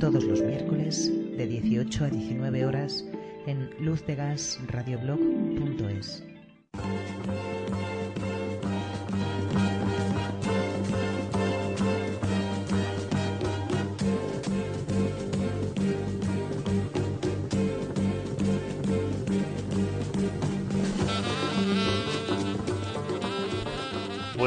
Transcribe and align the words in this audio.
todos 0.00 0.24
los 0.24 0.42
miércoles 0.42 1.12
de 1.36 1.46
18 1.46 2.04
a 2.04 2.10
19 2.10 2.66
horas 2.66 3.04
en 3.46 3.70
luzdegasradioblog.es. 3.80 6.24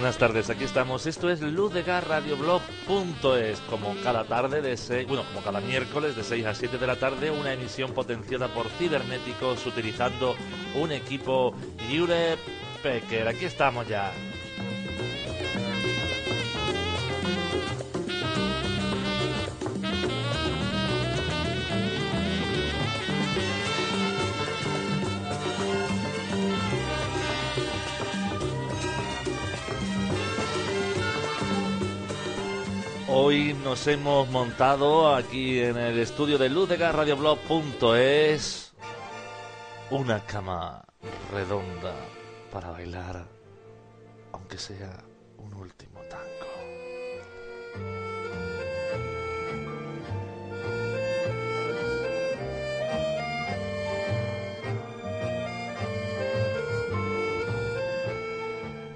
Buenas 0.10 0.28
tardes, 0.28 0.50
aquí 0.50 0.64
estamos. 0.64 1.06
Esto 1.06 1.30
es 1.30 1.40
luzdegarradioblog.es. 1.40 3.60
Como 3.70 3.96
cada 4.02 4.24
tarde 4.24 4.60
de 4.60 4.76
6, 4.76 5.08
bueno, 5.08 5.24
como 5.26 5.44
cada 5.44 5.62
miércoles 5.62 6.16
de 6.16 6.24
6 6.24 6.48
a 6.48 6.56
7 6.56 6.80
de 6.80 6.88
la 6.88 6.96
tarde, 6.96 7.30
una 7.30 7.54
emisión 7.54 7.92
potenciada 7.92 8.48
por 8.48 8.70
cibernéticos 8.70 9.64
utilizando 9.68 10.36
un 10.74 10.92
equipo 10.92 11.54
Hewlett 11.88 12.40
Packard. 12.82 13.28
Aquí 13.28 13.46
estamos 13.46 13.88
ya. 13.88 14.12
Hoy 33.30 33.54
nos 33.64 33.86
hemos 33.86 34.28
montado 34.30 35.14
aquí 35.14 35.60
en 35.60 35.78
el 35.78 36.00
estudio 36.00 36.40
de 36.40 36.50
LuzDegarRadioblog.es 36.50 38.74
una 39.92 40.26
cama 40.26 40.84
redonda 41.32 41.94
para 42.52 42.72
bailar, 42.72 43.28
aunque 44.32 44.58
sea 44.58 45.04
un 45.38 45.54
último 45.54 46.00
tango. 46.10 46.26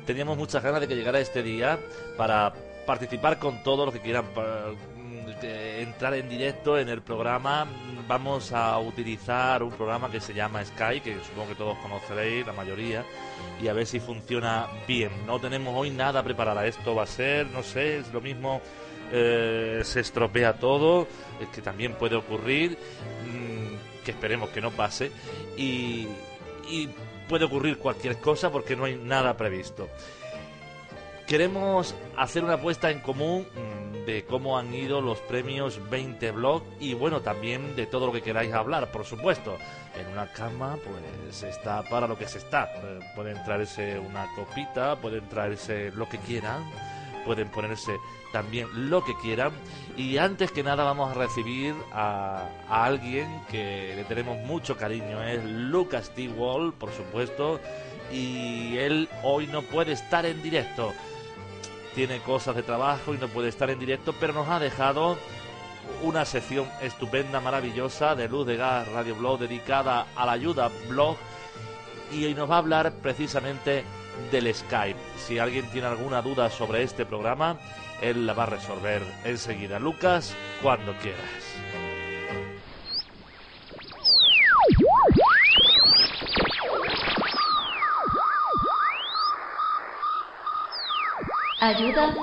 Teníamos 0.08 0.40
muchas 0.40 0.64
ganas 0.64 0.82
de 0.82 0.88
que 0.88 0.96
llegara 0.96 1.20
este 1.20 1.44
día 1.44 1.80
para 2.18 2.52
participar 2.86 3.40
con 3.40 3.64
todos 3.64 3.86
los 3.86 3.94
que 3.94 4.02
quieran 4.02 4.26
mm, 4.26 5.46
entrar 5.80 6.14
en 6.14 6.30
directo 6.30 6.78
en 6.78 6.90
el 6.90 7.02
programa. 7.02 7.68
Vamos 8.08 8.52
a 8.52 8.78
utilizar 8.80 9.64
un 9.64 9.72
programa 9.72 10.10
que 10.12 10.20
se 10.20 10.34
llama 10.34 10.64
Sky, 10.64 11.02
que 11.02 11.18
supongo 11.24 11.50
que 11.50 11.56
todos 11.56 11.78
conoceréis, 11.80 12.46
la 12.46 12.54
mayoría, 12.54 13.06
y 13.62 13.68
a 13.68 13.74
ver 13.74 13.86
si 13.86 14.00
funciona 14.00 14.68
bien. 14.88 15.12
No 15.26 15.40
tenemos 15.40 15.74
hoy 15.76 15.90
nada 15.90 16.24
preparado. 16.24 16.62
Esto 16.62 16.96
va 16.96 17.04
a 17.04 17.08
ser, 17.08 17.48
no 17.48 17.64
sé, 17.64 18.00
es 18.00 18.14
lo 18.14 18.22
mismo, 18.22 18.62
eh, 19.12 19.82
se 19.84 20.02
estropea 20.02 20.54
todo, 20.54 21.08
es 21.40 21.48
que 21.50 21.62
también 21.62 21.94
puede 21.94 22.16
ocurrir, 22.16 22.72
mm, 22.72 24.04
que 24.04 24.12
esperemos 24.12 24.50
que 24.50 24.62
no 24.62 24.72
pase, 24.72 25.12
y, 25.58 26.08
y 26.70 26.90
puede 27.30 27.46
ocurrir 27.46 27.78
cualquier 27.78 28.20
cosa 28.20 28.52
porque 28.52 28.76
no 28.76 28.86
hay 28.86 28.96
nada 28.96 29.36
previsto 29.38 29.88
queremos 31.34 31.96
hacer 32.16 32.44
una 32.44 32.54
apuesta 32.54 32.92
en 32.92 33.00
común 33.00 33.48
mm, 33.56 34.06
de 34.06 34.24
cómo 34.24 34.56
han 34.56 34.72
ido 34.72 35.02
los 35.02 35.18
premios 35.22 35.82
20 35.90 36.30
Blog 36.30 36.62
y 36.80 36.94
bueno, 36.94 37.22
también 37.22 37.76
de 37.76 37.88
todo 37.88 38.06
lo 38.06 38.14
que 38.14 38.22
queráis 38.22 38.54
hablar, 38.54 38.92
por 38.92 39.04
supuesto. 39.04 39.58
En 40.00 40.06
una 40.14 40.32
cama, 40.32 40.78
pues 40.86 41.42
está 41.42 41.82
para 41.90 42.08
lo 42.08 42.20
que 42.20 42.28
se 42.28 42.38
está. 42.38 42.70
Eh, 42.76 43.00
pueden 43.16 43.44
traerse 43.46 43.98
una 43.98 44.28
copita, 44.36 44.96
pueden 44.98 45.28
traerse 45.28 45.90
lo 45.96 46.08
que 46.08 46.20
quieran, 46.20 46.70
pueden 47.26 47.50
ponerse 47.50 47.98
también 48.32 48.68
lo 48.92 49.04
que 49.04 49.18
quieran. 49.18 49.54
Y 49.98 50.20
antes 50.20 50.52
que 50.52 50.62
nada 50.62 50.84
vamos 50.84 51.10
a 51.10 51.16
recibir 51.16 51.74
a, 51.94 52.48
a 52.70 52.86
alguien 52.86 53.42
que 53.50 53.94
le 53.96 54.04
tenemos 54.04 54.38
mucho 54.46 54.78
cariño, 54.78 55.24
es 55.24 55.44
Lucas 55.44 56.12
T. 56.14 56.28
Wall, 56.28 56.74
por 56.74 56.92
supuesto. 56.92 57.60
Y 58.12 58.78
él 58.78 59.10
hoy 59.24 59.48
no 59.48 59.64
puede 59.64 59.94
estar 59.94 60.28
en 60.28 60.44
directo 60.44 60.94
tiene 61.96 62.20
cosas 62.20 62.56
de 62.56 62.64
trabajo 62.64 63.14
y 63.14 63.18
no 63.18 63.28
puede 63.28 63.50
estar 63.50 63.70
en 63.70 63.80
directo, 63.80 64.14
pero 64.20 64.34
nos 64.34 64.50
ha 64.50 64.60
dejado 64.60 65.18
una 66.02 66.26
sección 66.26 66.68
estupenda, 66.82 67.40
maravillosa 67.40 68.16
de 68.16 68.28
Luz 68.28 68.48
de 68.48 68.58
Gas 68.58 68.88
Radio 68.90 69.16
Blog 69.16 69.40
dedicada 69.40 70.08
a 70.16 70.26
la 70.26 70.34
ayuda 70.34 70.70
blog 70.88 71.18
y 72.12 72.34
nos 72.34 72.50
va 72.50 72.56
a 72.56 72.60
hablar 72.60 72.94
precisamente 73.02 73.84
del 74.32 74.54
Skype. 74.54 75.00
Si 75.18 75.40
alguien 75.40 75.70
tiene 75.72 75.88
alguna 75.88 76.22
duda 76.22 76.50
sobre 76.50 76.84
este 76.84 77.06
programa, 77.06 77.58
él 78.02 78.26
la 78.26 78.34
va 78.34 78.44
a 78.44 78.48
resolver 78.48 79.02
enseguida. 79.24 79.80
Lucas, 79.80 80.36
cuando 80.62 80.94
quieras. 80.98 81.64
Ayuda. 91.64 92.14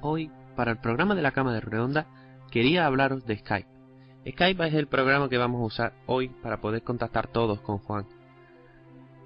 Hoy, 0.00 0.30
para 0.56 0.70
el 0.70 0.78
programa 0.78 1.14
de 1.14 1.20
la 1.20 1.32
Cama 1.32 1.52
de 1.52 1.60
Redonda, 1.60 2.06
quería 2.50 2.86
hablaros 2.86 3.26
de 3.26 3.36
Skype. 3.36 3.68
Skype 4.26 4.66
es 4.68 4.72
el 4.72 4.86
programa 4.86 5.28
que 5.28 5.36
vamos 5.36 5.60
a 5.60 5.66
usar 5.66 5.92
hoy 6.06 6.30
para 6.30 6.62
poder 6.62 6.82
contactar 6.82 7.26
todos 7.26 7.60
con 7.60 7.76
Juan. 7.76 8.06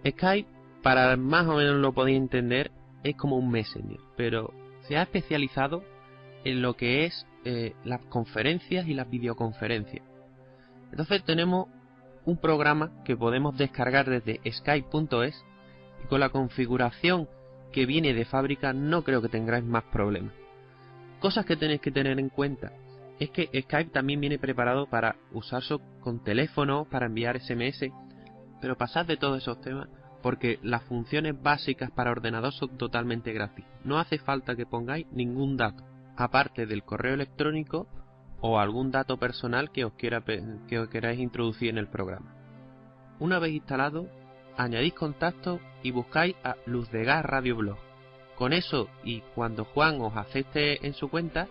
Skype, 0.04 0.48
para 0.82 1.16
más 1.16 1.46
o 1.46 1.54
menos 1.54 1.76
lo 1.76 1.92
podéis 1.92 2.18
entender, 2.18 2.72
es 3.04 3.14
como 3.14 3.36
un 3.36 3.48
Messenger, 3.48 4.00
pero 4.16 4.52
se 4.88 4.96
ha 4.96 5.02
especializado 5.02 5.84
en 6.42 6.62
lo 6.62 6.74
que 6.74 7.04
es 7.04 7.28
eh, 7.44 7.74
las 7.84 8.04
conferencias 8.06 8.86
y 8.86 8.94
las 8.94 9.08
videoconferencias. 9.08 10.04
Entonces 10.90 11.24
tenemos 11.24 11.68
un 12.24 12.36
programa 12.36 12.90
que 13.04 13.16
podemos 13.16 13.56
descargar 13.56 14.08
desde 14.08 14.40
skype.es 14.50 15.44
y 16.04 16.06
con 16.08 16.20
la 16.20 16.28
configuración 16.28 17.28
que 17.72 17.86
viene 17.86 18.12
de 18.12 18.24
fábrica 18.24 18.72
no 18.72 19.04
creo 19.04 19.22
que 19.22 19.28
tengáis 19.28 19.64
más 19.64 19.84
problemas. 19.84 20.34
Cosas 21.20 21.46
que 21.46 21.56
tenéis 21.56 21.80
que 21.80 21.90
tener 21.90 22.18
en 22.18 22.28
cuenta 22.28 22.72
es 23.18 23.30
que 23.30 23.48
Skype 23.62 23.90
también 23.90 24.20
viene 24.20 24.38
preparado 24.38 24.86
para 24.86 25.16
usarse 25.32 25.76
con 26.00 26.24
teléfono, 26.24 26.86
para 26.90 27.06
enviar 27.06 27.38
SMS, 27.40 27.90
pero 28.60 28.76
pasad 28.76 29.06
de 29.06 29.16
todos 29.16 29.42
esos 29.42 29.60
temas 29.60 29.88
porque 30.22 30.58
las 30.62 30.82
funciones 30.84 31.40
básicas 31.40 31.90
para 31.90 32.10
ordenador 32.10 32.52
son 32.52 32.76
totalmente 32.76 33.32
gratis. 33.32 33.64
No 33.84 33.98
hace 33.98 34.18
falta 34.18 34.56
que 34.56 34.66
pongáis 34.66 35.06
ningún 35.12 35.56
dato 35.56 35.89
aparte 36.20 36.66
del 36.66 36.84
correo 36.84 37.14
electrónico 37.14 37.86
o 38.40 38.58
algún 38.58 38.90
dato 38.90 39.18
personal 39.18 39.70
que 39.70 39.84
os, 39.84 39.92
quiera, 39.94 40.22
que 40.22 40.78
os 40.78 40.88
queráis 40.88 41.20
introducir 41.20 41.70
en 41.70 41.78
el 41.78 41.88
programa. 41.88 42.34
Una 43.18 43.38
vez 43.38 43.52
instalado, 43.52 44.08
añadís 44.56 44.94
contacto 44.94 45.60
y 45.82 45.90
buscáis 45.90 46.36
a 46.42 46.56
Luz 46.66 46.90
de 46.90 47.04
Gas 47.04 47.24
Radio 47.24 47.56
Blog. 47.56 47.78
Con 48.36 48.52
eso 48.52 48.88
y 49.04 49.20
cuando 49.34 49.64
Juan 49.64 50.00
os 50.00 50.16
acepte 50.16 50.86
en 50.86 50.94
su 50.94 51.10
cuenta, 51.10 51.48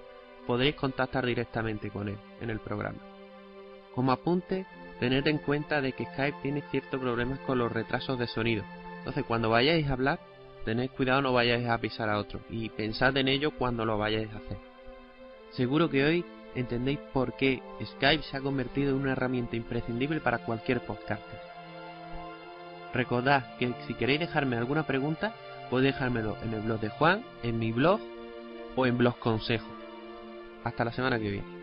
podréis 0.48 0.76
contactar 0.76 1.26
directamente 1.26 1.92
con 1.92 2.08
él 2.08 2.18
en 2.42 2.50
el 2.50 2.60
programa. 2.60 3.00
Como 3.94 4.12
apunte, 4.12 4.66
tened 5.00 5.28
en 5.28 5.38
cuenta 5.38 5.82
de 5.82 5.92
que 5.92 6.06
Skype 6.06 6.42
tiene 6.42 6.64
ciertos 6.72 7.00
problemas 7.00 7.40
con 7.40 7.60
los 7.60 7.72
retrasos 7.72 8.18
de 8.18 8.28
sonido. 8.28 8.64
Entonces, 9.00 9.24
cuando 9.26 9.50
vayáis 9.50 9.88
a 9.88 9.94
hablar, 9.94 10.20
tened 10.70 10.92
cuidado 10.92 11.22
no 11.24 11.34
vayáis 11.34 11.68
a 11.68 11.80
pisar 11.80 12.10
a 12.10 12.20
otro 12.20 12.42
y 12.48 12.70
pensad 12.70 13.18
en 13.18 13.28
ello 13.28 13.52
cuando 13.52 13.86
lo 13.86 13.98
vayáis 13.98 14.32
a 14.32 14.38
hacer. 14.38 14.58
Seguro 15.52 15.90
que 15.90 16.04
hoy 16.04 16.26
entendéis 16.54 17.00
por 17.12 17.36
qué 17.38 17.62
Skype 17.84 18.24
se 18.24 18.38
ha 18.38 18.42
convertido 18.42 18.92
en 18.92 19.02
una 19.02 19.14
herramienta 19.14 19.56
imprescindible 19.56 20.20
para 20.22 20.40
cualquier 20.40 20.82
podcaster. 20.82 21.40
Recordad 22.94 23.58
que 23.58 23.74
si 23.88 23.96
queréis 23.96 24.20
dejarme 24.20 24.58
alguna 24.58 24.86
pregunta, 24.86 25.34
podéis 25.72 25.94
dejármelo 25.94 26.38
en 26.44 26.54
el 26.54 26.62
blog 26.62 26.80
de 26.80 26.90
Juan, 26.90 27.24
en 27.42 27.58
mi 27.58 27.72
blog 27.72 28.00
o 28.76 28.86
en 28.86 28.98
Blog 28.98 29.18
Consejo. 29.18 29.68
Hasta 30.64 30.86
la 30.86 30.92
semana 30.92 31.18
que 31.18 31.32
viene. 31.32 31.59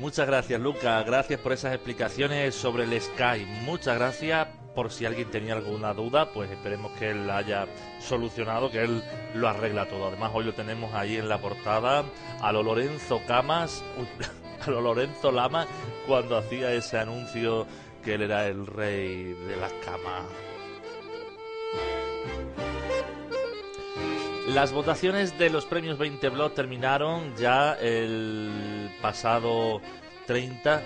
Muchas 0.00 0.26
gracias 0.26 0.60
Luca, 0.60 1.02
gracias 1.02 1.38
por 1.40 1.52
esas 1.52 1.74
explicaciones 1.74 2.54
sobre 2.54 2.84
el 2.84 3.00
Sky, 3.00 3.44
muchas 3.64 3.96
gracias 3.96 4.48
por 4.74 4.90
si 4.90 5.04
alguien 5.04 5.30
tenía 5.30 5.54
alguna 5.54 5.92
duda, 5.94 6.32
pues 6.32 6.50
esperemos 6.50 6.92
que 6.92 7.10
él 7.10 7.26
la 7.26 7.38
haya 7.38 7.66
solucionado, 8.00 8.70
que 8.70 8.82
él 8.82 9.02
lo 9.34 9.48
arregla 9.48 9.86
todo. 9.88 10.06
Además 10.06 10.30
hoy 10.32 10.44
lo 10.44 10.54
tenemos 10.54 10.94
ahí 10.94 11.16
en 11.16 11.28
la 11.28 11.38
portada 11.38 12.04
a 12.40 12.52
lo 12.52 12.62
Lorenzo 12.62 13.20
Camas, 13.26 13.84
a 14.66 14.70
lo 14.70 14.80
Lorenzo 14.80 15.32
Lama 15.32 15.66
cuando 16.06 16.36
hacía 16.36 16.72
ese 16.72 16.98
anuncio 16.98 17.66
que 18.02 18.14
él 18.14 18.22
era 18.22 18.46
el 18.46 18.66
rey 18.66 19.34
de 19.46 19.56
las 19.56 19.72
camas. 19.84 20.49
Las 24.54 24.72
votaciones 24.72 25.38
de 25.38 25.48
los 25.48 25.64
premios 25.64 25.96
20 25.96 26.28
Blog 26.30 26.54
terminaron 26.54 27.36
ya 27.36 27.74
el 27.74 28.90
pasado 29.00 29.80
30 30.26 30.82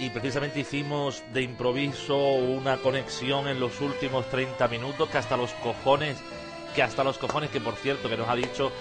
y 0.00 0.10
precisamente 0.10 0.58
hicimos 0.58 1.22
de 1.32 1.42
improviso 1.42 2.16
una 2.16 2.78
conexión 2.78 3.46
en 3.46 3.60
los 3.60 3.80
últimos 3.80 4.28
30 4.30 4.66
minutos 4.66 5.08
que 5.08 5.18
hasta 5.18 5.36
los 5.36 5.52
cojones, 5.52 6.18
que 6.74 6.82
hasta 6.82 7.04
los 7.04 7.18
cojones 7.18 7.50
que 7.50 7.60
por 7.60 7.76
cierto 7.76 8.08
que 8.08 8.16
nos 8.16 8.28
ha 8.28 8.34
dicho 8.34 8.72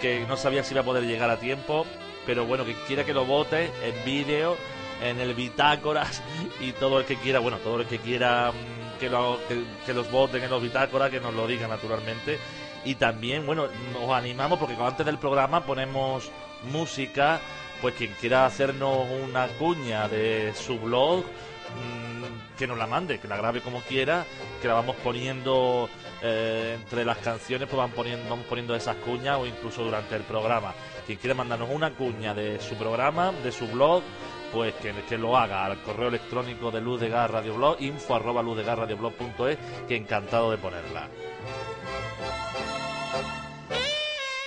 que 0.00 0.24
no 0.28 0.36
sabía 0.36 0.62
si 0.62 0.72
iba 0.72 0.82
a 0.82 0.84
poder 0.84 1.04
llegar 1.04 1.28
a 1.30 1.40
tiempo, 1.40 1.86
pero 2.24 2.46
bueno, 2.46 2.64
que 2.64 2.74
quiera 2.86 3.04
que 3.04 3.14
lo 3.14 3.24
vote 3.24 3.72
en 3.82 4.04
vídeo, 4.04 4.56
en 5.02 5.18
el 5.18 5.34
bitácoras 5.34 6.22
y 6.60 6.70
todo 6.70 7.00
el 7.00 7.04
que 7.04 7.16
quiera, 7.16 7.40
bueno, 7.40 7.58
todo 7.58 7.80
el 7.80 7.86
que 7.88 7.98
quiera 7.98 8.52
mm, 8.52 9.00
que, 9.00 9.10
lo, 9.10 9.40
que, 9.48 9.64
que 9.84 9.92
los 9.92 10.08
voten 10.12 10.44
en 10.44 10.50
los 10.50 10.62
bitácoras, 10.62 11.10
que 11.10 11.18
nos 11.18 11.34
lo 11.34 11.48
diga 11.48 11.66
naturalmente 11.66 12.38
y 12.86 12.94
también, 12.94 13.44
bueno, 13.44 13.66
nos 13.92 14.10
animamos 14.10 14.60
porque 14.60 14.76
antes 14.80 15.04
del 15.04 15.18
programa 15.18 15.66
ponemos 15.66 16.30
música, 16.70 17.40
pues 17.82 17.94
quien 17.96 18.12
quiera 18.20 18.46
hacernos 18.46 19.06
una 19.24 19.48
cuña 19.48 20.08
de 20.08 20.52
su 20.54 20.78
blog, 20.78 21.24
mmm, 21.24 22.56
que 22.56 22.68
nos 22.68 22.78
la 22.78 22.86
mande, 22.86 23.18
que 23.18 23.26
la 23.26 23.36
grabe 23.36 23.60
como 23.60 23.80
quiera, 23.80 24.24
que 24.62 24.68
la 24.68 24.74
vamos 24.74 24.94
poniendo 25.02 25.90
eh, 26.22 26.78
entre 26.80 27.04
las 27.04 27.18
canciones, 27.18 27.68
pues 27.68 27.76
van 27.76 27.90
poniendo, 27.90 28.30
vamos 28.30 28.46
poniendo 28.46 28.76
esas 28.76 28.96
cuñas 28.96 29.36
o 29.38 29.46
incluso 29.46 29.82
durante 29.82 30.14
el 30.14 30.22
programa. 30.22 30.72
Quien 31.06 31.18
quiera 31.18 31.34
mandarnos 31.34 31.68
una 31.70 31.90
cuña 31.90 32.34
de 32.34 32.60
su 32.60 32.76
programa, 32.76 33.32
de 33.32 33.50
su 33.50 33.66
blog, 33.66 34.04
pues 34.52 34.74
que, 34.74 34.94
que, 35.08 35.18
lo 35.18 35.36
haga 35.36 35.64
al 35.64 35.82
correo 35.82 36.08
electrónico 36.08 36.70
de 36.70 36.80
Luz 36.80 37.00
de 37.00 37.08
Gas 37.08 37.32
Radio 37.32 37.76
info 37.80 38.14
arroba 38.14 38.42
luzdegasradioblog.es, 38.42 39.58
que 39.88 39.96
encantado 39.96 40.52
de 40.52 40.58
ponerla. 40.58 41.08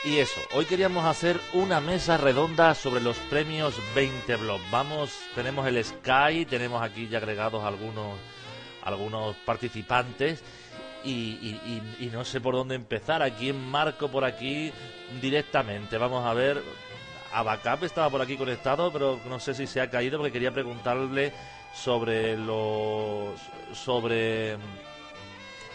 Y 0.05 0.19
eso, 0.19 0.39
hoy 0.53 0.63
queríamos 0.63 1.03
hacer 1.03 1.41
una 1.51 1.81
mesa 1.81 2.15
redonda 2.15 2.73
sobre 2.73 3.01
los 3.01 3.17
premios 3.17 3.75
20 3.93 4.37
Blog. 4.37 4.61
Vamos, 4.71 5.11
tenemos 5.35 5.67
el 5.67 5.83
Sky, 5.83 6.45
tenemos 6.45 6.81
aquí 6.81 7.09
ya 7.09 7.17
agregados 7.17 7.65
algunos, 7.65 8.17
algunos 8.81 9.35
participantes 9.45 10.41
y, 11.03 11.59
y, 11.99 12.09
no 12.13 12.23
sé 12.23 12.39
por 12.39 12.55
dónde 12.55 12.75
empezar. 12.75 13.21
Aquí 13.21 13.49
en 13.49 13.59
marco 13.59 14.07
por 14.07 14.23
aquí 14.23 14.71
directamente. 15.21 15.97
Vamos 15.97 16.25
a 16.25 16.33
ver, 16.33 16.63
Abacap 17.33 17.83
estaba 17.83 18.09
por 18.09 18.21
aquí 18.21 18.37
conectado, 18.37 18.93
pero 18.93 19.19
no 19.27 19.37
sé 19.37 19.53
si 19.53 19.67
se 19.67 19.81
ha 19.81 19.89
caído 19.89 20.17
porque 20.17 20.31
quería 20.31 20.53
preguntarle 20.53 21.33
sobre 21.73 22.37
los... 22.37 23.37
sobre... 23.73 24.55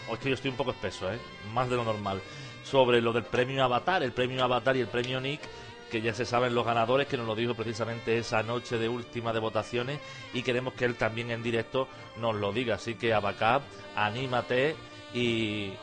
Oh, 0.09 0.13
es 0.13 0.19
que 0.19 0.29
yo 0.29 0.35
estoy 0.35 0.49
un 0.49 0.57
poco 0.57 0.71
espeso, 0.71 1.11
¿eh? 1.11 1.19
Más 1.53 1.69
de 1.69 1.75
lo 1.75 1.83
normal 1.83 2.21
sobre 2.65 3.01
lo 3.01 3.13
del 3.13 3.23
premio 3.23 3.63
Avatar, 3.63 4.03
el 4.03 4.11
premio 4.11 4.43
Avatar 4.43 4.75
y 4.75 4.81
el 4.81 4.87
premio 4.87 5.21
Nick, 5.21 5.41
que 5.89 6.01
ya 6.01 6.13
se 6.13 6.25
saben 6.25 6.55
los 6.55 6.65
ganadores, 6.65 7.07
que 7.07 7.15
nos 7.15 7.27
lo 7.27 7.35
dijo 7.35 7.53
precisamente 7.53 8.17
esa 8.17 8.43
noche 8.43 8.77
de 8.77 8.89
última 8.89 9.31
de 9.31 9.39
votaciones 9.39 9.99
y 10.33 10.41
queremos 10.41 10.73
que 10.73 10.85
él 10.85 10.95
también 10.95 11.31
en 11.31 11.43
directo 11.43 11.87
nos 12.17 12.35
lo 12.35 12.51
diga. 12.51 12.75
Así 12.75 12.95
que 12.95 13.13
Abacab, 13.13 13.61
anímate 13.95 14.75
y, 15.13 15.73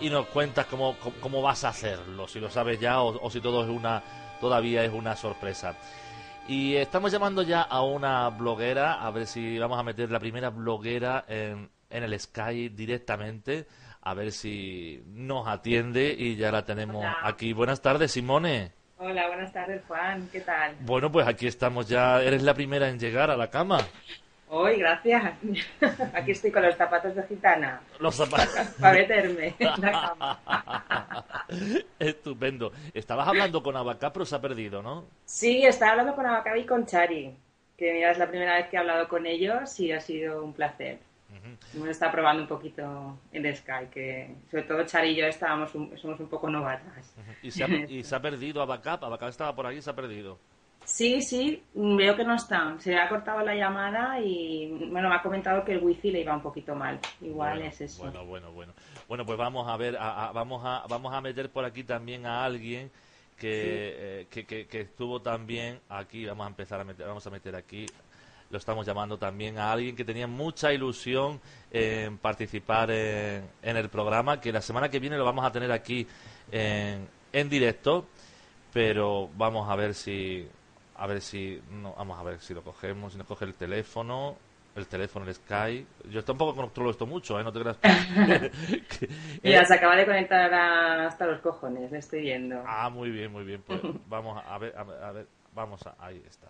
y 0.00 0.10
nos 0.10 0.26
cuentas 0.26 0.66
cómo, 0.66 0.96
cómo, 1.20 1.40
vas 1.42 1.64
a 1.64 1.70
hacerlo, 1.70 2.28
si 2.28 2.40
lo 2.40 2.50
sabes 2.50 2.78
ya 2.78 3.00
o, 3.00 3.20
o 3.20 3.30
si 3.30 3.40
todo 3.40 3.64
es 3.64 3.70
una 3.70 4.02
todavía 4.40 4.84
es 4.84 4.92
una 4.92 5.16
sorpresa. 5.16 5.74
Y 6.46 6.76
estamos 6.76 7.12
llamando 7.12 7.42
ya 7.42 7.62
a 7.62 7.82
una 7.82 8.28
bloguera, 8.30 9.04
a 9.04 9.10
ver 9.10 9.26
si 9.26 9.58
vamos 9.58 9.78
a 9.78 9.82
meter 9.82 10.10
la 10.10 10.20
primera 10.20 10.50
bloguera 10.50 11.24
en, 11.28 11.68
en 11.90 12.02
el 12.02 12.18
Sky 12.18 12.70
directamente 12.70 13.66
a 14.08 14.14
ver 14.14 14.32
si 14.32 15.02
nos 15.08 15.46
atiende 15.46 16.14
y 16.16 16.36
ya 16.36 16.50
la 16.50 16.64
tenemos 16.64 16.96
Hola. 16.96 17.18
aquí. 17.22 17.52
Buenas 17.52 17.82
tardes, 17.82 18.10
Simone. 18.10 18.72
Hola, 18.96 19.26
buenas 19.28 19.52
tardes, 19.52 19.82
Juan. 19.86 20.28
¿Qué 20.32 20.40
tal? 20.40 20.74
Bueno, 20.80 21.12
pues 21.12 21.26
aquí 21.26 21.46
estamos 21.46 21.88
ya. 21.88 22.22
Eres 22.22 22.42
la 22.42 22.54
primera 22.54 22.88
en 22.88 22.98
llegar 22.98 23.30
a 23.30 23.36
la 23.36 23.50
cama. 23.50 23.80
Hoy, 24.48 24.78
gracias. 24.78 25.34
Aquí 26.14 26.30
estoy 26.30 26.50
con 26.50 26.62
los 26.62 26.74
zapatos 26.74 27.14
de 27.14 27.22
gitana. 27.24 27.82
Los 28.00 28.14
zapatos. 28.14 28.56
Para 28.80 28.94
meterme 28.94 29.54
en 29.58 29.80
la 29.82 29.92
cama. 30.16 30.40
Estupendo. 31.98 32.72
Estabas 32.94 33.28
hablando 33.28 33.62
con 33.62 33.76
Abacá, 33.76 34.10
pero 34.10 34.24
se 34.24 34.36
ha 34.36 34.40
perdido, 34.40 34.82
¿no? 34.82 35.04
Sí, 35.26 35.66
estaba 35.66 35.92
hablando 35.92 36.14
con 36.14 36.24
Abacabi 36.24 36.60
y 36.60 36.66
con 36.66 36.86
Chari. 36.86 37.36
Que 37.76 37.92
mira, 37.92 38.10
es 38.10 38.18
la 38.18 38.26
primera 38.26 38.54
vez 38.56 38.68
que 38.68 38.76
he 38.76 38.78
hablado 38.78 39.06
con 39.06 39.26
ellos 39.26 39.78
y 39.78 39.92
ha 39.92 40.00
sido 40.00 40.42
un 40.42 40.54
placer. 40.54 40.98
Hemos 41.74 41.88
estado 41.88 42.12
probando 42.12 42.42
un 42.42 42.48
poquito 42.48 43.18
el 43.32 43.54
Sky, 43.54 43.86
que 43.90 44.34
sobre 44.50 44.62
todo 44.62 44.84
Chari 44.84 45.10
y 45.10 45.16
yo 45.16 45.26
estábamos 45.26 45.74
un, 45.74 45.96
somos 45.98 46.18
un 46.20 46.28
poco 46.28 46.48
novatas. 46.48 47.14
Y 47.42 47.50
se 47.50 47.64
ha, 47.64 47.68
y 47.88 48.02
se 48.02 48.14
ha 48.14 48.20
perdido 48.20 48.62
Abacap. 48.62 49.04
Abacap 49.04 49.28
estaba 49.28 49.54
por 49.54 49.66
ahí 49.66 49.78
y 49.78 49.82
se 49.82 49.90
ha 49.90 49.94
perdido. 49.96 50.38
Sí, 50.84 51.20
sí, 51.20 51.62
veo 51.74 52.16
que 52.16 52.24
no 52.24 52.34
está. 52.34 52.74
Se 52.78 52.96
ha 52.96 53.08
cortado 53.10 53.44
la 53.44 53.54
llamada 53.54 54.18
y 54.20 54.68
bueno, 54.90 55.10
me 55.10 55.16
ha 55.16 55.22
comentado 55.22 55.62
que 55.62 55.72
el 55.72 55.84
wifi 55.84 56.10
le 56.10 56.22
iba 56.22 56.34
un 56.34 56.40
poquito 56.40 56.74
mal. 56.74 56.98
Igual 57.20 57.58
bueno, 57.58 57.68
es 57.70 57.80
eso. 57.82 58.02
Bueno, 58.04 58.24
bueno, 58.24 58.52
bueno. 58.52 58.72
Bueno, 59.06 59.26
pues 59.26 59.36
vamos 59.36 59.68
a 59.68 59.76
ver, 59.76 59.98
a, 59.98 60.28
a, 60.28 60.32
vamos 60.32 60.62
a 60.64 60.86
vamos 60.88 61.12
a 61.12 61.20
meter 61.20 61.50
por 61.50 61.66
aquí 61.66 61.84
también 61.84 62.24
a 62.24 62.42
alguien 62.42 62.90
que, 63.36 63.50
sí. 63.50 63.98
eh, 64.00 64.26
que, 64.30 64.46
que, 64.46 64.66
que, 64.66 64.80
estuvo 64.80 65.20
también 65.20 65.78
aquí. 65.90 66.24
Vamos 66.24 66.46
a 66.46 66.48
empezar 66.48 66.80
a 66.80 66.84
meter, 66.84 67.06
vamos 67.06 67.26
a 67.26 67.30
meter 67.30 67.54
aquí. 67.54 67.84
Lo 68.50 68.58
estamos 68.58 68.86
llamando 68.86 69.18
también 69.18 69.58
a 69.58 69.72
alguien 69.72 69.94
que 69.94 70.04
tenía 70.04 70.26
mucha 70.26 70.72
ilusión 70.72 71.40
en 71.70 72.16
participar 72.18 72.90
en, 72.90 73.44
en 73.62 73.76
el 73.76 73.88
programa, 73.90 74.40
que 74.40 74.52
la 74.52 74.62
semana 74.62 74.88
que 74.88 74.98
viene 74.98 75.18
lo 75.18 75.24
vamos 75.24 75.44
a 75.44 75.52
tener 75.52 75.70
aquí 75.70 76.06
en, 76.50 77.06
en 77.32 77.48
directo, 77.48 78.06
pero 78.72 79.28
vamos 79.36 79.68
a 79.68 79.76
ver 79.76 79.94
si 79.94 80.48
a 80.96 81.06
ver 81.06 81.20
si 81.20 81.62
no, 81.70 81.94
vamos 81.94 82.18
a 82.18 82.22
ver 82.24 82.40
si 82.40 82.54
lo 82.54 82.62
cogemos, 82.62 83.12
si 83.12 83.18
nos 83.18 83.26
coge 83.26 83.44
el 83.44 83.54
teléfono, 83.54 84.36
el 84.74 84.86
teléfono, 84.86 85.26
el 85.26 85.34
Sky. 85.34 85.86
Yo 86.10 86.24
tampoco 86.24 86.56
controlo 86.56 86.90
esto 86.90 87.06
mucho, 87.06 87.38
¿eh? 87.38 87.44
No 87.44 87.52
te 87.52 87.60
creas. 87.60 87.78
Mira, 89.42 89.64
se 89.64 89.74
acaba 89.74 89.94
de 89.94 90.06
conectar 90.06 90.52
hasta 90.52 91.26
los 91.26 91.40
cojones, 91.40 91.90
le 91.92 91.98
estoy 91.98 92.22
viendo. 92.22 92.62
Ah, 92.66 92.88
muy 92.90 93.10
bien, 93.10 93.30
muy 93.30 93.44
bien. 93.44 93.62
Pues 93.62 93.80
vamos 94.08 94.42
a 94.44 94.58
ver, 94.58 94.74
a 94.76 94.84
ver, 94.84 95.02
a 95.02 95.12
ver 95.12 95.26
vamos 95.54 95.84
a, 95.86 95.94
ahí 95.98 96.22
está. 96.28 96.48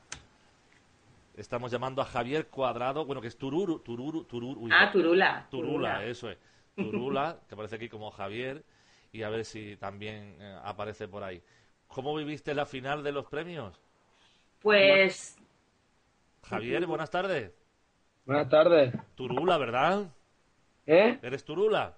Estamos 1.39 1.71
llamando 1.71 2.03
a 2.03 2.05
Javier 2.05 2.49
Cuadrado, 2.49 3.05
bueno, 3.05 3.21
que 3.21 3.29
es 3.29 3.39
Tururu, 3.39 3.79
Tururu, 3.79 4.25
Tururu. 4.25 4.61
Uy, 4.61 4.71
ah, 4.75 4.91
Turula. 4.91 5.47
Turula. 5.49 5.71
Turula, 5.71 6.05
eso 6.05 6.31
es. 6.31 6.39
Turula, 6.75 7.39
que 7.49 7.55
aparece 7.55 7.77
aquí 7.77 7.89
como 7.89 8.11
Javier, 8.11 8.65
y 9.13 9.23
a 9.23 9.29
ver 9.29 9.45
si 9.45 9.77
también 9.77 10.37
eh, 10.41 10.59
aparece 10.65 11.07
por 11.07 11.23
ahí. 11.23 11.41
¿Cómo 11.87 12.17
viviste 12.17 12.55
la 12.55 12.67
final 12.67 13.05
de 13.05 13.13
los 13.13 13.27
premios? 13.27 13.81
Pues. 14.61 15.39
Javier, 16.43 16.85
buenas 16.87 17.11
tardes. 17.11 17.53
Buenas 18.27 18.49
tardes. 18.49 18.93
Turula, 19.15 19.59
¿verdad? 19.59 20.13
¿Eh? 20.87 21.21
¿Eres 21.23 21.45
Turula? 21.45 21.95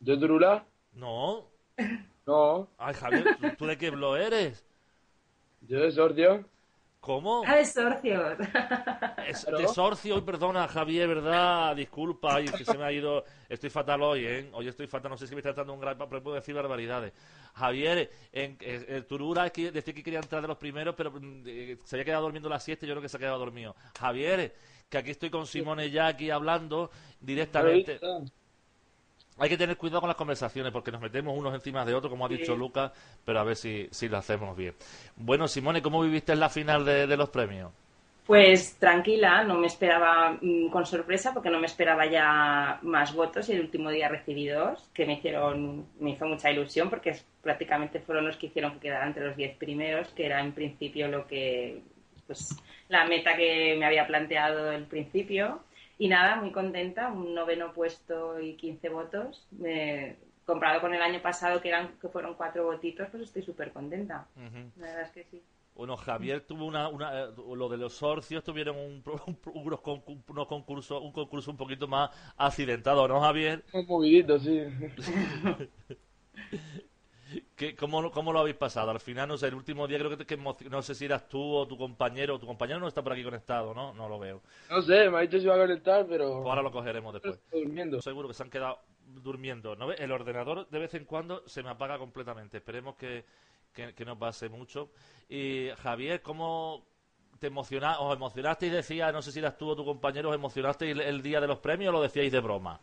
¿Yo 0.00 0.18
Turula? 0.18 0.64
No. 0.94 1.50
No. 2.26 2.70
Ay, 2.78 2.94
Javier, 2.94 3.36
¿tú, 3.38 3.48
tú 3.58 3.66
de 3.66 3.76
qué 3.76 3.90
blog 3.90 4.16
eres? 4.16 4.64
Yo 5.60 5.80
de 5.80 5.90
Sorcio. 5.90 6.53
¿Cómo? 7.04 7.42
Ah, 7.46 7.56
de 7.56 7.66
Sorcio. 7.66 8.32
Es, 9.28 9.44
de 9.58 9.68
Sorcio, 9.68 10.14
hoy 10.14 10.22
perdona, 10.22 10.66
Javier, 10.66 11.06
¿verdad? 11.06 11.76
Disculpa, 11.76 12.36
ay, 12.36 12.46
que 12.46 12.64
se 12.64 12.78
me 12.78 12.84
ha 12.84 12.90
ido. 12.90 13.22
Estoy 13.46 13.68
fatal 13.68 14.00
hoy, 14.00 14.24
¿eh? 14.24 14.48
Hoy 14.54 14.68
estoy 14.68 14.86
fatal, 14.86 15.10
no 15.10 15.18
sé 15.18 15.26
si 15.26 15.34
me 15.34 15.40
está 15.40 15.52
tratando 15.52 15.74
un 15.74 15.80
gran. 15.80 15.98
Pero 15.98 16.22
puedo 16.22 16.36
decir 16.36 16.54
barbaridades. 16.54 17.12
Javier, 17.52 18.10
en, 18.32 18.56
en, 18.58 18.86
en 18.88 19.06
Turura, 19.06 19.44
es 19.44 19.52
que 19.52 19.70
decía 19.70 19.92
que 19.92 20.02
quería 20.02 20.20
entrar 20.20 20.40
de 20.40 20.48
los 20.48 20.56
primeros, 20.56 20.94
pero 20.94 21.12
eh, 21.44 21.76
se 21.84 21.96
había 21.96 22.06
quedado 22.06 22.22
durmiendo 22.22 22.48
la 22.48 22.58
siesta 22.58 22.86
y 22.86 22.88
yo 22.88 22.94
creo 22.94 23.02
que 23.02 23.10
se 23.10 23.18
ha 23.18 23.20
quedado 23.20 23.38
dormido. 23.38 23.76
Javier, 23.98 24.54
que 24.88 24.96
aquí 24.96 25.10
estoy 25.10 25.28
con 25.28 25.46
Simone 25.46 25.90
ya 25.90 26.06
aquí 26.06 26.30
hablando 26.30 26.90
directamente. 27.20 28.00
Hay 29.38 29.48
que 29.48 29.56
tener 29.58 29.76
cuidado 29.76 30.00
con 30.00 30.08
las 30.08 30.16
conversaciones 30.16 30.72
porque 30.72 30.92
nos 30.92 31.00
metemos 31.00 31.36
unos 31.36 31.54
encima 31.54 31.84
de 31.84 31.94
otros, 31.94 32.10
como 32.10 32.26
ha 32.26 32.28
dicho 32.28 32.54
sí. 32.54 32.56
Lucas, 32.56 32.92
pero 33.24 33.40
a 33.40 33.44
ver 33.44 33.56
si, 33.56 33.88
si 33.90 34.08
lo 34.08 34.16
hacemos 34.18 34.56
bien. 34.56 34.74
Bueno, 35.16 35.48
Simone, 35.48 35.82
¿cómo 35.82 36.02
viviste 36.02 36.34
la 36.36 36.48
final 36.48 36.84
de, 36.84 37.06
de 37.06 37.16
los 37.16 37.30
premios? 37.30 37.72
Pues 38.26 38.78
tranquila, 38.78 39.44
no 39.44 39.58
me 39.58 39.66
esperaba 39.66 40.38
mm, 40.40 40.68
con 40.70 40.86
sorpresa 40.86 41.34
porque 41.34 41.50
no 41.50 41.60
me 41.60 41.66
esperaba 41.66 42.06
ya 42.06 42.78
más 42.82 43.14
votos 43.14 43.48
y 43.50 43.52
el 43.52 43.60
último 43.60 43.90
día 43.90 44.08
recibí 44.08 44.48
dos 44.48 44.88
que 44.94 45.04
me 45.04 45.14
hicieron, 45.14 45.86
me 46.00 46.12
hizo 46.12 46.24
mucha 46.26 46.50
ilusión 46.50 46.88
porque 46.88 47.10
es- 47.10 47.26
prácticamente 47.42 48.00
fueron 48.00 48.26
los 48.26 48.38
que 48.38 48.46
hicieron 48.46 48.72
que 48.74 48.80
quedara 48.80 49.06
entre 49.06 49.26
los 49.26 49.36
diez 49.36 49.54
primeros, 49.58 50.08
que 50.14 50.24
era 50.24 50.40
en 50.40 50.52
principio 50.52 51.06
lo 51.08 51.26
que, 51.26 51.82
pues 52.26 52.56
la 52.88 53.04
meta 53.04 53.36
que 53.36 53.76
me 53.78 53.84
había 53.84 54.06
planteado 54.06 54.72
el 54.72 54.84
principio. 54.86 55.60
Y 55.98 56.08
nada, 56.08 56.36
muy 56.36 56.50
contenta, 56.52 57.08
un 57.08 57.34
noveno 57.34 57.72
puesto 57.72 58.40
y 58.40 58.54
15 58.56 58.88
votos. 58.88 59.46
Eh, 59.64 60.16
comparado 60.44 60.80
con 60.80 60.94
el 60.94 61.02
año 61.02 61.22
pasado 61.22 61.60
que 61.60 61.68
eran 61.68 61.96
que 62.00 62.08
fueron 62.08 62.34
cuatro 62.34 62.64
votitos, 62.64 63.08
pues 63.10 63.22
estoy 63.22 63.42
súper 63.42 63.72
contenta. 63.72 64.26
Ujú. 64.36 64.70
La 64.76 64.86
verdad 64.88 65.02
es 65.02 65.10
que 65.12 65.24
sí. 65.24 65.42
Bueno, 65.74 65.96
Javier 65.96 66.40
tuvo 66.40 66.66
una, 66.66 66.88
una 66.88 67.22
eh, 67.24 67.26
lo 67.56 67.68
de 67.68 67.76
los 67.76 67.94
sorcios 67.94 68.44
tuvieron 68.44 68.76
un, 68.76 69.02
pro- 69.02 69.20
un 69.26 69.36
unos, 69.54 69.80
unos 70.28 70.46
concursos, 70.46 71.02
un 71.02 71.12
concurso 71.12 71.50
un 71.50 71.56
poquito 71.56 71.88
más 71.88 72.10
accidentado, 72.36 73.08
¿no, 73.08 73.20
Javier? 73.20 73.64
Un 73.72 73.86
movidito, 73.86 74.38
sí. 74.38 74.60
¿Qué, 77.56 77.74
cómo, 77.76 78.02
lo- 78.02 78.10
¿Cómo 78.10 78.32
lo 78.32 78.40
habéis 78.40 78.56
pasado? 78.56 78.90
Al 78.90 79.00
final, 79.00 79.28
no 79.28 79.36
sé, 79.36 79.48
el 79.48 79.54
último 79.54 79.86
día 79.86 79.98
creo 79.98 80.16
que, 80.18 80.36
no 80.70 80.82
sé 80.82 80.94
si 80.94 81.04
eras 81.06 81.28
tú 81.28 81.40
o 81.54 81.66
tu 81.66 81.76
compañero, 81.76 82.38
tu 82.38 82.46
compañero 82.46 82.80
no 82.80 82.88
está 82.88 83.02
por 83.02 83.12
aquí 83.12 83.24
conectado, 83.24 83.74
¿no? 83.74 83.92
No 83.94 84.08
lo 84.08 84.18
veo. 84.18 84.42
No 84.68 84.82
sé, 84.82 85.08
me 85.08 85.16
ha 85.18 85.20
dicho 85.22 85.38
si 85.38 85.44
iba 85.44 85.54
a 85.54 85.58
conectar, 85.58 86.06
Pues 86.06 86.18
pero... 86.18 86.48
ahora 86.50 86.62
lo 86.62 86.70
cogeremos 86.70 87.12
después. 87.14 87.40
Estoy 87.44 87.62
durmiendo. 87.62 88.02
Seguro 88.02 88.28
que 88.28 88.34
se 88.34 88.42
han 88.42 88.50
quedado 88.50 88.80
durmiendo. 89.06 89.76
¿no? 89.76 89.92
El 89.92 90.12
ordenador 90.12 90.68
de 90.68 90.78
vez 90.78 90.94
en 90.94 91.04
cuando 91.04 91.46
se 91.48 91.62
me 91.62 91.70
apaga 91.70 91.98
completamente. 91.98 92.58
Esperemos 92.58 92.96
que, 92.96 93.24
que, 93.72 93.94
que 93.94 94.04
no 94.04 94.18
pase 94.18 94.48
mucho. 94.48 94.90
Y 95.28 95.68
Javier, 95.82 96.22
¿cómo 96.22 96.86
te 97.38 97.48
emociona, 97.48 98.00
os 98.00 98.14
emocionasteis? 98.16 98.72
Decía, 98.72 99.12
no 99.12 99.22
sé 99.22 99.32
si 99.32 99.38
eras 99.38 99.56
tú 99.58 99.68
o 99.70 99.76
tu 99.76 99.84
compañero, 99.84 100.30
¿os 100.30 100.34
emocionasteis 100.34 100.92
el, 100.92 101.00
el 101.00 101.22
día 101.22 101.40
de 101.40 101.46
los 101.48 101.58
premios 101.60 101.90
o 101.90 101.92
lo 101.92 102.02
decíais 102.02 102.32
de 102.32 102.40
broma? 102.40 102.80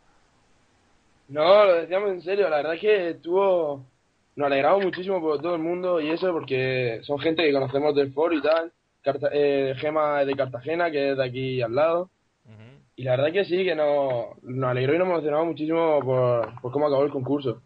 No, 1.28 1.64
lo 1.64 1.74
decíamos 1.74 2.10
en 2.10 2.22
serio, 2.22 2.48
la 2.48 2.56
verdad 2.58 2.74
es 2.74 2.80
que 2.80 3.10
estuvo... 3.10 3.91
Nos 4.34 4.46
alegramos 4.46 4.84
muchísimo 4.84 5.20
por 5.20 5.40
todo 5.42 5.54
el 5.54 5.60
mundo 5.62 6.00
y 6.00 6.10
eso 6.10 6.32
porque 6.32 7.00
son 7.02 7.18
gente 7.18 7.42
que 7.42 7.52
conocemos 7.52 7.94
del 7.94 8.12
foro 8.12 8.34
y 8.34 8.42
tal. 8.42 8.72
Carta- 9.02 9.30
eh, 9.32 9.74
Gema 9.76 10.22
es 10.22 10.26
de 10.28 10.34
Cartagena, 10.36 10.90
que 10.90 11.10
es 11.10 11.16
de 11.16 11.24
aquí 11.24 11.60
al 11.62 11.74
lado. 11.74 12.10
Y 12.94 13.04
la 13.04 13.12
verdad 13.16 13.32
que 13.32 13.44
sí, 13.44 13.64
que 13.64 13.74
nos, 13.74 14.42
nos 14.42 14.70
alegró 14.70 14.94
y 14.94 14.98
nos 14.98 15.08
emocionamos 15.08 15.46
muchísimo 15.46 16.00
por, 16.04 16.60
por 16.60 16.70
cómo 16.72 16.86
acabó 16.86 17.04
el 17.04 17.10
concurso. 17.10 17.62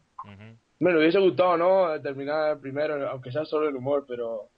Me 0.79 0.93
lo 0.93 0.99
hubiese 0.99 1.19
gustado, 1.19 1.57
¿no? 1.57 2.01
Terminar 2.01 2.59
primero, 2.59 3.09
aunque 3.11 3.33
sea 3.33 3.45
solo 3.45 3.69
el 3.69 3.77
humor, 3.77 4.05
pero 4.07 4.49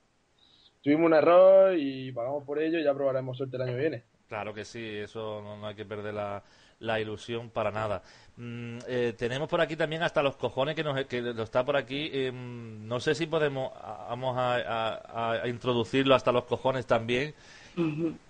tuvimos 0.83 1.07
un 1.07 1.15
error 1.15 1.75
y 1.77 2.13
pagamos 2.13 2.45
por 2.45 2.59
ello 2.61 2.79
y 2.79 2.85
ya 2.85 2.93
probaremos 2.95 3.37
suerte 3.37 3.57
el 3.57 3.63
año 3.63 3.73
que 3.73 3.79
viene. 3.81 4.03
Claro 4.29 4.53
que 4.53 4.65
sí, 4.65 4.85
eso 4.97 5.41
no, 5.43 5.57
no 5.57 5.67
hay 5.69 5.75
que 5.75 5.85
perder 5.87 6.15
la, 6.15 6.43
la 6.81 7.01
ilusión 7.01 7.51
para 7.51 7.71
nada. 7.71 8.03
Mm, 8.37 8.79
eh, 8.87 9.15
tenemos 9.19 9.49
por 9.49 9.61
aquí 9.61 9.77
también 9.77 10.03
hasta 10.03 10.23
los 10.23 10.37
cojones 10.37 10.75
que 10.77 10.85
nos 10.85 11.05
que 11.07 11.21
lo 11.21 11.43
está 11.43 11.65
por 11.65 11.77
aquí. 11.77 12.09
eh, 12.13 12.31
mm, 12.33 12.87
no 12.87 13.01
sé 13.01 13.15
si 13.15 13.27
podemos 13.27 13.73
vamos 14.09 14.37
a, 14.39 14.55
a- 14.57 15.33
a 15.43 15.49
introducirlo 15.49 16.15
hasta 16.15 16.31
los 16.33 16.45
cojones 16.45 16.87
también, 16.87 17.35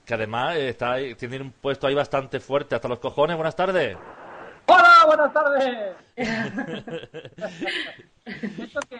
que 0.04 0.14
además 0.14 0.56
está 0.56 0.96
tiene 1.18 1.40
un 1.42 1.52
puesto 1.52 1.86
ahí 1.86 1.94
bastante 1.94 2.40
fuerte. 2.40 2.74
Hasta 2.74 2.88
los 2.88 2.98
cojones. 3.00 3.36
Buenas 3.36 3.56
tardes. 3.56 3.96
¡Hola! 4.66 5.04
¡Buenas 5.06 5.32
tardes! 5.32 5.96
¿Esto 8.26 8.80
qué. 8.88 8.96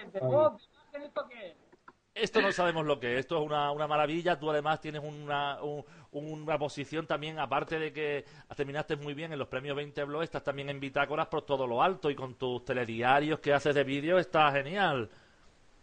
¿Esto 1.04 1.28
qué? 1.28 1.56
Esto 2.20 2.40
no 2.42 2.52
sabemos 2.52 2.84
lo 2.87 2.98
que 3.00 3.14
es. 3.14 3.20
Esto 3.20 3.38
es 3.38 3.46
una, 3.46 3.70
una 3.72 3.87
maravilla. 3.87 4.38
Tú 4.38 4.50
además 4.50 4.80
tienes 4.80 5.02
una, 5.02 5.62
un- 5.62 5.84
una 6.12 6.58
posición 6.58 7.06
también, 7.06 7.38
aparte 7.38 7.78
de 7.78 7.92
que 7.92 8.25
terminaste 8.56 8.96
muy 8.96 9.14
bien 9.14 9.32
en 9.32 9.38
los 9.38 9.48
premios 9.48 9.76
20 9.76 10.04
Blog, 10.04 10.22
estás 10.22 10.42
también 10.42 10.68
en 10.70 10.80
bitácoras 10.80 11.26
por 11.28 11.42
todo 11.42 11.66
lo 11.66 11.82
alto 11.82 12.10
y 12.10 12.14
con 12.14 12.34
tus 12.34 12.64
telediarios 12.64 13.40
que 13.40 13.52
haces 13.54 13.75
de 13.75 13.84
vídeo 13.84 14.18
está 14.18 14.50
genial. 14.52 15.10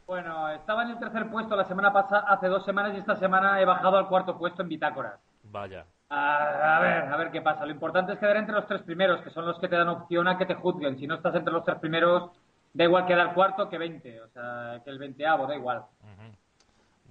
Bueno, 0.08 0.50
estaba 0.50 0.84
en 0.84 0.92
el 0.92 1.00
tercer 1.00 1.30
puesto 1.30 1.56
la 1.56 1.66
semana 1.66 1.92
pasada, 1.92 2.26
hace 2.28 2.48
dos 2.48 2.64
semanas, 2.64 2.94
y 2.96 3.00
esta 3.00 3.16
semana 3.16 3.60
he 3.60 3.66
bajado 3.66 3.98
al 3.98 4.08
cuarto 4.08 4.38
puesto 4.38 4.62
en 4.62 4.70
bitácoras. 4.70 5.20
Vaya. 5.44 5.86
A, 6.10 6.78
a 6.78 6.80
ver, 6.80 7.04
a 7.12 7.18
ver 7.18 7.32
qué 7.32 7.42
pasa. 7.42 7.66
Lo 7.66 7.72
importante 7.72 8.14
es 8.14 8.20
quedar 8.20 8.38
entre 8.38 8.54
los 8.54 8.68
tres 8.68 8.84
primeros, 8.84 9.22
que 9.22 9.32
son 9.32 9.46
los 9.48 9.58
que 9.60 9.68
te 9.68 9.76
dan 9.76 9.90
opción 9.90 10.28
a 10.28 10.38
que 10.38 10.46
te 10.46 10.54
juzguen. 10.54 11.00
Si 11.00 11.08
no 11.08 11.16
estás 11.16 11.34
entre 11.34 11.52
los 11.52 11.64
tres 11.64 11.80
primeros, 11.80 12.30
da 12.76 12.84
igual 12.84 13.08
quedar 13.08 13.34
cuarto 13.34 13.68
que 13.70 13.78
20. 13.78 14.22
O 14.22 14.28
sea, 14.28 14.82
que 14.84 14.90
el 14.92 15.00
veinteavo, 15.00 15.48
da 15.48 15.56
igual. 15.56 15.84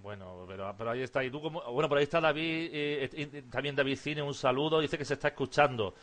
Bueno, 0.02 0.44
pero, 0.46 0.74
pero 0.76 0.90
ahí 0.90 1.02
está. 1.02 1.24
Y 1.24 1.30
tú 1.30 1.40
como, 1.40 1.62
bueno, 1.72 1.88
por 1.88 1.96
ahí 1.96 2.04
está 2.04 2.20
David, 2.20 2.70
eh, 2.72 3.08
eh, 3.10 3.42
también 3.50 3.74
David 3.74 3.96
Cine, 3.96 4.20
un 4.22 4.34
saludo. 4.34 4.80
Dice 4.80 4.98
que 4.98 5.04
se 5.04 5.14
está 5.14 5.28
escuchando. 5.28 5.94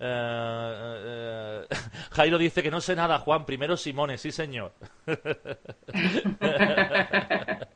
Eh, 0.00 1.02
eh, 1.06 1.66
Jairo 2.12 2.38
dice 2.38 2.62
que 2.62 2.70
no 2.70 2.80
sé 2.80 2.94
nada, 2.94 3.18
Juan. 3.18 3.44
Primero 3.44 3.76
Simone, 3.76 4.16
sí 4.16 4.30
señor. 4.30 4.72
Yo 5.04 5.12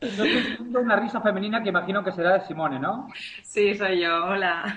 estoy 0.00 0.56
una 0.76 0.94
risa 0.94 1.20
femenina 1.20 1.61
que 1.61 1.70
imagino 1.70 2.04
que 2.04 2.12
será 2.12 2.34
de 2.34 2.46
Simone, 2.46 2.78
¿no? 2.78 3.08
Sí, 3.42 3.75
soy 3.75 4.02
yo. 4.02 4.26
Hola. 4.26 4.76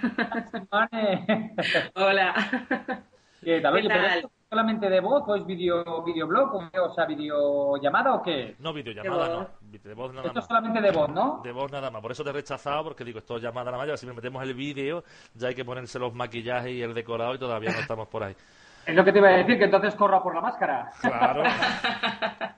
Simone. 0.52 1.54
Hola. 1.94 3.06
¿Qué 3.44 3.62
tal? 3.62 3.74
¿Qué 3.74 3.80
Oye, 3.80 3.88
pero 3.90 4.08
esto 4.08 4.32
solamente 4.50 4.90
de 4.90 5.00
voz 5.02 5.24
o 5.28 5.36
es 5.36 5.46
video, 5.46 6.04
videoblog 6.04 6.56
o, 6.56 6.70
o 6.86 6.94
sea, 6.94 7.06
videollamada 7.06 8.14
o 8.16 8.24
qué? 8.24 8.56
No 8.60 8.74
videollamada, 8.74 9.28
De 9.28 9.34
no. 9.34 9.50
De 9.84 9.94
voz 9.94 10.14
nada 10.14 10.28
Esto 10.28 10.40
es 10.40 10.44
más. 10.44 10.48
solamente 10.48 10.82
de 10.82 10.92
voz, 10.92 11.10
¿no? 11.10 11.42
De 11.44 11.52
voz 11.52 11.72
nada 11.72 11.92
más. 11.92 12.02
Por 12.02 12.12
eso 12.12 12.24
te 12.24 12.30
he 12.30 12.34
rechazado, 12.34 12.84
porque 12.84 13.04
digo, 13.04 13.20
esto 13.20 13.38
es 13.38 13.44
llamada 13.44 13.72
nada 13.72 13.86
más. 13.86 14.00
Si 14.00 14.06
me 14.08 14.14
metemos 14.14 14.42
el 14.44 14.54
vídeo, 14.54 15.04
ya 15.36 15.50
hay 15.50 15.56
que 15.56 15.66
ponerse 15.66 16.00
los 16.00 16.14
maquillajes 16.14 16.72
y 16.72 16.82
el 16.82 16.94
decorado 16.94 17.36
y 17.36 17.40
todavía 17.40 17.72
no 17.72 17.80
estamos 17.80 18.08
por 18.08 18.24
ahí. 18.24 18.36
Es 18.86 18.94
lo 18.96 19.04
que 19.04 19.12
te 19.12 19.18
iba 19.18 19.30
a 19.30 19.38
decir, 19.38 19.58
que 19.58 19.64
entonces 19.64 19.96
corra 19.96 20.22
por 20.22 20.36
la 20.36 20.42
máscara. 20.42 20.92
Claro. 21.02 21.42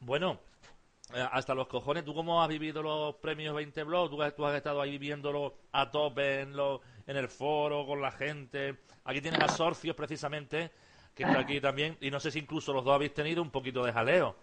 Bueno, 0.00 0.38
eh, 1.14 1.26
hasta 1.32 1.54
los 1.54 1.66
cojones, 1.68 2.04
¿tú 2.04 2.12
cómo 2.12 2.42
has 2.42 2.48
vivido 2.48 2.82
los 2.82 3.14
premios 3.16 3.54
20 3.54 3.82
Blog? 3.84 4.10
¿Tú, 4.10 4.20
has- 4.22 4.34
tú 4.34 4.44
has 4.44 4.54
estado 4.54 4.80
ahí 4.82 4.90
viviéndolo 4.92 5.54
a 5.72 5.90
tope 5.90 6.40
en, 6.42 6.54
lo- 6.56 6.80
en 7.06 7.16
el 7.16 7.28
foro, 7.28 7.86
con 7.86 8.00
la 8.00 8.10
gente. 8.10 8.78
Aquí 9.04 9.20
tienes 9.20 9.40
a 9.40 9.48
Sorcios, 9.48 9.96
precisamente, 9.96 10.72
que 11.14 11.24
está 11.24 11.38
aquí 11.40 11.60
también. 11.60 11.96
Y 12.00 12.10
no 12.10 12.20
sé 12.20 12.30
si 12.30 12.38
incluso 12.40 12.72
los 12.72 12.84
dos 12.84 12.94
habéis 12.94 13.14
tenido 13.14 13.42
un 13.42 13.50
poquito 13.50 13.84
de 13.84 13.92
jaleo. 13.92 14.36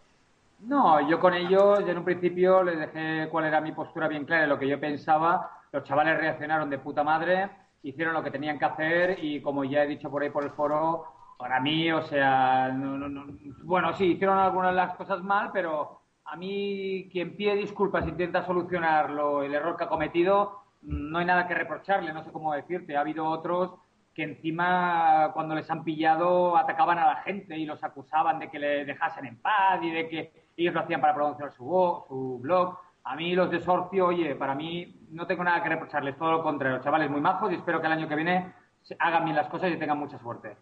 No, 0.60 1.08
yo 1.10 1.20
con 1.20 1.34
ellos 1.34 1.80
en 1.88 1.98
un 1.98 2.06
principio 2.06 2.62
les 2.64 2.78
dejé 2.78 3.28
cuál 3.30 3.46
era 3.46 3.60
mi 3.62 3.72
postura 3.72 4.08
bien 4.08 4.26
clara, 4.26 4.46
lo 4.46 4.60
que 4.60 4.68
yo 4.68 4.80
pensaba. 4.80 5.50
Los 5.72 5.84
chavales 5.84 6.18
reaccionaron 6.20 6.70
de 6.70 6.78
puta 6.78 7.04
madre, 7.04 7.50
hicieron 7.82 8.14
lo 8.14 8.24
que 8.24 8.30
tenían 8.32 8.60
que 8.60 8.66
hacer 8.66 9.18
y 9.24 9.42
como 9.42 9.64
ya 9.64 9.84
he 9.84 9.88
dicho 9.88 10.10
por 10.12 10.22
ahí 10.22 10.30
por 10.30 10.44
el 10.44 10.52
foro, 10.52 11.06
para 11.38 11.60
mí, 11.60 11.92
o 11.92 12.04
sea, 12.04 12.70
no- 12.70 12.96
no- 12.98 13.10
no- 13.10 13.26
bueno, 13.64 13.92
sí, 13.94 14.06
hicieron 14.14 14.38
algunas 14.38 14.72
de 14.72 14.76
las 14.76 14.96
cosas 14.96 15.24
mal, 15.24 15.50
pero 15.52 16.02
a 16.26 16.36
mí 16.36 17.10
quien 17.12 17.36
pide 17.36 17.56
disculpas 17.56 18.08
intenta 18.08 18.46
solucionarlo, 18.46 19.42
el 19.44 19.56
error 19.56 19.76
que 19.78 19.86
ha 19.86 19.90
cometido, 19.90 20.60
no 20.84 21.20
hay 21.20 21.26
nada 21.26 21.48
que 21.48 21.54
reprocharle, 21.56 22.14
no 22.14 22.24
sé 22.24 22.32
cómo 22.32 22.54
decirte. 22.54 22.96
Ha 22.98 23.02
habido 23.02 23.26
otros 23.26 23.76
que 24.14 24.24
encima 24.24 25.32
cuando 25.34 25.56
les 25.56 25.70
han 25.72 25.84
pillado 25.84 26.58
atacaban 26.58 27.00
a 27.00 27.06
la 27.08 27.16
gente 27.18 27.58
y 27.58 27.66
los 27.66 27.84
acusaban 27.84 28.40
de 28.40 28.50
que 28.50 28.60
le 28.60 28.86
dejasen 28.86 29.26
en 29.26 29.38
paz 29.42 29.80
y 29.82 29.92
de 29.92 30.10
que 30.10 30.34
ellos 30.58 30.74
lo 30.74 30.82
hacían 30.82 31.00
para 31.02 31.14
promocionar 31.16 31.54
su, 31.54 31.66
vo- 31.66 32.06
su 32.08 32.40
blog. 32.40 32.78
A 33.04 33.16
mí 33.16 33.34
los 33.36 33.50
de 33.50 33.60
Sorcio, 33.62 34.08
oye, 34.08 34.36
para 34.36 34.54
mí 34.54 35.08
no 35.12 35.26
tengo 35.26 35.44
nada 35.44 35.64
que 35.64 35.70
reprocharles, 35.70 36.18
todo 36.18 36.32
lo 36.34 36.44
contrario, 36.44 36.82
chavales 36.82 37.10
muy 37.10 37.22
majos 37.22 37.52
y 37.52 37.56
espero 37.56 37.80
que 37.80 37.88
el 37.88 37.94
año 37.94 38.08
que 38.08 38.16
viene 38.16 38.54
hagan 39.00 39.24
bien 39.24 39.36
las 39.36 39.48
cosas 39.48 39.72
y 39.72 39.78
tengan 39.78 39.98
mucha 39.98 40.20
suerte. 40.20 40.58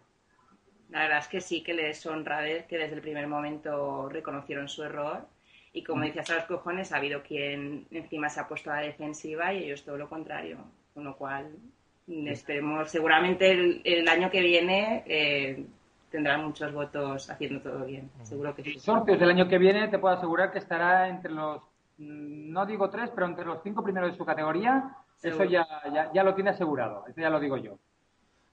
La 0.90 1.00
verdad 1.00 1.18
es 1.18 1.28
que 1.28 1.40
sí 1.40 1.62
que 1.62 1.74
les 1.74 2.04
honra 2.06 2.40
ver 2.40 2.66
que 2.66 2.78
desde 2.78 2.94
el 2.96 3.00
primer 3.02 3.26
momento 3.26 4.08
reconocieron 4.08 4.68
su 4.68 4.82
error 4.82 5.26
y 5.72 5.82
como 5.82 6.02
decías 6.02 6.28
a 6.30 6.36
los 6.36 6.44
cojones 6.44 6.92
ha 6.92 6.96
habido 6.96 7.22
quien 7.22 7.86
encima 7.90 8.28
se 8.28 8.40
ha 8.40 8.48
puesto 8.48 8.70
a 8.70 8.76
la 8.76 8.82
defensiva 8.82 9.52
y 9.52 9.64
ellos 9.64 9.84
todo 9.84 9.96
lo 9.96 10.08
contrario. 10.08 10.58
Con 10.94 11.04
lo 11.04 11.16
cual 11.16 11.50
mm, 12.06 12.28
esperemos, 12.28 12.90
seguramente 12.90 13.50
el, 13.50 13.80
el 13.84 14.08
año 14.08 14.30
que 14.30 14.40
viene 14.40 15.04
eh, 15.06 15.64
tendrán 16.10 16.44
muchos 16.44 16.72
votos 16.72 17.30
haciendo 17.30 17.60
todo 17.60 17.84
bien. 17.84 18.10
Seguro 18.22 18.54
que 18.54 18.64
sí. 18.64 18.78
Sorcios 18.78 19.18
del 19.18 19.30
año 19.30 19.48
que 19.48 19.58
viene 19.58 19.88
te 19.88 19.98
puedo 19.98 20.14
asegurar 20.14 20.50
que 20.50 20.58
estará 20.58 21.08
entre 21.08 21.30
los, 21.30 21.62
mm, 21.98 22.50
no 22.52 22.66
digo 22.66 22.90
tres, 22.90 23.10
pero 23.14 23.26
entre 23.26 23.44
los 23.44 23.62
cinco 23.62 23.84
primeros 23.84 24.10
de 24.10 24.16
su 24.16 24.24
categoría. 24.24 24.96
Eso 25.22 25.44
ya, 25.44 25.66
ya, 25.92 26.10
ya 26.12 26.24
lo 26.24 26.34
tiene 26.34 26.50
asegurado, 26.50 27.04
eso 27.06 27.20
ya 27.20 27.28
lo 27.28 27.38
digo 27.38 27.56
yo. 27.58 27.78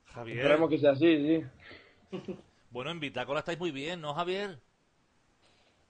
Javier. 0.07 0.39
Esperemos 0.39 0.69
que 0.69 0.77
sea 0.77 0.91
así, 0.91 1.43
sí. 2.11 2.37
Bueno, 2.69 2.91
en 2.91 2.99
Bitácora 2.99 3.39
estáis 3.39 3.57
muy 3.57 3.71
bien, 3.71 4.01
¿no, 4.01 4.13
Javier? 4.13 4.59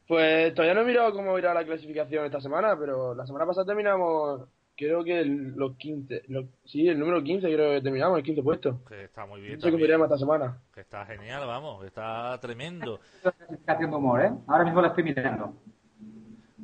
Pues 0.07 0.53
todavía 0.53 0.73
no 0.73 0.81
he 0.81 0.85
mirado 0.85 1.11
cómo 1.13 1.37
irá 1.37 1.53
la 1.53 1.65
clasificación 1.65 2.25
esta 2.25 2.39
semana, 2.39 2.77
pero 2.79 3.13
la 3.13 3.25
semana 3.25 3.45
pasada 3.45 3.65
terminamos, 3.65 4.47
creo 4.75 5.03
que 5.03 5.19
el- 5.19 5.53
los 5.55 5.75
15, 5.75 6.23
los- 6.29 6.45
sí, 6.65 6.87
el 6.87 6.97
número 6.97 7.21
15 7.21 7.51
creo 7.53 7.73
que 7.73 7.81
terminamos, 7.81 8.17
el 8.17 8.23
15 8.23 8.41
puesto. 8.41 8.79
Que 8.87 9.03
está 9.05 9.25
muy 9.25 9.41
bien. 9.41 9.55
No 9.55 9.61
sé 9.61 9.71
cómo 9.71 9.83
iremos 9.83 10.05
esta 10.05 10.17
semana. 10.17 10.61
Que 10.73 10.81
está 10.81 11.05
genial, 11.05 11.45
vamos, 11.45 11.81
que 11.81 11.87
está 11.87 12.39
tremendo. 12.39 12.99
clasificación 13.21 13.91
de 13.91 13.97
humor, 13.97 14.21
¿eh? 14.21 14.31
Ahora 14.47 14.63
mismo 14.63 14.81
la 14.81 14.87
estoy 14.89 15.03
mirando. 15.03 15.53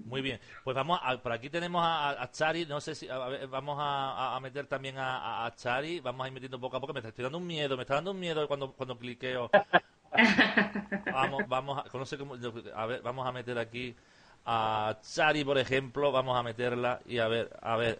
Muy 0.05 0.21
bien, 0.21 0.39
pues 0.63 0.75
vamos 0.75 0.99
a, 1.01 1.17
por 1.17 1.31
aquí 1.31 1.49
tenemos 1.49 1.81
a, 1.83 2.21
a 2.21 2.29
Chari, 2.29 2.65
no 2.67 2.79
sé 2.79 2.93
si 2.93 3.07
vamos 3.07 3.77
a, 3.79 4.37
meter 4.41 4.67
también 4.67 4.95
a, 4.99 5.51
Chari, 5.55 6.01
vamos 6.01 6.23
a 6.23 6.27
ir 6.27 6.33
metiendo 6.33 6.59
poco 6.59 6.77
a 6.77 6.79
poco, 6.79 6.93
me 6.93 6.99
está 6.99 7.11
dando 7.23 7.39
un 7.39 7.47
miedo, 7.47 7.75
me 7.75 7.81
está 7.81 7.95
dando 7.95 8.11
un 8.11 8.19
miedo 8.19 8.47
cuando, 8.47 8.73
cuando 8.73 8.95
cliqueo. 8.97 9.49
vamos, 11.11 11.47
vamos 11.47 11.79
a, 11.79 11.97
no 11.97 12.05
sé 12.05 12.17
cómo, 12.17 12.35
a 12.75 12.85
ver, 12.85 13.01
vamos 13.01 13.27
a 13.27 13.31
meter 13.31 13.57
aquí 13.57 13.95
a 14.45 14.97
Chari, 15.01 15.43
por 15.43 15.57
ejemplo, 15.57 16.11
vamos 16.11 16.37
a 16.37 16.43
meterla 16.43 16.99
y 17.05 17.19
a 17.19 17.27
ver, 17.27 17.49
a 17.61 17.77
ver, 17.77 17.99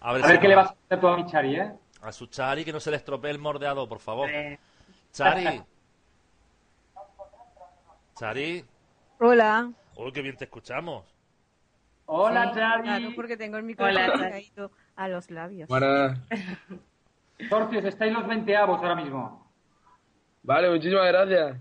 a 0.00 0.12
ver, 0.12 0.40
qué 0.40 0.48
le 0.48 0.56
vas 0.56 0.70
a 0.70 0.72
hacer 0.72 1.00
tú 1.00 1.08
a 1.08 1.16
mi 1.16 1.26
Chari, 1.26 1.56
¿eh? 1.56 1.72
A 2.02 2.12
su 2.12 2.26
Chari, 2.26 2.64
que 2.64 2.72
no 2.72 2.80
se 2.80 2.90
le 2.90 2.96
estropee 2.98 3.30
el 3.30 3.38
mordeado, 3.38 3.88
por 3.88 4.00
favor. 4.00 4.28
Chari. 5.12 5.62
Chari. 8.14 8.64
Hola. 9.18 9.70
Uy, 9.96 10.12
qué 10.12 10.22
bien 10.22 10.36
te 10.36 10.44
escuchamos. 10.44 11.04
Hola, 12.06 12.52
Chari. 12.52 12.82
Claro, 12.82 13.08
porque 13.16 13.36
tengo 13.36 13.56
el 13.56 13.62
micrófono 13.62 14.12
caído 14.18 14.70
a 14.96 15.08
los 15.08 15.30
labios. 15.30 15.68
Buenas. 15.68 16.18
Torcios, 17.48 17.84
estáis 17.84 18.12
los 18.12 18.26
veinteavos 18.26 18.82
ahora 18.82 18.96
mismo. 18.96 19.43
Vale, 20.44 20.70
muchísimas 20.70 21.08
gracias. 21.08 21.56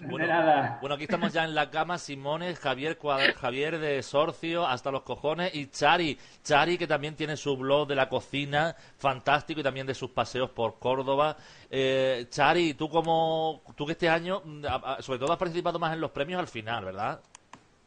Bueno, 0.00 0.78
bueno, 0.80 0.94
aquí 0.96 1.04
estamos 1.04 1.32
ya 1.32 1.44
en 1.44 1.54
la 1.54 1.70
cama, 1.70 1.98
Simones, 1.98 2.58
Javier, 2.58 2.98
Javier 3.36 3.78
de 3.78 4.02
Sorcio, 4.02 4.66
hasta 4.66 4.90
los 4.90 5.02
cojones, 5.02 5.54
y 5.54 5.68
Chari, 5.68 6.18
Chari 6.42 6.76
que 6.76 6.86
también 6.86 7.14
tiene 7.14 7.36
su 7.36 7.56
blog 7.56 7.86
de 7.86 7.94
la 7.94 8.08
cocina, 8.08 8.74
fantástico, 8.98 9.60
y 9.60 9.62
también 9.62 9.86
de 9.86 9.94
sus 9.94 10.10
paseos 10.10 10.50
por 10.50 10.78
Córdoba. 10.78 11.36
Eh, 11.70 12.26
Chari, 12.28 12.74
tú 12.74 12.88
como, 12.88 13.62
tú 13.76 13.86
que 13.86 13.92
este 13.92 14.08
año, 14.08 14.42
mm, 14.44 14.64
sobre 15.00 15.18
todo 15.18 15.32
has 15.32 15.38
participado 15.38 15.78
más 15.78 15.94
en 15.94 16.00
los 16.00 16.10
premios 16.10 16.40
al 16.40 16.48
final, 16.48 16.84
¿verdad? 16.84 17.20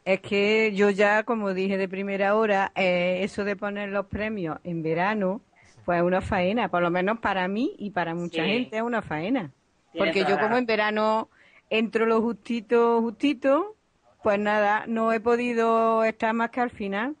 Es 0.04 0.20
que 0.20 0.72
yo 0.74 0.90
ya, 0.90 1.24
como 1.24 1.52
dije 1.52 1.76
de 1.76 1.88
primera 1.88 2.34
hora, 2.34 2.72
eh, 2.74 3.18
eso 3.22 3.44
de 3.44 3.54
poner 3.54 3.90
los 3.90 4.06
premios 4.06 4.58
en 4.64 4.82
verano, 4.82 5.42
pues 5.84 5.98
es 5.98 6.04
una 6.04 6.20
faena, 6.20 6.68
por 6.68 6.82
lo 6.82 6.90
menos 6.90 7.18
para 7.18 7.46
mí 7.48 7.74
y 7.78 7.90
para 7.90 8.14
mucha 8.14 8.44
gente 8.44 8.76
es 8.76 8.82
una 8.82 9.02
faena. 9.02 9.52
Porque 9.96 10.24
yo 10.24 10.38
como 10.38 10.56
en 10.56 10.66
verano 10.66 11.30
entro 11.70 12.06
lo 12.06 12.20
justito, 12.20 13.00
justito, 13.00 13.76
pues 14.22 14.38
nada, 14.38 14.84
no 14.86 15.12
he 15.12 15.20
podido 15.20 16.04
estar 16.04 16.34
más 16.34 16.50
que 16.50 16.60
al 16.60 16.70
final. 16.70 17.16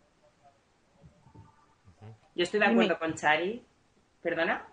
Yo 2.34 2.44
estoy 2.44 2.60
de 2.60 2.66
acuerdo 2.66 2.98
con 2.98 3.14
Chari. 3.14 3.62
¿Perdona? 4.22 4.66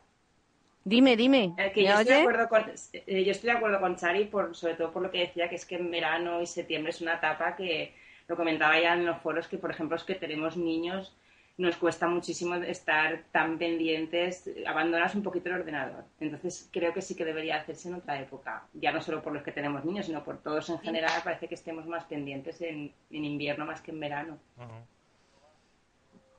Dime, 0.83 1.15
dime. 1.15 1.55
Eh, 1.57 1.71
que 1.71 1.83
yo, 1.83 1.91
estoy 1.91 2.05
de 2.05 2.21
acuerdo 2.21 2.49
con, 2.49 2.63
eh, 2.93 3.23
yo 3.23 3.31
estoy 3.31 3.49
de 3.49 3.57
acuerdo 3.57 3.79
con 3.79 3.95
Chari, 3.95 4.25
por, 4.25 4.55
sobre 4.55 4.75
todo 4.75 4.91
por 4.91 5.01
lo 5.01 5.09
que 5.09 5.19
decía, 5.19 5.49
que 5.49 5.55
es 5.55 5.65
que 5.65 5.75
en 5.75 5.89
verano 5.89 6.41
y 6.41 6.45
septiembre 6.45 6.91
es 6.91 7.01
una 7.01 7.15
etapa 7.15 7.55
que, 7.55 7.95
lo 8.27 8.35
comentaba 8.35 8.79
ya 8.79 8.93
en 8.93 9.05
los 9.05 9.21
foros, 9.21 9.47
que 9.47 9.57
por 9.57 9.71
ejemplo 9.71 9.97
es 9.97 10.03
que 10.03 10.15
tenemos 10.15 10.57
niños 10.57 11.15
nos 11.57 11.77
cuesta 11.77 12.07
muchísimo 12.07 12.55
estar 12.55 13.23
tan 13.31 13.57
pendientes, 13.57 14.49
abandonas 14.67 15.15
un 15.15 15.23
poquito 15.23 15.49
el 15.49 15.61
ordenador. 15.61 16.03
Entonces 16.19 16.69
creo 16.71 16.93
que 16.93 17.01
sí 17.01 17.15
que 17.15 17.23
debería 17.23 17.57
hacerse 17.57 17.87
en 17.87 17.95
otra 17.95 18.19
época, 18.19 18.67
ya 18.73 18.91
no 18.91 19.01
solo 19.01 19.21
por 19.21 19.33
los 19.33 19.43
que 19.43 19.51
tenemos 19.51 19.85
niños, 19.85 20.05
sino 20.05 20.23
por 20.23 20.39
todos 20.39 20.69
en 20.69 20.79
general, 20.79 21.21
parece 21.23 21.47
que 21.47 21.55
estemos 21.55 21.85
más 21.87 22.03
pendientes 22.05 22.61
en, 22.61 22.93
invierno 23.09 23.65
más 23.65 23.81
que 23.81 23.91
en 23.91 23.99
verano. 23.99 24.39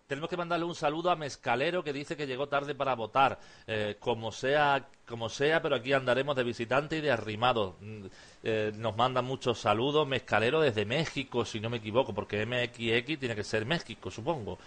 Tenemos 0.07 0.31
que 0.31 0.37
mandarle 0.37 0.67
un 0.67 0.75
saludo 0.75 1.11
a 1.11 1.17
Mezcalero 1.17 1.83
que 1.83 1.93
dice 1.93 2.17
que 2.17 2.29
llegó 2.29 2.49
tarde 2.49 2.77
para 2.77 2.95
votar. 2.95 3.41
Eh, 3.67 3.97
como 3.99 4.31
sea, 4.31 4.89
como 5.05 5.29
sea, 5.29 5.61
pero 5.61 5.75
aquí 5.75 5.93
andaremos 5.93 6.37
de 6.37 6.45
visitante 6.45 6.99
y 6.99 7.01
de 7.01 7.11
arrimado. 7.11 7.77
Mm, 7.81 8.07
eh, 8.45 8.73
nos 8.77 8.97
manda 8.97 9.21
muchos 9.21 9.59
saludos 9.59 10.07
Mezcalero 10.07 10.61
desde 10.61 10.85
México, 10.85 11.45
si 11.45 11.59
no 11.59 11.71
me 11.71 11.79
equivoco, 11.79 12.15
porque 12.15 12.47
MXX 12.47 13.19
tiene 13.19 13.35
que 13.35 13.43
ser 13.43 13.67
México, 13.67 14.11
supongo. 14.11 14.59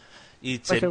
Y 0.41 0.59
pues 0.59 0.81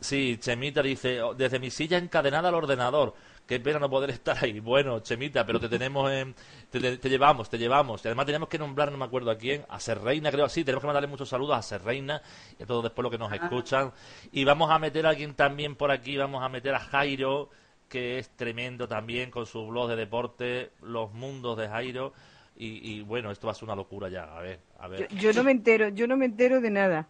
sí, 0.00 0.36
Chemita 0.38 0.82
dice, 0.82 1.22
oh, 1.22 1.34
desde 1.34 1.58
mi 1.58 1.70
silla 1.70 1.98
encadenada 1.98 2.48
al 2.48 2.54
ordenador. 2.54 3.14
Qué 3.46 3.58
pena 3.58 3.78
no 3.78 3.88
poder 3.88 4.10
estar 4.10 4.36
ahí. 4.44 4.60
Bueno, 4.60 5.00
Chemita, 5.00 5.46
pero 5.46 5.58
te 5.58 5.68
tenemos 5.68 6.10
en, 6.12 6.34
te, 6.70 7.08
llevamos, 7.08 7.48
te 7.48 7.56
llevamos. 7.56 8.04
Y 8.04 8.08
además 8.08 8.26
tenemos 8.26 8.48
que 8.48 8.58
nombrar, 8.58 8.92
no 8.92 8.98
me 8.98 9.06
acuerdo 9.06 9.30
a 9.30 9.38
quién, 9.38 9.64
a 9.70 9.80
Ser 9.80 10.02
Reina, 10.02 10.30
creo 10.30 10.44
así. 10.44 10.64
Tenemos 10.64 10.82
que 10.82 10.86
mandarle 10.86 11.08
muchos 11.08 11.30
saludos 11.30 11.56
a 11.56 11.62
Ser 11.62 11.82
Reina 11.82 12.20
y 12.58 12.62
a 12.62 12.66
todos 12.66 12.82
después 12.82 13.02
los 13.02 13.10
que 13.10 13.18
nos 13.18 13.32
escuchan. 13.32 13.92
Y 14.32 14.44
vamos 14.44 14.70
a 14.70 14.78
meter 14.78 15.06
a 15.06 15.10
alguien 15.10 15.34
también 15.34 15.76
por 15.76 15.90
aquí, 15.90 16.18
vamos 16.18 16.42
a 16.42 16.50
meter 16.50 16.74
a 16.74 16.80
Jairo, 16.80 17.48
que 17.88 18.18
es 18.18 18.28
tremendo 18.36 18.86
también 18.86 19.30
con 19.30 19.46
su 19.46 19.66
blog 19.66 19.88
de 19.88 19.96
deporte, 19.96 20.72
Los 20.82 21.14
Mundos 21.14 21.56
de 21.56 21.68
Jairo. 21.68 22.12
Y, 22.60 23.02
bueno, 23.02 23.30
esto 23.30 23.46
va 23.46 23.52
a 23.52 23.54
ser 23.54 23.64
una 23.64 23.76
locura 23.76 24.08
ya. 24.08 24.36
A 24.36 24.40
ver, 24.40 24.58
a 24.80 24.88
ver. 24.88 25.08
yo 25.14 25.32
no 25.32 25.44
me 25.44 25.52
entero, 25.52 25.90
yo 25.90 26.08
no 26.08 26.16
me 26.16 26.24
entero 26.24 26.60
de 26.60 26.70
nada. 26.70 27.08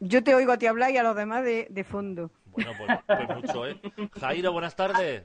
Yo 0.00 0.24
te 0.24 0.34
oigo 0.34 0.52
a 0.52 0.58
ti 0.58 0.66
hablar 0.66 0.90
y 0.90 0.96
a 0.96 1.02
los 1.02 1.14
demás 1.14 1.44
de, 1.44 1.66
de 1.68 1.84
fondo. 1.84 2.30
Bueno, 2.46 2.72
pues, 2.78 2.98
pues, 3.06 3.36
mucho, 3.36 3.66
¿eh? 3.66 3.80
Jairo, 4.18 4.50
buenas 4.50 4.74
tardes. 4.74 5.22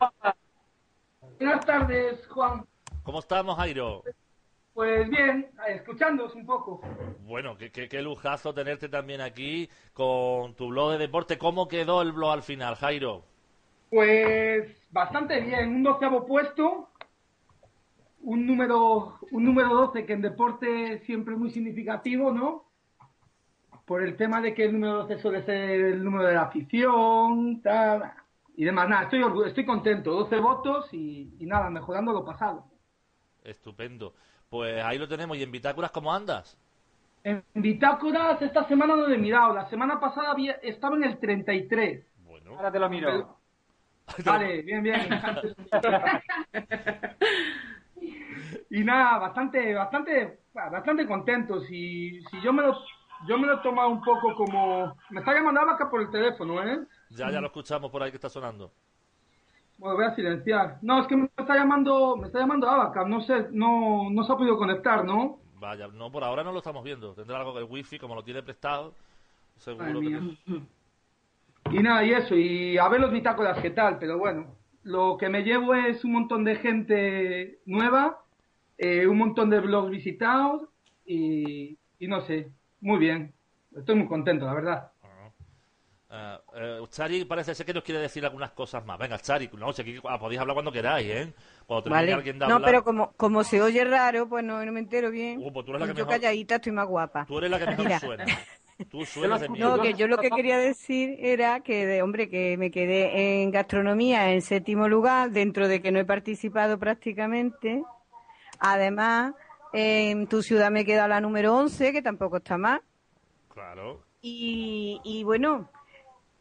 Buenas 1.40 1.66
tardes, 1.66 2.28
Juan. 2.28 2.66
¿Cómo 3.04 3.20
estamos, 3.20 3.56
Jairo? 3.56 4.04
Pues 4.74 5.10
bien, 5.10 5.50
escuchándos 5.70 6.36
un 6.36 6.46
poco. 6.46 6.82
Bueno, 7.22 7.58
qué, 7.58 7.72
qué, 7.72 8.02
lujazo 8.02 8.54
tenerte 8.54 8.90
también 8.90 9.22
aquí 9.22 9.70
con 9.94 10.54
tu 10.56 10.68
blog 10.68 10.92
de 10.92 10.98
deporte. 10.98 11.38
¿Cómo 11.38 11.70
quedó 11.70 12.02
el 12.02 12.12
blog 12.12 12.34
al 12.34 12.44
final, 12.44 12.76
Jairo? 12.76 13.24
Pues 13.90 14.70
bastante 14.92 15.40
bien, 15.40 15.70
un 15.70 15.84
doceavo 15.84 16.26
puesto, 16.26 16.90
un 18.20 18.46
número, 18.46 19.20
un 19.32 19.46
número 19.46 19.74
12 19.74 20.06
que 20.06 20.14
en 20.14 20.22
deporte 20.22 21.00
siempre 21.06 21.36
es 21.36 21.40
muy 21.40 21.50
significativo, 21.52 22.34
¿no? 22.34 22.65
Por 23.86 24.02
el 24.02 24.18
tema 24.18 24.42
de 24.42 24.54
que 24.54 24.66
el 24.66 24.74
número 24.74 25.04
12 25.04 25.20
suele 25.20 25.44
ser 25.44 25.82
el 25.82 26.04
número 26.04 26.26
de 26.26 26.34
la 26.34 26.44
afición, 26.44 27.62
tal, 27.62 28.12
y 28.56 28.66
demás. 28.66 28.90
Nada, 28.90 29.04
estoy, 29.04 29.24
estoy 29.46 29.66
contento, 29.66 30.12
12 30.12 30.38
votos 30.38 30.94
y, 30.94 31.38
nada, 31.42 31.70
mejorando 31.70 32.12
lo 32.12 32.26
pasado. 32.26 32.66
Estupendo. 33.44 34.14
Pues 34.50 34.84
ahí 34.84 34.98
lo 34.98 35.08
tenemos. 35.08 35.38
¿Y 35.38 35.44
en 35.44 35.52
Bitácoras 35.52 35.92
cómo 35.92 36.14
andas? 36.14 36.58
En 37.24 37.44
Bitácoras 37.54 38.42
esta 38.42 38.68
semana 38.68 38.96
no 38.96 39.08
he 39.08 39.18
mirado. 39.18 39.54
La 39.54 39.70
semana 39.70 40.00
pasada 40.00 40.32
había, 40.32 40.54
estaba 40.64 40.96
en 40.96 41.04
el 41.04 41.20
33. 41.20 42.04
Bueno. 42.24 42.56
Ahora 42.56 42.72
te 42.72 42.80
lo 42.80 42.90
miro. 42.90 43.38
Vale, 44.24 44.62
bien, 44.62 44.84
bien. 44.84 45.02
y 48.70 48.84
nada, 48.84 49.18
bastante, 49.18 49.74
bastante, 49.74 50.40
bastante 50.54 51.08
contentos. 51.08 51.66
Y 51.70 52.24
si 52.30 52.42
yo 52.42 52.54
me 52.54 52.62
lo 52.62 52.78
yo 53.28 53.38
me 53.38 53.48
lo 53.48 53.56
he 53.56 53.64
tomado 53.64 53.90
un 53.90 54.02
poco 54.02 54.36
como... 54.36 54.96
Me 55.10 55.20
está 55.20 55.34
llamando 55.34 55.62
Abaca 55.62 55.90
por 55.90 56.02
el 56.02 56.10
teléfono, 56.10 56.62
¿eh? 56.64 56.80
Ya, 57.10 57.32
ya 57.32 57.42
lo 57.42 57.48
escuchamos 57.48 57.92
por 57.92 58.04
ahí 58.04 58.12
que 58.12 58.18
está 58.18 58.30
sonando. 58.30 58.72
Bueno, 59.78 59.96
voy 59.96 60.06
a 60.06 60.16
silenciar. 60.16 60.78
No, 60.82 61.02
es 61.02 61.08
que 61.08 61.16
me 61.16 61.30
está 61.38 61.56
llamando, 61.56 62.16
me 62.18 62.28
está 62.28 62.40
llamando 62.40 62.70
Abaca. 62.70 63.06
No 63.06 63.22
sé, 63.22 63.48
no, 63.52 64.10
no 64.10 64.24
se 64.24 64.32
ha 64.32 64.38
podido 64.38 64.58
conectar, 64.58 65.04
¿no? 65.04 65.40
Vaya, 65.60 65.88
no, 65.88 66.12
por 66.12 66.24
ahora 66.24 66.44
no 66.44 66.52
lo 66.52 66.60
estamos 66.60 66.84
viendo. 66.84 67.14
Tendrá 67.14 67.40
algo 67.40 67.54
del 67.54 67.66
wifi, 67.66 67.98
como 67.98 68.16
lo 68.16 68.24
tiene 68.24 68.44
prestado. 68.44 68.94
Seguro 69.58 70.00
que... 70.00 70.66
Y 71.72 71.80
nada, 71.82 72.04
y 72.04 72.14
eso, 72.14 72.36
y 72.36 72.78
a 72.78 72.88
ver 72.90 73.02
los 73.02 73.12
bitácoras 73.12 73.60
qué 73.60 73.72
tal, 73.72 73.98
pero 73.98 74.20
bueno, 74.20 74.56
lo 74.84 75.18
que 75.18 75.30
me 75.30 75.42
llevo 75.42 75.74
es 75.74 76.06
un 76.06 76.14
montón 76.14 76.44
de 76.44 76.58
gente 76.58 77.60
nueva, 77.66 78.22
eh, 78.78 79.08
un 79.08 79.18
montón 79.18 79.50
de 79.50 79.62
blogs 79.62 79.90
visitados 79.90 80.70
y, 81.08 81.76
y 81.98 82.08
no 82.08 82.22
sé, 82.22 82.52
muy 82.86 83.00
bien. 83.00 83.34
Estoy 83.76 83.96
muy 83.96 84.08
contento, 84.08 84.46
la 84.46 84.54
verdad. 84.54 84.92
Uh, 86.08 86.84
uh, 86.84 86.88
Chari 86.88 87.26
parece 87.26 87.56
ser 87.56 87.66
que 87.66 87.74
nos 87.74 87.84
quiere 87.84 88.00
decir 88.00 88.24
algunas 88.24 88.52
cosas 88.52 88.86
más. 88.86 88.98
Venga, 89.00 89.18
Chari, 89.18 89.50
no, 89.58 89.74
si 89.74 89.82
aquí 89.82 90.00
ah, 90.08 90.20
podéis 90.20 90.40
hablar 90.40 90.54
cuando 90.54 90.72
queráis, 90.72 91.08
¿eh? 91.08 91.34
Cuando 91.66 91.90
vale. 91.90 92.14
alguien 92.14 92.38
de 92.38 92.48
No, 92.48 92.62
pero 92.62 92.84
como, 92.84 93.12
como 93.14 93.44
se 93.44 93.62
oye 93.62 93.84
raro, 93.84 94.30
pues 94.30 94.44
no, 94.46 94.64
no 94.64 94.72
me 94.72 94.80
entero 94.80 95.10
bien. 95.10 95.40
Uh, 95.42 95.52
pues 95.52 95.66
tú 95.66 95.72
eres 95.72 95.82
la 95.82 95.94
que 95.94 95.98
yo 95.98 96.06
mejor... 96.06 96.22
calladita 96.22 96.56
estoy 96.56 96.72
más 96.72 96.88
guapa. 96.88 97.26
Tú 97.26 97.40
eres 97.40 97.50
la 97.50 97.60
que 97.60 97.66
mejor 97.66 97.86
Mira. 97.86 98.00
suena. 98.00 98.26
Tú 98.92 99.06
suenas 99.06 99.40
de 99.40 99.50
No, 99.50 99.82
que 99.82 99.94
yo 99.94 100.08
lo 100.08 100.18
que 100.18 100.30
quería 100.30 100.58
decir 100.58 101.16
era 101.20 101.62
que, 101.62 101.86
de, 101.86 102.02
hombre, 102.02 102.30
que 102.30 102.58
me 102.58 102.72
quedé 102.72 103.42
en 103.42 103.50
gastronomía 103.50 104.34
en 104.34 104.42
séptimo 104.42 104.90
lugar, 104.90 105.32
dentro 105.32 105.70
de 105.70 105.82
que 105.82 105.92
no 105.92 106.00
he 106.00 106.06
participado 106.06 106.78
prácticamente. 106.78 107.84
Además, 108.60 109.34
en 109.78 110.28
tu 110.28 110.42
ciudad 110.42 110.72
me 110.72 110.86
queda 110.86 111.06
la 111.08 111.20
número 111.20 111.54
11, 111.54 111.92
que 111.92 112.02
tampoco 112.02 112.38
está 112.38 112.58
mal. 112.58 112.82
Claro. 113.54 114.02
Y, 114.22 115.02
y 115.04 115.26
bueno, 115.26 115.70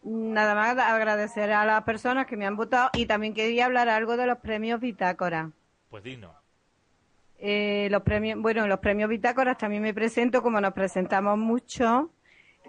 nada 0.04 0.54
más 0.54 0.78
agradecer 0.78 1.50
a 1.50 1.64
las 1.64 1.82
personas 1.82 2.26
que 2.26 2.36
me 2.36 2.46
han 2.46 2.54
votado 2.54 2.90
y 2.92 3.06
también 3.06 3.34
quería 3.34 3.66
hablar 3.66 3.88
algo 3.88 4.16
de 4.16 4.26
los 4.26 4.38
premios 4.38 4.80
Bitácora. 4.80 5.50
Pues 5.90 6.04
dinos. 6.04 6.30
Eh, 7.38 7.88
los 7.90 8.02
premios, 8.02 8.40
bueno, 8.40 8.68
los 8.68 8.78
premios 8.78 9.10
Bitácoras 9.10 9.58
también 9.58 9.82
me 9.82 9.92
presento, 9.92 10.40
como 10.40 10.60
nos 10.60 10.72
presentamos 10.72 11.36
mucho. 11.36 12.10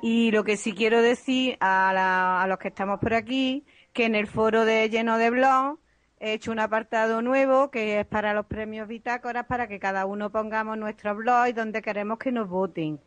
Y 0.01 0.31
lo 0.31 0.43
que 0.43 0.57
sí 0.57 0.73
quiero 0.73 1.01
decir 1.01 1.57
a, 1.59 2.41
a 2.41 2.47
los 2.47 2.57
que 2.57 2.69
estamos 2.69 2.99
por 2.99 3.13
aquí, 3.13 3.63
que 3.93 4.05
en 4.05 4.15
el 4.15 4.25
foro 4.27 4.65
de 4.65 4.89
lleno 4.89 5.17
de 5.19 5.29
blog 5.29 5.77
he 6.25 6.33
hecho 6.33 6.51
un 6.51 6.59
apartado 6.59 7.21
nuevo 7.21 7.69
que 7.69 7.99
es 7.99 8.05
para 8.07 8.33
los 8.33 8.47
premios 8.47 8.87
bitácoras 8.87 9.45
para 9.45 9.67
que 9.67 9.79
cada 9.79 10.07
uno 10.07 10.31
pongamos 10.31 10.75
nuestro 10.75 11.15
blog 11.15 11.47
y 11.49 11.53
donde 11.53 11.83
queremos 11.83 12.17
que 12.17 12.31
nos 12.31 12.49
voten. 12.49 12.99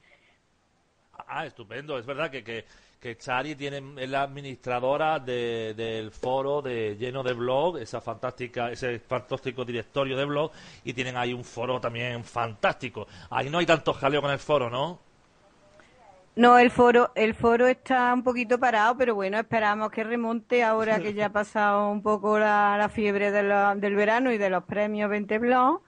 Ah, 1.26 1.44
estupendo. 1.44 1.98
Es 1.98 2.06
verdad 2.06 2.30
que, 2.30 2.44
que, 2.44 2.64
que 3.00 3.16
Chari 3.16 3.56
tiene, 3.56 3.82
es 4.00 4.08
la 4.08 4.22
administradora 4.22 5.18
del 5.18 6.12
foro 6.12 6.62
lleno 6.62 7.24
de 7.24 7.32
blog, 7.32 7.78
esa 7.78 8.00
fantástica, 8.00 8.70
ese 8.70 9.00
fantástico 9.00 9.64
directorio 9.64 10.16
de 10.16 10.24
blog, 10.24 10.52
y 10.84 10.92
tienen 10.92 11.16
ahí 11.16 11.34
un 11.34 11.44
foro 11.44 11.80
también 11.80 12.22
fantástico. 12.22 13.08
Ahí 13.30 13.50
no 13.50 13.58
hay 13.58 13.66
tanto 13.66 13.92
jaleo 13.94 14.22
con 14.22 14.30
el 14.30 14.38
foro, 14.38 14.70
¿no? 14.70 15.07
No, 16.38 16.56
el 16.56 16.70
foro, 16.70 17.10
el 17.16 17.34
foro 17.34 17.66
está 17.66 18.14
un 18.14 18.22
poquito 18.22 18.60
parado, 18.60 18.96
pero 18.96 19.16
bueno, 19.16 19.40
esperamos 19.40 19.90
que 19.90 20.04
remonte 20.04 20.62
ahora 20.62 21.00
que 21.00 21.12
ya 21.12 21.26
ha 21.26 21.32
pasado 21.32 21.90
un 21.90 22.00
poco 22.00 22.38
la, 22.38 22.88
fiebre 22.94 23.32
del 23.32 23.96
verano 23.96 24.30
y 24.30 24.38
de 24.38 24.48
los 24.48 24.62
premios 24.62 25.10
20 25.10 25.36
Blog. 25.40 25.82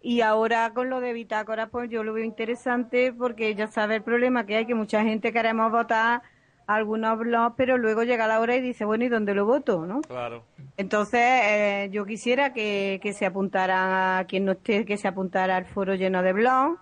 Y 0.00 0.20
ahora 0.20 0.72
con 0.72 0.88
lo 0.88 1.00
de 1.00 1.12
Bitácora, 1.14 1.66
pues 1.66 1.90
yo 1.90 2.04
lo 2.04 2.12
veo 2.12 2.22
interesante 2.22 3.12
porque 3.12 3.56
ya 3.56 3.66
sabe 3.66 3.96
el 3.96 4.02
problema 4.04 4.46
que 4.46 4.58
hay, 4.58 4.66
que 4.66 4.76
mucha 4.76 5.02
gente 5.02 5.32
queremos 5.32 5.72
votar 5.72 6.22
algunos 6.68 7.18
blogs, 7.18 7.56
pero 7.56 7.76
luego 7.76 8.04
llega 8.04 8.28
la 8.28 8.38
hora 8.38 8.54
y 8.54 8.60
dice, 8.60 8.84
bueno, 8.84 9.02
¿y 9.02 9.08
dónde 9.08 9.34
lo 9.34 9.46
voto? 9.46 9.84
¿no? 9.84 10.02
Claro. 10.02 10.44
Entonces, 10.76 11.20
eh, 11.20 11.88
yo 11.90 12.06
quisiera 12.06 12.52
que, 12.52 13.00
que 13.02 13.12
se 13.14 13.26
apuntara, 13.26 14.18
a 14.18 14.26
quien 14.26 14.44
no 14.44 14.52
esté, 14.52 14.84
que 14.84 14.96
se 14.96 15.08
apuntara 15.08 15.56
al 15.56 15.64
foro 15.64 15.96
lleno 15.96 16.22
de 16.22 16.34
blogs 16.34 16.78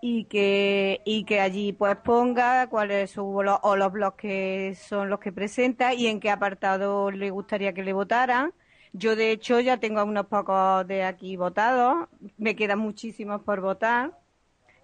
y 0.00 0.24
que 0.24 1.00
y 1.04 1.24
que 1.24 1.40
allí 1.40 1.72
pues 1.72 1.96
ponga 1.96 2.68
cuáles 2.68 3.10
son 3.10 3.44
los, 3.44 3.58
o 3.62 3.76
los 3.76 3.92
blogs 3.92 4.16
que 4.16 4.74
son 4.76 5.10
los 5.10 5.20
que 5.20 5.32
presenta 5.32 5.94
y 5.94 6.06
en 6.06 6.20
qué 6.20 6.30
apartado 6.30 7.10
le 7.10 7.30
gustaría 7.30 7.72
que 7.72 7.82
le 7.84 7.92
votaran. 7.92 8.52
Yo 8.92 9.16
de 9.16 9.30
hecho 9.32 9.60
ya 9.60 9.78
tengo 9.78 10.02
unos 10.04 10.26
pocos 10.26 10.86
de 10.86 11.04
aquí 11.04 11.36
votados, 11.36 12.08
me 12.38 12.56
quedan 12.56 12.78
muchísimos 12.78 13.42
por 13.42 13.60
votar 13.60 14.12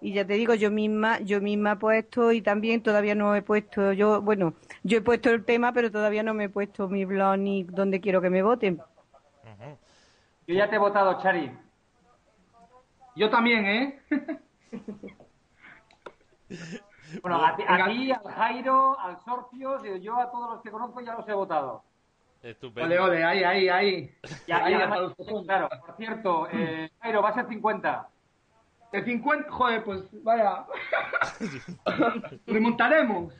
y 0.01 0.13
ya 0.13 0.25
te 0.27 0.33
digo 0.33 0.53
yo 0.53 0.69
misma 0.71 1.19
yo 1.21 1.41
misma 1.41 1.73
he 1.73 1.75
puesto 1.77 2.31
y 2.33 2.41
también 2.41 2.83
todavía 2.83 3.15
no 3.15 3.35
he 3.35 3.41
puesto 3.41 3.93
yo 3.93 4.21
bueno 4.21 4.53
yo 4.83 4.97
he 4.97 5.01
puesto 5.01 5.29
el 5.29 5.45
tema 5.45 5.71
pero 5.73 5.91
todavía 5.91 6.23
no 6.23 6.33
me 6.33 6.45
he 6.45 6.49
puesto 6.49 6.89
mi 6.89 7.05
blog 7.05 7.37
ni 7.37 7.63
donde 7.63 8.01
quiero 8.01 8.21
que 8.21 8.29
me 8.29 8.43
voten. 8.43 8.81
Yo 10.45 10.55
ya 10.55 10.69
te 10.69 10.75
he 10.75 10.79
votado, 10.79 11.17
Chari. 11.21 11.51
Yo 13.15 13.29
también, 13.29 13.65
¿eh? 13.65 13.99
Bueno, 17.21 17.43
a 17.43 17.55
ti, 17.55 17.63
al 17.67 18.33
Jairo, 18.33 18.99
al 18.99 19.19
Sorcios, 19.23 19.83
yo 20.01 20.19
a 20.19 20.31
todos 20.31 20.53
los 20.53 20.63
que 20.63 20.71
conozco 20.71 21.01
ya 21.01 21.13
los 21.13 21.27
he 21.27 21.33
votado. 21.33 21.83
Estupendo. 22.41 22.87
Ole, 22.87 22.99
ole, 22.99 23.23
ahí, 23.23 23.43
ahí, 23.43 23.69
ahí. 23.69 24.15
Ya, 24.47 24.65
ahí 24.65 24.73
claro, 25.45 25.69
por 25.85 25.95
cierto, 25.95 26.47
eh, 26.51 26.89
Jairo, 27.01 27.21
va 27.21 27.29
a 27.29 27.33
ser 27.33 27.47
50. 27.47 28.09
De 28.91 29.03
50, 29.03 29.51
joder, 29.51 29.83
pues 29.83 30.23
vaya. 30.23 30.65
Remontaremos. 32.47 33.33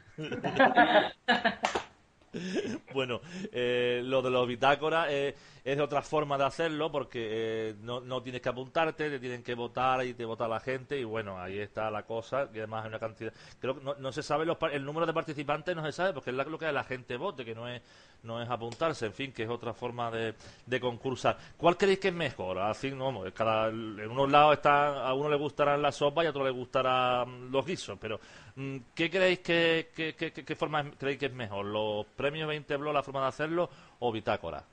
bueno, 2.93 3.21
eh, 3.51 4.01
lo 4.03 4.21
de 4.21 4.29
los 4.29 4.47
bitácoras 4.47 5.07
eh, 5.09 5.35
es 5.63 5.79
otra 5.79 6.01
forma 6.01 6.37
de 6.37 6.45
hacerlo 6.45 6.91
porque 6.91 7.19
eh, 7.31 7.75
no, 7.81 8.01
no, 8.01 8.21
tienes 8.21 8.41
que 8.41 8.49
apuntarte, 8.49 9.09
te 9.09 9.19
tienen 9.19 9.43
que 9.43 9.53
votar 9.53 10.05
y 10.05 10.13
te 10.13 10.25
vota 10.25 10.47
la 10.47 10.59
gente 10.59 10.99
y 10.99 11.03
bueno, 11.03 11.39
ahí 11.39 11.59
está 11.59 11.91
la 11.91 12.03
cosa 12.03 12.49
y 12.53 12.57
además 12.57 12.83
hay 12.83 12.89
una 12.89 12.99
cantidad, 12.99 13.33
creo 13.59 13.77
que 13.77 13.83
no, 13.99 14.11
se 14.11 14.23
sabe 14.23 14.45
el 14.71 14.85
número 14.85 15.05
de 15.05 15.13
participantes 15.13 15.75
no 15.75 15.85
se 15.85 15.91
sabe 15.91 16.13
porque 16.13 16.31
es 16.31 16.35
lo 16.35 16.57
que 16.57 16.71
la 16.71 16.83
gente 16.83 17.17
vote, 17.17 17.45
que 17.45 17.55
no 17.55 17.67
es 17.67 17.81
no 18.23 18.41
es 18.41 18.49
apuntarse, 18.49 19.05
en 19.05 19.13
fin, 19.13 19.33
que 19.33 19.43
es 19.43 19.49
otra 19.49 19.73
forma 19.73 20.09
de, 20.09 20.33
de 20.65 20.79
concursar. 20.79 21.37
¿Cuál 21.57 21.77
creéis 21.77 21.99
que 21.99 22.07
es 22.07 22.13
mejor? 22.13 22.57
Así, 22.57 22.91
no, 22.91 23.23
cada, 23.33 23.67
en 23.67 24.09
unos 24.09 24.31
lados 24.31 24.55
está, 24.55 25.05
a 25.05 25.13
uno 25.13 25.29
le 25.29 25.35
gustarán 25.35 25.81
las 25.81 25.95
sopas 25.95 26.23
y 26.23 26.27
a 26.27 26.29
otro 26.29 26.45
le 26.45 26.51
gustarán 26.51 27.51
los 27.51 27.65
guisos, 27.65 27.97
pero 27.99 28.19
mm, 28.55 28.77
¿qué 28.95 29.09
creéis 29.09 29.39
que, 29.39 29.89
qué 29.93 30.55
forma 30.55 30.89
creéis 30.97 31.19
que 31.19 31.25
es 31.25 31.33
mejor? 31.33 31.65
¿Los 31.65 32.05
premios 32.15 32.47
20 32.47 32.77
Blo, 32.77 32.93
la 32.93 33.03
forma 33.03 33.21
de 33.21 33.27
hacerlo 33.27 33.69
o 33.99 34.11
Bitácora? 34.11 34.63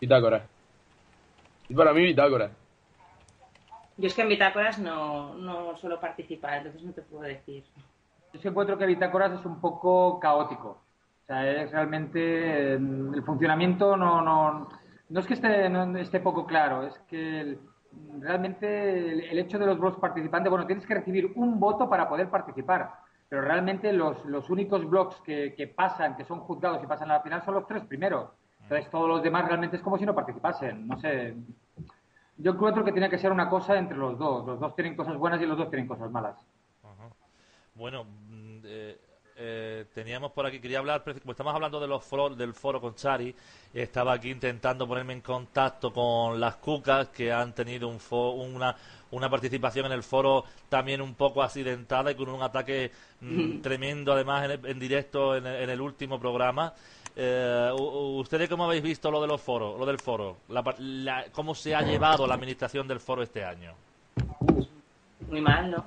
Bitácora. 0.00 0.44
Y 1.68 1.74
para 1.74 1.94
mí 1.94 2.04
Bitácora. 2.04 2.50
Yo 3.96 4.06
es 4.06 4.14
que 4.14 4.22
en 4.22 4.28
Bitácoras 4.28 4.78
no, 4.78 5.34
no 5.34 5.76
suelo 5.78 5.98
participar, 5.98 6.58
entonces 6.58 6.82
no 6.82 6.92
te 6.92 7.02
puedo 7.02 7.22
decir. 7.22 7.64
Yo 8.34 8.50
encuentro 8.50 8.76
que 8.76 8.86
Bitácoras 8.86 9.38
es 9.38 9.46
un 9.46 9.60
poco 9.60 10.20
caótico 10.20 10.81
sea, 11.32 11.62
es 11.62 11.70
realmente 11.70 12.78
mm, 12.78 13.14
el 13.14 13.22
funcionamiento 13.22 13.96
no, 13.96 14.20
no, 14.20 14.68
no 15.08 15.20
es 15.20 15.26
que 15.26 15.34
esté, 15.34 15.66
esté 16.00 16.20
poco 16.20 16.46
claro, 16.46 16.86
es 16.86 16.98
que 17.08 17.58
realmente 18.20 19.30
el, 19.30 19.38
hecho 19.38 19.58
de 19.58 19.66
los 19.66 19.78
blogs 19.78 19.98
participantes, 19.98 20.50
bueno, 20.50 20.66
tienes 20.66 20.86
que 20.86 20.94
recibir 20.94 21.32
un 21.36 21.58
voto 21.58 21.88
para 21.88 22.08
poder 22.08 22.28
participar, 22.28 22.90
pero 23.28 23.42
realmente 23.42 23.92
los, 23.92 24.24
los 24.26 24.48
únicos 24.50 24.88
blogs 24.88 25.20
que, 25.22 25.54
que 25.54 25.68
pasan, 25.68 26.16
que 26.16 26.24
son 26.24 26.40
juzgados 26.40 26.82
y 26.82 26.86
pasan 26.86 27.10
a 27.10 27.14
la 27.14 27.22
final 27.22 27.42
son 27.44 27.54
los 27.54 27.66
tres 27.66 27.84
primeros. 27.84 28.30
Entonces 28.62 28.90
todos 28.90 29.08
los 29.08 29.22
demás 29.22 29.46
realmente 29.46 29.76
es 29.76 29.82
como 29.82 29.98
si 29.98 30.06
no 30.06 30.14
participasen. 30.14 30.86
No 30.86 30.98
sé. 30.98 31.34
Yo 32.38 32.52
encuentro 32.52 32.84
que 32.84 32.92
tiene 32.92 33.10
que 33.10 33.18
ser 33.18 33.32
una 33.32 33.48
cosa 33.48 33.76
entre 33.76 33.96
los 33.98 34.18
dos. 34.18 34.46
Los 34.46 34.60
dos 34.60 34.74
tienen 34.74 34.96
cosas 34.96 35.16
buenas 35.16 35.40
y 35.42 35.46
los 35.46 35.58
dos 35.58 35.68
tienen 35.68 35.88
cosas 35.88 36.10
malas. 36.10 36.36
Bueno, 37.74 38.04
mm, 38.04 38.60
eh, 38.64 39.00
eh, 39.36 39.86
teníamos 39.94 40.32
por 40.32 40.46
aquí, 40.46 40.60
quería 40.60 40.78
hablar, 40.78 41.02
como 41.02 41.32
estamos 41.32 41.54
hablando 41.54 41.80
de 41.80 41.86
los 41.86 42.04
foros, 42.04 42.36
del 42.36 42.54
foro 42.54 42.80
con 42.80 42.94
Chari, 42.94 43.34
estaba 43.72 44.12
aquí 44.12 44.30
intentando 44.30 44.86
ponerme 44.86 45.14
en 45.14 45.20
contacto 45.20 45.92
con 45.92 46.38
las 46.38 46.56
cucas 46.56 47.08
que 47.08 47.32
han 47.32 47.54
tenido 47.54 47.88
un 47.88 47.98
una, 48.10 48.76
una 49.10 49.30
participación 49.30 49.86
en 49.86 49.92
el 49.92 50.02
foro 50.02 50.44
también 50.68 51.00
un 51.00 51.14
poco 51.14 51.42
accidentada 51.42 52.10
y 52.10 52.14
con 52.14 52.28
un 52.28 52.42
ataque 52.42 52.90
mm, 53.20 53.60
tremendo 53.60 54.12
además 54.12 54.50
en, 54.64 54.78
directo 54.78 55.36
en, 55.36 55.46
el 55.46 55.80
último 55.80 56.20
programa. 56.20 56.72
Eh, 57.14 57.70
¿Ustedes 57.74 58.48
cómo 58.48 58.64
habéis 58.64 58.82
visto 58.82 59.10
lo 59.10 59.20
de 59.20 59.28
los 59.28 59.40
foros, 59.40 59.78
lo 59.78 59.86
del 59.86 59.98
foro? 59.98 60.38
¿Cómo 61.32 61.54
se 61.54 61.74
ha 61.74 61.82
llevado 61.82 62.26
la 62.26 62.34
administración 62.34 62.86
del 62.86 63.00
foro 63.00 63.22
este 63.22 63.44
año? 63.44 63.74
Muy 65.28 65.40
mal, 65.40 65.70
¿no? 65.70 65.86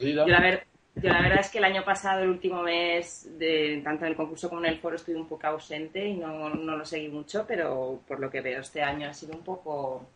Yo, 0.00 0.22
a 0.22 0.40
ver, 0.40 0.67
yo 1.02 1.10
la 1.10 1.22
verdad 1.22 1.40
es 1.40 1.50
que 1.50 1.58
el 1.58 1.64
año 1.64 1.84
pasado, 1.84 2.22
el 2.22 2.28
último 2.28 2.62
mes, 2.62 3.38
de, 3.38 3.80
tanto 3.84 4.04
en 4.04 4.12
el 4.12 4.16
concurso 4.16 4.48
como 4.48 4.64
en 4.64 4.72
el 4.72 4.78
foro, 4.78 4.96
estuve 4.96 5.16
un 5.16 5.28
poco 5.28 5.46
ausente 5.46 6.06
y 6.06 6.14
no, 6.14 6.50
no 6.50 6.76
lo 6.76 6.84
seguí 6.84 7.08
mucho, 7.08 7.44
pero 7.46 8.00
por 8.06 8.20
lo 8.20 8.30
que 8.30 8.40
veo 8.40 8.60
este 8.60 8.82
año 8.82 9.08
ha 9.08 9.14
sido 9.14 9.34
un 9.34 9.44
poco 9.44 10.06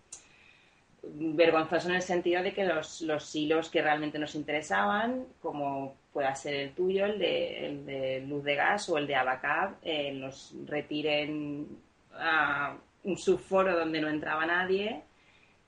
vergonzoso 1.03 1.89
en 1.89 1.97
el 1.97 2.03
sentido 2.03 2.43
de 2.43 2.53
que 2.53 2.65
los, 2.65 3.01
los 3.03 3.35
hilos 3.35 3.69
que 3.71 3.83
realmente 3.83 4.19
nos 4.19 4.35
interesaban, 4.35 5.27
como 5.41 5.95
pueda 6.13 6.35
ser 6.35 6.55
el 6.55 6.73
tuyo, 6.73 7.07
el 7.07 7.19
de, 7.19 7.67
el 7.67 7.87
de 7.87 8.21
luz 8.27 8.45
de 8.45 8.55
gas 8.55 8.89
o 8.89 8.99
el 8.99 9.07
de 9.07 9.17
Abacab, 9.17 9.75
eh, 9.83 10.13
los 10.15 10.55
retiren 10.67 11.67
a 12.15 12.77
un 13.05 13.19
subforo 13.19 13.77
donde 13.77 14.01
no 14.01 14.09
entraba 14.09 14.47
nadie 14.47 15.03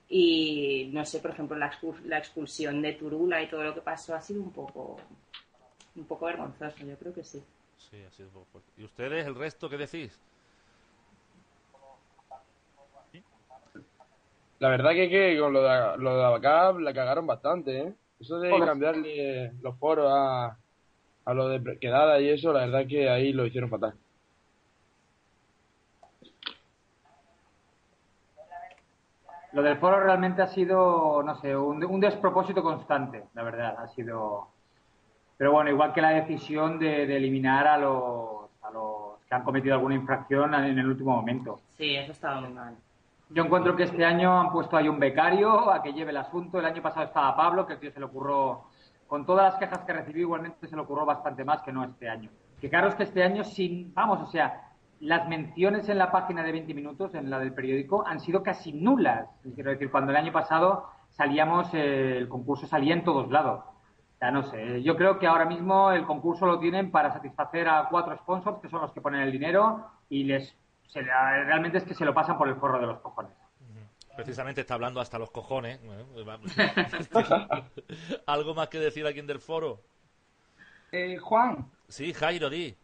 y 0.09 0.91
no 0.93 1.05
sé, 1.05 1.21
por 1.21 1.31
ejemplo, 1.33 1.57
la, 1.57 1.73
la 2.05 2.19
expulsión 2.19 2.83
de 2.83 2.93
Turula 2.93 3.43
y 3.43 3.49
todo 3.49 3.63
lo 3.65 3.75
que 3.75 3.81
pasó 3.81 4.15
ha 4.15 4.21
sido 4.21 4.43
un 4.43 4.53
poco, 4.53 4.97
un 5.97 6.05
poco 6.05 6.27
vergonzoso, 6.27 6.85
yo 6.85 6.97
creo 6.97 7.15
que 7.15 7.25
sí. 7.25 7.43
Sí, 7.77 8.03
ha 8.03 8.11
sido 8.11 8.29
un 8.29 8.35
poco 8.35 8.47
fuerte. 8.53 8.71
¿Y 8.77 8.85
ustedes, 8.85 9.27
el 9.27 9.35
resto, 9.35 9.69
qué 9.69 9.77
decís? 9.77 10.19
La 14.61 14.69
verdad 14.69 14.93
que, 14.93 15.09
que 15.11 15.39
con 15.39 15.53
lo 15.53 15.63
de, 15.63 15.99
lo 15.99 16.17
de 16.17 16.25
Abacab 16.25 16.79
la 16.79 16.95
cagaron 16.95 17.27
bastante, 17.27 17.81
¿eh? 17.81 17.95
Eso 18.21 18.39
de 18.39 18.51
cambiarle 18.61 19.53
los 19.61 19.77
foros 19.79 20.07
a, 20.09 20.57
a 21.25 21.35
lo 21.35 21.49
de 21.49 21.79
quedada 21.79 22.21
y 22.21 22.29
eso, 22.31 22.53
la 22.53 22.61
verdad 22.61 22.87
que 22.87 23.11
ahí 23.11 23.33
lo 23.33 23.45
hicieron 23.45 23.69
fatal. 23.69 23.95
Lo 29.55 29.63
del 29.63 29.77
foro 29.77 30.01
realmente 30.01 30.43
ha 30.43 30.49
sido, 30.49 31.23
no 31.23 31.37
sé, 31.37 31.57
un, 31.57 32.01
despropósito 32.01 32.61
constante, 32.61 33.27
la 33.35 33.45
verdad. 33.45 33.77
Ha 33.79 33.87
sido. 33.87 34.49
Pero 35.37 35.53
bueno, 35.53 35.71
igual 35.71 35.93
que 35.93 36.03
la 36.03 36.11
decisión 36.11 36.79
de, 36.81 37.05
eliminar 37.17 37.69
a 37.69 37.79
los, 37.79 38.51
a 38.63 38.71
los 38.73 39.21
que 39.29 39.35
han 39.35 39.45
cometido 39.45 39.75
alguna 39.75 39.95
infracción 39.95 40.55
en 40.55 40.77
el 40.77 40.89
último 40.89 41.15
momento. 41.15 41.61
Sí, 41.77 41.95
eso 41.95 42.11
estaba 42.11 42.41
muy 42.41 42.51
mal. 42.51 42.77
Yo 43.31 43.45
encuentro 43.45 43.77
que 43.77 43.85
este 43.85 44.05
año 44.05 44.41
han 44.41 44.51
puesto 44.51 44.77
ahí 44.77 44.89
un 44.89 44.99
becario 44.99 45.71
a 45.71 45.83
que 45.83 45.93
lleve 45.93 46.11
el 46.11 46.17
asunto. 46.17 46.59
El 46.59 46.67
año 46.67 46.83
pasado 46.83 47.07
estaba 47.07 47.37
Pablo, 47.37 47.65
que 47.65 47.75
el 47.75 47.79
tío 47.79 47.93
se 47.93 48.01
le 48.01 48.07
ocurrió, 48.07 48.63
con 49.07 49.25
todas 49.25 49.53
las 49.53 49.61
quejas 49.61 49.85
que 49.85 49.93
recibió, 49.93 50.23
igualmente 50.23 50.67
se 50.67 50.75
le 50.75 50.83
ocurrió 50.83 51.07
bastante 51.07 51.45
más 51.45 51.63
que 51.63 51.71
no 51.71 51.85
este 51.85 52.09
año. 52.09 52.29
Que 52.61 52.69
claro 52.69 52.89
es 52.89 52.97
que 52.97 53.05
este 53.05 53.23
año, 53.23 53.45
sin, 53.45 53.95
vamos, 53.95 54.21
o 54.21 54.27
sea, 54.27 54.74
las 55.01 55.29
menciones 55.29 55.89
en 55.89 55.99
la 55.99 56.11
página 56.11 56.43
de 56.43 56.53
20 56.53 56.75
minutos, 56.75 57.15
en 57.15 57.31
la 57.31 57.39
del 57.39 57.53
periódico, 57.53 58.07
han 58.07 58.21
sido 58.21 58.43
casi 58.43 58.73
nulas. 58.73 59.29
Quiero 59.55 59.71
decir, 59.71 59.91
cuando 59.91 60.11
el 60.11 60.17
año 60.17 60.33
pasado 60.33 60.89
salíamos, 61.11 61.73
eh, 61.75 62.19
el 62.19 62.29
concurso 62.29 62.67
salía 62.67 62.95
en 62.95 63.05
todos 63.05 63.31
lados. 63.31 63.65
Ya 64.21 64.31
no 64.31 64.43
sé, 64.45 64.83
yo 64.83 64.97
creo 64.97 65.19
que 65.19 65.27
ahora 65.27 65.45
mismo 65.45 65.93
el 65.93 66.07
concurso 66.07 66.47
lo 66.47 66.59
tienen 66.59 66.91
para 66.91 67.13
satisfacer 67.13 67.69
a 67.69 67.89
cuatro 67.91 68.17
sponsors, 68.17 68.61
que 68.61 68.69
son 68.69 68.81
los 68.81 68.93
que 68.93 69.01
ponen 69.01 69.21
el 69.21 69.33
dinero, 69.33 69.87
y 70.09 70.25
les 70.25 70.57
realmente 70.95 71.79
es 71.79 71.85
que 71.85 71.95
se 71.95 72.05
lo 72.05 72.15
pasan 72.15 72.39
por 72.39 72.49
el 72.49 72.57
forro 72.57 72.81
de 72.81 72.87
los 72.87 73.01
cojones. 73.01 73.33
Precisamente 74.17 74.61
está 74.61 74.75
hablando 74.75 75.01
hasta 75.01 75.19
los 75.19 75.31
cojones. 75.31 75.81
¿Algo 78.27 78.55
más 78.55 78.69
que 78.69 78.79
decir 78.79 79.07
aquí 79.07 79.19
en 79.19 79.27
del 79.27 79.41
foro? 79.41 79.81
Eh, 80.93 81.19
Juan. 81.19 81.71
Sí, 81.89 82.13
Jairo, 82.13 82.49
di. 82.49 82.77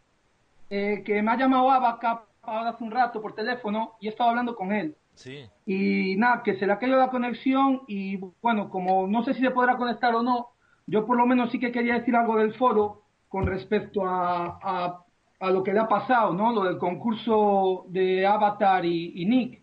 Eh, 0.73 1.03
que 1.05 1.21
me 1.21 1.31
ha 1.31 1.37
llamado 1.37 1.69
Abaca 1.69 2.23
ahora 2.41 2.69
hace 2.69 2.83
un 2.85 2.91
rato 2.91 3.21
por 3.21 3.35
teléfono 3.35 3.97
y 3.99 4.07
he 4.07 4.09
estado 4.09 4.29
hablando 4.29 4.55
con 4.55 4.71
él. 4.71 4.95
Sí. 5.15 5.43
Y 5.65 6.15
nada, 6.15 6.43
que 6.43 6.55
se 6.57 6.65
le 6.65 6.71
ha 6.71 6.79
caído 6.79 6.97
la 6.97 7.09
conexión 7.09 7.81
y 7.87 8.17
bueno, 8.41 8.69
como 8.69 9.05
no 9.05 9.21
sé 9.23 9.33
si 9.33 9.41
se 9.41 9.51
podrá 9.51 9.75
conectar 9.75 10.15
o 10.15 10.23
no, 10.23 10.51
yo 10.87 11.05
por 11.05 11.17
lo 11.17 11.25
menos 11.25 11.51
sí 11.51 11.59
que 11.59 11.73
quería 11.73 11.95
decir 11.95 12.15
algo 12.15 12.37
del 12.37 12.53
foro 12.53 13.01
con 13.27 13.45
respecto 13.45 14.05
a, 14.07 14.59
a, 14.63 15.05
a 15.41 15.49
lo 15.51 15.61
que 15.61 15.73
le 15.73 15.79
ha 15.81 15.89
pasado, 15.89 16.33
¿no? 16.33 16.53
Lo 16.53 16.63
del 16.63 16.77
concurso 16.77 17.85
de 17.89 18.25
Avatar 18.25 18.85
y, 18.85 19.11
y 19.21 19.25
Nick 19.25 19.61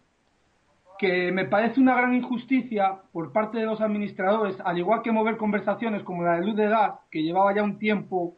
que 0.98 1.30
me 1.30 1.44
parece 1.44 1.80
una 1.80 1.96
gran 1.96 2.12
injusticia 2.14 3.00
por 3.12 3.32
parte 3.32 3.58
de 3.58 3.66
los 3.66 3.80
administradores, 3.80 4.56
al 4.64 4.78
igual 4.78 5.00
que 5.00 5.12
mover 5.12 5.36
conversaciones 5.36 6.02
como 6.02 6.24
la 6.24 6.34
de 6.40 6.44
Luz 6.44 6.56
de 6.56 6.68
Gas, 6.68 6.94
que 7.10 7.22
llevaba 7.22 7.54
ya 7.54 7.62
un 7.62 7.78
tiempo 7.78 8.36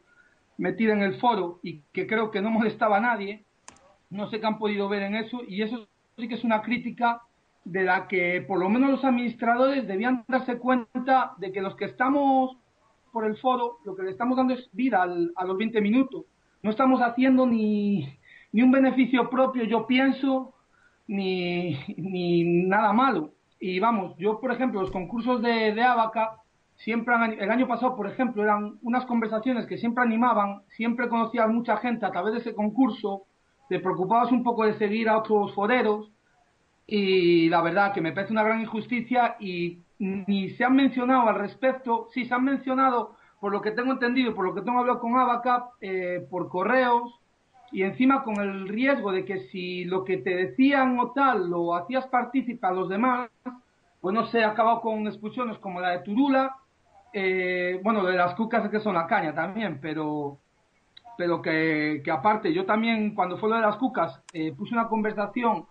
metida 0.61 0.93
en 0.93 1.03
el 1.03 1.19
foro 1.19 1.59
y 1.63 1.81
que 1.93 2.07
creo 2.07 2.31
que 2.31 2.43
no 2.43 2.51
molestaba 2.51 2.99
a 2.99 3.01
nadie, 3.01 3.45
no 4.11 4.29
sé 4.29 4.41
qué 4.41 4.47
han 4.47 4.59
podido 4.59 4.89
ver 4.89 5.03
en 5.03 5.15
eso, 5.15 5.41
y 5.49 5.63
eso 5.63 5.89
sí 6.19 6.29
que 6.29 6.35
es 6.35 6.45
una 6.45 6.61
crítica 6.61 7.23
de 7.65 7.85
la 7.85 8.09
que 8.09 8.45
por 8.47 8.59
lo 8.59 8.69
menos 8.69 8.91
los 8.91 9.05
administradores 9.05 9.87
debían 9.87 10.25
darse 10.29 10.59
cuenta 10.59 11.33
de 11.39 11.51
que 11.51 11.63
los 11.63 11.77
que 11.77 11.87
estamos 11.87 12.57
por 13.11 13.25
el 13.25 13.39
foro, 13.39 13.79
lo 13.85 13.97
que 13.97 14.03
le 14.03 14.11
estamos 14.11 14.37
dando 14.37 14.53
es 14.53 14.69
vida 14.73 15.03
al, 15.03 15.33
a 15.35 15.45
los 15.45 15.57
20 15.57 15.81
minutos. 15.81 16.27
No 16.63 16.71
estamos 16.71 17.01
haciendo 17.01 17.47
ni, 17.47 18.07
ni 18.53 18.63
un 18.63 18.71
beneficio 18.71 19.31
propio, 19.31 19.65
yo 19.65 19.87
pienso, 19.87 20.55
ni, 21.07 21.79
ni 21.97 22.45
nada 22.45 22.93
malo. 22.93 23.33
Y 23.59 23.81
vamos, 23.81 24.15
yo, 24.19 24.41
por 24.41 24.53
ejemplo, 24.53 24.81
los 24.81 24.91
concursos 24.91 25.41
de, 25.43 25.73
de 25.73 25.83
Abaca, 25.83 26.40
siempre 26.85 27.15
han, 27.15 27.33
el 27.33 27.51
año 27.51 27.69
pasado, 27.69 27.97
por 27.97 28.09
ejemplo, 28.09 28.43
eran 28.43 28.79
unas 28.83 29.05
conversaciones 29.07 29.67
que 29.67 29.79
siempre 29.79 30.05
animaban, 30.05 30.63
siempre 30.77 31.09
conocías 31.09 31.49
mucha 31.49 31.77
gente 31.77 32.07
a 32.07 32.11
través 32.11 32.35
de 32.35 32.41
ese 32.41 32.55
concurso, 32.55 33.25
te 33.69 33.81
preocupabas 33.81 34.33
un 34.33 34.43
poco 34.43 34.65
de 34.65 34.75
seguir 34.75 35.09
a 35.09 35.19
otros 35.19 35.55
foreros, 35.55 36.11
y 36.87 37.49
la 37.49 37.63
verdad 37.63 37.93
que 37.93 38.01
me 38.01 38.13
parece 38.13 38.33
una 38.33 38.43
gran 38.43 38.61
injusticia 38.61 39.37
y 39.39 39.79
ni 39.99 40.51
se 40.51 40.65
han 40.65 40.75
mencionado 40.75 41.29
al 41.29 41.37
respecto, 41.37 42.09
sí 42.13 42.25
se 42.25 42.35
han 42.35 42.45
mencionado, 42.45 43.15
por 43.39 43.53
lo 43.53 43.61
que 43.61 43.71
tengo 43.71 43.93
entendido 43.93 44.35
por 44.35 44.45
lo 44.45 44.55
que 44.55 44.63
tengo 44.63 44.81
hablado 44.81 45.01
con 45.01 45.19
Abaca, 45.19 45.67
eh, 45.81 46.27
por 46.31 46.49
correos, 46.49 47.21
y 47.73 47.83
encima 47.83 48.25
con 48.25 48.41
el 48.41 48.69
riesgo 48.69 49.13
de 49.13 49.25
que 49.25 49.41
si 49.49 49.85
lo 49.85 50.05
que 50.05 50.17
te 50.17 50.35
decían 50.35 50.99
o 50.99 51.13
tal 51.13 51.49
lo 51.49 51.77
hacías 51.77 52.07
partícipe 52.09 52.67
a 52.67 52.73
los 52.73 52.89
demás, 52.89 53.31
pues 54.01 54.15
no 54.15 54.27
sé, 54.27 54.43
ha 54.43 54.49
acabado 54.49 54.81
con 54.81 55.07
expulsiones 55.07 55.59
como 55.59 55.81
la 55.81 55.91
de 55.91 56.01
Turula, 56.01 56.57
eh, 57.13 57.81
bueno, 57.83 58.05
de 58.05 58.17
las 58.17 58.35
cucas 58.35 58.65
es 58.65 58.71
que 58.71 58.81
son 58.81 58.95
la 58.95 59.07
caña 59.07 59.35
también, 59.35 59.79
pero 59.81 60.39
pero 61.17 61.43
que, 61.43 62.03
aparte 62.11 62.53
yo 62.53 62.65
también 62.65 63.15
cuando 63.15 63.37
fue 63.37 63.51
lo 63.51 63.57
de 63.57 63.63
las 63.63 63.77
cucas 63.77 64.23
eh, 64.33 64.53
puse 64.57 64.73
una 64.73 64.89
conversación 64.89 65.67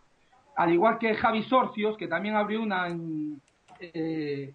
al 0.55 0.71
igual 0.71 0.99
que 0.99 1.15
Javi 1.15 1.43
Sorcios 1.43 1.97
que 1.97 2.07
también 2.07 2.35
abrió 2.35 2.61
una 2.61 2.87
en, 2.87 3.41
eh, 3.79 4.53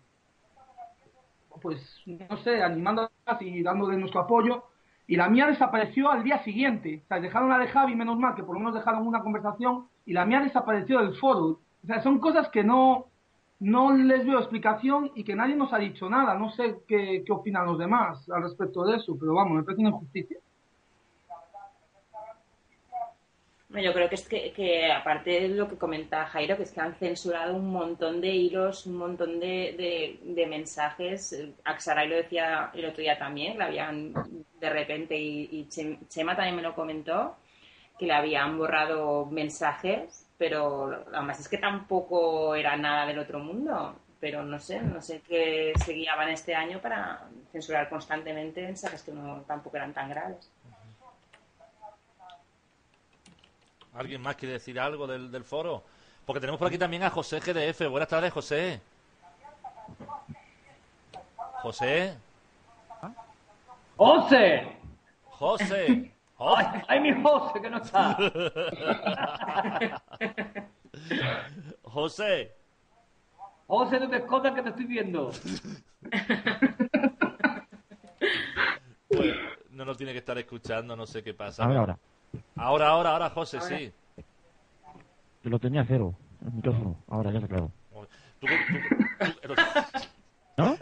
pues 1.61 1.81
no 2.07 2.37
sé 2.39 2.63
animando 2.63 3.11
y 3.41 3.63
dándole 3.63 3.97
nuestro 3.97 4.21
apoyo 4.21 4.65
y 5.07 5.17
la 5.17 5.29
mía 5.29 5.47
desapareció 5.47 6.11
al 6.11 6.23
día 6.23 6.43
siguiente. 6.45 7.03
O 7.05 7.09
sea, 7.09 7.21
dejaron 7.21 7.51
la 7.51 7.59
de 7.59 7.69
Javi, 7.69 7.95
menos 7.95 8.19
mal, 8.19 8.35
que 8.35 8.43
por 8.43 8.55
lo 8.55 8.61
menos 8.61 8.75
dejaron 8.75 9.07
una 9.07 9.23
conversación, 9.23 9.87
y 10.07 10.13
la 10.13 10.25
mía 10.25 10.41
desapareció 10.41 11.01
del 11.01 11.17
foro. 11.17 11.61
O 11.83 11.87
sea, 11.87 12.03
son 12.03 12.19
cosas 12.19 12.49
que 12.49 12.65
no, 12.65 13.07
no 13.65 13.95
les 13.95 14.27
veo 14.27 14.39
explicación 14.39 15.11
y 15.15 15.25
que 15.25 15.35
nadie 15.35 15.57
nos 15.57 15.73
ha 15.73 15.79
dicho 15.79 16.09
nada. 16.11 16.35
No 16.35 16.51
sé 16.51 16.77
qué, 16.87 17.23
qué 17.25 17.33
opinan 17.33 17.67
los 17.67 17.79
demás 17.79 18.29
al 18.31 18.43
respecto 18.43 18.85
de 18.85 18.97
eso, 18.97 19.17
pero 19.19 19.35
vamos, 19.35 19.57
me 19.57 19.63
parece 19.63 19.81
una 19.81 19.91
injusticia. 19.91 20.39
Yo 23.71 23.93
creo 23.93 24.09
que 24.09 24.15
es 24.15 24.29
que, 24.29 24.53
que, 24.53 24.93
aparte 24.93 25.31
de 25.31 25.49
lo 25.49 25.67
que 25.69 25.77
comenta 25.77 26.27
Jairo, 26.27 26.57
que 26.57 26.63
es 26.63 26.71
que 26.71 26.81
han 26.81 26.95
censurado 26.95 27.57
un 27.57 27.73
montón 27.73 28.21
de 28.21 28.29
hilos, 28.29 28.87
un 28.87 28.99
montón 28.99 29.41
de, 29.41 30.21
de, 30.23 30.47
mensajes. 30.47 31.37
Axaray 31.65 32.09
lo 32.09 32.15
decía 32.17 32.71
el 32.73 32.85
otro 32.85 33.03
día 33.03 33.19
también, 33.19 33.59
le 33.59 33.65
habían 33.65 34.13
de 34.61 34.71
repente, 34.71 35.19
y, 35.19 35.67
Chema 35.69 36.37
también 36.37 36.57
me 36.57 36.63
lo 36.63 36.75
comentó, 36.75 37.37
que 37.99 38.07
le 38.07 38.13
habían 38.13 38.57
borrado 38.57 39.27
mensajes, 39.27 40.24
pero 40.39 41.05
además 41.13 41.41
es 41.41 41.49
que 41.49 41.59
tampoco 41.59 42.55
era 42.55 42.77
nada 42.77 43.07
del 43.07 43.19
otro 43.19 43.39
mundo. 43.39 43.97
Pero 44.21 44.43
no 44.43 44.59
sé, 44.59 44.81
no 44.81 45.03
sé 45.03 45.21
qué 45.21 45.73
se 45.85 45.93
guiaban 45.93 46.31
este 46.31 46.55
año 46.55 46.81
para 46.81 47.29
censurar 47.53 47.89
constantemente 47.91 48.63
mensajes 48.63 49.03
que 49.03 49.13
no 49.13 49.43
tampoco 49.43 49.77
eran 49.77 49.93
tan 49.93 50.09
graves. 50.09 50.51
¿Alguien 53.95 54.23
más 54.23 54.37
quiere 54.37 54.55
decir 54.55 54.81
algo 54.81 55.07
del, 55.07 55.31
del, 55.31 55.45
foro? 55.45 55.83
Porque 56.25 56.41
tenemos 56.41 56.59
por 56.59 56.69
aquí 56.69 56.79
también 56.79 57.03
a 57.03 57.11
José 57.11 57.39
GDF. 57.39 57.89
Buenas 57.89 58.09
tardes, 58.09 58.33
José. 58.33 58.81
José. 61.63 62.15
¡José! 63.97 64.77
José. 65.31 66.14
¡Ay, 66.57 66.67
ay 66.89 67.01
mi 67.01 67.23
José, 67.23 67.61
que 67.61 67.71
no 67.71 67.79
está! 67.79 68.17
José. 71.83 72.55
José, 73.67 74.01
no 74.01 74.09
te 74.11 74.17
escondas 74.17 74.55
que 74.55 74.63
te 74.63 74.69
estoy 74.71 74.85
viendo. 74.85 75.31
Pues, 79.09 79.35
no 79.71 79.85
nos 79.85 79.97
tiene 79.97 80.13
que 80.13 80.19
estar 80.19 80.37
escuchando, 80.39 80.97
no 80.97 81.07
sé 81.07 81.23
qué 81.23 81.35
pasa. 81.35 81.65
A 81.65 81.69
ver, 81.69 81.77
ahora. 81.79 81.99
Ahora, 82.57 82.89
ahora, 82.89 83.11
ahora, 83.11 83.31
José, 83.31 83.59
Ahora. 83.59 83.79
sí. 83.79 83.93
Yo 85.43 85.51
lo 85.51 85.59
tenía 85.59 85.85
cero, 85.87 86.15
el 86.45 86.53
micrófono. 86.53 86.97
Ahora 87.09 87.31
ya 87.31 87.41
se 87.41 87.49
claro. 87.49 87.71
Tú- 88.41 88.47
tú- 88.47 88.47
tú- 89.47 89.55
¿No? 90.57 90.77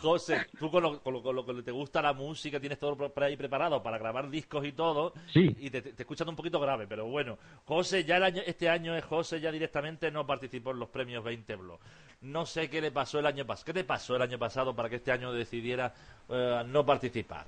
José, 0.00 0.46
tú 0.58 0.70
con 0.70 0.82
lo, 0.82 1.00
con, 1.00 1.12
lo, 1.14 1.22
con 1.22 1.34
lo 1.34 1.44
que 1.44 1.62
te 1.62 1.70
gusta 1.72 2.00
la 2.02 2.12
música, 2.12 2.60
tienes 2.60 2.78
todo 2.78 2.96
por 2.96 3.24
ahí 3.24 3.36
preparado 3.36 3.82
para 3.82 3.98
grabar 3.98 4.30
discos 4.30 4.64
y 4.64 4.72
todo, 4.72 5.12
Sí. 5.32 5.56
y 5.58 5.70
te, 5.70 5.82
te, 5.82 5.92
te 5.92 6.02
escuchan 6.02 6.28
un 6.28 6.36
poquito 6.36 6.60
grave, 6.60 6.86
pero 6.86 7.06
bueno. 7.06 7.36
José, 7.64 8.04
ya 8.04 8.16
el 8.16 8.22
año, 8.24 8.42
este 8.46 8.68
año 8.68 8.94
es 8.96 9.04
José 9.04 9.40
ya 9.40 9.50
directamente 9.50 10.10
no 10.10 10.26
participó 10.26 10.70
en 10.70 10.78
los 10.78 10.88
premios 10.88 11.24
20 11.24 11.56
Blog. 11.56 11.78
No 12.20 12.46
sé 12.46 12.68
qué 12.68 12.80
le 12.80 12.90
pasó 12.90 13.18
el 13.18 13.26
año 13.26 13.44
pasado. 13.46 13.64
¿Qué 13.66 13.72
te 13.74 13.84
pasó 13.84 14.16
el 14.16 14.22
año 14.22 14.38
pasado 14.38 14.74
para 14.74 14.88
que 14.88 14.96
este 14.96 15.12
año 15.12 15.32
decidiera 15.32 15.92
eh, 16.28 16.62
no 16.66 16.84
participar? 16.84 17.46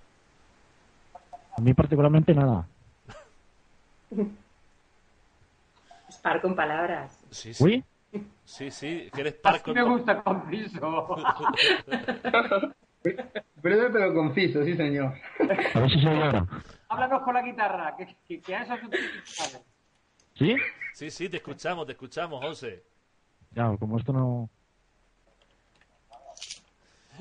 A 1.57 1.61
mí 1.61 1.75
particularmente 1.75 2.33
nada. 2.35 2.67
Es 6.09 6.17
par 6.23 6.41
con 6.41 6.55
palabras. 6.55 7.19
Sí, 7.31 7.53
sí. 7.55 7.65
¿Uy? 7.65 7.85
Sí, 8.51 8.69
sí, 8.73 9.09
que 9.15 9.21
eres 9.21 9.35
par 9.35 9.55
Así 9.55 9.63
con- 9.63 9.75
me 9.75 9.83
gusta 9.85 10.23
conciso. 10.25 11.07
Breve 13.63 13.91
pero 13.91 14.13
conciso, 14.13 14.65
sí 14.65 14.75
señor. 14.77 15.15
A 15.75 15.81
ver 15.81 15.91
si 15.91 16.01
se 16.01 16.09
ahora. 16.09 16.47
Háblanos 16.89 17.23
con 17.23 17.35
la 17.35 17.43
guitarra, 17.43 17.97
que, 17.97 18.17
que, 18.27 18.41
que 18.43 18.57
a 18.57 18.63
eso. 18.65 18.75
¿Sí? 20.35 20.57
Sí, 20.95 21.11
sí, 21.13 21.29
te 21.29 21.37
escuchamos, 21.37 21.87
te 21.87 21.93
escuchamos, 21.93 22.45
José. 22.45 22.83
Ya, 23.53 23.77
como 23.79 23.99
esto 23.99 24.13
no... 24.13 24.51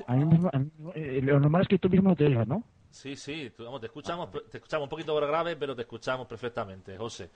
A 0.08 0.14
mí 0.14 0.24
mismo, 0.24 0.50
a 0.52 0.58
mí 0.58 0.64
mismo- 0.76 0.92
eh, 0.96 1.20
lo 1.22 1.38
normal 1.38 1.62
es 1.62 1.68
que 1.68 1.78
tú 1.78 1.88
mismo 1.88 2.16
te 2.16 2.24
oigas, 2.24 2.48
¿no? 2.48 2.64
Sí, 2.90 3.14
sí, 3.14 3.52
tú- 3.56 3.64
vamos, 3.66 3.80
te 3.80 3.86
escuchamos, 3.86 4.32
te 4.50 4.56
escuchamos 4.56 4.86
un 4.86 4.90
poquito 4.90 5.14
grave, 5.14 5.54
pero 5.54 5.76
te 5.76 5.82
escuchamos 5.82 6.26
perfectamente, 6.26 6.96
José. 6.98 7.30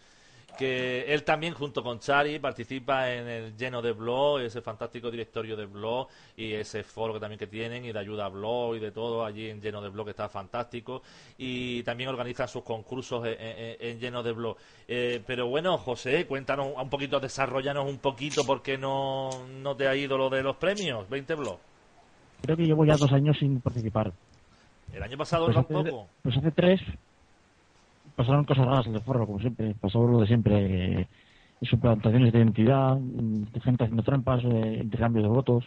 Que 0.57 1.13
él 1.13 1.25
también, 1.25 1.53
junto 1.55 1.83
con 1.83 1.99
Chari, 1.99 2.39
participa 2.39 3.13
en 3.13 3.27
el 3.29 3.57
lleno 3.57 3.83
de 3.83 3.93
blog, 3.93 4.41
ese 4.41 4.61
fantástico 4.63 5.11
directorio 5.11 5.57
de 5.57 5.67
blog 5.67 6.07
y 6.37 6.53
ese 6.53 6.85
foro 6.85 7.13
que 7.15 7.21
también 7.21 7.39
que 7.39 7.47
tienen 7.49 7.85
y 7.85 7.93
de 7.93 7.99
ayuda 7.99 8.27
a 8.27 8.29
blog 8.29 8.77
y 8.77 8.79
de 8.79 8.93
todo 8.93 9.25
allí 9.25 9.51
en 9.51 9.61
lleno 9.61 9.83
de 9.83 9.89
blog 9.89 10.07
que 10.07 10.11
está 10.11 10.29
fantástico 10.29 11.03
y 11.39 11.83
también 11.83 12.09
organizan 12.09 12.47
sus 12.49 12.63
concursos 12.63 13.27
en, 13.27 13.37
en- 13.41 13.77
en 13.81 13.99
lleno 14.01 14.23
de 14.23 14.33
blog. 14.33 14.57
Eh, 14.87 15.21
pero 15.27 15.49
bueno, 15.49 15.77
José, 15.79 16.27
cuéntanos 16.27 16.69
un 16.81 16.89
poquito, 16.91 17.19
desarrollanos 17.19 17.89
un 17.89 17.99
poquito 17.99 18.45
por 18.47 18.63
qué 18.63 18.79
no, 18.79 19.31
no 19.61 19.75
te 19.77 19.89
ha 19.89 19.97
ido 19.97 20.17
lo 20.17 20.31
de 20.31 20.43
los 20.43 20.57
premios, 20.57 21.09
20 21.09 21.35
blog. 21.35 21.59
Creo 22.43 22.57
que 22.57 22.65
llevo 22.67 22.85
ya 22.85 22.97
dos 22.97 23.13
años 23.13 23.37
sin 23.39 23.61
participar. 23.61 24.13
El 24.93 25.03
año 25.03 25.17
pasado 25.17 25.47
Pues 25.47 25.57
hace, 25.57 25.75
tampoco. 25.75 26.09
pues 26.23 26.37
hace 26.37 26.51
tres 26.53 26.81
pasaron 28.17 28.45
cosas 28.45 28.67
raras 28.67 28.87
en 28.87 28.95
el 28.95 29.01
foro, 29.03 29.27
como 29.27 29.41
siempre. 29.41 29.75
Pasó 29.81 30.07
lo 30.07 30.21
de 30.21 30.27
siempre. 30.27 31.01
Eh, 31.01 31.09
suplantaciones 31.63 32.33
de 32.33 32.39
identidad, 32.39 32.99
gente 33.63 33.85
haciendo 33.85 34.03
trampas, 34.03 34.45
eh, 34.45 34.81
intercambio 34.83 35.23
de 35.23 35.29
votos. 35.29 35.65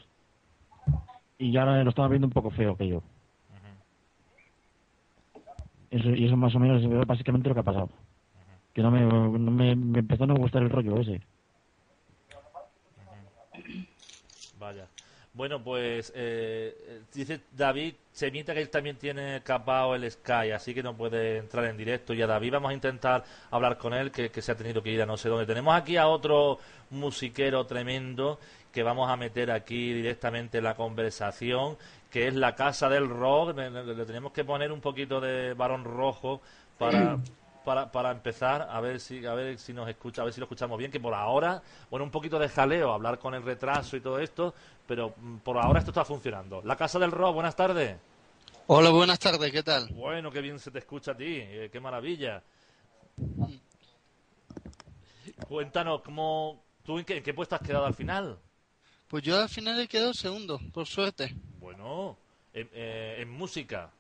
Y 1.38 1.52
ya 1.52 1.66
lo 1.66 1.90
estaba 1.90 2.08
viendo 2.08 2.28
un 2.28 2.34
poco 2.34 2.52
feo 2.52 2.74
aquello. 2.74 3.04
Eso, 5.90 6.10
y 6.10 6.26
eso 6.26 6.36
más 6.36 6.54
o 6.54 6.60
menos 6.60 6.84
es 6.84 7.08
básicamente 7.08 7.48
lo 7.48 7.56
que 7.56 7.62
ha 7.62 7.64
pasado. 7.64 7.90
Que 8.74 8.82
no 8.82 8.92
me, 8.92 9.02
no 9.02 9.52
me, 9.52 9.76
me 9.76 10.00
empezó 10.00 10.26
a 10.26 10.28
no 10.28 10.36
gustar 10.36 10.62
el 10.62 10.70
rollo 10.70 11.00
ese. 11.00 11.22
Vaya. 14.60 14.88
Bueno, 15.38 15.64
pues 15.64 16.12
eh, 16.16 17.04
dice 17.14 17.42
David, 17.56 17.94
se 18.12 18.32
mienta 18.32 18.56
que 18.56 18.62
él 18.62 18.72
también 18.72 18.96
tiene 18.96 19.44
capado 19.44 19.94
el 19.94 20.10
Sky, 20.10 20.50
así 20.52 20.74
que 20.74 20.82
no 20.82 20.98
puede 20.98 21.38
entrar 21.38 21.66
en 21.66 21.78
directo. 21.78 22.16
Y 22.16 22.24
a 22.24 22.28
David 22.28 22.54
vamos 22.54 22.72
a 22.72 22.74
intentar 22.74 23.24
hablar 23.52 23.78
con 23.78 23.94
él, 23.94 24.10
que, 24.10 24.32
se 24.42 24.52
ha 24.52 24.56
tenido 24.56 24.82
que 24.82 24.90
ir 24.90 25.00
a 25.00 25.06
no 25.06 25.16
sé 25.16 25.30
dónde. 25.30 25.46
Tenemos 25.46 25.76
aquí 25.76 25.96
a 25.96 26.08
otro 26.08 26.58
musiquero 26.90 27.68
tremendo 27.68 28.40
que 28.72 28.82
vamos 28.82 29.12
a 29.12 29.16
meter 29.16 29.52
aquí 29.52 29.94
directamente 29.94 30.58
en 30.58 30.64
la 30.64 30.74
conversación, 30.74 31.78
que 32.10 32.28
es 32.28 32.34
la 32.34 32.56
Casa 32.56 32.90
del 32.90 33.08
Rock. 33.08 33.56
Le, 33.56 34.06
tenemos 34.08 34.32
que 34.32 34.44
poner 34.44 34.72
un 34.72 34.82
poquito 34.82 35.22
de 35.22 35.54
varón 35.54 35.84
rojo 35.84 36.42
para, 36.80 37.20
para, 37.64 37.92
para 37.92 38.10
empezar, 38.10 38.68
a 38.72 38.82
ver 38.82 39.00
si 39.00 39.24
a 39.26 39.36
ver 39.36 39.60
si 39.60 39.72
nos 39.72 39.88
escucha, 39.88 40.24
a 40.24 40.26
ver 40.26 40.34
si 40.34 40.40
lo 40.40 40.46
escuchamos 40.46 40.80
bien, 40.80 40.90
que 40.90 41.00
por 41.00 41.14
ahora, 41.14 41.62
bueno, 41.92 42.06
un 42.06 42.12
poquito 42.12 42.40
de 42.40 42.50
jaleo, 42.50 42.92
hablar 42.92 43.20
con 43.20 43.36
el 43.36 43.44
retraso 43.44 43.98
y 43.98 44.02
todo 44.02 44.18
esto, 44.18 44.56
pero 44.88 45.14
mm, 45.18 45.38
por 45.38 45.58
ahora 45.58 45.80
esto 45.80 45.92
está 45.92 46.06
funcionando. 46.06 46.62
La 46.64 46.76
Casa 46.76 46.98
del 46.98 47.12
Rock, 47.12 47.36
buenas 47.36 47.56
tardes. 47.56 47.98
Hola, 48.68 48.90
buenas 48.90 49.20
tardes, 49.20 49.52
¿qué 49.52 49.64
tal? 49.64 49.88
Bueno, 49.94 50.32
qué 50.32 50.42
bien 50.42 50.60
se 50.60 50.72
te 50.72 50.80
escucha 50.80 51.12
a 51.12 51.18
ti, 51.18 51.38
eh, 51.40 51.70
qué 51.72 51.80
maravilla. 51.80 52.44
Cuéntanos, 55.48 56.02
¿cómo, 56.02 56.64
¿tú 56.84 56.98
en 56.98 57.06
qué, 57.06 57.34
puesto 57.34 57.56
has 57.56 57.62
quedado 57.62 57.86
al 57.86 57.94
final? 57.94 58.40
Pues 59.08 59.24
yo 59.24 59.40
al 59.40 59.50
final 59.50 59.80
he 59.80 59.88
quedado 59.88 60.14
segundo, 60.14 60.60
por 60.74 60.86
suerte. 60.86 61.34
Bueno, 61.60 62.18
en, 62.54 62.70
eh, 62.74 63.26
música, 63.28 63.92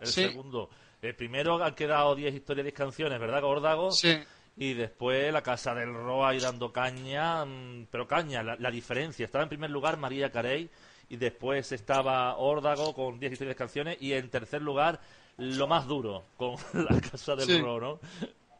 el 0.00 0.06
segundo. 0.06 0.70
El 1.02 1.14
primero 1.14 1.62
han 1.62 1.74
quedado 1.74 2.14
10 2.14 2.34
historias, 2.34 2.64
10 2.64 2.74
canciones, 2.74 3.20
¿verdad, 3.20 3.42
Gordago? 3.42 3.90
Sí. 3.92 4.16
Y 4.56 4.74
después 4.74 5.32
la 5.32 5.42
Casa 5.42 5.74
del 5.74 5.92
Roa 5.92 6.30
ahí 6.30 6.38
dando 6.38 6.72
caña, 6.72 7.44
mm, 7.44 7.86
pero 7.90 8.06
caña, 8.06 8.42
la, 8.42 8.70
diferencia. 8.70 9.24
Estaba 9.24 9.42
en 9.42 9.48
primer 9.48 9.70
lugar 9.70 9.96
María 9.96 10.30
Carey 10.30 10.70
y 11.08 11.16
después 11.16 11.72
estaba 11.72 12.36
Órdago 12.36 12.94
con 12.94 13.18
10 13.18 13.32
historias, 13.32 13.56
10 13.56 13.58
canciones 13.58 13.96
y 14.00 14.12
en 14.12 14.30
tercer 14.30 14.62
lugar 14.62 15.00
lo 15.36 15.66
más 15.66 15.86
duro 15.86 16.24
con 16.36 16.56
la 16.72 17.00
Casa 17.00 17.34
del 17.34 17.60
Roa, 17.60 17.80
¿no? 17.80 18.00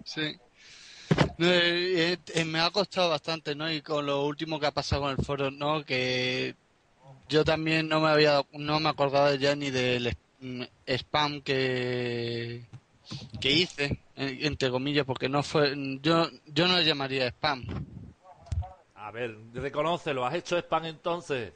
Sí. 0.05 0.37
Eh, 1.39 2.17
eh, 2.35 2.45
me 2.45 2.61
ha 2.61 2.71
costado 2.71 3.11
bastante, 3.11 3.55
¿no? 3.55 3.71
Y 3.71 3.81
con 3.83 4.05
lo 4.05 4.25
último 4.25 4.59
que 4.59 4.67
ha 4.67 4.73
pasado 4.73 5.03
con 5.03 5.13
el 5.13 5.25
foro, 5.25 5.51
¿no? 5.51 5.85
Que 5.85 6.57
yo 7.29 7.45
también 7.45 7.89
no 7.89 8.01
me 8.01 8.09
había, 8.09 8.43
no 8.53 8.81
me 8.81 8.89
acordaba 8.89 9.35
ya 9.37 9.55
ni 9.55 9.71
del 9.71 10.17
Mm, 10.45 10.63
spam 10.87 11.41
que, 11.41 12.67
que 13.41 13.51
hice, 13.51 14.01
entre 14.17 14.71
comillas, 14.71 15.05
porque 15.05 15.29
no 15.29 15.43
fue, 15.43 15.75
yo, 16.01 16.29
yo 16.47 16.69
no 16.69 16.77
le 16.77 16.85
llamaría 16.85 17.29
spam. 17.29 17.65
A 18.95 19.11
ver, 19.11 19.37
reconócelo, 19.53 20.25
¿has 20.25 20.35
hecho 20.35 20.57
spam 20.59 20.87
entonces? 20.87 21.53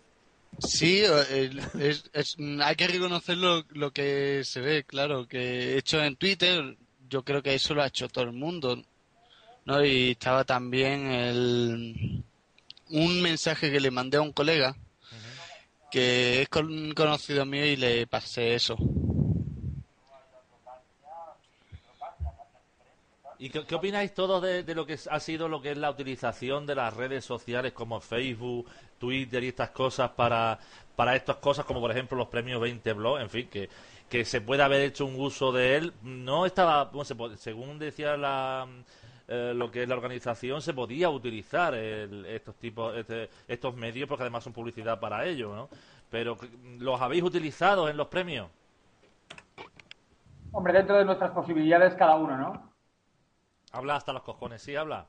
Sí, 0.59 1.03
hay 1.05 2.77
que 2.77 2.89
reconocer 2.89 3.37
lo, 3.37 3.93
que 3.93 4.43
se 4.45 4.61
ve, 4.61 4.85
claro, 4.85 5.27
que 5.29 5.75
he 5.75 5.79
hecho 5.79 6.03
en 6.03 6.17
Twitter, 6.17 6.77
yo 7.09 7.25
creo 7.25 7.43
que 7.43 7.55
eso 7.55 7.75
lo 7.75 7.83
ha 7.83 7.87
hecho 7.87 8.09
todo 8.09 8.25
el 8.25 8.33
mundo, 8.33 8.83
¿no? 9.65 9.85
Y 9.85 10.11
estaba 10.13 10.45
también 10.45 11.07
el, 11.11 12.25
un 12.91 13.23
mensaje 13.23 13.71
que 13.71 13.81
le 13.81 13.91
mandé 13.91 14.17
a 14.17 14.23
un 14.23 14.33
colega, 14.33 14.77
que 15.91 16.43
es 16.43 16.49
con, 16.49 16.93
conocido 16.93 17.47
mío 17.47 17.65
y 17.65 17.77
le 17.77 18.07
pasé 18.07 18.55
eso. 18.55 18.77
¿Y 23.41 23.51
qué, 23.51 23.75
opináis 23.75 24.13
todos 24.15 24.43
de, 24.43 24.75
lo 24.75 24.85
que 24.85 24.99
ha 25.11 25.21
sido 25.21 25.49
lo 25.49 25.63
que 25.63 25.71
es 25.71 25.79
la 25.79 25.91
utilización 25.91 26.67
de 26.67 26.75
las 26.75 26.95
redes 26.95 27.25
sociales 27.25 27.73
como 27.73 28.01
Facebook, 28.01 28.67
Twitter 28.99 29.45
y 29.45 29.49
estas 29.49 29.71
cosas 29.71 30.11
para, 30.11 30.59
para 30.97 31.15
estas 31.15 31.37
cosas 31.37 31.65
como 31.65 31.81
por 31.81 31.93
ejemplo 31.93 32.19
los 32.19 32.29
premios 32.29 32.61
20 32.61 32.93
Blog, 32.95 33.21
en 33.21 33.31
fin, 33.31 33.49
que, 33.49 33.69
que 34.09 34.25
se 34.25 34.41
puede 34.41 34.65
haber 34.65 34.81
hecho 34.81 35.07
un 35.07 35.21
uso 35.21 35.53
de 35.53 35.77
él? 35.77 35.93
No 36.03 36.47
estaba, 36.47 36.91
según 37.37 37.79
decía 37.79 38.17
la, 38.17 38.67
eh, 39.29 39.53
lo 39.55 39.71
que 39.71 39.83
es 39.83 39.89
la 39.89 39.95
organización 39.95 40.63
se 40.63 40.73
podía 40.73 41.11
utilizar 41.11 41.75
estos 41.75 42.57
tipos 42.57 42.97
este, 42.97 43.29
estos 43.47 43.77
medios 43.77 44.09
porque 44.09 44.23
además 44.23 44.43
son 44.43 44.55
publicidad 44.55 44.99
para 44.99 45.27
ello 45.27 45.55
¿no? 45.55 45.69
pero 46.11 46.39
los 46.79 46.99
habéis 46.99 47.23
utilizado 47.23 47.91
en 47.91 47.99
los 47.99 48.07
premios 48.07 48.49
hombre 50.51 50.73
dentro 50.73 50.97
de 50.97 51.05
nuestras 51.05 51.33
posibilidades 51.33 51.95
cada 51.95 52.17
uno 52.17 52.39
no 52.39 52.68
habla 53.73 53.97
hasta 53.97 54.13
los 54.13 54.23
cojones 54.23 54.63
sí 54.63 54.77
habla 54.77 55.09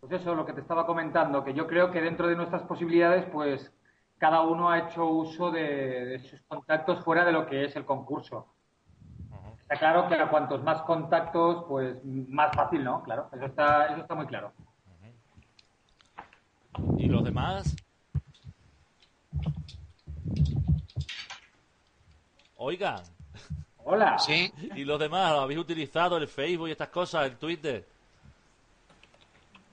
pues 0.00 0.12
eso 0.12 0.34
lo 0.34 0.46
que 0.46 0.52
te 0.52 0.60
estaba 0.60 0.86
comentando 0.86 1.44
que 1.44 1.54
yo 1.54 1.66
creo 1.66 1.90
que 1.90 2.00
dentro 2.00 2.28
de 2.28 2.36
nuestras 2.36 2.62
posibilidades 2.62 3.26
pues 3.32 3.72
cada 4.18 4.42
uno 4.42 4.70
ha 4.70 4.78
hecho 4.78 5.06
uso 5.06 5.50
de 5.50 6.18
sus 6.28 6.40
contactos 6.42 7.02
fuera 7.04 7.24
de 7.24 7.32
lo 7.32 7.46
que 7.46 7.64
es 7.64 7.76
el 7.76 7.84
concurso 7.84 8.54
Está 9.70 9.78
claro 9.92 10.08
que 10.08 10.16
a 10.16 10.28
cuantos 10.28 10.64
más 10.64 10.82
contactos, 10.82 11.64
pues 11.68 12.04
más 12.04 12.52
fácil, 12.56 12.82
¿no? 12.82 13.04
Claro, 13.04 13.28
eso 13.32 13.44
está, 13.46 13.86
eso 13.86 14.00
está 14.00 14.16
muy 14.16 14.26
claro. 14.26 14.52
¿Y 16.96 17.06
los 17.06 17.22
demás? 17.22 17.76
Oigan. 22.56 23.00
Hola. 23.92 24.16
Sí. 24.18 24.52
¿Y 24.76 24.84
los 24.84 25.00
demás? 25.00 25.32
¿Habéis 25.32 25.58
utilizado 25.58 26.16
el 26.16 26.28
Facebook 26.28 26.68
y 26.68 26.70
estas 26.70 26.90
cosas, 26.90 27.26
el 27.26 27.36
Twitter? 27.36 27.84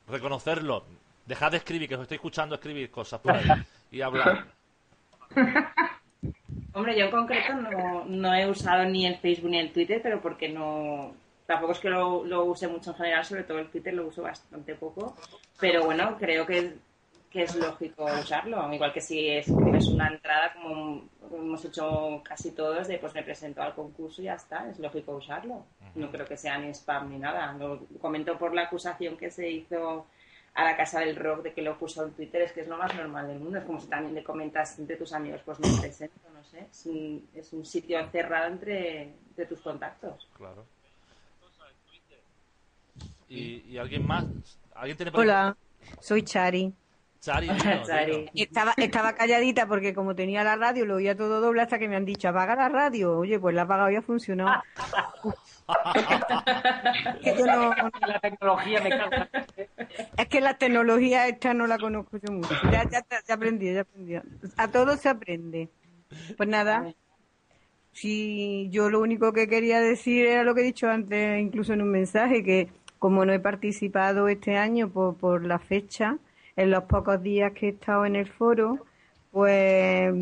Reconocerlo. 0.08 0.86
Dejad 1.24 1.52
de 1.52 1.58
escribir, 1.58 1.88
que 1.88 1.94
os 1.94 2.02
estoy 2.02 2.16
escuchando 2.16 2.56
escribir 2.56 2.90
cosas 2.90 3.20
por 3.20 3.36
ahí 3.36 3.46
y 3.92 4.02
hablar. 4.02 4.48
Hombre, 6.74 6.98
yo 6.98 7.06
en 7.06 7.12
concreto 7.12 7.54
no, 7.54 8.06
no, 8.06 8.34
he 8.34 8.50
usado 8.50 8.86
ni 8.86 9.06
el 9.06 9.18
Facebook 9.18 9.52
ni 9.52 9.60
el 9.60 9.72
Twitter, 9.72 10.00
pero 10.02 10.20
porque 10.20 10.50
no. 10.50 11.14
Tampoco 11.46 11.74
es 11.74 11.80
que 11.80 11.90
lo, 11.90 12.26
lo, 12.26 12.46
use 12.46 12.68
mucho 12.68 12.92
en 12.92 12.98
general, 12.98 13.24
sobre 13.24 13.44
todo 13.44 13.60
el 13.60 13.70
Twitter 13.70 13.94
lo 13.94 14.08
uso 14.08 14.24
bastante 14.24 14.74
poco. 14.74 15.16
Pero 15.60 15.86
bueno, 15.86 16.18
creo 16.18 16.44
que, 16.48 16.74
que 17.30 17.44
es 17.44 17.56
lógico 17.56 18.06
usarlo. 18.06 18.72
Igual 18.74 18.94
que 18.94 19.02
si 19.02 19.30
escribes 19.30 19.88
una 19.88 20.08
entrada, 20.08 20.54
como 20.54 21.10
hemos 21.32 21.66
hecho 21.66 22.22
casi 22.24 22.52
todos, 22.52 22.88
de 22.88 22.98
pues 22.98 23.14
me 23.14 23.24
presento 23.24 23.62
al 23.62 23.76
concurso 23.76 24.22
y 24.22 24.26
ya 24.26 24.36
está, 24.36 24.70
es 24.70 24.80
lógico 24.80 25.16
usarlo. 25.16 25.66
No 25.96 26.10
creo 26.12 26.26
que 26.26 26.38
sea 26.38 26.58
ni 26.58 26.70
spam 26.70 27.10
ni 27.10 27.20
nada. 27.20 27.54
Lo 27.54 27.86
comento 28.00 28.38
por 28.38 28.54
la 28.54 28.64
acusación 28.64 29.18
que 29.18 29.30
se 29.32 29.50
hizo 29.50 30.08
a 30.54 30.64
la 30.64 30.76
casa 30.76 31.02
del 31.02 31.16
rock 31.16 31.44
de 31.44 31.54
que 31.54 31.62
lo 31.62 31.78
puso 31.78 32.04
en 32.04 32.14
Twitter, 32.14 32.42
es 32.42 32.52
que 32.52 32.62
es 32.62 32.68
lo 32.68 32.78
más 32.78 32.94
normal 32.96 33.28
del 33.28 33.40
mundo. 33.40 33.60
Es 33.60 33.66
como 33.66 33.80
si 33.80 33.88
también 33.88 34.16
le 34.16 34.24
comentas 34.24 34.80
entre 34.80 34.96
tus 34.96 35.14
amigos, 35.14 35.42
pues 35.46 35.60
me 35.60 35.68
presento, 35.80 36.20
no 36.34 36.44
sé. 36.44 36.68
Es 36.72 36.86
un, 36.88 37.30
es 37.36 37.54
un 37.54 37.66
sitio 37.66 38.00
cerrado 38.10 38.48
entre, 38.48 39.14
tus 39.48 39.62
contactos. 39.62 40.28
Claro. 40.36 40.66
¿Y, 43.30 43.78
alguien 43.78 44.08
más? 44.08 44.26
¿Alguien 44.74 44.98
tiene 44.98 45.12
Hola, 45.14 45.56
soy 46.00 46.24
Chari. 46.24 46.74
Chari, 47.28 47.50
Estaba, 48.36 48.74
estaba 48.78 49.14
calladita 49.14 49.68
porque 49.68 49.94
como 49.94 50.16
tenía 50.16 50.46
la 50.46 50.56
radio 50.56 50.86
lo 50.86 50.96
oía 50.96 51.14
todo 51.14 51.42
doble 51.42 51.62
hasta 51.62 51.78
que 51.78 51.90
me 51.90 51.98
han 51.98 52.06
dicho 52.06 52.30
apaga 52.30 52.56
la 52.56 52.70
radio. 52.70 53.18
Oye, 53.18 53.38
pues 53.38 53.54
la 53.54 53.64
apagado 53.64 53.92
y 53.92 53.98
ha 53.98 54.02
funcionado. 54.02 54.64
La 58.08 58.20
tecnología 58.22 58.82
me 58.82 58.90
Es 60.18 60.28
que 60.30 60.40
la 60.40 60.58
tecnología 60.58 61.28
esta 61.28 61.54
no 61.54 61.68
la 61.68 61.78
conozco 61.78 62.18
yo 62.18 62.32
mucho. 62.32 62.56
Ya, 62.72 62.90
ya, 62.90 63.04
ya 63.28 63.34
aprendí, 63.34 63.74
ya 63.74 63.82
aprendí. 63.82 64.16
A 64.56 64.68
todo 64.70 64.96
se 64.96 65.10
aprende. 65.10 65.68
Pues 66.38 66.48
nada. 66.48 66.94
Sí, 67.92 68.70
yo 68.72 68.90
lo 68.90 69.02
único 69.02 69.34
que 69.34 69.50
quería 69.50 69.82
decir 69.82 70.26
era 70.26 70.44
lo 70.44 70.56
que 70.56 70.62
he 70.62 70.64
dicho 70.64 70.88
antes, 70.88 71.42
incluso 71.42 71.74
en 71.74 71.82
un 71.82 71.90
mensaje, 71.90 72.46
que 72.46 72.70
como 72.98 73.26
no 73.26 73.34
he 73.34 73.40
participado 73.42 74.30
este 74.30 74.56
año 74.56 74.88
por, 74.88 75.18
por 75.18 75.46
la 75.46 75.60
fecha, 75.60 76.18
en 76.58 76.72
los 76.72 76.84
pocos 76.84 77.24
días 77.24 77.54
que 77.54 77.68
he 77.68 77.70
estado 77.70 78.06
en 78.06 78.18
el 78.18 78.28
foro, 78.28 78.86
pues, 79.32 80.14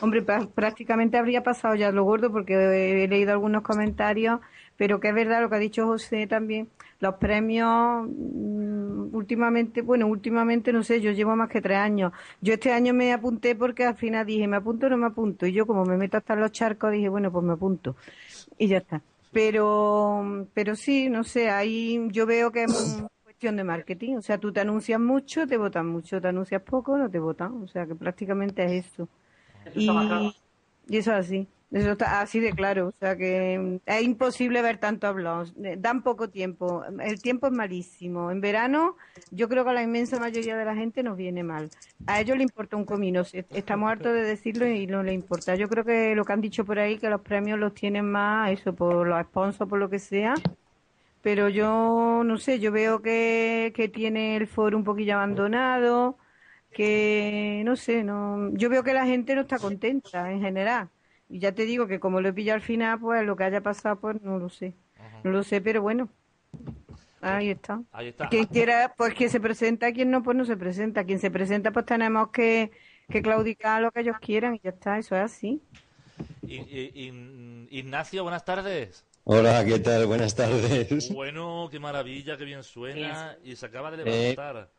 hombre, 0.00 0.22
prácticamente 0.54 1.18
habría 1.18 1.42
pasado 1.42 1.76
ya 1.76 1.92
lo 1.92 2.04
gordo 2.04 2.32
porque 2.32 2.54
he 2.54 3.06
leído 3.06 3.32
algunos 3.32 3.62
comentarios 3.62 4.40
pero 4.76 5.00
que 5.00 5.08
es 5.08 5.14
verdad 5.14 5.40
lo 5.40 5.48
que 5.48 5.56
ha 5.56 5.60
dicho 5.60 5.86
José 5.86 6.26
también, 6.26 6.68
los 7.00 7.14
premios 7.14 8.06
mm, 8.08 9.14
últimamente, 9.14 9.82
bueno, 9.82 10.06
últimamente 10.06 10.72
no 10.72 10.82
sé, 10.82 11.00
yo 11.00 11.12
llevo 11.12 11.34
más 11.36 11.48
que 11.48 11.60
tres 11.60 11.78
años. 11.78 12.12
Yo 12.40 12.54
este 12.54 12.72
año 12.72 12.92
me 12.92 13.12
apunté 13.12 13.54
porque 13.54 13.84
al 13.84 13.96
final 13.96 14.26
dije, 14.26 14.46
¿me 14.46 14.56
apunto 14.56 14.86
o 14.86 14.90
no 14.90 14.96
me 14.98 15.06
apunto? 15.06 15.46
Y 15.46 15.52
yo 15.52 15.66
como 15.66 15.84
me 15.84 15.96
meto 15.96 16.16
hasta 16.16 16.36
los 16.36 16.52
charcos 16.52 16.92
dije, 16.92 17.08
bueno, 17.08 17.32
pues 17.32 17.44
me 17.44 17.54
apunto. 17.54 17.96
Y 18.58 18.68
ya 18.68 18.78
está. 18.78 19.02
Pero, 19.32 20.46
pero 20.54 20.76
sí, 20.76 21.08
no 21.10 21.24
sé, 21.24 21.50
ahí 21.50 22.08
yo 22.10 22.26
veo 22.26 22.52
que 22.52 22.66
cuestión 23.36 23.56
de 23.56 23.64
marketing. 23.64 24.16
O 24.16 24.22
sea, 24.22 24.38
tú 24.38 24.50
te 24.50 24.60
anuncias 24.60 24.98
mucho, 24.98 25.46
te 25.46 25.58
votan 25.58 25.86
mucho, 25.86 26.20
te 26.22 26.28
anuncias 26.28 26.62
poco, 26.62 26.96
no 26.96 27.10
te 27.10 27.18
votan. 27.18 27.62
O 27.62 27.68
sea, 27.68 27.86
que 27.86 27.94
prácticamente 27.94 28.64
es 28.64 28.86
eso. 28.86 29.08
y, 29.74 29.90
y 30.88 30.96
eso 30.96 31.12
es 31.12 31.18
así. 31.18 31.46
Eso 31.70 31.92
está 31.92 32.22
así 32.22 32.40
de 32.40 32.52
claro. 32.52 32.88
O 32.88 32.94
sea 32.98 33.14
que 33.14 33.80
es 33.84 34.02
imposible 34.02 34.62
ver 34.62 34.78
tantos 34.78 35.14
blogs. 35.14 35.52
Eh, 35.62 35.76
Dan 35.78 36.02
poco 36.02 36.30
tiempo. 36.30 36.82
El 36.98 37.20
tiempo 37.20 37.48
es 37.48 37.52
malísimo. 37.52 38.30
En 38.30 38.40
verano, 38.40 38.96
yo 39.30 39.50
creo 39.50 39.64
que 39.64 39.70
a 39.70 39.74
la 39.74 39.82
inmensa 39.82 40.18
mayoría 40.18 40.56
de 40.56 40.64
la 40.64 40.74
gente 40.74 41.02
nos 41.02 41.18
viene 41.18 41.42
mal. 41.42 41.68
A 42.06 42.20
ellos 42.20 42.38
le 42.38 42.44
importa 42.44 42.78
un 42.78 42.86
comino. 42.86 43.20
Estamos 43.50 43.90
hartos 43.90 44.14
de 44.14 44.22
decirlo 44.22 44.66
y 44.66 44.86
no 44.86 45.02
le 45.02 45.12
importa. 45.12 45.56
Yo 45.56 45.68
creo 45.68 45.84
que 45.84 46.14
lo 46.14 46.24
que 46.24 46.32
han 46.32 46.40
dicho 46.40 46.64
por 46.64 46.78
ahí, 46.78 46.96
que 46.96 47.10
los 47.10 47.20
premios 47.20 47.58
los 47.58 47.74
tienen 47.74 48.10
más, 48.10 48.50
eso, 48.52 48.74
por 48.74 49.06
los 49.06 49.20
sponsors, 49.26 49.68
por 49.68 49.78
lo 49.78 49.90
que 49.90 49.98
sea. 49.98 50.32
Pero 51.26 51.48
yo 51.48 52.22
no 52.24 52.38
sé, 52.38 52.60
yo 52.60 52.70
veo 52.70 53.02
que, 53.02 53.72
que 53.74 53.88
tiene 53.88 54.36
el 54.36 54.46
foro 54.46 54.76
un 54.76 54.84
poquillo 54.84 55.14
abandonado, 55.14 56.18
que 56.72 57.62
no 57.64 57.74
sé, 57.74 58.04
no, 58.04 58.52
yo 58.52 58.70
veo 58.70 58.84
que 58.84 58.94
la 58.94 59.06
gente 59.06 59.34
no 59.34 59.40
está 59.40 59.58
contenta 59.58 60.30
en 60.30 60.40
general. 60.40 60.88
Y 61.28 61.40
ya 61.40 61.50
te 61.50 61.64
digo 61.64 61.88
que 61.88 61.98
como 61.98 62.20
lo 62.20 62.28
he 62.28 62.32
pillado 62.32 62.54
al 62.54 62.62
final, 62.62 63.00
pues 63.00 63.26
lo 63.26 63.34
que 63.34 63.42
haya 63.42 63.60
pasado, 63.60 63.98
pues 63.98 64.22
no 64.22 64.38
lo 64.38 64.48
sé. 64.48 64.74
No 65.24 65.32
lo 65.32 65.42
sé, 65.42 65.60
pero 65.60 65.82
bueno. 65.82 66.08
Ahí 67.20 67.50
está. 67.50 67.82
Ahí 67.90 68.06
está. 68.06 68.28
Quien 68.28 68.44
quiera, 68.46 68.94
pues 68.96 69.12
que 69.14 69.28
se 69.28 69.40
presenta, 69.40 69.90
quien 69.90 70.12
no, 70.12 70.22
pues 70.22 70.36
no 70.36 70.44
se 70.44 70.56
presenta. 70.56 71.02
Quien 71.02 71.18
se 71.18 71.32
presenta, 71.32 71.72
pues 71.72 71.86
tenemos 71.86 72.28
que, 72.28 72.70
que 73.10 73.20
claudicar 73.20 73.82
lo 73.82 73.90
que 73.90 74.02
ellos 74.02 74.20
quieran 74.20 74.54
y 74.54 74.60
ya 74.60 74.70
está, 74.70 74.96
eso 74.96 75.16
es 75.16 75.22
así. 75.22 75.60
In- 76.46 77.66
Ignacio, 77.68 78.22
buenas 78.22 78.44
tardes. 78.44 79.04
Hola, 79.28 79.64
¿qué 79.64 79.80
tal? 79.80 80.06
Buenas 80.06 80.36
tardes. 80.36 81.12
Bueno, 81.12 81.66
qué 81.68 81.80
maravilla, 81.80 82.36
qué 82.36 82.44
bien 82.44 82.62
suena. 82.62 83.36
Y 83.42 83.56
se 83.56 83.66
acaba 83.66 83.90
de 83.90 84.04
Eh, 84.04 84.04
levantar. 84.36 84.70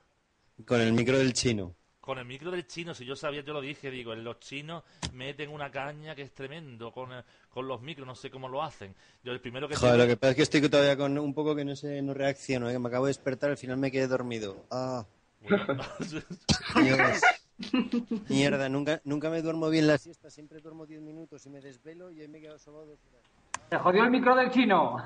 Con 0.66 0.80
el 0.80 0.94
micro 0.94 1.18
del 1.18 1.34
chino. 1.34 1.76
Con 2.00 2.18
el 2.18 2.24
micro 2.24 2.50
del 2.50 2.66
chino, 2.66 2.94
si 2.94 3.04
yo 3.04 3.18
sabía, 3.18 3.42
yo 3.42 3.52
lo 3.52 3.60
dije, 3.60 3.92
digo, 3.92 4.14
en 4.14 4.24
los 4.24 4.40
chinos 4.40 4.84
meten 5.12 5.50
una 5.50 5.70
caña 5.70 6.16
que 6.16 6.22
es 6.22 6.32
tremendo 6.34 6.94
con, 6.94 7.12
eh, 7.12 7.24
con 7.50 7.68
los 7.68 7.82
micros, 7.82 8.08
no 8.08 8.16
sé 8.16 8.32
cómo 8.32 8.48
lo 8.48 8.64
hacen. 8.64 8.96
Yo 9.22 9.34
el 9.34 9.42
primero 9.42 9.68
que... 9.68 9.76
Joder, 9.76 9.98
lo 9.98 10.08
que 10.08 10.16
pasa 10.16 10.30
es 10.32 10.36
que 10.38 10.44
estoy 10.44 10.70
todavía 10.70 10.96
con 10.96 11.18
un 11.18 11.34
poco 11.34 11.54
que 11.54 11.66
no 11.66 11.76
sé, 11.76 12.02
no 12.02 12.14
reacciono, 12.14 12.70
¿eh? 12.70 12.72
que 12.72 12.80
me 12.80 12.88
acabo 12.88 13.08
de 13.08 13.10
despertar, 13.10 13.50
al 13.50 13.58
final 13.58 13.76
me 13.76 13.92
quedé 13.92 14.08
dormido. 14.08 14.66
Ah, 14.72 15.06
Dios. 15.42 17.22
Mierda, 18.30 18.70
nunca, 18.70 19.02
nunca 19.04 19.30
me 19.30 19.42
duermo 19.42 19.70
bien 19.70 19.88
la 19.88 19.98
siesta, 19.98 20.30
siempre 20.30 20.62
duermo 20.62 20.86
10 20.86 21.02
minutos 21.02 21.46
y 21.46 21.50
me 21.50 21.60
desvelo 21.60 22.12
y 22.12 22.22
hoy 22.22 22.30
me 22.30 22.38
he 22.38 22.42
quedado 22.42 22.60
solo 22.60 22.86
dos 22.86 23.00
horas. 23.12 23.27
Se 23.70 23.78
jodió 23.78 24.04
el 24.06 24.12
micro 24.12 24.36
del 24.36 24.50
chino. 24.52 24.98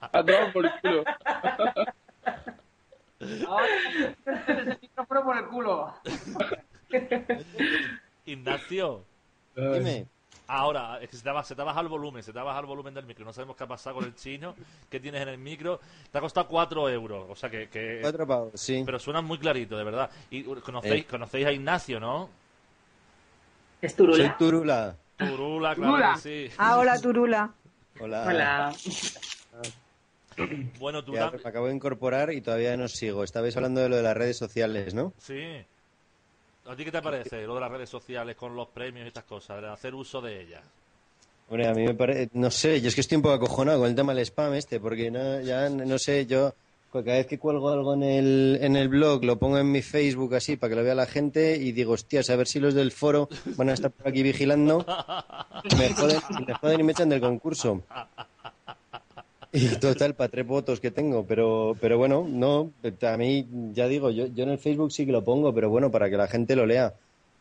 A 0.00 0.24
tomar 0.24 0.52
por 0.52 0.64
el 0.66 0.72
culo. 0.80 1.04
Ay, 3.20 4.14
ese 4.26 4.78
micrófono 4.82 5.24
por 5.24 5.36
el 5.36 5.46
culo. 5.46 5.94
Ignacio. 8.26 9.04
Dime. 9.54 10.06
Ahora, 10.48 11.00
es 11.02 11.10
que 11.10 11.16
se 11.16 11.24
te, 11.24 11.30
ha, 11.30 11.42
se 11.42 11.56
te 11.56 11.62
ha 11.62 11.64
bajado 11.64 11.82
el 11.82 11.88
volumen, 11.88 12.22
se 12.22 12.32
te 12.32 12.38
ha 12.38 12.44
bajado 12.44 12.60
el 12.60 12.66
volumen 12.68 12.94
del 12.94 13.04
micro. 13.04 13.24
No 13.24 13.32
sabemos 13.32 13.56
qué 13.56 13.64
ha 13.64 13.66
pasado 13.66 13.96
con 13.96 14.04
el 14.04 14.14
chino, 14.14 14.54
que 14.88 15.00
tienes 15.00 15.20
en 15.22 15.28
el 15.28 15.38
micro. 15.38 15.80
Te 16.12 16.18
ha 16.18 16.20
costado 16.20 16.46
4 16.46 16.88
euros, 16.88 17.26
o 17.28 17.34
sea 17.34 17.50
que... 17.50 17.68
que- 17.68 17.98
Cuatro 18.00 18.26
pavos, 18.28 18.52
sí. 18.54 18.82
Pero 18.86 19.00
suena 19.00 19.20
muy 19.22 19.38
clarito, 19.38 19.76
de 19.76 19.82
verdad. 19.82 20.08
Y 20.30 20.46
uh, 20.46 20.60
conocéis, 20.60 21.02
Eh. 21.04 21.06
conocéis 21.10 21.46
a 21.46 21.52
Ignacio, 21.52 21.98
¿no? 21.98 22.30
¿Es 23.86 23.92
Soy 23.92 24.06
Turula? 24.06 24.36
Turula. 24.36 24.96
Turula, 25.16 25.74
claro 25.74 25.92
Turula. 25.92 26.14
que 26.14 26.20
sí. 26.20 26.54
Ah, 26.58 26.78
hola, 26.78 27.00
Turula. 27.00 27.54
Hola. 28.00 28.24
Hola. 28.26 28.74
Bueno, 30.78 31.02
tú 31.02 31.14
Ya, 31.14 31.30
me 31.30 31.38
acabo 31.42 31.68
de 31.68 31.74
incorporar 31.74 32.30
y 32.30 32.42
todavía 32.42 32.76
no 32.76 32.88
sigo. 32.88 33.24
Estabais 33.24 33.56
hablando 33.56 33.80
de 33.80 33.88
lo 33.88 33.96
de 33.96 34.02
las 34.02 34.14
redes 34.14 34.36
sociales, 34.36 34.92
¿no? 34.92 35.14
Sí. 35.18 35.40
¿A 36.66 36.76
ti 36.76 36.84
qué 36.84 36.92
te 36.92 37.00
parece 37.00 37.46
lo 37.46 37.54
de 37.54 37.60
las 37.62 37.70
redes 37.70 37.88
sociales 37.88 38.36
con 38.36 38.54
los 38.54 38.68
premios 38.68 39.06
y 39.06 39.08
estas 39.08 39.24
cosas, 39.24 39.62
de 39.62 39.68
hacer 39.68 39.94
uso 39.94 40.20
de 40.20 40.42
ellas? 40.42 40.62
Hombre, 41.48 41.68
a 41.68 41.72
mí 41.72 41.84
me 41.84 41.94
parece, 41.94 42.28
no 42.34 42.50
sé, 42.50 42.82
yo 42.82 42.88
es 42.88 42.94
que 42.94 43.00
estoy 43.00 43.16
un 43.16 43.22
poco 43.22 43.36
acojonado 43.36 43.78
con 43.78 43.88
el 43.88 43.94
tema 43.94 44.12
del 44.12 44.26
spam 44.26 44.52
este, 44.54 44.78
porque 44.78 45.10
no, 45.10 45.40
ya 45.40 45.70
no 45.70 45.98
sé, 45.98 46.26
yo 46.26 46.52
cada 47.04 47.18
vez 47.18 47.26
que 47.26 47.38
cuelgo 47.38 47.70
algo 47.70 47.94
en 47.94 48.02
el, 48.02 48.58
en 48.60 48.76
el 48.76 48.88
blog 48.88 49.24
lo 49.24 49.38
pongo 49.38 49.58
en 49.58 49.70
mi 49.70 49.82
Facebook 49.82 50.34
así 50.34 50.56
para 50.56 50.70
que 50.70 50.76
lo 50.76 50.84
vea 50.84 50.94
la 50.94 51.06
gente 51.06 51.56
y 51.56 51.72
digo, 51.72 51.92
hostias, 51.92 52.30
a 52.30 52.36
ver 52.36 52.46
si 52.46 52.60
los 52.60 52.74
del 52.74 52.92
foro 52.92 53.28
van 53.56 53.70
a 53.70 53.74
estar 53.74 53.90
por 53.90 54.08
aquí 54.08 54.22
vigilando, 54.22 54.84
me 55.78 55.90
joden, 55.94 56.20
me 56.46 56.54
joden 56.54 56.80
y 56.80 56.82
me 56.82 56.92
echan 56.92 57.08
del 57.08 57.20
concurso. 57.20 57.82
Y 59.52 59.68
total, 59.76 60.14
para 60.14 60.28
tres 60.28 60.46
votos 60.46 60.80
que 60.80 60.90
tengo, 60.90 61.24
pero, 61.24 61.76
pero 61.80 61.96
bueno, 61.96 62.26
no, 62.28 62.72
a 63.02 63.16
mí, 63.16 63.46
ya 63.72 63.88
digo, 63.88 64.10
yo, 64.10 64.26
yo 64.26 64.44
en 64.44 64.50
el 64.50 64.58
Facebook 64.58 64.92
sí 64.92 65.06
que 65.06 65.12
lo 65.12 65.24
pongo, 65.24 65.54
pero 65.54 65.70
bueno, 65.70 65.90
para 65.90 66.10
que 66.10 66.16
la 66.16 66.28
gente 66.28 66.56
lo 66.56 66.66
lea. 66.66 66.92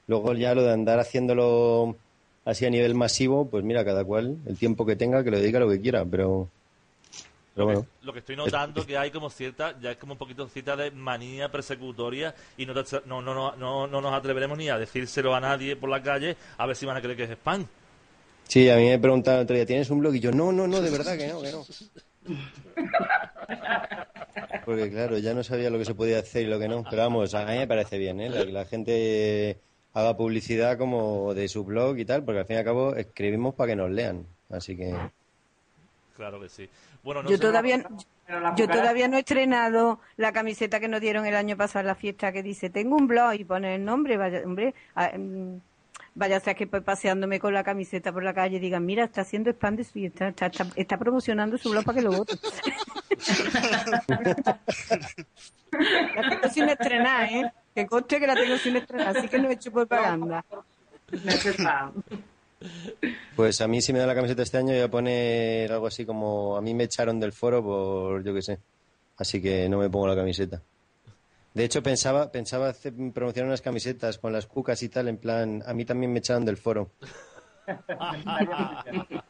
Luego 0.07 0.33
ya 0.33 0.55
lo 0.55 0.63
de 0.63 0.71
andar 0.71 0.99
haciéndolo 0.99 1.95
así 2.45 2.65
a 2.65 2.69
nivel 2.69 2.95
masivo, 2.95 3.47
pues 3.49 3.63
mira, 3.63 3.83
cada 3.83 4.05
cual, 4.05 4.37
el 4.45 4.57
tiempo 4.57 4.85
que 4.85 4.95
tenga, 4.95 5.23
que 5.23 5.31
lo 5.31 5.39
dedique 5.39 5.57
a 5.57 5.61
lo 5.61 5.69
que 5.69 5.81
quiera, 5.81 6.05
pero, 6.05 6.47
pero 7.55 7.65
bueno. 7.65 7.85
Lo 8.03 8.13
que 8.13 8.19
estoy 8.19 8.35
notando 8.35 8.85
que 8.85 8.97
hay 8.97 9.09
como 9.09 9.29
cierta, 9.29 9.79
ya 9.79 9.91
es 9.91 9.97
como 9.97 10.13
un 10.13 10.19
poquito 10.19 10.47
cita 10.49 10.75
de 10.75 10.91
manía 10.91 11.49
persecutoria 11.49 12.35
y 12.57 12.65
no, 12.65 12.73
te- 12.83 13.01
no, 13.05 13.21
no, 13.21 13.33
no, 13.33 13.55
no, 13.55 13.87
no 13.87 14.01
nos 14.01 14.13
atreveremos 14.13 14.57
ni 14.57 14.69
a 14.69 14.77
decírselo 14.77 15.33
a 15.33 15.39
nadie 15.39 15.75
por 15.77 15.89
la 15.89 16.03
calle 16.03 16.35
a 16.57 16.65
ver 16.67 16.75
si 16.75 16.85
van 16.85 16.97
a 16.97 17.01
creer 17.01 17.15
que 17.17 17.23
es 17.23 17.29
spam. 17.31 17.65
Sí, 18.47 18.69
a 18.69 18.75
mí 18.75 18.89
me 18.89 18.99
preguntaron 18.99 19.39
el 19.39 19.43
otro 19.45 19.55
día, 19.55 19.65
¿tienes 19.65 19.89
un 19.89 19.99
blog? 19.99 20.13
Y 20.15 20.19
yo, 20.19 20.31
no, 20.31 20.51
no, 20.51 20.67
no, 20.67 20.81
de 20.81 20.91
verdad 20.91 21.17
que 21.17 21.27
no, 21.27 21.41
que 21.41 21.51
no. 21.51 21.65
Porque 24.65 24.89
claro, 24.89 25.17
ya 25.17 25.33
no 25.33 25.43
sabía 25.43 25.69
lo 25.69 25.77
que 25.77 25.85
se 25.85 25.95
podía 25.95 26.19
hacer 26.19 26.43
y 26.43 26.47
lo 26.47 26.59
que 26.59 26.67
no. 26.67 26.83
Pero 26.89 27.03
vamos, 27.03 27.33
a 27.33 27.45
mí 27.45 27.57
me 27.57 27.67
parece 27.67 27.97
bien, 27.97 28.19
¿eh? 28.19 28.29
La, 28.29 28.45
que 28.45 28.51
la 28.51 28.65
gente 28.65 29.59
haga 29.93 30.17
publicidad 30.17 30.77
como 30.77 31.33
de 31.33 31.47
su 31.47 31.63
blog 31.63 31.97
y 31.99 32.05
tal, 32.05 32.23
porque 32.23 32.39
al 32.39 32.45
fin 32.45 32.55
y 32.57 32.59
al 32.59 32.65
cabo 32.65 32.95
escribimos 32.95 33.53
para 33.55 33.69
que 33.71 33.75
nos 33.75 33.91
lean. 33.91 34.25
Así 34.49 34.75
que... 34.75 34.95
Claro 36.15 36.39
que 36.39 36.49
sí. 36.49 36.69
Bueno, 37.05 37.21
no 37.21 37.29
Yo 37.29 37.35
sé- 37.37 37.41
todavía, 37.43 37.85
la 38.27 38.55
yo 38.55 38.67
todavía 38.67 39.07
no 39.07 39.15
he 39.17 39.19
estrenado 39.19 39.99
la 40.17 40.31
camiseta 40.33 40.79
que 40.79 40.87
nos 40.87 40.99
dieron 41.01 41.27
el 41.27 41.35
año 41.35 41.55
pasado 41.55 41.81
en 41.81 41.87
la 41.87 41.93
fiesta 41.95 42.31
que 42.31 42.41
dice 42.41 42.71
tengo 42.71 42.95
un 42.95 43.05
blog 43.05 43.35
y 43.35 43.45
pone 43.45 43.75
el 43.75 43.85
nombre, 43.85 44.17
vaya, 44.17 44.41
hombre, 44.43 44.73
ah, 44.95 45.11
mm, 45.15 45.57
vaya 46.15 46.37
a 46.37 46.39
ser 46.39 46.55
que 46.55 46.65
pues, 46.65 46.81
paseándome 46.81 47.39
con 47.39 47.53
la 47.53 47.63
camiseta 47.63 48.11
por 48.11 48.23
la 48.23 48.33
calle 48.33 48.57
y 48.57 48.59
digan, 48.59 48.83
mira, 48.83 49.03
está 49.03 49.21
haciendo 49.21 49.51
spam 49.51 49.75
de 49.75 49.83
su 49.83 49.99
está, 49.99 50.29
está, 50.29 50.47
está, 50.47 50.65
está 50.75 50.97
promocionando 50.97 51.59
su 51.59 51.69
blog 51.69 51.83
para 51.85 51.97
que 51.99 52.03
lo 52.03 52.11
voten. 52.11 52.39
la 56.15 56.29
tengo 56.29 56.49
sin 56.49 56.69
estrenar, 56.69 57.29
¿eh? 57.31 57.51
Que 57.75 57.85
conste 57.85 58.19
que 58.19 58.25
la 58.25 58.33
tengo 58.33 58.57
sin 58.57 58.77
estrenar, 58.77 59.15
así 59.15 59.27
que 59.27 59.37
no 59.37 59.49
he 59.49 59.53
hecho 59.53 59.71
propaganda. 59.71 60.43
No 61.11 61.31
es 61.31 61.45
spam. 61.45 61.91
Pues 63.35 63.61
a 63.61 63.67
mí 63.67 63.81
si 63.81 63.93
me 63.93 63.99
da 63.99 64.07
la 64.07 64.15
camiseta 64.15 64.43
este 64.43 64.57
año 64.57 64.73
voy 64.73 64.81
a 64.81 64.89
poner 64.89 65.71
algo 65.71 65.87
así 65.87 66.05
como 66.05 66.55
a 66.55 66.61
mí 66.61 66.73
me 66.73 66.85
echaron 66.85 67.19
del 67.19 67.33
foro 67.33 67.63
por 67.63 68.23
yo 68.23 68.33
qué 68.33 68.41
sé. 68.41 68.59
Así 69.17 69.41
que 69.41 69.69
no 69.69 69.77
me 69.77 69.89
pongo 69.89 70.07
la 70.07 70.15
camiseta. 70.15 70.61
De 71.53 71.63
hecho 71.63 71.81
pensaba 71.81 72.31
pensaba 72.31 72.69
hacer, 72.69 72.93
promocionar 73.13 73.47
unas 73.47 73.61
camisetas 73.61 74.17
con 74.17 74.33
las 74.33 74.45
cucas 74.45 74.81
y 74.83 74.89
tal 74.89 75.07
en 75.07 75.17
plan 75.17 75.63
a 75.65 75.73
mí 75.73 75.85
también 75.85 76.11
me 76.11 76.19
echaron 76.19 76.45
del 76.45 76.57
foro. 76.57 76.91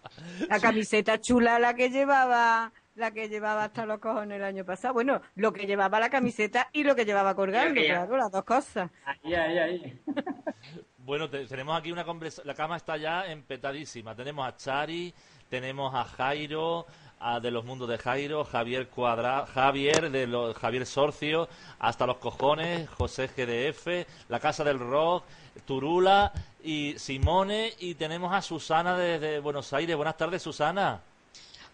La 0.50 0.60
camiseta 0.60 1.20
chula 1.20 1.60
la 1.60 1.74
que 1.74 1.90
llevaba, 1.90 2.72
la 2.96 3.12
que 3.12 3.30
llevaba 3.30 3.66
hasta 3.66 3.86
los 3.86 4.00
cojones 4.00 4.38
el 4.38 4.44
año 4.44 4.66
pasado. 4.66 4.94
Bueno, 4.94 5.22
lo 5.36 5.54
que 5.54 5.66
llevaba 5.66 6.00
la 6.00 6.10
camiseta 6.10 6.70
y 6.74 6.84
lo 6.84 6.96
que 6.96 7.06
llevaba 7.06 7.36
colgando, 7.36 7.82
claro, 7.82 8.18
las 8.18 8.32
dos 8.32 8.44
cosas. 8.44 8.90
Ahí, 9.06 9.34
ahí, 9.34 9.58
ahí. 9.58 10.02
Bueno, 11.06 11.30
te- 11.30 11.46
tenemos 11.46 11.78
aquí 11.78 11.92
una 11.92 12.04
conversación. 12.04 12.48
La 12.48 12.56
cama 12.56 12.78
está 12.78 12.98
ya 12.98 13.26
empetadísima. 13.28 14.16
Tenemos 14.16 14.48
a 14.48 14.58
Chari, 14.58 15.14
tenemos 15.50 15.94
a 15.94 16.04
Jairo, 16.04 16.88
a 17.20 17.40
de 17.40 17.52
los 17.52 17.64
mundos 17.64 17.88
de 17.88 17.98
Jairo, 18.00 18.44
Javier 18.44 18.88
Cuadra, 18.88 19.46
Javier 19.46 20.10
de 20.10 20.26
los 20.26 20.56
Javier 20.58 20.86
Sorcio, 20.88 21.48
hasta 21.80 22.08
los 22.08 22.18
cojones, 22.18 22.90
José 22.90 23.28
GDF, 23.28 24.08
la 24.30 24.40
Casa 24.40 24.64
del 24.64 24.80
Rock, 24.80 25.24
Turula 25.66 26.34
y 26.64 26.98
Simone 26.98 27.74
y 27.80 27.94
tenemos 27.94 28.34
a 28.34 28.42
Susana 28.42 28.98
desde 28.98 29.40
Buenos 29.40 29.72
Aires. 29.74 29.96
Buenas 29.96 30.18
tardes, 30.18 30.42
Susana. 30.42 31.02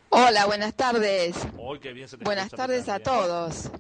Hola, 0.10 0.46
buenas 0.46 0.74
tardes. 0.74 1.38
Qué 1.82 1.94
bien 1.94 2.10
se 2.10 2.18
te 2.18 2.26
Buenas 2.26 2.52
tardes 2.52 2.90
a 2.90 2.98
Pilar, 3.00 3.02
todos. 3.02 3.72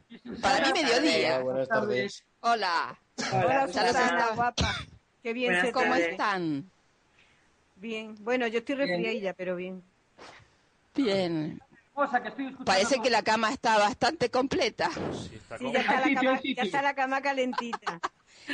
Para 0.41 0.65
mí 0.71 0.81
mediodía. 0.81 1.35
Hola, 1.35 1.43
buenas 1.43 1.67
tardes. 1.67 2.23
Hola. 2.39 2.97
Hola, 3.33 3.67
Saludos 3.67 3.95
Susana, 3.97 4.23
a- 4.27 4.35
guapa. 4.35 4.75
Qué 5.23 5.33
bien 5.33 5.53
Buenas 5.53 5.71
¿Cómo 5.71 5.91
tardes. 5.91 6.07
están? 6.09 6.71
Bien. 7.75 8.15
Bueno, 8.19 8.47
yo 8.47 8.59
estoy 8.59 8.75
resfriadilla, 8.75 9.33
pero 9.33 9.55
bien. 9.55 9.83
Bien. 10.95 11.59
Cosa 11.93 12.21
que 12.21 12.29
estoy 12.29 12.45
escuchando 12.45 12.65
Parece 12.65 13.01
que 13.01 13.09
la 13.09 13.21
cama 13.21 13.51
está 13.51 13.77
bastante 13.77 14.29
completa. 14.31 14.89
Sí, 14.89 15.35
está 15.35 15.57
Sí, 15.57 15.71
ya 15.71 15.79
está, 15.81 15.99
la 15.99 16.13
cama, 16.15 16.41
ya 16.43 16.63
está 16.63 16.81
la 16.81 16.93
cama 16.95 17.21
calentita. 17.21 17.99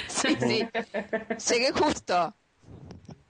Sí, 0.10 0.36
sí. 0.36 0.68
Llegué 1.50 1.72
justo. 1.72 2.34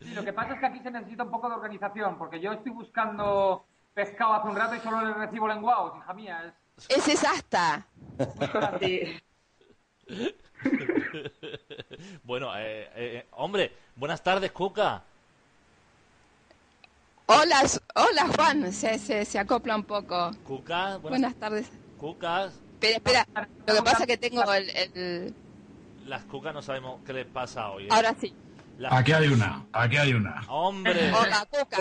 Sí, 0.01 0.09
lo 0.13 0.25
que 0.25 0.33
pasa 0.33 0.55
es 0.55 0.59
que 0.59 0.65
aquí 0.65 0.79
se 0.79 0.89
necesita 0.89 1.23
un 1.23 1.29
poco 1.29 1.47
de 1.47 1.55
organización, 1.55 2.17
porque 2.17 2.39
yo 2.41 2.51
estoy 2.51 2.71
buscando 2.71 3.63
pescado 3.93 4.33
hace 4.33 4.47
un 4.47 4.55
rato 4.55 4.75
y 4.75 4.79
solo 4.79 5.05
le 5.05 5.13
recibo 5.13 5.47
lenguados, 5.47 5.97
hija 5.97 6.13
mía. 6.13 6.55
Es... 6.77 6.97
Ese 6.97 7.13
es 7.13 7.23
hasta. 7.23 7.87
Sí. 8.79 9.21
Bueno, 12.23 12.51
eh, 12.57 12.89
eh, 12.95 13.25
hombre, 13.31 13.71
buenas 13.95 14.21
tardes, 14.23 14.51
Cuca. 14.51 15.03
Hola, 17.25 17.63
hola 17.95 18.27
Juan, 18.35 18.71
se, 18.71 18.97
se, 18.99 19.25
se 19.25 19.39
acopla 19.39 19.75
un 19.75 19.83
poco. 19.83 20.31
Cuca, 20.45 20.97
buenas, 20.97 21.01
Buenas 21.01 21.35
tardes. 21.35 21.69
Cucas. 21.97 22.53
Espera, 22.73 22.97
espera. 22.97 23.27
Lo 23.67 23.73
que 23.75 23.81
pasa 23.81 24.03
es 24.03 24.07
que 24.07 24.17
tengo 24.17 24.43
el... 24.53 24.69
el- 24.69 25.33
Las 26.05 26.23
cucas 26.25 26.53
no 26.53 26.61
sabemos 26.61 27.01
qué 27.05 27.11
les 27.13 27.25
pasa 27.25 27.69
hoy. 27.71 27.85
¿eh? 27.85 27.89
Ahora 27.91 28.15
sí. 28.21 28.33
Las- 28.77 28.93
Aquí 28.93 29.11
hay 29.11 29.27
una, 29.27 29.65
aquí 29.73 29.97
hay 29.97 30.13
una. 30.13 30.41
Hombre. 30.47 31.11
Hola, 31.13 31.45
Cuca. 31.49 31.77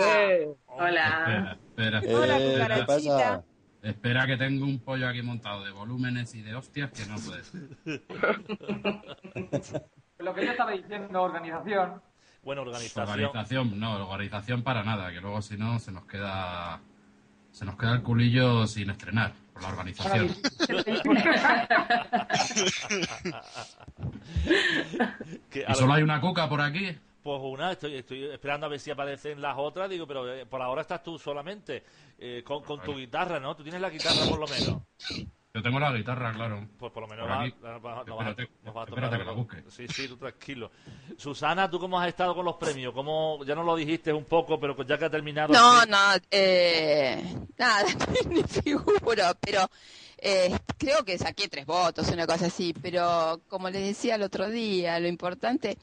Hola. 0.65 1.57
Espera, 1.69 1.99
espera. 1.99 2.19
Hola, 2.19 2.39
Eh, 2.39 2.47
¿Qué 2.47 2.53
cucarachita. 2.53 3.17
pasa? 3.17 3.43
Espera 3.83 4.25
que 4.27 4.35
tengo 4.37 4.65
un 4.65 4.79
pollo 4.79 5.07
aquí 5.07 5.21
montado 5.21 5.63
de 5.63 5.71
volúmenes 5.71 6.33
y 6.35 6.41
de 6.41 6.55
hostias 6.55 6.91
que 6.91 7.05
no 7.05 7.15
puede 7.19 7.43
ser. 7.45 7.69
Lo 10.19 10.33
que 10.33 10.45
yo 10.45 10.51
estaba 10.51 10.71
diciendo, 10.71 11.21
organización. 11.21 12.01
Buena 12.43 12.61
organización. 12.61 13.09
Organización, 13.09 13.79
no, 13.79 13.95
organización 14.07 14.63
para 14.63 14.83
nada, 14.83 15.11
que 15.11 15.21
luego 15.21 15.41
si 15.41 15.57
no 15.57 15.79
se 15.79 15.91
nos 15.91 16.05
queda 16.05 16.79
se 17.51 17.65
nos 17.65 17.75
queda 17.75 17.93
el 17.93 18.03
culillo 18.03 18.67
sin 18.67 18.91
estrenar 18.91 19.33
por 19.51 19.63
la 19.63 19.69
organización. 19.69 20.29
Que, 25.49 25.65
¿Y 25.67 25.75
solo 25.75 25.93
hay 25.93 26.03
una 26.03 26.21
cuca 26.21 26.47
por 26.47 26.61
aquí? 26.61 26.95
Pues 27.23 27.41
una, 27.43 27.71
estoy, 27.71 27.95
estoy 27.95 28.25
esperando 28.25 28.65
a 28.65 28.69
ver 28.69 28.79
si 28.79 28.91
aparecen 28.91 29.41
las 29.41 29.55
otras, 29.57 29.89
digo, 29.89 30.07
pero 30.07 30.31
eh, 30.31 30.45
por 30.45 30.61
ahora 30.61 30.81
estás 30.81 31.03
tú 31.03 31.17
solamente 31.17 31.83
eh, 32.19 32.43
con, 32.45 32.63
con 32.63 32.81
tu 32.81 32.95
guitarra, 32.95 33.39
¿no? 33.39 33.55
Tú 33.55 33.63
tienes 33.63 33.81
la 33.81 33.89
guitarra 33.89 34.25
por 34.29 34.39
lo 34.39 34.47
menos. 34.47 34.83
Yo 35.57 35.63
tengo 35.63 35.79
la 35.79 35.91
guitarra, 35.91 36.31
claro. 36.33 36.67
Pues 36.77 36.91
por 36.91 37.01
lo 37.01 37.07
menos 37.09 37.27
va, 37.27 37.39
va- 37.39 37.77
va- 37.79 38.03
no 38.05 38.15
vas 38.15 38.27
a- 38.27 38.29
Espérate, 38.29 38.49
nos 38.63 38.75
va 38.77 38.83
a 38.83 38.85
tocar 38.85 39.03
espérate 39.05 39.17
que 39.17 39.23
la 39.25 39.31
busque. 39.31 39.63
Sí, 39.71 39.87
sí, 39.87 40.07
tú 40.07 40.17
tranquilo. 40.17 40.69
Susana, 41.17 41.67
¿tú 41.67 41.79
cómo 41.79 41.99
has 41.99 42.07
estado 42.09 42.35
con 42.35 42.45
los 42.45 42.57
premios? 42.57 42.93
¿Cómo, 42.93 43.43
ya 43.43 43.55
no 43.55 43.63
lo 43.63 43.75
dijiste 43.75 44.13
un 44.13 44.25
poco, 44.25 44.59
pero 44.59 44.75
ya 44.83 44.99
que 44.99 45.05
ha 45.05 45.09
terminado... 45.09 45.51
No, 45.51 45.79
así- 45.79 45.89
no, 45.89 45.97
eh, 46.29 47.23
nada, 47.57 47.85
ni 48.29 48.43
figuro, 48.43 49.01
pero 49.41 49.67
eh, 50.19 50.55
creo 50.77 51.03
que 51.03 51.17
saqué 51.17 51.47
tres 51.47 51.65
votos, 51.65 52.07
una 52.11 52.27
cosa 52.27 52.45
así, 52.45 52.75
pero 52.79 53.41
como 53.47 53.71
les 53.71 53.81
decía 53.83 54.13
el 54.13 54.21
otro 54.21 54.47
día, 54.51 54.99
lo 54.99 55.07
importante, 55.07 55.79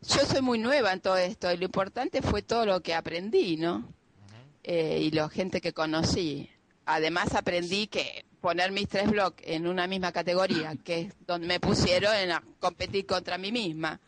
yo 0.00 0.20
soy 0.24 0.40
muy 0.40 0.58
nueva 0.58 0.94
en 0.94 1.00
todo 1.02 1.18
esto, 1.18 1.52
y 1.52 1.58
lo 1.58 1.66
importante 1.66 2.22
fue 2.22 2.40
todo 2.40 2.64
lo 2.64 2.80
que 2.80 2.94
aprendí, 2.94 3.58
¿no? 3.58 3.84
Eh, 4.64 5.00
y 5.02 5.10
la 5.10 5.28
gente 5.28 5.60
que 5.60 5.72
conocí. 5.74 6.48
Además 6.90 7.34
aprendí 7.34 7.86
que 7.86 8.24
poner 8.40 8.72
mis 8.72 8.88
tres 8.88 9.10
blogs 9.10 9.42
en 9.44 9.66
una 9.66 9.86
misma 9.86 10.10
categoría, 10.10 10.74
que 10.82 11.00
es 11.02 11.26
donde 11.26 11.46
me 11.46 11.60
pusieron 11.60 12.14
en 12.14 12.32
a 12.32 12.42
competir 12.58 13.04
contra 13.04 13.36
mí 13.36 13.52
misma. 13.52 14.00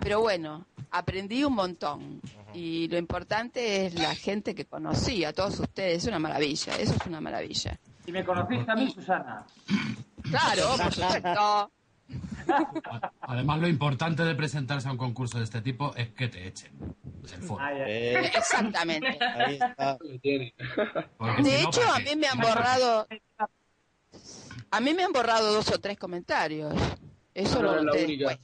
Pero 0.00 0.20
bueno, 0.20 0.64
aprendí 0.92 1.42
un 1.42 1.54
montón. 1.54 2.20
Y 2.54 2.86
lo 2.86 2.96
importante 2.96 3.86
es 3.86 3.94
la 3.94 4.14
gente 4.14 4.54
que 4.54 4.66
conocí, 4.66 5.24
a 5.24 5.32
todos 5.32 5.58
ustedes. 5.58 6.04
Es 6.04 6.08
una 6.08 6.20
maravilla, 6.20 6.76
eso 6.76 6.94
es 6.94 7.06
una 7.08 7.20
maravilla. 7.20 7.76
Y 8.06 8.12
me 8.12 8.24
conociste 8.24 8.70
a 8.70 8.76
mí, 8.76 8.88
Susana. 8.94 9.44
Claro, 10.22 10.76
por 10.80 10.92
supuesto. 10.92 11.72
Además, 13.20 13.60
lo 13.60 13.68
importante 13.68 14.24
de 14.24 14.34
presentarse 14.34 14.88
a 14.88 14.92
un 14.92 14.98
concurso 14.98 15.38
de 15.38 15.44
este 15.44 15.60
tipo 15.60 15.94
es 15.96 16.08
que 16.10 16.28
te 16.28 16.46
echen. 16.46 16.72
Eh, 17.86 18.30
Exactamente. 18.34 19.18
ahí 19.20 19.54
está. 19.54 19.96
Porque 21.16 21.42
De 21.42 21.62
no, 21.62 21.68
hecho, 21.68 21.80
¿para 21.80 21.96
a 21.96 21.98
mí 22.00 22.16
me 22.16 22.26
han 22.26 22.38
borrado. 22.38 23.06
A 24.70 24.80
mí 24.80 24.94
me 24.94 25.04
han 25.04 25.12
borrado 25.12 25.52
dos 25.52 25.70
o 25.70 25.78
tres 25.78 25.98
comentarios. 25.98 26.74
Eso 27.34 27.62
No 27.62 27.74
lo 27.76 27.84
noté 27.84 28.06
después. 28.06 28.38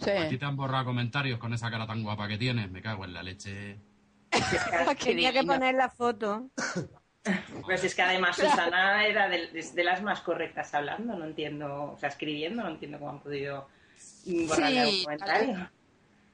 A 0.00 0.28
ti 0.28 0.38
te 0.38 0.44
han 0.44 0.56
borrado 0.56 0.84
comentarios 0.84 1.38
con 1.38 1.52
esa 1.54 1.70
cara 1.70 1.86
tan 1.86 2.02
guapa 2.02 2.28
que 2.28 2.38
tienes. 2.38 2.70
Me 2.70 2.82
cago 2.82 3.04
en 3.04 3.14
la 3.14 3.22
leche. 3.22 3.78
Tenía 5.02 5.32
que 5.32 5.42
poner 5.42 5.74
la 5.74 5.88
foto. 5.88 6.50
Pues 7.64 7.84
es 7.84 7.94
que 7.94 8.02
además 8.02 8.36
Susana 8.36 9.06
era 9.06 9.28
de, 9.28 9.84
las 9.84 10.02
más 10.02 10.20
correctas 10.20 10.72
hablando, 10.74 11.16
no 11.16 11.24
entiendo, 11.24 11.92
o 11.92 11.98
sea, 11.98 12.08
escribiendo, 12.08 12.62
no 12.62 12.70
entiendo 12.70 12.98
cómo 12.98 13.10
han 13.10 13.20
podido 13.20 13.68
mm, 14.24 14.48
borrarle 14.48 14.80
algún 14.80 14.94
Sí, 14.94 15.04
comentario. 15.04 15.70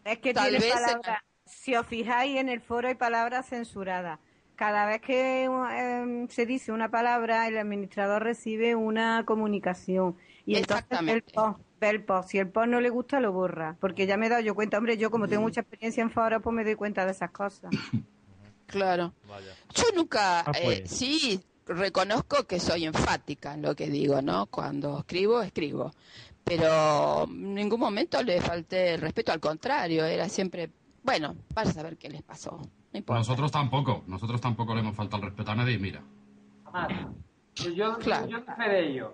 Es 0.05 0.19
que 0.19 0.35
Tal 0.35 0.51
tiene 0.51 0.65
vez 0.65 0.73
palabras. 0.73 1.23
Si 1.45 1.75
os 1.75 1.87
fijáis 1.87 2.37
en 2.37 2.49
el 2.49 2.61
foro 2.61 2.89
hay 2.89 2.95
palabras 2.95 3.49
censuradas. 3.49 4.19
Cada 4.57 4.87
vez 4.87 5.01
que 5.01 5.45
eh, 5.45 6.27
se 6.29 6.47
dice 6.47 6.73
una 6.73 6.91
palabra, 6.91 7.49
el 7.49 7.59
administrador 7.59 8.23
recibe 8.23 8.75
una 8.75 9.25
comunicación. 9.25 10.17
Y 10.47 10.57
entonces 10.57 10.87
el 10.91 10.97
Exactamente. 10.97 11.33
post, 11.35 11.61
ve 11.81 11.91
el 11.91 12.05
post. 12.05 12.29
Si 12.29 12.39
el 12.39 12.49
post 12.49 12.69
no 12.69 12.81
le 12.81 12.91
gusta, 12.91 13.21
lo 13.21 13.33
borra. 13.33 13.77
Porque 13.81 14.07
ya 14.07 14.17
me 14.17 14.27
he 14.27 14.29
dado 14.29 14.43
yo 14.43 14.55
cuenta, 14.55 14.79
hombre, 14.79 14.97
yo 14.99 15.11
como 15.11 15.27
tengo 15.27 15.43
mucha 15.43 15.63
experiencia 15.63 16.03
en 16.03 16.11
foro, 16.11 16.41
pues 16.41 16.55
me 16.55 16.65
doy 16.65 16.75
cuenta 16.75 17.05
de 17.05 17.13
esas 17.13 17.31
cosas. 17.31 17.71
Claro. 18.73 19.13
Vaya. 19.29 19.55
Yo 19.75 19.85
nunca, 19.95 20.41
Ah, 20.41 20.53
eh, 20.55 20.61
pues. 20.65 20.91
sí, 20.91 21.41
reconozco 21.67 22.45
que 22.47 22.59
soy 22.59 22.85
enfática 22.87 23.55
en 23.55 23.63
lo 23.63 23.77
que 23.77 23.89
digo, 23.89 24.21
¿no? 24.23 24.47
Cuando 24.47 24.99
escribo, 24.99 25.41
escribo. 25.43 25.93
Pero 26.43 27.25
en 27.25 27.55
ningún 27.55 27.79
momento 27.79 28.21
le 28.23 28.41
falté 28.41 28.95
el 28.95 29.01
respeto, 29.01 29.31
al 29.31 29.39
contrario, 29.41 30.05
era 30.05 30.29
siempre, 30.29 30.71
bueno, 31.05 31.37
para 31.55 31.71
saber 31.73 31.97
qué 31.97 32.09
les 32.11 32.23
pasó. 32.23 32.61
No 32.93 32.99
importa. 32.99 33.21
Nosotros 33.21 33.53
tampoco. 33.53 34.03
Nosotros 34.09 34.41
tampoco 34.41 34.75
le 34.75 34.81
hemos 34.81 34.97
faltado 34.97 35.23
el 35.23 35.29
respeto 35.29 35.53
a 35.53 35.55
nadie. 35.55 35.79
Mira. 35.79 36.03
Yo, 37.75 37.99
Claro. 37.99 38.27
yo 38.29 38.39
doy 38.41 38.55
fe 38.57 38.69
de 38.71 38.89
ello. 38.91 39.13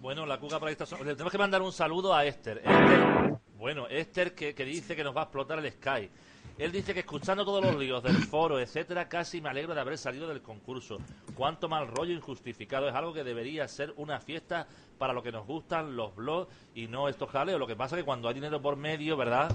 Bueno, 0.00 0.26
la 0.26 0.38
cuca 0.38 0.58
so- 0.86 1.02
Le 1.04 1.12
tenemos 1.14 1.32
que 1.32 1.38
mandar 1.38 1.62
un 1.62 1.72
saludo 1.72 2.14
a 2.14 2.24
Esther. 2.24 2.58
Esther, 2.58 3.38
bueno, 3.56 3.86
Esther 3.88 4.34
que, 4.34 4.54
que 4.54 4.64
dice 4.64 4.94
que 4.96 5.04
nos 5.04 5.16
va 5.16 5.20
a 5.20 5.24
explotar 5.24 5.58
el 5.64 5.70
Sky. 5.72 6.10
Él 6.58 6.70
dice 6.70 6.94
que 6.94 7.00
escuchando 7.00 7.44
todos 7.44 7.64
los 7.64 7.76
líos 7.76 8.02
del 8.02 8.14
foro, 8.16 8.60
etcétera, 8.60 9.08
casi 9.08 9.40
me 9.40 9.48
alegro 9.48 9.74
de 9.74 9.80
haber 9.80 9.98
salido 9.98 10.28
del 10.28 10.40
concurso. 10.40 10.98
Cuánto 11.34 11.68
mal 11.68 11.88
rollo 11.88 12.12
injustificado. 12.14 12.88
Es 12.88 12.94
algo 12.94 13.12
que 13.12 13.24
debería 13.24 13.66
ser 13.66 13.92
una 13.96 14.20
fiesta 14.20 14.66
para 14.96 15.12
lo 15.12 15.22
que 15.22 15.32
nos 15.32 15.46
gustan 15.46 15.96
los 15.96 16.14
blogs 16.14 16.52
y 16.74 16.86
no 16.86 17.08
estos 17.08 17.28
jaleos. 17.30 17.58
Lo 17.58 17.66
que 17.66 17.74
pasa 17.74 17.96
es 17.96 18.02
que 18.02 18.06
cuando 18.06 18.28
hay 18.28 18.34
dinero 18.34 18.62
por 18.62 18.76
medio, 18.76 19.16
¿verdad? 19.16 19.50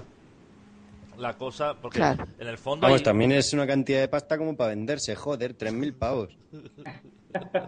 La 1.18 1.36
cosa, 1.38 1.74
porque 1.74 1.98
Claro. 1.98 2.26
en 2.38 2.48
el 2.48 2.58
fondo 2.58 2.82
Vamos, 2.86 3.00
hay- 3.00 3.04
también 3.04 3.32
es 3.32 3.52
una 3.54 3.66
cantidad 3.66 4.00
de 4.00 4.08
pasta 4.08 4.36
como 4.38 4.56
para 4.56 4.70
venderse, 4.70 5.14
joder, 5.16 5.54
3.000 5.54 5.94
pavos. 5.94 6.36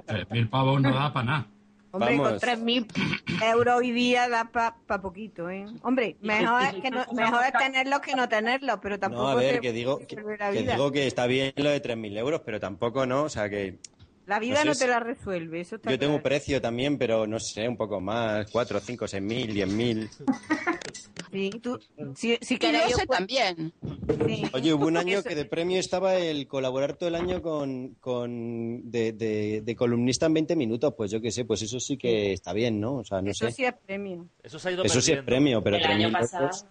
Tres 0.07 0.31
mil 0.31 0.49
pavos 0.49 0.81
no 0.83 0.93
da 0.93 1.13
para 1.13 1.25
nada. 1.27 1.47
Hombre, 1.93 2.17
Vamos. 2.17 2.41
con 2.41 2.41
3.000 2.41 3.45
euros 3.53 3.77
hoy 3.77 3.91
día 3.91 4.27
da 4.27 4.51
para 4.51 5.03
poquito, 5.03 5.51
¿eh? 5.51 5.67
Hombre, 5.83 6.17
mejor 6.23 6.63
es, 6.63 6.75
que 6.81 6.91
no, 6.91 7.05
mejor 7.13 7.45
es 7.45 7.53
tenerlos 7.53 8.01
que 8.01 8.15
no 8.15 8.29
tenerlos, 8.31 8.79
pero 8.81 8.99
tampoco 8.99 9.25
No, 9.25 9.29
a 9.29 9.35
ver, 9.35 9.61
que 9.61 9.73
digo 9.73 9.99
que, 9.99 10.07
que 10.07 10.63
digo 10.63 10.91
que 10.91 11.07
está 11.07 11.27
bien 11.27 11.53
lo 11.57 11.69
de 11.69 11.83
3.000 11.83 12.17
euros, 12.17 12.41
pero 12.47 12.59
tampoco 12.59 13.05
no, 13.05 13.25
o 13.25 13.29
sea 13.29 13.51
que 13.51 13.77
La 14.33 14.39
vida 14.39 14.65
no 14.65 14.75
te 14.75 14.87
la 14.87 14.99
resuelve, 14.99 15.61
eso 15.61 15.77
está 15.77 15.91
yo 15.91 15.99
tengo 15.99 16.15
un 16.15 16.23
precio 16.23 16.59
también, 16.59 16.97
pero 16.97 17.27
no 17.27 17.39
sé, 17.39 17.69
un 17.69 17.77
poco 17.77 18.01
más, 18.01 18.51
4, 18.51 18.81
5, 18.81 19.05
6.000, 19.05 19.53
10.000. 19.53 20.09
Sí, 21.31 21.51
tú, 21.63 21.79
si, 22.15 22.39
si 22.41 22.57
lo 22.57 22.89
yo 22.89 22.97
sé 22.97 23.07
también. 23.07 23.75
sí. 24.27 24.43
Oye, 24.55 24.73
hubo 24.73 24.87
un 24.87 24.97
año 24.97 25.19
Eso- 25.19 25.29
que 25.29 25.35
de 25.35 25.45
premio 25.45 25.79
estaba 25.79 26.17
el 26.17 26.47
colaborar 26.47 26.97
todo 26.97 27.11
el 27.11 27.15
año 27.15 27.43
con, 27.43 27.95
con 28.01 28.91
de, 28.91 29.13
de- 29.13 29.61
de 29.63 29.77
columnista 29.77 30.25
en 30.27 30.33
20 30.35 30.57
minutos, 30.57 30.95
pues 30.97 31.11
yo 31.11 31.21
qué 31.21 31.31
sé, 31.31 31.45
pues 31.45 31.61
eso 31.61 31.79
sí 31.79 31.99
que 31.99 32.33
está 32.33 32.55
bien, 32.55 32.81
¿no? 32.81 32.95
O 32.97 33.05
sea, 33.05 33.21
no 33.21 33.31
Eso 33.33 33.45
sé. 33.49 33.53
sí 33.53 33.65
es 33.67 33.75
premio. 33.87 34.27
eso 34.43 34.59
se 34.59 34.69
ha 34.71 34.73
ido 34.73 34.83
Eso 34.85 35.03
sí 35.03 35.13
es 35.13 35.23
premio, 35.23 35.63
pero 35.63 35.77
El 35.77 35.85
año 35.85 36.09
3.000 36.09 36.13
pasado. 36.21 36.45
euros, 36.45 36.67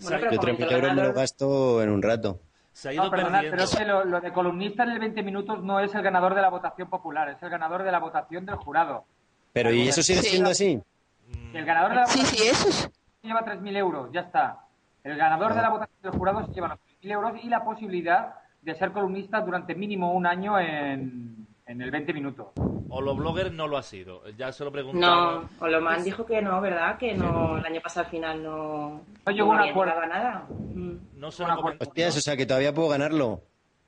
Bueno, 0.00 0.16
pero 0.20 0.30
yo 0.32 0.36
como 0.38 0.52
3.000 0.58 0.66
el 0.68 0.74
euros 0.74 0.94
me 0.94 1.02
lo 1.02 1.12
gasto 1.12 1.82
en 1.82 1.90
un 1.90 2.02
rato. 2.02 2.40
Se 2.72 2.88
ha 2.88 2.92
ido 2.94 3.04
No, 3.04 3.10
perdonad, 3.10 3.40
perdiendo. 3.42 3.50
pero 3.56 3.64
es 3.64 3.76
que 3.76 3.84
lo, 3.84 4.04
lo 4.04 4.20
de 4.20 4.32
columnista 4.32 4.82
en 4.84 4.90
el 4.90 4.98
20 4.98 5.22
minutos 5.22 5.62
no 5.62 5.78
es 5.80 5.94
el 5.94 6.02
ganador 6.02 6.34
de 6.34 6.40
la 6.42 6.48
votación 6.48 6.88
popular, 6.88 7.28
es 7.28 7.42
el 7.42 7.50
ganador 7.50 7.82
de 7.82 7.92
la 7.92 7.98
votación 7.98 8.46
del 8.46 8.56
jurado. 8.56 9.04
Pero 9.52 9.70
¿y 9.70 9.88
eso 9.88 10.02
sigue 10.02 10.22
Sí. 10.22 10.30
siendo 10.30 10.50
así? 10.50 10.80
El 11.52 11.64
ganador 11.66 11.90
de 11.90 11.96
la 11.96 12.06
Sí, 12.06 12.20
votación 12.20 12.38
sí, 12.44 12.48
eso 12.48 12.68
es. 12.68 12.90
lleva 13.22 13.44
3.000 13.44 13.76
euros, 13.76 14.10
ya 14.12 14.20
está. 14.22 14.60
El 15.04 15.16
ganador 15.16 15.54
de 15.54 15.60
la 15.62 15.68
votación 15.68 15.98
del 16.02 16.12
jurado 16.12 16.46
se 16.46 16.52
lleva 16.52 16.68
los 16.68 16.78
3.000 16.78 17.10
euros 17.12 17.32
y 17.42 17.48
la 17.48 17.62
posibilidad 17.64 18.34
de 18.62 18.74
ser 18.74 18.92
columnista 18.92 19.40
durante 19.40 19.74
mínimo 19.74 20.12
un 20.12 20.26
año 20.26 20.58
en, 20.58 21.41
en 21.66 21.80
el 21.82 21.90
20 21.90 22.12
minutos. 22.12 22.48
O 22.88 23.00
los 23.00 23.16
bloggers 23.16 23.52
no 23.52 23.66
lo 23.68 23.78
ha 23.78 23.82
sido. 23.82 24.22
Ya 24.36 24.52
se 24.52 24.64
lo 24.64 24.72
preguntamos. 24.72 25.44
No, 25.44 25.64
Oloman 25.66 26.04
dijo 26.04 26.26
que 26.26 26.42
no, 26.42 26.60
¿verdad? 26.60 26.98
Que 26.98 27.14
no, 27.14 27.56
el 27.58 27.64
año 27.64 27.80
pasado 27.80 28.04
al 28.06 28.10
final 28.10 28.42
no, 28.42 29.02
No 29.24 29.32
llegó 29.32 29.52
a 29.52 29.54
un 29.54 29.60
había 29.60 29.72
acuerdo. 29.72 30.00
a 30.00 30.06
nada. 30.06 30.46
No 31.14 31.30
se 31.30 31.46
lo 31.46 31.56
comentó. 31.56 31.84
Hostias, 31.84 32.16
o 32.16 32.20
sea 32.20 32.36
que 32.36 32.44
todavía 32.46 32.74
puedo 32.74 32.88
ganarlo. 32.88 33.40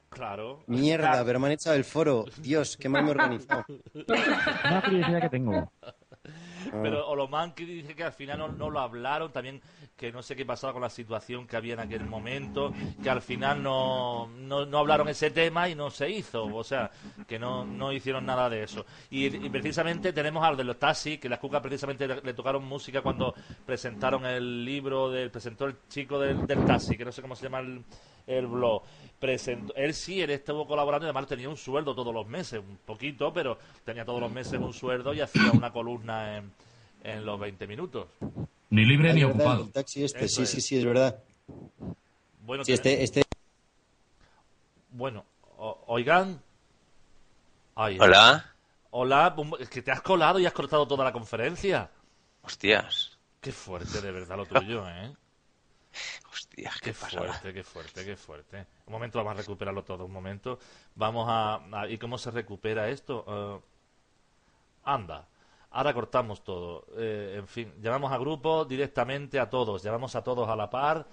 Claro. 0.09 0.63
Mierda, 0.69 1.09
Claro. 1.11 1.27
pero 1.27 1.41
me 1.41 1.47
han 1.49 1.53
echado 1.53 1.75
el 1.75 1.83
foro. 1.85 2.25
Dios, 2.39 2.77
qué 2.77 2.89
mal 2.89 3.03
me 3.03 3.09
he 3.09 3.11
organizado. 3.13 3.65
Una 4.65 4.83
curiosidad 4.83 5.21
que 5.21 5.29
tengo. 5.29 5.73
Pero 6.71 7.09
Olomanki 7.09 7.65
dice 7.65 7.95
que 7.95 8.05
al 8.05 8.13
final 8.13 8.39
no, 8.39 8.49
no 8.49 8.71
lo 8.71 8.81
hablaron, 8.81 9.33
también 9.33 9.61
que 9.97 10.13
no 10.13 10.23
sé 10.23 10.35
qué 10.35 10.45
pasaba 10.45 10.73
con 10.73 10.83
la 10.83 10.91
situación 10.91 11.47
que 11.47 11.57
había 11.57 11.75
en 11.75 11.81
aquel 11.81 12.05
momento, 12.05 12.73
que 13.03 13.11
al 13.11 13.23
final 13.23 13.63
no, 13.63 14.29
no, 14.29 14.67
no 14.67 14.79
hablaron 14.79 15.09
ese 15.09 15.31
tema 15.31 15.69
y 15.69 15.75
no 15.75 15.91
se 15.91 16.11
hizo, 16.11 16.45
o 16.45 16.65
sea, 16.65 16.91
que 17.27 17.39
no, 17.39 17.65
no 17.65 17.93
hicieron 17.93 18.27
nada 18.27 18.49
de 18.49 18.65
eso. 18.65 18.85
Y, 19.11 19.27
y 19.27 19.51
precisamente 19.51 20.13
tenemos 20.13 20.45
al 20.45 20.57
de 20.57 20.65
los 20.65 20.79
taxis, 20.79 21.19
que 21.19 21.29
las 21.29 21.39
cucas 21.39 21.63
precisamente 21.63 22.07
le, 22.07 22.21
le 22.21 22.35
tocaron 22.35 22.65
música 22.65 23.03
cuando 23.03 23.35
presentaron 23.65 24.27
el 24.27 24.65
libro, 24.65 25.11
del 25.11 25.31
presentó 25.31 25.67
el 25.67 25.77
chico 25.89 26.19
del, 26.19 26.47
del 26.47 26.65
taxi, 26.65 26.97
que 26.97 27.05
no 27.05 27.13
sé 27.13 27.23
cómo 27.23 27.37
se 27.37 27.45
llama 27.45 27.61
el, 27.61 27.85
el 28.27 28.47
blog. 28.47 28.83
Presentó, 29.19 29.75
él 29.77 29.95
sí, 29.95 30.21
él 30.21 30.31
estuvo 30.31 30.67
colaborando 30.67 31.07
y 31.07 31.09
además 31.09 31.27
tenía 31.27 31.49
un 31.49 31.57
sueldo 31.57 31.95
todos 31.95 32.13
los 32.13 32.27
meses, 32.27 32.61
un 32.61 32.79
poquito, 32.85 33.33
pero 33.33 33.59
tenía 33.85 34.05
todos 34.05 34.21
los 34.21 34.31
meses 34.31 34.61
un 34.61 34.73
sueldo 34.75 35.15
y 35.15 35.21
hacía 35.21 35.51
una 35.53 35.73
columna 35.73 36.37
en, 36.39 36.53
en 37.03 37.25
los 37.25 37.39
20 37.41 37.67
minutos. 37.67 38.07
Ni 38.71 38.85
libre 38.85 39.15
ni 39.15 39.25
verdad, 39.25 39.37
ocupado. 39.47 39.63
el 39.65 39.73
taxi 39.73 40.05
este, 40.05 40.29
sí, 40.29 40.43
es. 40.43 40.51
sí, 40.51 40.61
sí, 40.61 40.79
es 40.79 40.85
verdad. 40.85 41.23
Bueno, 42.41 42.65
Sí, 42.65 42.73
este, 42.73 43.03
este 43.03 43.23
bueno 44.91 45.25
o- 45.57 45.85
oigan. 45.87 46.41
Ay, 47.77 47.99
Hola. 48.01 48.51
Hola, 48.91 49.35
es 49.59 49.69
que 49.69 49.83
te 49.83 49.91
has 49.91 50.03
colado 50.03 50.39
y 50.39 50.47
has 50.47 50.53
cortado 50.53 50.87
toda 50.87 51.05
la 51.05 51.13
conferencia. 51.13 51.91
Hostias. 52.43 53.19
Qué 53.41 53.51
fuerte, 53.53 54.01
de 54.01 54.13
verdad, 54.13 54.37
lo 54.37 54.47
tuyo, 54.47 54.89
¿eh? 54.89 55.13
Hostias, 56.33 56.81
qué 56.81 56.93
fuerte, 56.95 57.53
qué 57.53 57.63
fuerte, 57.65 58.05
qué 58.05 58.17
fuerte. 58.17 58.67
Un 58.87 58.93
momento, 58.93 59.19
vamos 59.19 59.33
a 59.33 59.37
recuperarlo 59.37 59.85
todo, 59.85 60.05
un 60.07 60.13
momento. 60.13 60.59
Vamos 60.95 61.27
a... 61.29 61.57
a- 61.81 61.89
¿Y 61.89 61.99
cómo 61.99 62.19
se 62.19 62.31
recupera 62.31 62.89
esto? 62.89 63.25
Eh, 63.29 63.61
anda. 64.85 65.29
Ahora 65.71 65.93
cortamos 65.93 66.45
todo. 66.45 66.87
Eh, 66.97 67.37
en 67.39 67.49
fin, 67.49 67.73
llamamos 67.81 68.13
a 68.13 68.19
grupo 68.19 68.65
directamente 68.65 69.41
a 69.41 69.51
todos. 69.51 69.83
Llamamos 69.83 70.15
a 70.15 70.23
todos 70.23 70.49
a 70.49 70.55
la 70.57 70.71
par. 70.71 71.07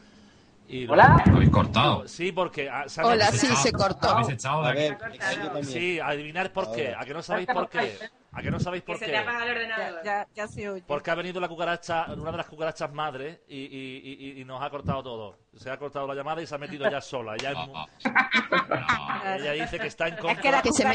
Y 0.68 0.88
¿Hola? 0.88 1.22
Habéis 1.26 1.50
cortado. 1.50 2.08
Sí, 2.08 2.32
porque... 2.32 2.70
ah, 2.70 2.86
Hola, 3.04 3.30
sí, 3.32 3.48
echado- 3.48 3.62
se 3.62 3.72
cortó. 3.74 4.10
Habéis 4.10 4.30
echado 4.30 4.62
de 4.62 4.68
A 4.68 4.72
aquí. 4.72 4.80
ver, 4.80 4.98
yo 5.38 5.44
también. 5.52 5.66
Sí, 5.66 6.00
adivinar 6.00 6.54
por 6.54 6.72
qué. 6.72 6.96
¿A 6.98 7.04
que 7.04 7.14
no 7.14 7.22
sabéis 7.22 7.48
por 7.48 7.68
qué? 7.70 7.98
¿A 8.34 8.42
que 8.42 8.50
no 8.50 8.58
sabéis 8.62 8.84
Que 8.84 8.88
por 8.88 8.98
se 8.98 9.06
te 9.06 9.12
qué? 9.12 9.18
apaga 9.18 9.44
el 9.44 9.52
ordenador. 9.52 10.00
Ya, 10.06 10.26
ya 10.34 10.48
se 10.48 10.70
oye. 10.70 10.84
Porque 10.88 11.12
ha 11.12 11.16
venido 11.16 11.42
la 11.42 11.50
cucaracha, 11.50 12.06
una 12.16 12.32
de 12.32 12.38
las 12.38 12.46
cucarachas 12.46 12.94
madres, 12.94 13.40
y, 13.50 13.58
y- 13.58 14.18
y- 14.38 14.42
y 14.42 14.46
nos 14.46 14.62
ha 14.64 14.70
cortado 14.70 15.04
todo. 15.04 15.38
Se 15.58 15.70
ha 15.70 15.78
cortado 15.78 16.08
la 16.08 16.16
llamada 16.16 16.42
y 16.42 16.48
se 16.48 16.56
ha 16.56 16.58
metido 16.58 16.90
ya 16.90 17.02
sola. 17.02 17.36
Ella, 17.36 17.52
es 17.52 17.58
mu- 17.58 17.74
No. 17.74 19.36
ella 19.36 19.52
dice 19.52 19.78
que 19.78 19.88
está 19.88 20.08
en 20.08 20.14
Es 20.14 20.20
contra. 20.22 20.42
que 20.42 20.52
las 20.52 20.62
Que 20.62 20.72
se 20.72 20.86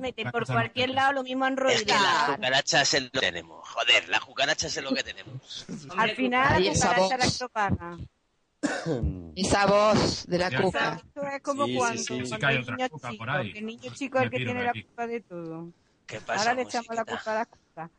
mete 0.00 0.28
por 0.32 0.44
se 0.44 0.52
cualquier 0.52 0.90
lado, 0.90 1.12
lo 1.12 1.22
mismo 1.22 1.46
enrollado. 1.46 1.78
Es 1.78 1.84
que 1.84 1.92
las 1.92 2.30
cucarachas 2.34 2.94
es 2.94 3.02
lo 3.04 3.10
que 3.10 3.20
tenemos. 3.20 3.68
Joder, 3.68 4.08
las 4.08 4.20
cucarachas 4.22 4.76
es 4.76 4.82
lo 4.82 4.90
que 4.92 5.04
tenemos. 5.04 5.66
Al 5.96 6.10
final 6.10 6.64
la 6.64 6.72
cucaracha 6.72 7.00
voz. 7.00 7.10
la 7.10 7.38
propaga. 7.38 7.96
Esa 9.36 9.66
voz 9.66 10.26
de 10.26 10.38
la 10.38 10.50
cuca. 10.50 10.94
Esto 10.96 11.22
es 11.26 11.42
como 11.42 11.66
Sí, 11.66 11.76
cuando, 11.76 12.02
sí. 12.02 12.08
cuando 12.08 12.26
Sí 12.26 12.36
que 12.38 12.46
hay 12.46 12.64
niños 12.64 12.88
cuca 12.90 13.10
por 13.16 13.30
ahí. 13.30 13.52
el 13.56 13.66
niño 13.66 13.92
chico 13.94 14.18
es 14.18 14.24
el 14.24 14.30
que 14.30 14.36
piro 14.38 14.52
tiene 14.52 14.64
la 14.66 14.72
culpa 14.72 15.06
de 15.06 15.20
todo. 15.20 15.68
¿Qué 16.06 16.20
pasa, 16.20 16.40
Ahora 16.40 16.54
le 16.54 16.62
echamos 16.62 16.94
la 16.94 17.04
culpa 17.04 17.30
a 17.30 17.34
la 17.34 17.46
cuca. 17.46 17.90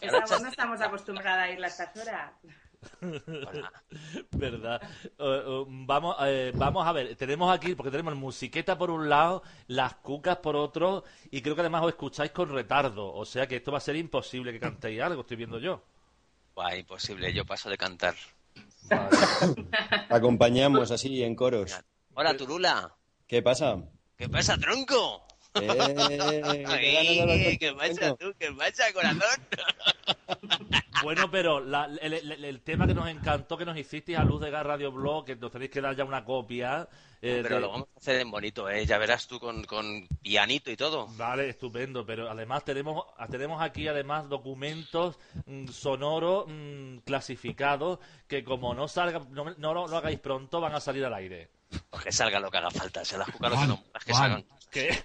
Estamos, 0.00 0.42
no 0.42 0.48
estamos 0.48 0.80
acostumbradas 0.80 1.44
a 1.48 1.50
irla 1.50 1.66
a 1.66 1.70
estas 1.70 1.96
horas. 2.02 2.32
Hola. 3.00 3.72
¿Verdad? 4.32 4.82
Vamos, 5.68 6.16
eh, 6.22 6.52
vamos 6.54 6.86
a 6.86 6.92
ver, 6.92 7.16
tenemos 7.16 7.54
aquí, 7.54 7.74
porque 7.74 7.90
tenemos 7.90 8.14
musiqueta 8.14 8.76
por 8.76 8.90
un 8.90 9.08
lado, 9.08 9.42
las 9.68 9.94
cucas 9.96 10.36
por 10.38 10.54
otro, 10.56 11.04
y 11.30 11.40
creo 11.40 11.54
que 11.54 11.62
además 11.62 11.82
os 11.82 11.88
escucháis 11.90 12.30
con 12.32 12.50
retardo. 12.50 13.12
O 13.14 13.24
sea 13.24 13.46
que 13.46 13.56
esto 13.56 13.72
va 13.72 13.78
a 13.78 13.80
ser 13.82 13.96
imposible 13.96 14.52
que 14.52 14.60
cantéis 14.60 15.00
algo, 15.00 15.22
estoy 15.22 15.36
viendo 15.36 15.58
yo. 15.58 15.82
Buah, 16.54 16.76
imposible, 16.76 17.32
yo 17.32 17.44
paso 17.44 17.68
de 17.70 17.76
cantar. 17.78 18.14
acompañamos 20.10 20.90
así 20.90 21.22
en 21.22 21.34
coros. 21.34 21.80
Hola, 22.14 22.36
Turula. 22.36 22.94
¿Qué 23.26 23.42
pasa? 23.42 23.82
¿Qué 24.16 24.28
pasa, 24.28 24.56
tronco? 24.58 25.26
Eh, 25.54 25.66
¿qué 26.80 26.92
ganas 26.92 27.14
de 27.14 27.22
hablar 27.22 27.36
Ay, 27.38 27.44
con 27.44 27.58
¿Qué 27.58 27.70
tu 27.70 27.76
pasa, 27.76 27.94
tronco? 27.94 28.16
tú? 28.18 28.34
¿Qué 28.38 28.52
pasa, 28.52 28.92
corazón? 28.92 29.40
Bueno, 31.04 31.30
pero 31.30 31.60
la- 31.60 31.84
el, 32.00 32.12
el- 32.14 32.44
el 32.44 32.60
tema 32.62 32.86
que 32.86 32.94
nos 32.94 33.08
encantó 33.08 33.56
que 33.56 33.64
nos 33.64 33.76
hicisteis 33.76 34.18
a 34.18 34.24
Luz 34.24 34.40
de 34.40 34.50
Gas 34.50 34.64
Radio 34.66 34.90
Blog, 34.90 35.24
que 35.24 35.36
nos 35.36 35.52
tenéis 35.52 35.70
que 35.70 35.80
dar 35.80 35.94
ya 35.94 36.04
una 36.04 36.24
copia. 36.24 36.88
eh, 37.22 37.40
Pero 37.42 37.54
de- 37.56 37.60
lo 37.60 37.70
vamos 37.70 37.88
a 37.94 37.98
hacer 37.98 38.20
en 38.20 38.30
bonito, 38.30 38.68
¿eh? 38.68 38.84
Ya 38.84 38.98
verás 38.98 39.26
tú 39.26 39.38
con, 39.40 39.64
con 39.64 40.06
pianito 40.22 40.70
y 40.70 40.76
todo. 40.76 41.06
Vale, 41.16 41.48
estupendo, 41.50 42.04
pero 42.04 42.30
además 42.30 42.64
tenemos 42.64 43.04
tenemos 43.30 43.62
aquí 43.62 43.86
además 43.88 44.28
documentos 44.28 45.18
mm, 45.46 45.68
sonoros 45.68 46.46
mm, 46.48 46.98
clasificados 46.98 47.98
que 48.26 48.44
como 48.44 48.74
no 48.74 48.88
salga 48.88 49.20
no, 49.30 49.44
no 49.56 49.74
lo 49.74 49.86
no 49.88 49.96
hagáis 49.96 50.18
pronto 50.18 50.60
van 50.60 50.74
a 50.74 50.80
salir 50.80 51.04
al 51.04 51.14
aire. 51.14 51.50
Pues 51.90 52.04
que 52.04 52.12
salga 52.12 52.38
lo 52.40 52.50
que 52.50 52.58
haga 52.58 52.70
falta. 52.70 53.04
Se 53.04 53.18
las 53.18 53.28
cucas 53.30 53.50
lo 53.50 53.58
que 53.60 53.66
no 53.66 53.82
que 54.04 54.12
salgan. 54.14 54.44
¿Qué? 54.70 55.04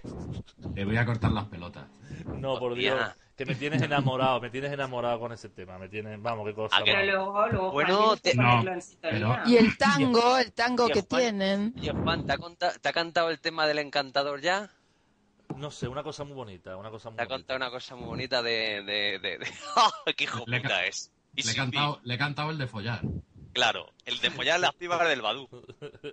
Te 0.76 0.84
voy 0.86 0.97
a 0.97 1.06
cortar 1.06 1.32
las 1.32 1.45
pelotas. 1.45 1.86
No, 2.26 2.58
por. 2.60 2.76
Dios, 2.76 3.00
que 3.40 3.46
me 3.46 3.56
tienes 3.56 3.82
enamorado, 3.82 4.42
me 4.42 4.50
tienes 4.50 4.70
enamorado 4.74 5.18
con 5.18 5.32
ese 5.32 5.48
tema, 5.48 5.78
me 5.80 5.88
tienes, 5.88 6.22
vamos, 6.22 6.46
qué 6.46 6.54
cosa. 6.54 6.76
¿A 6.76 6.84
que 6.84 6.92
Pero 6.92 6.98
más. 6.98 7.06
luego, 7.08 7.48
luego 7.48 7.72
Bueno, 7.72 8.18
te- 8.18 8.36
no, 8.36 8.62
pero- 9.00 9.38
Y 9.46 9.56
el 9.56 9.78
tango, 9.78 10.38
el 10.38 10.52
tango 10.52 10.88
que 10.90 11.04
Juan. 11.04 11.22
tienen. 11.22 11.74
Oye, 11.80 11.92
Juan, 11.94 12.26
¿te 12.26 12.34
ha, 12.34 12.38
conta- 12.38 12.74
¿te 12.78 12.90
ha 12.90 12.92
cantado 12.92 13.30
el 13.30 13.40
tema 13.40 13.66
del 13.66 13.80
encantador 13.80 14.42
ya? 14.42 14.70
No 15.56 15.72
sé, 15.72 15.88
una 15.88 16.04
cosa 16.04 16.26
muy 16.26 16.34
bonita, 16.36 16.76
una 16.76 16.90
cosa 16.90 17.12
muy 17.12 17.16
Te 17.16 17.24
ha 17.24 17.26
bonita. 17.28 17.38
contado 17.38 17.58
una 17.58 17.70
cosa 17.72 17.96
muy 17.96 18.08
bonita 18.08 18.42
de... 18.44 18.84
de, 18.84 19.20
de, 19.20 19.38
de- 19.38 19.48
¡Oh, 19.78 19.90
¡Qué 20.18 20.26
hijo 20.26 20.44
Le 20.46 20.60
puta 20.60 20.86
es! 20.86 21.10
Y 21.34 21.44
Le 21.44 21.52
he, 21.54 21.56
cantado, 21.56 22.02
le 22.04 22.16
he 22.16 22.18
cantado 22.18 22.50
el 22.52 22.58
de 22.58 22.68
follar. 22.68 23.00
Claro, 23.60 23.91
el 24.05 24.20
de 24.22 24.32
follar 24.32 24.57
las 24.60 24.74
pibas 24.74 25.05
del 25.07 25.22
Badú. 25.22 25.49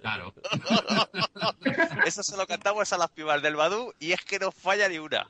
Claro. 0.02 0.34
Eso 2.06 2.22
se 2.24 2.36
lo 2.36 2.44
cantamos 2.46 2.92
a 2.92 2.98
las 2.98 3.08
pibas 3.10 3.40
del 3.40 3.54
Badú 3.54 3.92
y 4.00 4.10
es 4.12 4.20
que 4.24 4.38
no 4.40 4.50
falla 4.50 4.88
ni 4.88 4.98
una. 4.98 5.28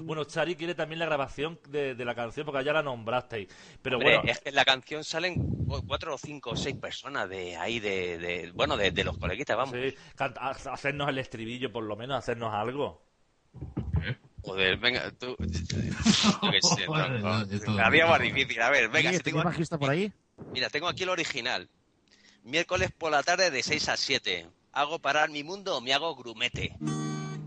Bueno, 0.00 0.24
Chari 0.24 0.56
quiere 0.56 0.74
también 0.74 0.98
la 0.98 1.04
grabación 1.06 1.60
de, 1.68 1.94
de 1.94 2.04
la 2.06 2.14
canción 2.14 2.46
porque 2.46 2.64
ya 2.64 2.72
la 2.72 2.82
nombrasteis. 2.82 3.48
Pero 3.82 3.98
Hombre, 3.98 4.16
bueno, 4.18 4.30
es 4.32 4.40
que 4.40 4.48
en 4.48 4.54
la 4.54 4.64
canción 4.64 5.04
salen 5.04 5.34
cu- 5.66 5.86
cuatro 5.86 6.14
o 6.14 6.18
cinco 6.18 6.50
o 6.50 6.56
seis 6.56 6.76
personas 6.76 7.28
de 7.28 7.56
ahí, 7.56 7.78
de, 7.78 8.16
de- 8.18 8.52
bueno, 8.52 8.76
de, 8.78 8.90
de 8.90 9.04
los 9.04 9.18
coleguitas, 9.18 9.54
vamos. 9.56 9.74
sí, 9.74 9.94
canta- 10.14 10.48
hacernos 10.48 11.08
el 11.10 11.18
estribillo 11.18 11.70
por 11.70 11.84
lo 11.84 11.94
menos, 11.96 12.16
hacernos 12.18 12.54
algo. 12.54 13.02
Joder, 14.42 14.76
venga, 14.78 15.10
tú... 15.12 15.36
Yo 15.40 16.50
qué 16.52 16.60
sé, 16.62 16.86
Joder, 16.86 17.20
Cada 17.64 17.90
día 17.90 18.06
más 18.06 18.20
difícil. 18.20 18.62
A 18.62 18.70
ver, 18.70 18.88
venga, 18.88 19.10
si 19.12 19.18
tengo 19.18 19.22
¿tenéis 19.22 19.36
aquí- 19.40 19.44
bajista 19.44 19.78
por 19.78 19.90
ahí? 19.90 20.12
Mira, 20.56 20.70
tengo 20.70 20.88
aquí 20.88 21.02
el 21.02 21.10
original. 21.10 21.68
Miércoles 22.42 22.90
por 22.90 23.10
la 23.12 23.22
tarde 23.22 23.50
de 23.50 23.62
6 23.62 23.90
a 23.90 23.96
7. 23.98 24.46
Hago 24.72 24.98
parar 24.98 25.28
mi 25.28 25.44
mundo 25.44 25.76
o 25.76 25.82
me 25.82 25.92
hago 25.92 26.16
grumete. 26.16 26.74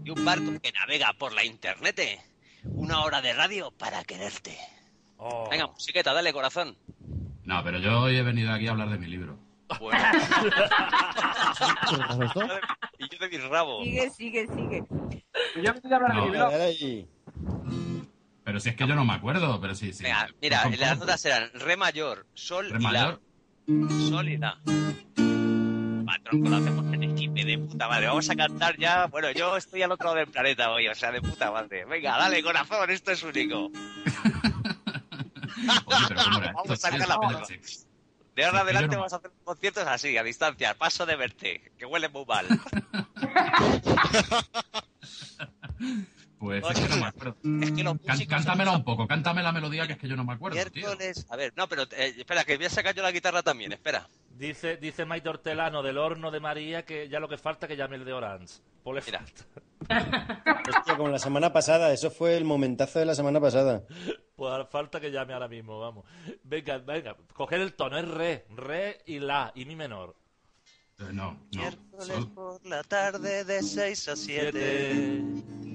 Y 0.06 0.12
un 0.12 0.24
barco 0.24 0.52
que 0.62 0.72
navega 0.72 1.12
por 1.18 1.34
la 1.34 1.44
internet. 1.44 2.22
Una 2.66 3.04
hora 3.04 3.20
de 3.24 3.34
radio 3.34 3.72
para 3.72 4.04
quererte. 4.04 4.56
Oh. 5.18 5.50
Venga, 5.50 5.66
musiqueta, 5.66 6.14
dale 6.14 6.32
corazón. 6.32 6.78
No, 7.46 7.64
pero 7.64 7.80
yo 7.80 8.00
hoy 8.00 8.16
he 8.18 8.22
venido 8.22 8.54
aquí 8.54 8.68
a 8.68 8.72
hablar 8.72 8.92
de 8.92 9.00
mi 9.00 9.08
libro. 9.08 9.40
Bueno, 9.80 10.00
y 13.00 13.10
yo 13.10 13.18
de 13.18 13.28
mi 13.28 13.38
rabo. 13.38 13.84
Sigue, 13.84 14.08
sigue, 14.12 14.46
sigue. 14.48 14.84
Yo 15.56 15.64
me 15.64 15.70
estoy 15.78 15.94
hablando 15.94 16.14
No. 16.14 16.26
de 16.26 16.30
mi 16.30 16.38
blog. 16.38 16.52
Pero 18.50 18.60
si 18.60 18.70
es 18.70 18.76
que 18.76 18.88
yo 18.88 18.96
no 18.96 19.06
me 19.06 19.14
acuerdo, 19.14 19.62
pero 19.62 19.76
sí, 19.76 19.94
sí. 19.94 20.02
Venga, 20.02 20.28
mira, 20.42 20.68
las 20.76 20.98
notas 20.98 21.24
eran 21.24 21.52
re 21.54 21.78
mayor, 21.78 22.26
sol 22.34 22.68
Re 22.68 22.80
y 22.80 22.84
mayor. 22.84 23.22
la. 23.68 23.90
Sol 24.10 24.28
y 24.28 24.38
la. 24.38 24.58
Patrón, 26.04 26.50
lo 26.50 26.56
hacemos 26.58 26.92
en 26.96 27.04
equipe 27.04 27.46
de 27.46 27.60
puta 27.60 27.88
madre. 27.88 28.08
Vamos 28.08 28.28
a 28.28 28.36
cantar 28.36 28.76
ya. 28.80 29.06
Bueno, 29.06 29.30
yo 29.30 29.56
estoy 29.56 29.84
al 29.84 29.92
otro 29.92 30.06
lado 30.06 30.18
del 30.18 30.30
planeta 30.30 30.72
hoy, 30.72 30.88
o 30.88 30.96
sea, 30.96 31.12
de 31.12 31.22
puta 31.22 31.52
madre. 31.52 31.86
Venga, 31.86 32.18
dale, 32.18 32.42
corazón, 32.42 32.90
esto 32.90 33.12
es 33.12 33.22
único. 33.22 33.68
Oye, 35.86 36.06
pero 36.08 36.24
¿cómo 36.24 36.38
era? 36.40 36.52
Vamos 36.54 36.72
a 36.72 36.76
sacar 36.76 37.08
la 37.08 37.14
espérate. 37.22 37.62
De 38.36 38.46
ahora 38.46 38.58
Sí, 38.58 38.64
adelante 38.64 38.96
no- 38.96 39.02
vamos 39.02 39.14
a 39.14 39.18
hacer 39.18 39.32
conciertos 39.44 39.86
así, 39.88 40.18
a 40.18 40.24
distancia, 40.24 40.74
paso 40.74 41.06
de 41.06 41.16
verte, 41.16 41.72
que 41.78 41.86
huele 41.86 42.10
muy 42.10 42.26
mal. 42.26 42.48
Pues 46.40 46.64
es, 46.70 46.80
que 46.80 46.88
no 46.88 46.96
me 46.96 47.06
acuerdo. 47.06 47.36
Es 47.62 47.72
que 47.74 47.84
los 47.84 47.96
músicos 48.02 48.28
cántamela 48.28 48.72
un 48.72 48.84
poco, 48.86 49.06
cántame 49.08 49.44
la 49.44 49.52
melodía 49.52 49.86
que 49.88 49.94
es 49.94 50.00
que 50.00 50.08
yo 50.08 50.16
no 50.16 50.24
me 50.24 50.34
acuerdo. 50.34 50.56
Miércoles, 50.56 51.28
a 51.30 51.36
ver, 51.36 51.54
no, 51.58 51.68
pero 51.68 51.84
eh, 51.84 52.16
espera, 52.18 52.46
que 52.46 52.56
voy 52.56 52.66
a 52.66 52.70
sacar 52.70 52.96
yo 52.96 53.04
la 53.04 53.12
guitarra 53.12 53.44
también, 53.44 53.74
espera. 53.74 54.08
Dice, 54.38 54.78
dice 54.78 55.04
Maite 55.04 55.28
Hortelano 55.28 55.84
del 55.84 55.98
horno 55.98 56.32
de 56.32 56.40
María 56.40 56.86
que 56.86 57.10
ya 57.10 57.20
lo 57.20 57.28
que 57.28 57.38
falta 57.38 57.68
que 57.68 57.76
llame 57.76 57.98
el 57.98 58.06
de 58.06 58.14
Orange. 58.14 58.62
Ponle 58.84 59.02
Mira. 59.06 59.26
Como 60.96 61.10
la 61.10 61.20
semana 61.20 61.52
pasada, 61.52 61.92
eso 61.92 62.10
fue 62.10 62.38
el 62.38 62.46
momentazo 62.46 63.00
de 63.00 63.06
la 63.06 63.16
semana 63.16 63.42
pasada. 63.42 63.84
Pues 64.38 64.70
falta 64.70 65.02
que 65.02 65.12
llame 65.12 65.34
ahora 65.34 65.50
mismo, 65.50 65.78
vamos. 65.78 66.06
Venga, 66.44 66.78
venga, 66.78 67.18
coger 67.34 67.60
el 67.60 67.74
tono, 67.74 67.98
es 67.98 68.08
re, 68.08 68.46
re 68.56 69.02
y 69.06 69.20
la, 69.20 69.52
y 69.56 69.66
mi 69.66 69.76
menor. 69.76 70.16
Eh, 71.00 71.04
no, 71.12 71.34
no. 71.34 71.40
Miércoles 71.52 72.26
por 72.34 72.66
la 72.66 72.84
tarde 72.84 73.44
de 73.44 73.62
6 73.62 74.08
a 74.08 74.16
7. 74.16 74.52
7. 74.54 75.69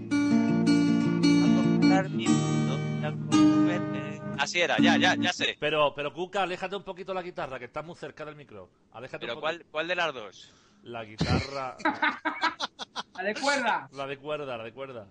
Así 4.39 4.61
era, 4.61 4.77
ya, 4.79 4.97
ya, 4.97 5.15
ya 5.17 5.33
sé. 5.33 5.57
Pero, 5.59 5.95
pero 5.95 6.13
Cuca, 6.13 6.43
aléjate 6.43 6.77
un 6.77 6.83
poquito 6.83 7.15
la 7.15 7.23
guitarra, 7.23 7.59
que 7.59 7.65
estás 7.67 7.85
muy 7.85 7.97
cerca 7.97 8.25
del 8.25 8.37
micro. 8.37 8.69
Aléjate 8.93 9.21
¿Pero 9.21 9.35
un 9.35 9.41
cuál, 9.41 9.65
cuál 9.71 9.89
de 9.89 9.97
las 9.97 10.13
dos? 10.13 10.53
La 10.83 11.05
guitarra. 11.05 11.77
la 13.17 13.23
de 13.23 13.35
cuerda. 13.35 13.89
La 13.93 14.07
de 14.07 14.19
cuerda, 14.19 14.57
la 14.57 14.65
de 14.65 14.73
cuerda. 14.73 15.07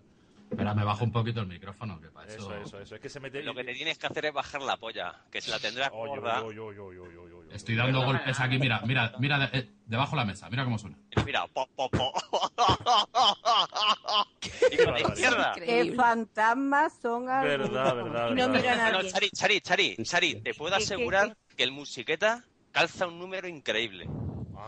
Espera, 0.53 0.73
me 0.75 0.83
bajo 0.83 1.03
un 1.03 1.11
poquito 1.11 1.41
el 1.41 1.47
micrófono, 1.47 1.99
que 1.99 2.09
para 2.09 2.27
eso... 2.27 2.37
Eso, 2.53 2.61
eso, 2.61 2.79
eso. 2.79 2.95
Es 2.95 3.01
que 3.01 3.09
se 3.09 3.19
mete. 3.19 3.41
Lo 3.43 3.53
que 3.55 3.63
te 3.63 3.73
tienes 3.73 3.97
que 3.97 4.05
hacer 4.07 4.25
es 4.25 4.33
bajar 4.33 4.61
la 4.61 4.77
polla, 4.77 5.15
que 5.31 5.41
se 5.41 5.49
la 5.51 5.59
tendrás 5.59 5.89
oy, 5.93 6.09
oy. 6.19 7.49
Estoy 7.51 7.75
dando 7.75 8.03
golpes 8.05 8.39
aquí, 8.39 8.57
mira, 8.59 8.81
mira, 8.85 9.13
mira, 9.19 9.39
de- 9.39 9.59
eh, 9.59 9.69
debajo 9.85 10.11
de 10.11 10.17
la 10.17 10.25
mesa, 10.25 10.49
mira 10.49 10.63
cómo 10.63 10.77
suena. 10.77 10.97
Mira, 11.25 11.45
po, 11.47 11.67
po, 11.75 11.89
po. 11.89 12.13
y 14.71 14.77
Qué 14.77 14.79
con 14.83 14.85
la 14.85 14.91
barbaridad. 15.01 15.13
izquierda. 15.13 15.53
Que 15.55 15.93
fantasmas 15.95 16.93
son 17.01 17.29
algunos. 17.29 17.71
Verdad, 17.71 17.95
verdad, 17.95 18.31
Y 18.31 18.35
no 18.35 18.49
verdad. 18.49 18.61
mira 18.61 18.73
a 18.73 18.91
No, 18.91 18.97
nadie. 18.97 19.11
Chari, 19.11 19.29
Chari, 19.31 19.61
Chari, 19.61 19.95
Chari, 20.03 20.35
te 20.41 20.53
puedo 20.53 20.71
¿Qué, 20.71 20.77
qué, 20.77 20.83
asegurar 20.83 21.37
que 21.55 21.63
el 21.63 21.71
musiqueta 21.71 22.43
calza 22.71 23.07
un 23.07 23.19
número 23.19 23.47
increíble. 23.47 24.07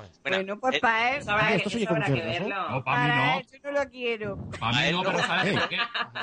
Ay. 0.02 0.10
Bueno, 0.24 0.60
pues 0.60 0.76
eh, 0.76 0.80
para 0.80 1.16
él, 1.18 1.24
Ah, 1.28 1.48
que, 1.48 1.56
esto 1.56 1.70
eso 1.70 1.90
habrá 1.90 2.06
que 2.06 2.12
¿no? 2.12 2.18
verlo. 2.18 2.70
No, 2.70 2.84
para 2.84 3.04
mí 3.04 3.10
para 3.10 3.16
no, 3.34 3.40
él, 3.40 3.48
yo 3.52 3.60
no 3.64 3.72
lo 3.84 3.90
quiero. 3.90 4.50
para 4.60 4.72
mí 4.78 4.84
él 4.86 4.92
no, 4.94 5.04
no. 5.04 5.12
pero 5.12 5.20
¿sabes 5.28 5.54
por 5.60 5.70
qué? 5.70 5.78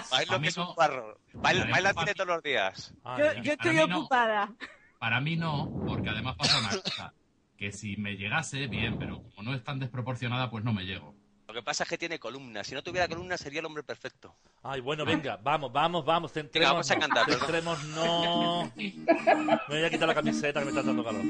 ¿Sabes 0.04 0.30
A 0.30 0.32
lo 0.32 0.38
mí 0.38 0.42
que 0.44 0.48
es 0.48 0.56
no. 0.58 0.70
un? 0.70 0.76
Baila, 0.76 1.12
Para 1.42 1.64
mí 1.64 1.72
no, 1.72 1.76
cine 1.88 1.92
papi. 1.94 2.12
todos 2.14 2.26
los 2.28 2.42
días. 2.42 2.94
Yo, 3.18 3.24
estoy 3.52 3.56
Para 3.56 3.72
mí 3.72 3.86
no. 3.88 3.98
ocupada. 3.98 4.52
Para 4.98 5.20
mí 5.20 5.36
no, 5.36 5.84
porque 5.86 6.08
además 6.10 6.36
pasa 6.36 6.58
una 6.58 6.68
cosa, 6.82 7.14
que 7.56 7.72
si 7.72 7.96
me 7.96 8.12
llegase, 8.16 8.66
bien, 8.68 8.98
pero 8.98 9.22
como 9.34 9.50
no 9.50 9.54
es 9.56 9.64
tan 9.64 9.78
desproporcionada, 9.80 10.50
pues 10.50 10.62
no 10.64 10.72
me 10.72 10.84
llego. 10.84 11.14
Lo 11.48 11.54
que 11.54 11.62
pasa 11.62 11.82
es 11.82 11.90
que 11.90 11.98
tiene 11.98 12.18
columnas. 12.18 12.66
Si 12.66 12.74
no 12.74 12.82
tuviera 12.82 13.08
columnas 13.08 13.40
sería 13.40 13.60
el 13.60 13.66
hombre 13.66 13.82
perfecto. 13.82 14.34
Ay, 14.62 14.80
bueno, 14.80 15.04
venga, 15.04 15.36
vamos, 15.42 15.70
vamos, 15.72 16.04
vamos, 16.04 16.32
centremos. 16.32 16.70
vamos 16.70 16.90
a 16.90 16.98
cantar. 16.98 17.28
Centremos, 17.30 17.82
no. 17.88 18.72
Me 18.76 19.60
voy 19.68 19.84
a 19.84 19.90
quitar 19.90 20.08
la 20.08 20.14
camiseta 20.14 20.60
que 20.60 20.66
me 20.66 20.70
está 20.70 20.82
dando 20.82 21.04
calor. 21.04 21.22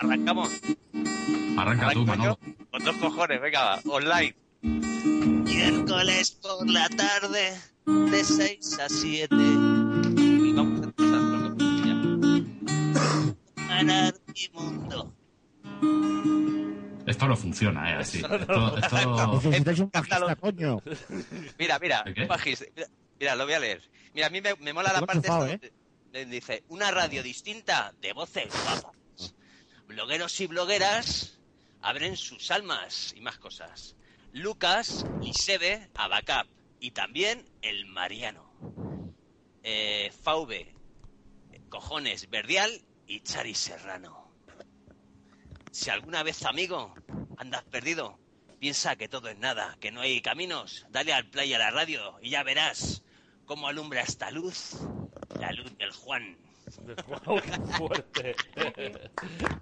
No, 0.00 0.08
Arrancamos. 0.08 0.50
Arranca 1.56 1.90
tú, 1.92 2.04
Manolo. 2.06 2.38
Con 2.70 2.84
dos 2.84 2.96
cojones, 2.96 3.40
venga, 3.40 3.80
online. 3.86 4.36
Miércoles 4.62 6.30
por 6.42 6.68
la 6.70 6.88
tarde, 6.90 7.56
de 7.86 8.24
6 8.24 8.78
a 8.78 8.88
7. 8.88 9.26
Y 9.34 10.52
vamos 10.52 10.80
a 10.80 10.84
empezar 10.84 11.20
con 11.20 11.58
llama. 11.84 12.44
Ganar 13.68 14.14
mi 14.34 14.48
mundo. 14.52 15.14
Esto 17.06 17.26
no 17.26 17.36
funciona, 17.36 17.90
¿eh? 17.90 17.94
Así. 17.96 18.18
Esto, 18.18 18.78
esto... 18.78 19.40
Necesitáis 19.44 19.78
un 19.80 19.90
bajista, 19.90 20.36
coño. 20.36 20.82
Mira, 21.58 21.78
mira, 21.78 22.04
un 22.16 22.28
bajista. 22.28 22.66
Mira, 22.76 22.88
mira, 23.18 23.34
lo 23.36 23.44
voy 23.46 23.54
a 23.54 23.58
leer. 23.60 23.82
Mira, 24.14 24.26
a 24.26 24.30
mí 24.30 24.40
me, 24.40 24.54
me 24.56 24.72
mola 24.72 24.92
la 24.92 25.00
parte 25.00 25.22
chufado, 25.22 25.46
donde- 25.46 25.72
donde 26.12 26.24
dice 26.26 26.64
una 26.68 26.90
radio 26.90 27.22
distinta 27.22 27.92
de 28.00 28.12
voces 28.12 28.48
guapas. 28.64 28.92
Blogueros 29.88 30.38
y 30.40 30.46
blogueras 30.46 31.38
abren 31.80 32.18
sus 32.18 32.50
almas 32.50 33.14
y 33.16 33.22
más 33.22 33.38
cosas. 33.38 33.96
Lucas, 34.32 35.06
Lisebe, 35.22 35.88
Abacap 35.94 36.46
y 36.78 36.90
también 36.90 37.48
el 37.62 37.86
Mariano. 37.86 38.52
Eh, 39.62 40.12
VV, 40.22 40.74
Cojones, 41.70 42.28
Verdial 42.28 42.82
y 43.06 43.20
Chari 43.20 43.54
Serrano. 43.54 44.30
Si 45.70 45.88
alguna 45.88 46.22
vez, 46.22 46.44
amigo, 46.44 46.94
andas 47.38 47.64
perdido, 47.64 48.18
piensa 48.60 48.96
que 48.96 49.08
todo 49.08 49.28
es 49.28 49.38
nada, 49.38 49.78
que 49.80 49.90
no 49.90 50.02
hay 50.02 50.20
caminos, 50.20 50.86
dale 50.90 51.14
al 51.14 51.30
play 51.30 51.54
a 51.54 51.58
la 51.58 51.70
radio 51.70 52.18
y 52.20 52.30
ya 52.30 52.42
verás 52.42 53.02
cómo 53.46 53.68
alumbra 53.68 54.02
esta 54.02 54.30
luz, 54.30 54.76
la 55.40 55.50
luz 55.52 55.76
del 55.78 55.92
Juan. 55.92 56.47
Guau, 57.06 57.40
qué 57.40 57.52
fuerte. 57.76 58.36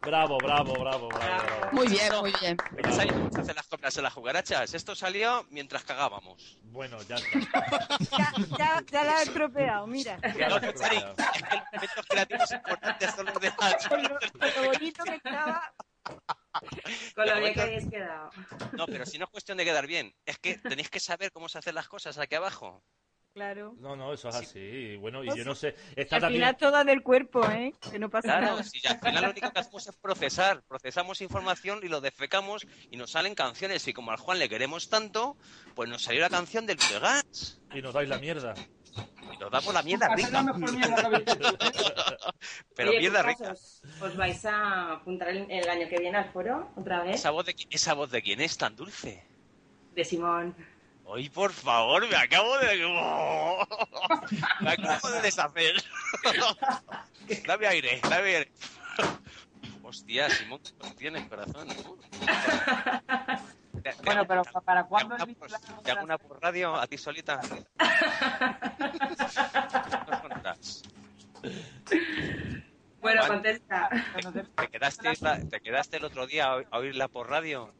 bravo, 0.02 0.38
bravo, 0.38 0.72
bravo, 0.74 1.08
bravo, 1.08 1.08
bravo. 1.08 1.72
Muy 1.72 1.88
bien, 1.88 2.12
muy 2.20 2.32
bien. 2.40 2.56
¿Pensáis 2.56 3.12
cómo 3.12 3.30
se 3.32 3.40
hacen 3.40 3.54
las 3.56 3.66
compras 3.66 3.96
en 3.96 4.02
las 4.02 4.12
jugarachas? 4.12 4.74
Esto 4.74 4.94
salió 4.94 5.46
mientras 5.50 5.84
cagábamos. 5.84 6.58
Bueno, 6.64 6.98
ya 7.02 7.16
está. 7.16 7.88
Ya, 8.18 8.32
ya, 8.58 8.82
ya 8.90 9.04
la 9.04 9.20
he 9.20 9.22
estropeado, 9.24 9.86
mira. 9.86 10.18
Ya 10.36 10.48
No, 10.48 10.58
lo 10.58 10.66
he 10.66 10.70
estropeado. 10.70 11.14
es 11.16 11.42
que 11.42 11.56
los 11.56 11.72
momentos 11.72 12.06
creativos 12.08 12.52
importantes 12.52 13.14
son 13.14 13.26
los 13.26 13.40
de 13.40 13.50
lo, 13.50 14.72
bonito 14.72 15.04
que 15.04 15.14
estaba. 15.14 15.74
Con 16.04 16.16
lo 16.16 17.32
Pero 17.34 17.40
bien 17.40 17.54
que 17.54 17.60
habéis 17.60 17.90
quedado. 17.90 18.30
No, 18.72 18.86
pero 18.86 19.06
si 19.06 19.18
no 19.18 19.24
es 19.24 19.30
cuestión 19.30 19.58
de 19.58 19.64
quedar 19.64 19.86
bien, 19.86 20.14
es 20.24 20.38
que 20.38 20.56
tenéis 20.58 20.88
que 20.90 21.00
saber 21.00 21.32
cómo 21.32 21.48
se 21.48 21.58
hacen 21.58 21.74
las 21.74 21.88
cosas 21.88 22.16
aquí 22.18 22.34
abajo. 22.34 22.82
Claro. 23.36 23.74
No, 23.80 23.94
no, 23.94 24.14
eso 24.14 24.30
es 24.30 24.34
así. 24.36 24.96
Bueno, 24.96 25.22
y 25.22 25.26
Pues 25.26 25.36
yo 25.38 25.44
no 25.44 25.54
sé. 25.54 25.68
Al 25.68 25.74
Está 25.96 26.20
también. 26.20 26.40
final 26.40 26.56
toda 26.56 26.84
del 26.84 27.02
cuerpo, 27.02 27.46
¿eh? 27.50 27.74
Que 27.92 27.98
no 27.98 28.08
pasa 28.08 28.28
Claro, 28.28 28.46
nada. 28.46 28.62
si 28.62 28.80
al 28.86 28.98
final 28.98 29.24
lo 29.24 29.30
único 29.30 29.52
que 29.52 29.58
hacemos 29.60 29.86
es 29.86 29.94
procesar, 29.96 30.62
procesamos 30.62 31.20
información 31.20 31.80
y 31.82 31.88
lo 31.88 32.00
defecamos 32.00 32.66
y 32.90 32.96
nos 32.96 33.10
salen 33.10 33.34
canciones 33.34 33.86
y 33.88 33.92
como 33.92 34.10
al 34.10 34.16
Juan 34.16 34.38
le 34.38 34.48
queremos 34.48 34.88
tanto, 34.88 35.36
pues 35.74 35.86
nos 35.90 36.00
salió 36.02 36.22
la 36.22 36.30
canción 36.30 36.64
del 36.64 36.78
Vegas 36.90 37.60
Y 37.74 37.82
nos 37.82 37.92
dais 37.92 38.08
la 38.08 38.16
mierda. 38.18 38.54
y 39.30 39.36
nos 39.36 39.50
damos 39.50 39.74
la 39.74 39.82
mierda 39.82 40.08
rica, 40.16 40.42
pero 42.74 42.88
Oye, 42.88 43.00
mierda 43.00 43.22
rica. 43.22 43.52
Os, 43.52 43.82
os 44.00 44.16
vais 44.16 44.42
a 44.46 44.92
apuntar 44.94 45.28
el, 45.28 45.50
el 45.50 45.68
año 45.68 45.86
que 45.90 45.98
viene 45.98 46.16
al 46.16 46.32
foro 46.32 46.70
otra 46.74 47.02
vez? 47.02 47.16
Esa 47.16 47.32
voz 47.32 47.44
de 47.44 47.54
esa 47.68 47.92
voz 47.92 48.10
de 48.10 48.22
quién 48.22 48.40
es 48.40 48.56
tan 48.56 48.74
dulce. 48.74 49.22
De 49.94 50.06
Simón. 50.06 50.56
Hoy, 51.08 51.28
por 51.28 51.52
favor, 51.52 52.08
me 52.08 52.16
acabo 52.16 52.58
de 52.58 52.76
me 54.60 54.70
acabo 54.70 55.08
de 55.08 55.20
deshacer. 55.22 55.76
dame 57.46 57.66
aire, 57.68 58.00
dame 58.02 58.36
aire. 58.36 58.50
Hostia, 59.82 60.28
Simón, 60.30 60.58
¿qué 60.64 60.72
voz 60.80 60.96
tienes, 60.96 61.24
corazón? 61.28 61.68
Te- 61.68 61.76
te 63.82 63.94
Bueno, 64.04 64.26
pero 64.26 64.42
¿para 64.64 64.82
te 64.82 64.88
cuándo 64.88 65.16
es 65.16 65.26
mi 65.28 65.36
te 65.84 65.90
hago 65.92 66.02
una 66.04 66.18
por 66.18 66.42
radio 66.42 66.74
a 66.74 66.88
ti 66.88 66.98
solita. 66.98 67.40
Bueno, 73.00 73.22
contesta. 73.28 73.88
¿Te 74.56 74.68
quedaste, 74.68 75.14
¿Te 75.48 75.60
quedaste 75.60 75.98
el 75.98 76.04
otro 76.06 76.26
día 76.26 76.52
a, 76.52 76.62
a 76.72 76.78
oírla 76.78 77.06
por 77.06 77.30
radio? 77.30 77.72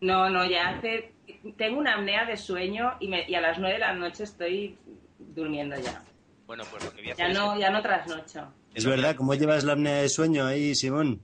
No, 0.00 0.28
no, 0.30 0.44
ya 0.48 0.68
hace... 0.70 1.12
Tengo 1.56 1.78
una 1.78 1.94
apnea 1.94 2.24
de 2.24 2.36
sueño 2.36 2.92
y, 3.00 3.08
me- 3.08 3.28
y 3.28 3.34
a 3.34 3.40
las 3.40 3.58
nueve 3.58 3.74
de 3.74 3.80
la 3.80 3.94
noche 3.94 4.24
estoy 4.24 4.76
durmiendo 5.18 5.76
ya. 5.80 6.02
Bueno, 6.46 6.62
pues 6.70 6.84
lo 6.84 6.90
que 6.92 7.02
voy 7.02 7.10
a 7.10 7.14
Ya 7.14 7.24
hacer 7.24 7.30
es 7.30 7.38
no, 7.38 7.58
ya 7.58 7.70
no 7.70 7.82
trasnocho. 7.82 8.52
Es 8.74 8.84
verdad, 8.84 9.16
¿cómo 9.16 9.34
llevas 9.34 9.64
la 9.64 9.72
apnea 9.72 10.02
de 10.02 10.08
sueño 10.08 10.46
ahí, 10.46 10.74
Simón? 10.74 11.20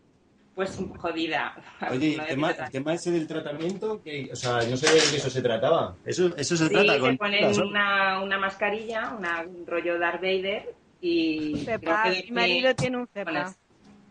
Pues 0.55 0.79
jodida. 0.99 1.55
Oye, 1.91 2.17
No 2.17 2.23
el 2.25 2.29
tema, 2.29 2.51
el 2.51 2.71
tema 2.71 2.95
ese 2.95 3.11
del 3.11 3.27
tratamiento, 3.27 4.03
que, 4.03 4.29
o 4.33 4.37
sea, 4.37 4.59
no 4.69 4.77
sabía 4.77 5.03
que 5.11 5.17
eso 5.17 5.31
se 5.31 5.41
trataba. 5.41 5.97
Eso, 6.05 6.35
eso 6.37 6.57
se 6.57 6.67
Sí, 6.69 6.75
trata 6.75 6.95
te 6.95 7.01
con... 7.01 7.17
ponen 7.17 7.61
una, 7.63 8.21
una 8.23 8.39
mascarilla, 8.39 9.15
una, 9.17 9.43
un 9.43 9.67
rollo 9.67 9.99
Darth 9.99 10.21
Vader 10.21 10.75
y... 11.01 11.57
Cepa, 11.65 12.03
creo 12.03 12.15
que 12.17 12.23
mi 12.25 12.31
marido 12.33 12.75
tiene 12.75 12.97
un 12.99 13.07
cepa. 13.07 13.43
es- 13.49 13.59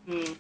Mm. 0.06 0.34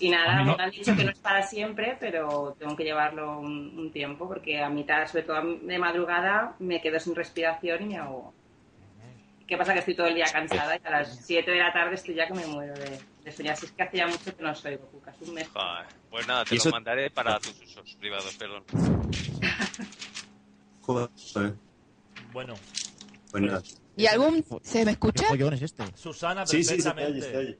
Y 0.00 0.08
nada, 0.08 0.42
no- 0.42 0.56
me 0.56 0.62
han 0.62 0.70
dicho 0.70 0.94
que 0.96 1.04
no 1.04 1.10
es 1.10 1.18
para 1.18 1.42
siempre, 1.42 1.96
pero 2.00 2.56
tengo 2.58 2.74
que 2.76 2.84
llevarlo 2.84 3.38
un, 3.38 3.78
un 3.78 3.92
tiempo 3.92 4.26
porque 4.26 4.60
a 4.60 4.70
mitad, 4.70 5.06
sobre 5.06 5.24
todo 5.24 5.56
de 5.56 5.78
madrugada, 5.78 6.54
me 6.58 6.80
quedo 6.80 6.98
sin 6.98 7.14
respiración 7.14 7.82
y 7.82 7.86
me 7.86 7.98
ahogo. 7.98 8.34
¿Qué 9.46 9.56
pasa? 9.56 9.72
Que 9.72 9.80
estoy 9.80 9.96
todo 9.96 10.06
el 10.06 10.14
día 10.14 10.26
cansada 10.32 10.76
y 10.76 10.86
a 10.86 10.90
las 10.90 11.26
7 11.26 11.50
de 11.50 11.58
la 11.58 11.72
tarde 11.72 11.96
estoy 11.96 12.14
ya 12.14 12.26
que 12.26 12.34
me 12.34 12.46
muero 12.46 12.76
de, 12.78 13.00
de 13.24 13.32
sueño. 13.32 13.52
Así 13.52 13.66
es 13.66 13.72
que 13.72 13.82
hace 13.82 13.96
ya 13.96 14.06
mucho 14.06 14.34
que 14.36 14.42
no 14.42 14.54
soy 14.54 14.78
Cucas, 14.78 15.20
un 15.22 15.34
mes. 15.34 15.48
Joder, 15.48 15.86
Pues 16.08 16.26
nada, 16.26 16.44
te 16.44 16.54
¿Y 16.54 16.58
lo 16.58 16.70
mandaré 16.70 17.10
para 17.10 17.38
tus 17.40 17.60
usos 17.60 17.96
privados, 17.98 18.36
perdón. 18.36 18.62
Joder. 20.82 21.10
Bueno, 22.32 22.58
Bueno, 23.32 23.60
¿Y 23.96 24.06
algún... 24.06 24.44
¿Se 24.62 24.78
me 24.84 24.92
¿Qué 24.92 24.94
escucha? 24.96 25.26
follón 25.26 25.54
es 25.54 25.62
este? 25.62 25.84
Susana, 25.96 26.46
sí, 26.46 26.62
sí, 26.62 26.80
se 26.80 26.90
perfectamente. 26.90 27.12
oye, 27.12 27.22
se 27.22 27.30
te 27.32 27.38
oye. 27.38 27.58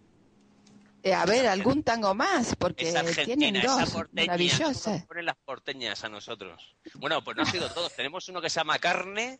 Eh, 1.02 1.14
a 1.14 1.24
ver, 1.24 1.46
algún 1.46 1.82
tango 1.82 2.14
más, 2.14 2.54
porque 2.56 2.88
Es 2.90 2.94
argentina, 2.94 3.36
tienen 3.36 3.56
esa 3.56 3.80
dos 3.80 3.90
porteña. 3.90 4.26
maravillosas. 4.26 4.82
¿Cómo 4.84 4.96
nos 4.98 5.06
ponen 5.06 5.26
las 5.26 5.36
porteñas 5.36 6.04
a 6.04 6.08
nosotros? 6.10 6.76
Bueno, 6.94 7.24
pues 7.24 7.36
no 7.36 7.42
ha 7.42 7.46
sido 7.46 7.70
todos. 7.70 7.94
Tenemos 7.96 8.28
uno 8.28 8.40
que 8.42 8.50
se 8.50 8.60
llama 8.60 8.78
Carne. 8.78 9.38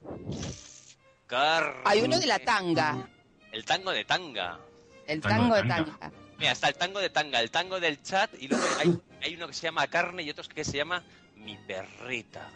Carne. 1.26 1.80
Hay 1.84 2.00
uno 2.02 2.18
de 2.18 2.26
la 2.26 2.38
tanga, 2.38 3.08
El 3.52 3.64
tango 3.64 3.90
de 3.92 4.04
tanga. 4.04 4.58
el 5.06 5.20
Tango 5.20 5.34
tango 5.36 5.54
de 5.56 5.62
tanga. 5.62 5.98
tanga. 5.98 6.12
Mira, 6.38 6.52
está 6.52 6.68
el 6.68 6.74
tango 6.76 6.98
de 7.00 7.10
tanga, 7.10 7.40
el 7.40 7.50
tango 7.50 7.78
del 7.78 8.02
chat 8.02 8.30
y 8.40 8.48
luego 8.48 8.64
hay, 8.78 8.98
hay 9.22 9.34
uno 9.36 9.46
que 9.46 9.52
se 9.52 9.62
llama 9.62 9.86
Carne 9.88 10.22
y 10.22 10.30
otro 10.30 10.44
que 10.48 10.64
se 10.64 10.78
llama 10.78 11.02
Mi 11.36 11.56
Perrita. 11.58 12.48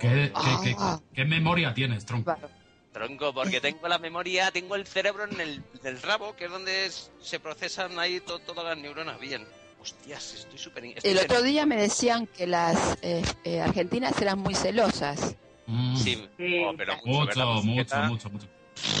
¿Qué, 0.00 0.32
qué, 0.34 0.56
qué- 0.64 0.76
Ah. 0.78 1.00
qué 1.14 1.24
memoria 1.24 1.72
tienes, 1.72 2.04
tronco? 2.04 2.34
Tronco, 2.92 3.32
porque 3.32 3.60
tengo 3.60 3.88
la 3.88 3.98
memoria, 3.98 4.50
tengo 4.50 4.74
el 4.76 4.86
cerebro 4.86 5.24
en 5.24 5.40
el 5.40 5.62
del 5.82 6.00
rabo, 6.02 6.34
que 6.36 6.44
es 6.46 6.50
donde 6.50 6.90
se 7.20 7.40
procesan 7.40 7.98
ahí 7.98 8.20
to- 8.20 8.38
todas 8.40 8.64
las 8.64 8.78
neuronas 8.78 9.18
bien. 9.18 9.46
Hostias, 9.80 10.34
estoy 10.34 10.58
súper... 10.58 10.84
El 11.02 11.18
otro 11.18 11.42
día 11.42 11.66
me 11.66 11.76
decían 11.76 12.28
que 12.28 12.46
las 12.46 12.98
eh, 13.02 13.20
eh, 13.42 13.60
argentinas 13.60 14.20
eran 14.22 14.38
muy 14.38 14.54
celosas. 14.54 15.34
Mm, 15.66 15.96
Sí, 15.96 16.28
Sí. 16.36 16.62
oh, 16.64 16.72
pero 16.76 16.96
mucho, 17.04 17.26
¿verdad, 17.26 17.44
mucho, 17.46 17.64
mucho, 17.64 17.96
mucho, 18.06 18.30
mucho. 18.30 18.46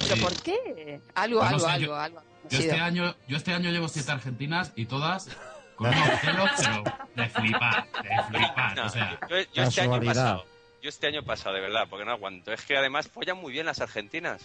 ¿Pero 0.02 0.16
Sí. 0.16 0.20
por 0.22 0.42
qué? 0.42 1.00
Algo, 1.14 1.38
Pues 1.38 1.52
algo, 1.52 1.60
sé, 1.66 1.70
algo, 1.72 1.86
yo- 1.86 1.96
algo. 1.96 2.22
Yo 2.50 2.58
este 2.58 2.72
año, 2.80 3.14
yo 3.28 3.36
este 3.36 3.52
año 3.54 3.70
llevo 3.70 3.86
siete 3.88 4.10
argentinas 4.10 4.72
y 4.74 4.86
todas 4.86 5.28
con 5.76 5.86
unos 5.88 6.20
celos, 6.20 6.50
pero 6.58 6.82
de 7.14 7.28
flipar, 7.28 7.86
de 8.02 8.22
flipar. 8.38 8.76
No, 8.76 8.86
O 8.86 8.88
sea, 8.88 9.20
yo, 9.30 9.36
yo 9.54 9.62
este 9.62 9.80
año 9.82 10.00
pasado, 10.00 10.44
yo 10.82 10.88
este 10.88 11.06
año 11.06 11.22
pasado, 11.22 11.54
de 11.54 11.60
verdad, 11.62 11.86
porque 11.88 12.04
no 12.04 12.10
aguanto. 12.12 12.52
Es 12.52 12.62
que 12.62 12.76
además 12.76 13.08
follan 13.08 13.38
muy 13.38 13.52
bien 13.52 13.64
las 13.66 13.80
argentinas. 13.80 14.42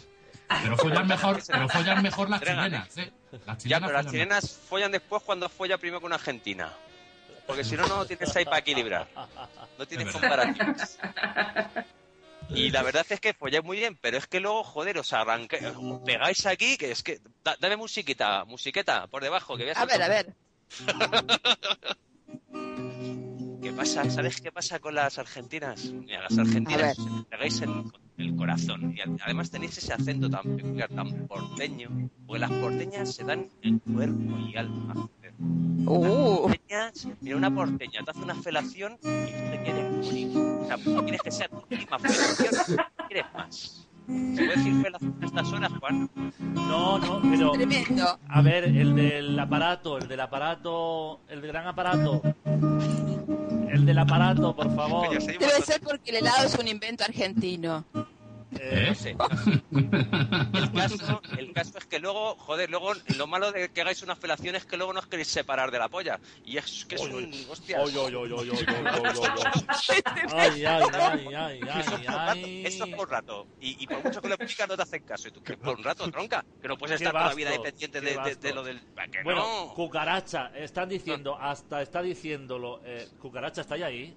pero 0.48 0.78
follan 0.78 1.08
mejor, 1.08 1.42
pero 1.48 1.68
follan 1.68 2.02
mejor 2.04 2.30
las 2.30 2.42
chilenas, 2.42 2.98
¿eh? 2.98 3.12
Las 3.46 3.58
Ya, 3.58 3.58
chilenas 3.58 3.82
pero 3.82 3.94
las 3.94 4.06
follan 4.06 4.12
chilenas 4.12 4.60
follan 4.70 4.92
después 4.92 5.24
cuando 5.24 5.50
folla 5.50 5.78
primero 5.78 6.00
con 6.00 6.08
una 6.10 6.16
argentina. 6.16 6.72
Porque 7.48 7.64
si 7.64 7.76
no, 7.76 7.88
no 7.88 8.06
tienes 8.06 8.36
ahí 8.36 8.46
para 8.46 8.60
equilibrar. 8.60 9.08
No 9.80 9.86
tienes 9.88 10.08
Es 10.08 10.14
comparativos. 10.14 10.98
Y 12.50 12.70
la 12.72 12.84
verdad 12.84 13.06
es 13.10 13.20
que 13.20 13.34
folláis 13.34 13.64
muy 13.64 13.78
bien, 13.78 13.98
pero 14.00 14.18
es 14.18 14.28
que 14.28 14.40
luego, 14.40 14.64
joder, 14.64 14.98
os 14.98 15.12
arranqué, 15.14 15.66
os 15.68 16.00
pegáis 16.06 16.46
aquí, 16.46 16.78
que 16.78 16.92
es 16.92 17.04
que... 17.04 17.20
da- 17.44 17.56
dame 17.60 17.76
musiquita, 17.78 18.44
musiqueta, 18.46 19.08
por 19.08 19.24
debajo, 19.24 19.58
que 19.58 19.66
veas 19.66 19.78
A 19.78 19.86
ver, 19.86 20.02
a 20.04 20.08
ver. 20.08 20.34
¿Qué 23.68 23.74
pasa? 23.74 24.10
¿Sabes 24.10 24.40
qué 24.40 24.50
pasa 24.50 24.80
con 24.80 24.96
las 24.96 25.20
argentinas? 25.20 25.92
Mira, 25.92 26.22
las 26.22 26.38
argentinas 26.38 26.98
os 26.98 27.26
pegáis 27.26 27.62
en 27.62 27.92
el 28.18 28.34
corazón. 28.38 28.96
Y 28.96 29.02
además 29.22 29.52
tenéis 29.52 29.78
ese 29.78 29.92
acento 29.92 30.30
tan 30.30 30.56
peculiar, 30.56 30.88
tan 30.88 31.28
porteño. 31.28 31.90
Porque 32.26 32.40
las 32.40 32.52
porteñas 32.52 33.14
se 33.14 33.26
dan 33.26 33.50
en 33.64 33.80
cuerpo 33.80 34.38
y 34.40 34.56
alma. 34.56 35.10
Uh. 35.86 36.44
Porteñas, 36.44 37.10
mira, 37.20 37.36
una 37.36 37.54
porteña 37.54 38.06
te 38.06 38.12
hace 38.12 38.22
una 38.22 38.36
felación 38.36 38.94
y 39.04 39.32
tú 39.34 39.52
te 39.52 39.62
quieres 39.66 39.92
morir. 39.92 40.38
O 40.38 40.66
sea, 40.66 40.78
tú 40.78 41.02
quieres 41.04 41.22
que 41.22 41.32
sea 41.32 41.50
tu 41.50 41.58
última 41.58 42.00
felación, 42.00 42.78
no 42.78 43.08
quieres 43.10 43.26
más. 43.34 43.88
¿Se 44.08 44.46
puede 44.46 44.56
decir 44.56 44.82
felación 44.82 45.18
a 45.22 45.26
estas 45.26 45.52
horas, 45.52 45.72
Juan? 45.82 46.10
No, 46.40 47.00
no, 47.00 47.22
pero. 47.22 47.52
Tremendo. 47.52 48.18
A 48.30 48.42
ver, 48.42 48.64
el 48.64 48.96
del 48.96 49.38
aparato, 49.38 49.98
el 49.98 50.08
del 50.08 50.22
aparato, 50.22 51.20
el 51.28 51.42
del 51.42 51.52
gran 51.52 51.68
aparato. 51.68 52.22
El 53.70 53.86
del 53.86 53.98
aparato, 53.98 54.56
por 54.56 54.74
favor. 54.76 55.10
Debe 55.10 55.62
ser 55.66 55.82
porque 55.82 56.12
el 56.12 56.18
helado 56.18 56.48
es 56.48 56.56
un 56.56 56.68
invento 56.68 57.04
argentino. 57.04 57.86
Eh, 58.60 58.86
No 58.90 58.96
sé. 58.96 59.16
El 60.54 60.72
caso, 60.72 61.22
el 61.38 61.54
caso 61.54 61.78
es 61.78 61.86
que 61.86 62.00
luego, 62.00 62.36
joder, 62.38 62.70
luego 62.70 62.94
lo 63.18 63.28
malo 63.28 63.52
de 63.52 63.70
que 63.70 63.82
hagáis 63.82 64.02
una 64.04 64.16
felación 64.16 64.56
es 64.56 64.66
que 64.66 64.78
luego 64.78 64.94
no 64.94 65.00
os 65.00 65.08
queréis 65.08 65.28
separar 65.28 65.70
de 65.72 65.80
la 65.80 65.90
polla. 65.90 66.20
Y 66.46 66.58
es 66.58 66.86
que 66.86 66.96
es 66.96 67.02
un. 67.02 67.14
Oy. 67.16 67.46
Ay, 70.34 70.66
ay, 70.66 70.84
ay, 71.36 71.36
ay, 71.36 71.60
Eso 71.70 71.96
ay, 71.96 72.06
es 72.06 72.06
por 72.06 72.10
rato, 72.10 72.34
ay. 72.46 72.66
Eso 72.66 72.86
es 72.86 72.96
por 72.96 73.10
rato. 73.10 73.48
Y, 73.60 73.84
y 73.84 73.88
por 73.88 74.04
mucho 74.04 74.22
que 74.22 74.28
lo 74.30 74.36
explicas, 74.36 74.68
no 74.70 74.76
te 74.78 74.84
hacen 74.84 75.04
caso. 75.04 75.28
Y 75.28 75.32
tú, 75.32 75.42
que 75.44 75.58
por 75.58 75.78
un 75.78 75.84
rato, 75.84 76.10
tronca. 76.12 76.46
Que 76.62 76.68
no 76.68 76.78
puedes 76.78 77.02
estar 77.02 77.12
toda 77.14 77.28
la 77.28 77.34
vida 77.34 77.50
ahí 77.52 77.60
pendiente 77.60 78.02
de, 78.02 78.10
de- 78.12 78.16
vasto. 78.18 78.48
de 78.48 78.54
lo 78.54 78.64
del. 78.64 78.82
Bueno, 79.24 79.66
no. 79.68 79.74
cucaracha, 79.74 80.52
están 80.56 80.90
diciendo, 80.90 81.38
hasta 81.40 81.82
está 81.82 82.02
diciéndolo, 82.02 82.82
eh, 82.86 83.08
cucaracha, 83.20 83.62
¿está 83.62 83.76
ahí? 83.76 84.16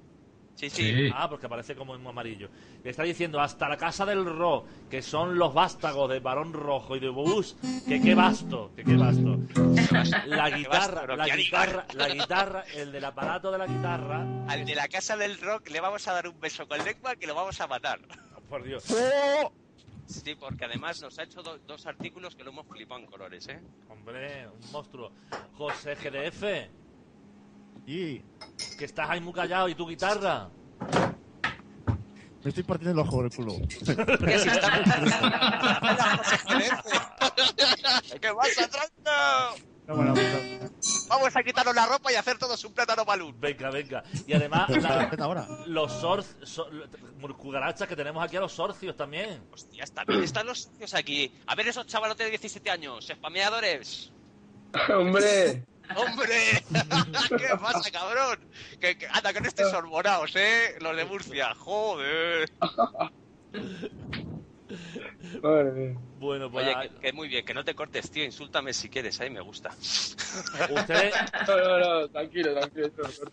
Sí, 0.57 0.69
sí. 0.69 1.11
Ah, 1.15 1.27
porque 1.29 1.47
aparece 1.47 1.75
como 1.75 1.95
en 1.95 2.07
amarillo. 2.07 2.51
Está 2.85 3.03
diciendo 3.05 3.41
hasta 3.41 3.67
la 3.67 3.79
casa 3.79 4.05
del 4.05 4.27
Ro, 4.27 4.65
que 4.91 5.01
son 5.01 5.39
los 5.39 5.55
vástagos 5.55 6.11
de 6.11 6.21
Barón 6.21 6.53
Rojo 6.53 6.97
y 6.97 7.01
de 7.01 7.09
Bus, 7.09 7.57
que 7.89 7.99
qué 8.01 8.15
vasto, 8.15 8.71
que 8.77 8.85
qué 8.85 8.95
vasto. 8.95 9.39
La 10.27 10.51
guitarra, 10.51 11.17
la 11.17 11.35
guitarra, 11.35 11.87
la 11.95 12.09
guitarra, 12.11 12.65
el 12.75 12.93
del 12.93 13.05
aparato 13.07 13.51
de 13.51 13.57
la 13.59 13.67
guitarra. 13.67 14.27
Al 14.49 14.67
de 14.67 14.75
la 14.75 14.87
casa 14.89 15.17
del 15.17 15.39
rock 15.41 15.71
le 15.71 15.81
vamos 15.81 16.07
a 16.09 16.13
dar 16.13 16.29
un 16.29 16.39
beso 16.39 16.69
con 16.69 16.85
lengua 16.85 17.17
que 17.17 17.27
lo 17.27 17.35
vamos 17.35 17.59
a 17.61 17.67
matar. 17.67 17.99
Por 18.49 18.63
Dios. 18.63 18.85
Sí, 20.07 20.35
porque 20.35 20.65
además 20.65 21.01
nos 21.01 21.19
ha 21.19 21.23
hecho 21.23 21.41
do- 21.43 21.59
dos 21.67 21.87
artículos 21.87 22.35
que 22.35 22.43
lo 22.43 22.51
hemos 22.51 22.67
flipado 22.67 23.01
en 23.01 23.07
colores, 23.07 23.47
¿eh? 23.49 23.61
Hombre, 23.89 24.49
un 24.49 24.73
monstruo. 24.73 25.13
José 25.57 25.95
GDF, 25.95 26.43
Y 27.87 28.23
que 28.79 28.85
estás 28.85 29.09
ahí 29.11 29.21
muy 29.21 29.33
callado 29.33 29.69
y 29.69 29.75
tu 29.75 29.89
guitarra. 29.89 30.49
me 32.43 32.49
estoy 32.49 32.63
partiendo 32.63 33.03
el 33.03 33.07
ojo 33.09 33.23
del 33.23 33.33
culo. 33.35 33.55
¿Qué 34.25 34.39
si 34.39 34.49
está- 34.49 34.71
¿Qué 38.21 38.29
pasa, 38.35 38.69
tronco? 38.69 39.65
No, 39.87 39.97
bueno, 39.97 40.15
Vamos 41.09 41.37
a 41.37 41.43
quitarnos 41.43 41.75
la 41.75 41.87
ropa 41.87 42.13
y 42.13 42.15
hacer 42.15 42.39
todos 42.39 42.65
un 42.65 42.73
plátano 42.73 43.05
balún. 43.05 43.35
Venga, 43.41 43.71
venga. 43.71 44.05
Y 44.27 44.33
además, 44.33 44.71
la- 44.71 45.11
los 45.67 45.93
sorcios, 45.93 46.63
cucarachas 47.37 47.89
que 47.89 47.97
tenemos 47.97 48.23
aquí 48.23 48.37
a 48.37 48.41
los 48.41 48.53
sorcios 48.53 48.97
también. 48.97 49.43
Está 49.77 50.05
bien, 50.05 50.23
están 50.23 50.47
los 50.47 50.63
socios 50.63 50.95
aquí. 50.95 51.33
A 51.47 51.57
ver 51.57 51.67
esos 51.69 51.87
chavalotes 51.89 52.25
de 52.27 52.31
17 52.31 52.71
años, 52.71 53.09
spameadores. 53.13 54.13
Hombre, 54.97 55.65
¡Hombre! 55.97 56.65
¿Qué 57.39 57.49
pasa, 57.61 57.91
cabrón? 57.91 58.39
Que, 58.81 58.97
que- 58.97 59.07
anda, 59.09 59.33
que 59.33 59.41
no 59.41 59.49
estéis 59.49 59.71
sorbonados, 59.71 60.35
¿eh? 60.37 60.77
Los 60.81 60.97
de 60.97 61.05
Murcia, 61.05 61.55
joder. 61.55 62.49
madre 65.43 65.73
mía. 65.73 65.99
Bueno, 66.19 66.51
pues 66.51 66.67
Oye, 66.67 66.91
que, 66.95 67.01
que 67.01 67.13
muy 67.13 67.29
bien, 67.29 67.45
que 67.45 67.55
no 67.55 67.65
te 67.65 67.75
cortes, 67.75 68.11
tío. 68.11 68.25
Insúltame 68.25 68.73
si 68.73 68.89
quieres, 68.89 69.21
ahí 69.21 69.31
me 69.31 69.41
gusta. 69.41 69.71
ustedes, 69.71 71.15
No, 71.49 71.57
no, 71.57 71.79
no, 71.79 72.09
tranquilo, 72.09 72.55
tranquilo. 72.55 72.87
esto. 72.87 73.31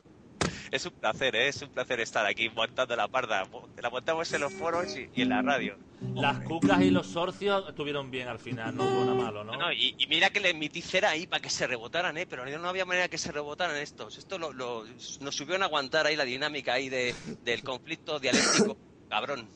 Es 0.72 0.86
un 0.86 0.92
placer, 0.92 1.36
¿eh? 1.36 1.48
Es 1.48 1.62
un 1.62 1.70
placer 1.70 2.00
estar 2.00 2.26
aquí 2.26 2.50
montando 2.50 2.96
la 2.96 3.08
parda. 3.08 3.48
Te 3.76 3.82
la 3.82 3.90
montamos 3.90 4.32
en 4.34 4.42
los 4.42 4.54
foros 4.54 4.96
y, 4.98 5.10
y 5.14 5.22
en 5.22 5.30
la 5.30 5.42
radio. 5.42 5.78
las 6.16 6.40
cucas 6.42 6.82
y 6.82 6.92
los 6.92 7.08
sorcios 7.08 7.68
estuvieron 7.70 8.12
bien 8.12 8.28
al 8.28 8.40
final, 8.40 8.76
no 8.76 8.84
hubo 8.84 9.06
nada 9.06 9.14
malo, 9.16 9.44
¿no? 9.44 9.58
No, 9.58 9.72
y, 9.72 9.96
y 9.98 10.08
mira 10.08 10.30
que 10.30 10.40
le 10.40 10.50
emití 10.52 10.82
cera 10.82 11.10
ahí 11.12 11.26
para 11.26 11.42
que 11.42 11.50
se 11.50 11.66
rebotaran, 11.68 12.18
¿eh? 12.18 12.26
Pero 12.26 12.46
no 12.46 12.70
había 12.70 12.86
manera 12.86 13.08
que 13.08 13.18
se 13.18 13.32
rebotaran 13.32 13.78
estos. 13.78 14.18
Esto 14.18 14.38
lo, 14.38 14.52
lo- 14.54 14.86
nos 15.22 15.36
subieron 15.36 15.64
a 15.64 15.66
aguantar 15.66 16.06
ahí 16.06 16.16
la 16.16 16.26
dinámica 16.26 16.74
ahí 16.74 16.90
de, 16.90 17.16
del 17.44 17.64
conflicto 17.64 18.20
dialéctico. 18.20 18.78
Cabrón. 19.10 19.48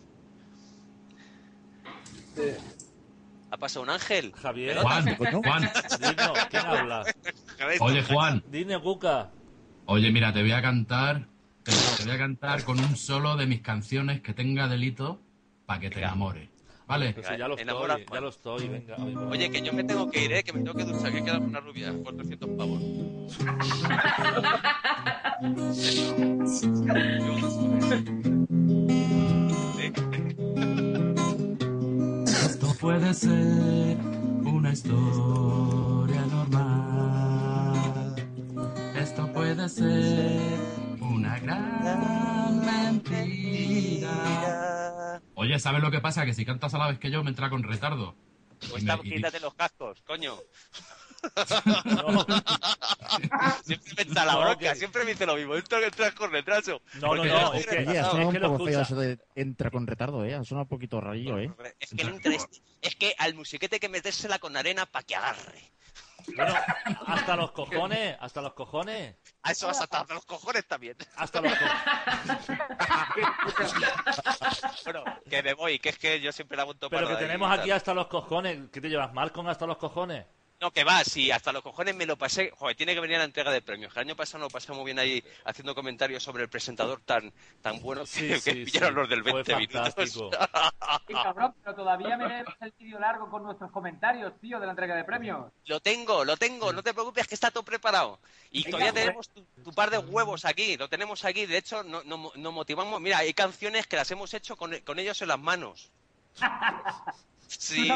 ¿Ha 3.50 3.58
pasado 3.58 3.84
un 3.84 3.90
ángel? 3.90 4.32
Javier, 4.34 4.78
Juan? 4.78 5.16
Juan, 5.18 5.70
Dino, 6.00 6.34
¿quién 6.50 6.66
habla? 6.66 7.04
oye 7.82 8.02
Juan, 8.04 8.42
Dime, 8.48 8.80
cuca. 8.82 9.32
Oye 9.92 10.10
mira, 10.10 10.32
te 10.32 10.42
voy 10.42 10.54
a 10.54 10.62
cantar, 10.62 11.28
te, 11.64 11.74
te 11.74 12.04
voy 12.04 12.12
a 12.14 12.18
cantar 12.18 12.64
con 12.64 12.80
un 12.80 12.96
solo 12.96 13.36
de 13.36 13.46
mis 13.46 13.60
canciones 13.60 14.22
que 14.22 14.34
tenga 14.34 14.70
delito 14.70 15.20
para 15.66 15.82
que 15.82 15.90
te 15.90 16.00
enamore, 16.00 16.50
¿vale? 16.88 17.14
Pues 17.14 17.28
ya 17.28 17.48
lo 17.48 17.58
Enamora, 17.58 17.96
estoy, 17.96 18.16
ya 18.16 18.22
lo 18.22 18.30
estoy, 18.30 18.68
venga. 18.70 18.96
oye, 18.96 19.14
pues. 19.14 19.28
Oye, 19.32 19.52
que 19.52 19.62
yo 19.62 19.74
me 19.74 19.84
tengo 19.84 20.10
que 20.10 20.24
ir, 20.24 20.32
¿eh? 20.32 20.44
Que 20.44 20.54
me 20.54 20.60
tengo 20.60 20.76
que 20.76 20.86
duchar, 20.86 21.12
que 21.12 21.24
queda 21.24 21.40
una 21.40 21.60
rubia 21.60 21.94
por 22.04 22.16
300 22.16 22.50
pavos. 22.58 22.82
Esto 32.46 32.74
puede 32.80 33.14
ser 33.14 33.98
una 34.46 34.72
historia 34.72 36.22
normal. 36.28 37.21
Esto 39.02 39.28
puede 39.34 39.68
ser 39.70 40.60
una 41.00 41.40
gran 41.40 42.66
mentira. 42.66 44.12
Oye, 45.36 45.58
¿sabes 45.60 45.82
lo 45.82 45.90
que 45.92 46.00
pasa? 46.02 46.26
Que 46.26 46.34
si 46.34 46.46
cantas 46.46 46.74
a 46.74 46.78
la 46.78 46.88
vez 46.88 47.00
que 47.00 47.10
yo 47.12 47.24
me 47.24 47.30
entra 47.32 47.50
con 47.50 47.64
retardo. 47.64 48.16
Pues 48.70 48.84
me- 48.84 48.94
está- 48.94 49.00
y- 49.04 49.12
quítate 49.16 49.40
los 49.40 49.54
cascos, 49.56 50.02
coño. 50.06 50.36
No, 51.86 52.26
Siempre 53.64 53.94
me 53.96 54.02
echa 54.04 54.26
la 54.26 54.36
bronca, 54.38 54.74
siempre 54.74 55.04
me 55.04 55.12
dice 55.12 55.28
lo 55.28 55.36
mismo. 55.36 55.54
Que 55.54 55.86
entras 55.86 56.14
con 56.16 56.32
retraso. 56.32 56.82
no, 57.00 57.14
no, 57.16 57.24
no, 57.26 57.54
es 57.54 57.68
que, 57.68 57.78
Oye, 57.78 58.00
ha 58.00 58.04
retrasado. 58.06 58.12
sonado 58.12 58.32
es 58.32 58.36
un 58.36 58.42
poco 58.58 58.66
feo 58.66 58.82
eso 58.82 58.96
de 58.96 59.20
entra 59.36 59.70
con 59.70 59.86
retardo, 59.86 60.26
¿eh? 60.26 60.34
Ha 60.34 60.44
sonado 60.44 60.64
un 60.64 60.70
poquito 60.70 61.00
rarillo, 61.00 61.38
¿eh? 61.38 61.52
Es 61.80 61.92
que 61.96 62.04
no 62.06 62.16
interesa. 62.16 62.48
Es 62.82 62.96
que 62.96 63.14
al 63.20 63.36
musiquete 63.36 63.76
hay 63.76 63.80
que 63.80 63.90
metérsela 63.90 64.40
con 64.40 64.58
arena 64.58 64.88
para 64.88 65.04
que 65.06 65.16
agarre. 65.16 65.72
Bueno, 66.36 66.54
hasta 67.08 67.36
los 67.36 67.52
cojones, 67.52 68.18
hasta 68.20 68.42
los 68.42 68.54
cojones, 68.54 69.16
A 69.44 69.52
eso 69.52 69.68
vas 69.68 69.82
hasta 69.82 70.06
los 70.14 70.26
cojones 70.26 70.68
también. 70.68 70.96
hasta 71.16 71.42
los 71.42 71.54
cojones. 71.54 71.74
bueno, 74.84 75.04
que 75.30 75.44
me 75.44 75.54
voy, 75.54 75.80
que 75.80 75.90
es 75.90 75.98
que 75.98 76.20
yo 76.20 76.32
siempre 76.32 76.58
la 76.58 76.66
monto 76.66 76.90
Pero 76.90 77.08
que 77.08 77.16
tenemos 77.16 77.52
aquí 77.52 77.72
hasta 77.72 77.94
los 77.94 78.08
cojones. 78.08 78.70
¿Qué 78.72 78.82
te 78.82 78.90
llevas 78.90 79.14
mal 79.14 79.32
con 79.32 79.48
hasta 79.48 79.66
los 79.66 79.78
cojones? 79.78 80.26
No, 80.62 80.70
que 80.70 80.84
va, 80.84 81.04
sí, 81.04 81.32
hasta 81.32 81.52
los 81.52 81.64
cojones 81.64 81.96
me 81.96 82.06
lo 82.06 82.16
pasé. 82.18 82.52
Joder, 82.56 82.78
tiene 82.78 82.94
que 82.94 83.00
venir 83.00 83.16
a 83.16 83.20
la 83.20 83.26
entrega 83.26 83.50
de 83.52 83.64
premios. 83.64 83.92
que 83.92 84.00
El 84.00 84.08
año 84.08 84.16
pasado 84.16 84.44
nos 84.44 84.52
lo 84.52 84.54
pasamos 84.54 84.86
bien 84.86 85.00
ahí 85.00 85.24
haciendo 85.44 85.74
comentarios 85.74 86.22
sobre 86.22 86.44
el 86.44 86.50
presentador 86.50 87.02
tan, 87.02 87.34
tan 87.64 87.82
bueno 87.82 88.06
Sí, 88.06 88.28
que, 88.28 88.40
sí, 88.40 88.52
que 88.54 88.66
pillaron 88.66 88.90
sí. 88.90 88.96
los 88.96 89.10
del 89.10 89.24
Fue 89.24 89.34
20 89.44 89.56
minutos. 89.56 89.82
fantástico. 89.96 90.30
Sí, 91.08 91.14
cabrón, 91.14 91.56
pero 91.64 91.76
todavía 91.76 92.16
me 92.18 92.42
el 92.62 92.74
vídeo 92.80 93.00
largo 93.00 93.30
con 93.30 93.44
nuestros 93.44 93.72
comentarios, 93.72 94.34
tío, 94.40 94.60
de 94.60 94.66
la 94.68 94.72
entrega 94.74 94.96
de 94.96 95.04
premios. 95.04 95.52
Lo 95.66 95.80
tengo, 95.80 96.24
lo 96.24 96.38
tengo, 96.38 96.72
no 96.72 96.84
te 96.84 96.94
preocupes 96.94 97.28
que 97.28 97.34
está 97.36 97.50
todo 97.50 97.64
preparado. 97.64 98.20
Y 98.52 98.64
Venga, 98.64 98.78
todavía 98.78 98.94
tenemos 98.94 99.30
tu, 99.30 99.44
tu 99.64 99.74
par 99.74 99.90
de 99.90 99.98
huevos 99.98 100.46
aquí, 100.46 100.78
lo 100.78 100.88
tenemos 100.90 101.26
aquí. 101.26 101.48
De 101.48 101.58
hecho, 101.58 101.82
no- 101.84 102.04
no- 102.04 102.32
nos 102.36 102.54
motivamos. 102.54 103.02
Mira, 103.02 103.18
hay 103.20 103.34
canciones 103.34 103.88
que 103.88 103.96
las 103.96 104.12
hemos 104.12 104.32
hecho 104.36 104.56
con, 104.56 104.78
con 104.82 105.00
ellos 105.00 105.20
en 105.24 105.28
las 105.30 105.40
manos. 105.40 105.90
Sí. 107.48 107.90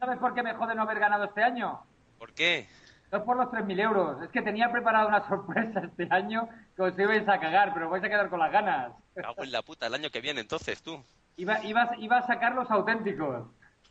¿Tú 0.00 0.06
sabes, 0.06 0.18
por 0.18 0.34
qué 0.34 0.42
me 0.42 0.54
jode 0.54 0.74
no 0.74 0.82
haber 0.82 0.98
ganado 0.98 1.24
este 1.24 1.42
año? 1.42 1.78
¿Por 2.18 2.32
qué? 2.32 2.66
No 3.12 3.18
es 3.18 3.24
por 3.24 3.36
los 3.36 3.48
3.000 3.48 3.80
euros. 3.80 4.22
Es 4.22 4.30
que 4.30 4.40
tenía 4.40 4.70
preparada 4.72 5.06
una 5.06 5.28
sorpresa 5.28 5.80
este 5.84 6.08
año 6.10 6.48
que 6.74 6.82
os 6.82 6.98
ibais 6.98 7.28
a 7.28 7.38
cagar, 7.38 7.74
pero 7.74 7.90
vais 7.90 8.02
a 8.02 8.08
quedar 8.08 8.30
con 8.30 8.38
las 8.38 8.50
ganas. 8.50 8.92
Cago 9.14 9.44
en 9.44 9.52
la 9.52 9.60
puta, 9.62 9.86
el 9.88 9.94
año 9.94 10.10
que 10.10 10.20
viene 10.22 10.40
entonces, 10.40 10.82
tú. 10.82 11.04
Iba, 11.36 11.62
iba, 11.64 11.90
iba 11.98 12.16
a 12.18 12.26
sacar 12.26 12.54
los 12.54 12.70
auténticos. 12.70 13.46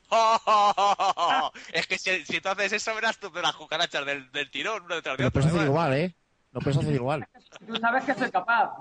es 1.74 1.86
que 1.86 1.98
si, 2.00 2.26
si 2.26 2.42
tú 2.42 2.50
haces 2.50 2.74
eso, 2.74 2.96
verás 2.96 3.20
tú 3.20 3.30
de 3.32 3.42
las 3.44 3.56
cucarachas 3.56 4.04
del, 4.06 4.32
del 4.32 4.50
tirón, 4.50 4.84
uno 4.86 4.96
detrás 4.96 5.18
de 5.18 5.24
Lo 5.24 5.28
otro. 5.30 5.42
puedes 5.42 5.54
hacer 5.56 5.68
igual, 5.68 5.94
¿eh? 5.94 6.16
Lo 6.52 6.62
puedes 6.62 6.78
hacer 6.78 6.94
igual. 6.96 7.28
Tú 7.68 7.76
sabes 7.76 8.04
que 8.06 8.16
soy 8.16 8.32
capaz. 8.32 8.72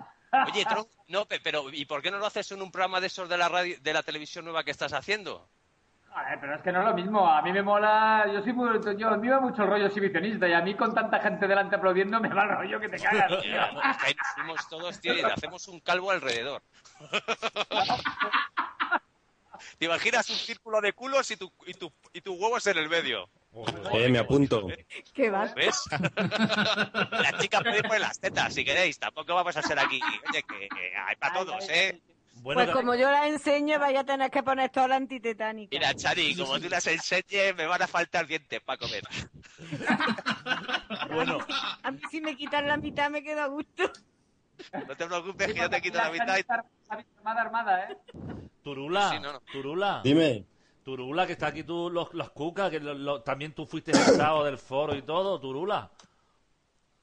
Oye, 0.51 0.65
Tron, 0.65 0.87
no, 1.09 1.27
pe- 1.27 1.41
pero 1.41 1.71
¿y 1.71 1.85
por 1.85 2.01
qué 2.01 2.11
no 2.11 2.17
lo 2.19 2.27
haces 2.27 2.51
en 2.53 2.63
un 2.63 2.71
programa 2.71 3.01
de 3.01 3.09
esos 3.09 3.29
de 3.29 3.37
la 3.37 3.49
radio, 3.51 3.77
de 3.81 3.93
la 3.93 4.03
televisión 4.03 4.45
nueva 4.47 4.65
que 4.65 4.71
estás 4.71 4.95
haciendo? 4.95 5.49
Joder, 6.11 6.41
pero 6.41 6.55
es 6.55 6.63
que 6.63 6.73
no 6.73 6.81
es 6.81 6.87
lo 6.87 6.95
mismo. 6.95 7.27
A 7.27 7.43
mí 7.43 7.53
me 7.53 7.63
mola. 7.63 8.25
Yo 8.33 8.43
soy 8.43 8.53
muy. 8.53 8.69
Yo, 8.97 9.09
a 9.09 9.17
mí 9.17 9.29
me 9.29 9.35
va 9.35 9.41
mucho 9.41 9.63
el 9.63 9.69
rollo 9.69 9.87
exhibicionista 9.87 10.49
y 10.49 10.53
a 10.53 10.63
mí 10.63 10.75
con 10.75 10.95
tanta 10.95 11.21
gente 11.21 11.47
delante 11.47 11.77
aplaudiendo 11.77 12.21
me 12.21 12.29
va 12.29 12.45
el 12.45 12.51
rollo 12.51 12.81
que 12.81 12.89
te 12.89 12.99
cagas, 12.99 13.29
tío. 13.41 13.63
Es 13.63 13.71
que 13.99 14.07
ahí 14.07 14.15
nos 14.15 14.27
fuimos 14.35 14.69
todos, 14.69 15.01
tío, 15.01 15.15
y 15.15 15.23
le 15.23 15.33
hacemos 15.33 15.69
un 15.69 15.81
calvo 15.81 16.11
alrededor. 16.11 16.63
¿Te 19.79 19.85
imaginas 19.85 20.29
un 20.31 20.37
círculo 20.37 20.81
de 20.81 20.93
culos 20.93 21.31
y 21.31 21.37
tu, 21.37 21.53
y 21.67 21.75
tu, 21.75 21.93
y 22.13 22.21
tus 22.21 22.39
huevos 22.39 22.67
en 22.67 22.79
el 22.79 22.89
medio? 22.89 23.29
Eh, 23.93 24.09
me 24.09 24.19
apunto. 24.19 24.67
¿Qué 25.13 25.31
va? 25.31 25.47
¿Ves? 25.55 25.85
La 25.91 27.33
chica 27.39 27.61
puede 27.61 27.83
poner 27.83 28.01
las 28.01 28.21
tetas 28.21 28.55
si 28.55 28.65
queréis. 28.65 28.99
Tampoco 28.99 29.35
vamos 29.35 29.57
a 29.57 29.63
ser 29.63 29.79
aquí. 29.79 30.01
Oye, 30.31 30.43
que, 30.43 30.69
que 30.69 30.93
hay 30.97 31.17
para 31.17 31.35
todos, 31.35 31.69
¿eh? 31.69 32.01
Pues 32.43 32.71
como 32.71 32.95
yo 32.95 33.11
la 33.11 33.27
enseño, 33.29 33.79
vaya 33.79 34.01
a 34.01 34.05
tener 34.05 34.31
que 34.31 34.43
poner 34.43 34.71
toda 34.71 34.89
la 34.89 34.97
antitetánica. 34.97 35.77
Mira, 35.77 35.95
Chari, 35.95 36.35
como 36.37 36.59
tú 36.61 36.69
las 36.69 36.87
enseñes, 36.87 37.55
me 37.57 37.67
van 37.67 37.83
a 37.83 37.87
faltar 37.87 38.27
dientes 38.27 38.61
para 38.61 38.79
comer. 38.79 39.03
Bueno, 41.11 41.39
A 41.83 41.91
mí 41.91 42.01
si 42.11 42.21
me 42.21 42.37
quitan 42.37 42.67
la 42.69 42.77
mitad 42.77 43.11
me 43.11 43.23
quedo 43.23 43.43
a 43.43 43.47
gusto. 43.47 43.91
No 44.87 44.97
te 44.97 45.07
preocupes 45.07 45.47
que 45.53 45.55
yo 45.61 45.71
te 45.71 45.81
quito 45.81 45.99
la 45.99 46.11
mitad. 46.11 46.37
y- 46.39 46.45
Armada, 46.89 47.41
armada, 47.43 47.85
¿eh? 47.91 47.97
Turula, 48.63 49.11
Sí, 49.11 49.21
no, 49.21 49.33
no. 49.33 49.41
Turula. 49.53 50.01
Dime. 50.03 50.45
Turula, 50.85 51.27
que 51.27 51.33
está 51.33 51.49
aquí 51.49 51.63
tú, 51.65 51.91
los, 51.91 52.13
las 52.15 52.31
cucas, 52.31 52.71
que 52.71 52.81
lo- 52.81 52.95
lo- 52.95 53.23
también 53.23 53.53
tú 53.53 53.67
fuiste 53.67 53.93
estado 53.93 54.45
del 54.45 54.59
foro 54.59 54.95
y 54.95 55.03
todo, 55.03 55.39
Turula. 55.41 55.91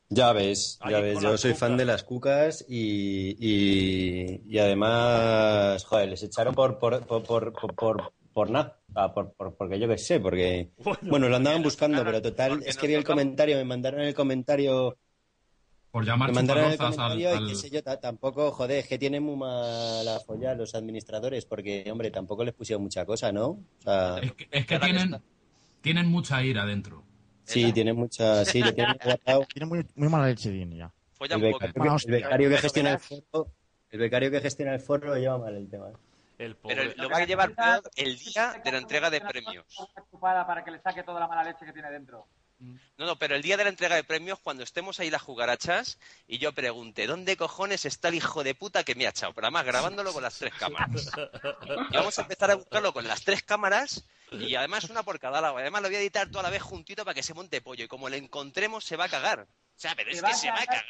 Ya 0.10 0.34
ves, 0.34 0.78
Ahí 0.82 0.92
ya 0.94 1.00
ves, 1.00 1.20
yo 1.22 1.38
soy 1.38 1.52
cucas. 1.52 1.60
fan 1.60 1.78
de 1.78 1.86
las 1.86 2.04
cucas 2.04 2.66
y, 2.70 3.36
y, 3.40 4.42
y 4.48 4.60
además, 4.60 5.84
joder, 5.86 6.10
les 6.10 6.22
echaron 6.24 6.54
por, 6.54 6.78
por, 6.78 7.06
por, 7.08 7.24
por, 7.24 7.54
por, 7.54 7.76
por, 7.76 8.14
por 8.34 8.50
nada, 8.50 8.80
Ah, 8.94 9.14
por, 9.14 9.34
por- 9.34 9.56
porque 9.56 9.78
yo 9.80 9.90
qué 9.90 9.98
sé, 9.98 10.20
porque, 10.22 10.70
bueno, 11.02 11.28
lo 11.28 11.36
andaban 11.36 11.62
buscando, 11.64 12.04
pero 12.06 12.22
total, 12.22 12.64
es 12.66 12.78
que 12.78 12.88
vi 12.88 12.94
el 12.94 13.04
comentario, 13.04 13.58
me 13.58 13.66
mandaron 13.66 14.00
el 14.02 14.14
comentario, 14.14 14.96
Por 15.92 16.06
llamar 16.06 16.30
me 16.30 16.36
mandaron 16.36 16.66
el 16.66 16.72
al, 16.72 16.78
comentario 16.78 17.36
y 17.36 17.48
qué 17.48 17.56
sé 17.56 17.70
yo, 17.70 17.84
ta- 17.84 18.00
tampoco, 18.00 18.52
joder, 18.52 18.78
es 18.80 18.88
que 18.88 18.98
tienen 18.98 19.24
muy 19.24 19.36
mala 19.36 20.20
folla 20.26 20.54
los 20.54 20.76
administradores, 20.76 21.46
porque, 21.46 21.84
hombre, 21.92 22.10
tampoco 22.12 22.46
les 22.46 22.54
pusieron 22.54 22.84
mucha 22.84 23.06
cosa, 23.06 23.32
¿no? 23.34 23.48
O 23.48 23.64
sea, 23.80 24.20
Es 24.20 24.32
que, 24.34 24.48
es 24.52 24.66
que 24.66 24.80
tienen, 24.80 25.22
tienen 25.82 26.08
mucha 26.08 26.42
ira 26.44 26.66
dentro. 26.66 27.04
Sí, 27.46 27.74
tienen 27.74 27.96
mucha, 27.96 28.46
sí, 28.46 28.62
le 28.64 28.74
tienen 28.74 28.98
guardado. 29.04 29.46
Tiene 29.54 29.66
muy, 29.66 29.86
muy 29.96 30.10
mala 30.10 30.28
leche, 30.28 30.52
tiene 30.52 30.76
ya. 30.78 30.92
El 31.22 31.42
becario, 31.42 31.60
que- 31.72 32.06
el 32.06 32.12
becario 32.12 32.50
que 32.50 32.58
gestiona 32.58 32.92
el 32.92 33.00
foro, 33.00 33.52
el 33.92 34.00
becario 34.00 34.32
que 34.32 34.42
gestiona 34.42 34.74
el 34.74 34.80
foro 34.82 35.08
lo 35.08 35.18
lleva 35.18 35.38
mal 35.38 35.56
el 35.56 35.70
tema. 35.70 35.90
¿eh? 35.90 35.94
El 36.38 36.56
Pero 36.58 36.84
lo 36.98 37.10
va 37.10 37.18
a 37.20 37.26
llevar 37.26 37.50
el 37.96 38.18
día 38.18 38.54
de 38.64 38.72
la 38.72 38.78
entrega 38.78 39.10
de 39.10 39.22
premios. 39.22 39.66
Para 40.20 40.64
que 40.64 40.72
le 40.72 40.80
saque 40.80 41.04
toda 41.04 41.20
la 41.22 41.28
mala 41.28 41.44
leche 41.44 41.66
que 41.66 41.72
tiene 41.72 41.90
dentro. 41.92 42.28
No, 42.58 43.06
no, 43.06 43.20
pero 43.20 43.36
el 43.36 43.42
día 43.42 43.58
de 43.58 43.64
la 43.66 43.70
entrega 43.70 43.96
de 43.96 44.04
premios, 44.04 44.40
cuando 44.40 44.64
estemos 44.64 45.00
ahí 45.00 45.10
las 45.10 45.22
jugarachas, 45.22 46.00
y 46.28 46.38
yo 46.38 46.54
pregunte, 46.54 47.06
¿dónde 47.06 47.36
cojones 47.36 47.86
está 47.86 48.08
el 48.08 48.16
hijo 48.16 48.44
de 48.44 48.56
puta 48.56 48.84
que 48.84 48.96
me 48.96 49.06
ha 49.06 49.10
echado? 49.10 49.34
Pero 49.34 49.48
además 49.48 49.66
grabándolo 49.66 50.14
con 50.14 50.24
las 50.24 50.38
tres 50.38 50.54
cámaras. 50.60 51.12
Y 51.92 51.96
vamos 51.96 52.18
a 52.18 52.22
empezar 52.22 52.52
a 52.52 52.56
buscarlo 52.56 52.94
con 52.94 53.08
las 53.08 53.24
tres 53.24 53.44
cámaras, 53.44 54.06
y 54.32 54.56
además 54.56 54.90
una 54.90 55.04
por 55.04 55.20
cada 55.20 55.42
lado. 55.42 55.58
Además 55.58 55.82
lo 55.82 55.90
voy 55.90 55.98
a 55.98 56.02
editar 56.02 56.30
toda 56.30 56.44
la 56.44 56.50
vez 56.50 56.62
juntito 56.62 57.04
para 57.04 57.14
que 57.14 57.24
se 57.24 57.34
monte 57.34 57.62
pollo, 57.62 57.86
y 57.86 57.90
como 57.90 58.10
le 58.10 58.18
encontremos 58.18 58.86
se 58.86 58.96
va 58.96 59.06
a 59.06 59.10
cagar. 59.10 59.42
O 59.42 59.78
sea, 59.78 59.94
pero 59.96 60.12
es 60.12 60.22
que 60.22 60.34
se 60.34 60.50
va 60.50 60.62
a 60.62 60.66
cagar. 60.66 60.86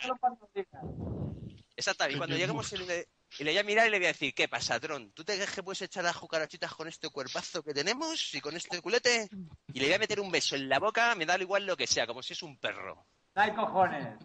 Exacto, 1.76 2.10
y 2.10 2.18
cuando 2.18 2.38
lleguemos 2.38 2.72
le, 2.74 3.08
y 3.38 3.44
le 3.44 3.52
voy 3.52 3.58
a 3.60 3.64
mirar 3.64 3.88
y 3.88 3.92
le 3.92 3.98
voy 3.98 4.06
a 4.06 4.14
decir, 4.14 4.34
¿qué 4.34 4.48
pasa, 4.48 4.80
Tron? 4.80 5.12
¿Tú 5.12 5.24
te 5.24 5.36
crees 5.36 5.52
que 5.52 5.64
puedes 5.64 5.82
echar 5.82 6.04
las 6.04 6.16
cucarachitas 6.18 6.74
con 6.74 6.88
este 6.88 7.10
cuerpazo 7.10 7.64
que 7.64 7.74
tenemos 7.74 8.34
y 8.34 8.42
con 8.42 8.56
este 8.56 8.82
culete? 8.82 9.30
Y 9.74 9.80
le 9.80 9.86
voy 9.86 9.94
a 9.94 10.00
meter 10.00 10.20
un 10.20 10.32
beso 10.32 10.56
en 10.56 10.70
la 10.70 10.80
boca, 10.80 11.14
me 11.16 11.26
da 11.26 11.38
igual 11.38 11.66
lo 11.66 11.76
que 11.76 11.88
sea, 11.88 12.08
como 12.08 12.24
si 12.24 12.34
es 12.34 12.44
un 12.44 12.58
perro. 12.58 13.06
No 13.36 13.42
hay 13.42 13.54
cojones. 13.54 14.18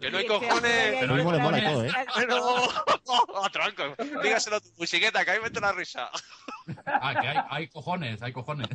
¡Que 0.00 0.10
no 0.10 0.18
hay 0.18 0.26
cojones! 0.26 0.96
Pero 1.00 1.14
mí 1.14 1.24
me 1.24 1.38
mola 1.38 1.72
todo, 1.72 1.84
¿eh? 1.84 1.92
¡Oh, 3.06 3.48
tronco! 3.52 3.94
Dígaselo 4.22 4.56
a 4.56 4.60
tu 4.60 4.68
musiqueta, 4.76 5.24
que 5.24 5.30
a 5.30 5.34
mí 5.34 5.40
me 5.40 5.46
entra 5.46 5.68
la 5.68 5.72
risa. 5.72 6.10
Ah, 6.86 7.14
que 7.20 7.28
hay, 7.28 7.36
hay 7.48 7.68
cojones, 7.68 8.20
hay 8.22 8.32
cojones. 8.32 8.68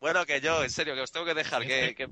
Bueno, 0.00 0.26
que 0.26 0.40
yo, 0.40 0.62
en 0.62 0.70
serio, 0.70 0.94
que 0.94 1.02
os 1.02 1.12
tengo 1.12 1.26
que 1.26 1.34
dejar, 1.34 1.66
que... 1.66 1.94
que... 1.94 2.08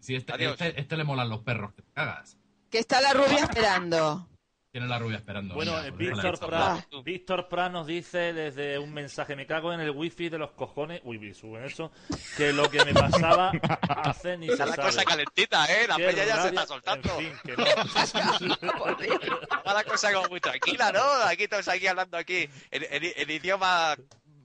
Si 0.00 0.14
este, 0.14 0.32
Adiós. 0.32 0.52
este, 0.60 0.80
este 0.80 0.96
le 0.96 1.04
molan 1.04 1.28
los 1.28 1.40
perros, 1.40 1.74
que 1.74 1.82
te 1.82 1.92
cagas. 1.92 2.38
Que 2.70 2.78
está 2.78 3.00
la 3.00 3.12
rubia 3.12 3.40
esperando. 3.40 4.29
Tiene 4.72 4.86
la 4.86 5.00
rubia 5.00 5.16
esperando. 5.16 5.54
Bueno, 5.56 5.76
eh, 5.82 5.90
Víctor. 5.90 6.38
Prat, 6.38 6.84
Víctor 7.04 7.48
Prat 7.48 7.72
nos 7.72 7.88
dice 7.88 8.32
desde 8.32 8.78
un 8.78 8.94
mensaje, 8.94 9.34
me 9.34 9.44
cago 9.44 9.72
en 9.72 9.80
el 9.80 9.90
wifi 9.90 10.28
de 10.28 10.38
los 10.38 10.52
cojones, 10.52 11.00
uy, 11.02 11.18
vi, 11.18 11.34
suben 11.34 11.64
eso, 11.64 11.90
que 12.36 12.52
lo 12.52 12.70
que 12.70 12.84
me 12.84 12.94
pasaba 12.94 13.50
hace 13.88 14.36
ni 14.38 14.46
se 14.46 14.52
Está 14.52 14.66
la 14.66 14.76
sabe. 14.76 14.86
cosa 14.88 15.04
calentita, 15.04 15.64
¿eh? 15.66 15.88
La 15.88 15.96
peña 15.96 16.24
ya 16.24 16.42
se 16.42 16.48
está 16.48 16.66
soltando. 16.66 17.18
En 17.18 17.26
fin, 17.26 17.32
que 17.44 17.56
no. 17.56 17.64
Va 19.66 19.74
la 19.74 19.82
cosa 19.84 20.12
como 20.12 20.28
muy 20.28 20.40
tranquila, 20.40 20.92
¿no? 20.92 21.02
Aquí 21.26 21.48
todos 21.48 21.66
aquí 21.66 21.88
hablando 21.88 22.16
aquí 22.16 22.48
en, 22.70 22.84
en- 22.90 23.12
en 23.16 23.30
idioma 23.30 23.96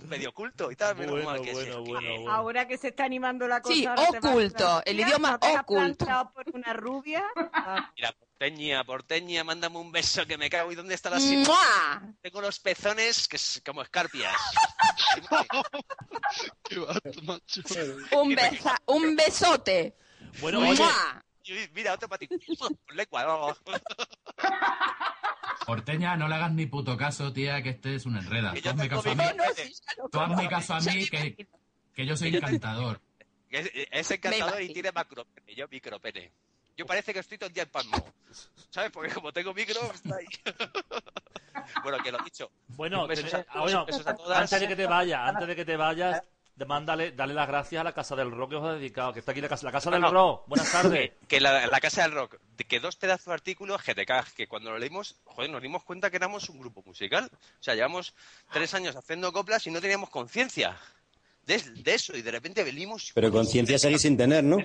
medio 0.04 0.34
culto 0.34 0.72
y 0.72 0.76
tal. 0.76 0.96
menos 0.96 1.12
Bueno, 1.12 1.30
mal 1.30 1.42
que 1.42 1.52
bueno, 1.54 1.74
sí. 1.86 1.92
bueno, 1.92 2.10
bueno. 2.20 2.32
Ahora 2.32 2.68
que 2.68 2.78
se 2.78 2.90
está 2.90 3.06
animando 3.06 3.48
la 3.48 3.62
cosa. 3.62 3.76
Sí, 3.76 3.88
oculto, 3.88 4.82
el 4.86 5.00
idioma 5.00 5.40
¿no 5.42 5.62
oculto. 5.62 6.32
por 6.34 6.46
una 6.54 6.74
rubia? 6.74 7.24
Ah, 7.54 7.92
Mira, 7.98 8.12
porteña, 8.14 8.84
porteña, 8.84 9.44
mándame 9.44 9.78
un 9.78 9.92
beso 9.92 10.26
que 10.26 10.38
me 10.38 10.50
cago. 10.50 10.72
¿Y 10.72 10.76
dónde 10.76 10.94
está 10.96 11.10
la 11.10 11.20
¡Mua! 11.20 12.02
Tengo 12.22 12.42
los 12.42 12.60
pezones 12.60 13.28
que 13.28 13.38
es 13.38 13.62
como 13.66 13.82
escarpias. 13.82 14.36
Qué 16.64 16.80
vato, 16.80 17.10
macho. 17.24 17.62
Un, 18.12 18.36
besa- 18.36 18.82
un 18.88 19.16
besote. 19.16 19.96
Bueno, 20.42 20.60
oye, 20.60 21.70
mira, 21.74 21.94
otro 21.94 22.10
para 22.10 22.20
ti. 22.20 22.28
Con 22.60 22.78
lengua. 22.94 23.56
Porteña, 25.66 26.18
no 26.18 26.28
le 26.28 26.36
hagas 26.36 26.52
ni 26.54 26.66
puto 26.66 26.98
caso, 26.98 27.32
tía, 27.32 27.62
que 27.62 27.70
este 27.70 27.96
es 27.96 28.06
un 28.06 28.18
enreda. 28.18 28.54
Tú 28.54 28.70
hazme 28.70 28.90
caso 28.90 29.12
a 29.12 29.16
mí, 29.16 29.24
tú 30.12 30.20
hazme 30.20 30.48
caso 30.48 30.74
a 30.74 30.80
mí, 30.82 31.08
que, 31.08 31.48
que 31.94 32.06
yo 32.06 32.18
soy 32.18 32.36
encantador. 32.36 33.02
Es, 33.50 33.72
es 33.74 34.12
encantador 34.12 34.62
y 34.62 34.74
tiene 34.74 34.92
macropene. 34.92 35.56
Yo 35.56 35.68
micropene. 35.68 36.32
Yo 36.78 36.86
parece 36.86 37.14
que 37.14 37.20
estoy 37.20 37.38
todo 37.38 37.48
el 37.48 37.54
día 37.54 37.64
en 37.64 37.70
palmo. 37.70 37.98
¿Sabes? 38.70 38.92
Porque 38.92 39.14
como 39.14 39.32
tengo 39.32 39.54
micro, 39.54 39.80
está 39.94 40.18
ahí. 40.18 40.26
bueno, 41.84 42.04
que 42.04 42.12
lo 42.12 42.18
dicho. 42.20 42.52
bueno, 42.70 43.02
a 43.02 43.04
ah, 43.04 43.08
besos 43.08 43.34
a 44.06 44.16
todas. 44.16 44.40
antes 44.40 44.60
de 44.60 44.68
que 44.68 44.76
te 44.76 44.86
vayas, 44.86 45.22
antes 45.24 45.48
de 45.48 45.56
que 45.56 45.66
te 45.66 45.78
vayas, 45.78 46.22
mándale, 46.66 47.12
dale 47.12 47.34
las 47.34 47.48
gracias 47.48 47.82
a 47.82 47.84
la 47.84 47.94
Casa 47.94 48.16
del 48.16 48.32
Rock 48.32 48.52
que 48.52 48.56
os 48.56 48.64
ha 48.66 48.74
dedicado, 48.74 49.12
que 49.12 49.20
está 49.20 49.32
aquí 49.32 49.42
la 49.42 49.50
Casa, 49.50 49.66
la 49.66 49.72
casa 49.72 49.92
del 49.92 50.02
No. 50.02 50.12
Rock. 50.12 50.48
Buenas 50.48 50.72
tardes. 50.72 51.12
Que, 51.12 51.28
que 51.28 51.42
la, 51.42 51.68
la 51.68 51.80
Casa 51.82 52.04
del 52.04 52.14
Rock, 52.14 52.38
que 52.68 52.80
dos 52.80 52.96
pedazos 52.96 53.26
de 53.26 53.34
artículos 53.34 53.84
que 53.84 53.94
te 53.94 54.06
cagas, 54.06 54.32
que 54.32 54.48
cuando 54.48 54.72
lo 54.72 54.80
leímos, 54.80 55.16
joder, 55.26 55.50
nos 55.50 55.62
dimos 55.62 55.84
cuenta 55.84 56.10
que 56.10 56.18
éramos 56.18 56.48
un 56.50 56.60
grupo 56.60 56.82
musical. 56.86 57.30
O 57.34 57.64
sea, 57.64 57.76
llevamos 57.76 58.14
tres 58.54 58.74
años 58.74 58.96
haciendo 58.96 59.34
coplas 59.34 59.68
y 59.68 59.72
no 59.72 59.82
teníamos 59.82 60.10
conciencia 60.10 60.78
de, 61.46 61.58
de 61.60 61.94
eso. 61.94 62.16
Y 62.16 62.22
de 62.22 62.32
repente 62.32 62.64
venimos... 62.64 63.12
Pero 63.14 63.32
conciencia 63.32 63.78
seguís 63.78 64.02
sin 64.04 64.16
tener, 64.16 64.44
¿no? 64.44 64.58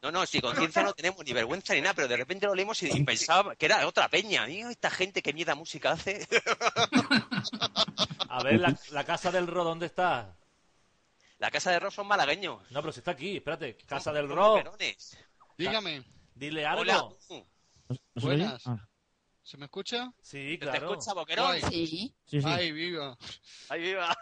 No, 0.00 0.12
no, 0.12 0.24
si 0.26 0.40
conciencia 0.40 0.82
no 0.84 0.92
tenemos 0.92 1.24
ni 1.24 1.32
vergüenza 1.32 1.74
ni 1.74 1.80
nada, 1.80 1.94
pero 1.94 2.06
de 2.06 2.16
repente 2.16 2.46
lo 2.46 2.54
leímos 2.54 2.80
y, 2.84 2.88
y 2.96 3.02
pensaba 3.02 3.56
que 3.56 3.66
era 3.66 3.84
otra 3.84 4.08
peña. 4.08 4.48
Y 4.48 4.60
esta 4.60 4.90
gente 4.90 5.22
que 5.22 5.32
mierda 5.32 5.56
música 5.56 5.90
hace. 5.92 6.24
A 8.28 8.42
ver, 8.44 8.60
la, 8.60 8.76
la 8.90 9.04
Casa 9.04 9.32
del 9.32 9.46
Rock, 9.48 9.64
¿dónde 9.64 9.86
está? 9.86 10.36
La 11.38 11.50
Casa 11.50 11.70
del 11.70 11.80
Rock 11.80 11.92
son 11.92 12.06
malagueños. 12.06 12.60
No, 12.70 12.80
pero 12.80 12.92
si 12.92 12.98
está 12.98 13.12
aquí, 13.12 13.36
espérate. 13.36 13.76
Casa 13.86 14.12
del 14.12 14.28
Rock. 14.28 14.58
perones. 14.58 15.16
Dígame, 15.56 16.04
Dile 16.34 16.66
Hola. 16.66 16.94
algo. 16.94 17.18
Buenas. 18.14 18.66
Ah, 18.66 18.88
¿se 19.42 19.56
me 19.56 19.66
escucha? 19.66 20.12
Sí, 20.20 20.56
¿Te 20.58 20.66
claro. 20.66 20.90
escucha, 20.92 21.14
Boquerón? 21.14 21.60
Sí. 21.70 22.14
sí, 22.26 22.40
sí. 22.40 22.42
Ay, 22.44 22.72
viva. 22.72 23.16
Ahí 23.68 23.82
viva. 23.82 24.16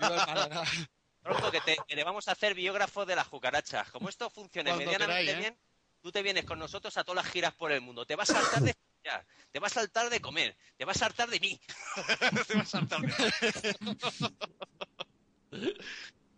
Tronco, 1.23 1.51
que, 1.51 1.61
te, 1.63 1.77
que 1.89 1.97
le 1.97 2.05
vamos 2.05 2.29
a 2.29 2.33
hacer 2.33 2.55
biógrafo 2.55 3.05
de 3.07 3.17
las 3.17 3.29
cucarachas. 3.29 3.91
Como 3.91 4.09
esto 4.09 4.31
funcione 4.31 4.71
Cuando 4.71 4.85
medianamente 4.85 5.25
queráis, 5.25 5.39
¿eh? 5.39 5.51
bien, 5.51 5.59
tú 6.01 6.13
te 6.13 6.23
vienes 6.23 6.45
con 6.45 6.59
nosotros 6.59 6.97
a 6.97 7.05
todas 7.05 7.25
las 7.25 7.33
giras 7.33 7.55
por 7.55 7.73
el 7.73 7.81
mundo. 7.81 8.05
Te 8.07 8.15
vas 8.17 8.31
a 8.31 8.35
saltar 8.35 8.63
de 8.63 8.75
te 9.53 9.59
vas 9.59 9.73
a 9.73 9.81
saltar 9.81 10.11
de 10.11 10.21
comer, 10.21 10.57
te 10.77 10.85
vas 10.85 10.97
a 10.97 11.01
saltar 11.01 11.29
de 11.29 11.41
mí. 11.41 11.61
te 12.47 12.55
vas 12.57 12.75
a 12.75 12.79
saltar 12.79 13.01
de 13.01 13.77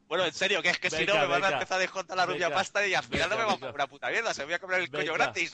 Bueno, 0.09 0.25
en 0.25 0.33
serio, 0.33 0.63
que 0.63 0.71
es 0.71 0.79
que 0.79 0.89
si 0.91 1.05
no 1.05 1.15
me 1.15 1.27
van 1.27 1.45
a 1.45 1.49
empezar 1.51 1.77
a 1.77 1.81
descontar 1.81 2.17
la 2.17 2.25
rubia 2.25 2.47
Venga, 2.49 2.57
pasta 2.57 2.87
y 2.87 2.95
al 2.95 3.05
final 3.05 3.29
no 3.29 3.37
me 3.37 3.45
va 3.45 3.53
a 3.53 3.73
una 3.75 3.87
puta 3.87 4.09
mierda, 4.09 4.33
se 4.33 4.41
me 4.41 4.47
voy 4.47 4.55
a 4.55 4.59
comer 4.59 4.81
el 4.81 4.91
coño 4.91 5.13
gratis. 5.13 5.53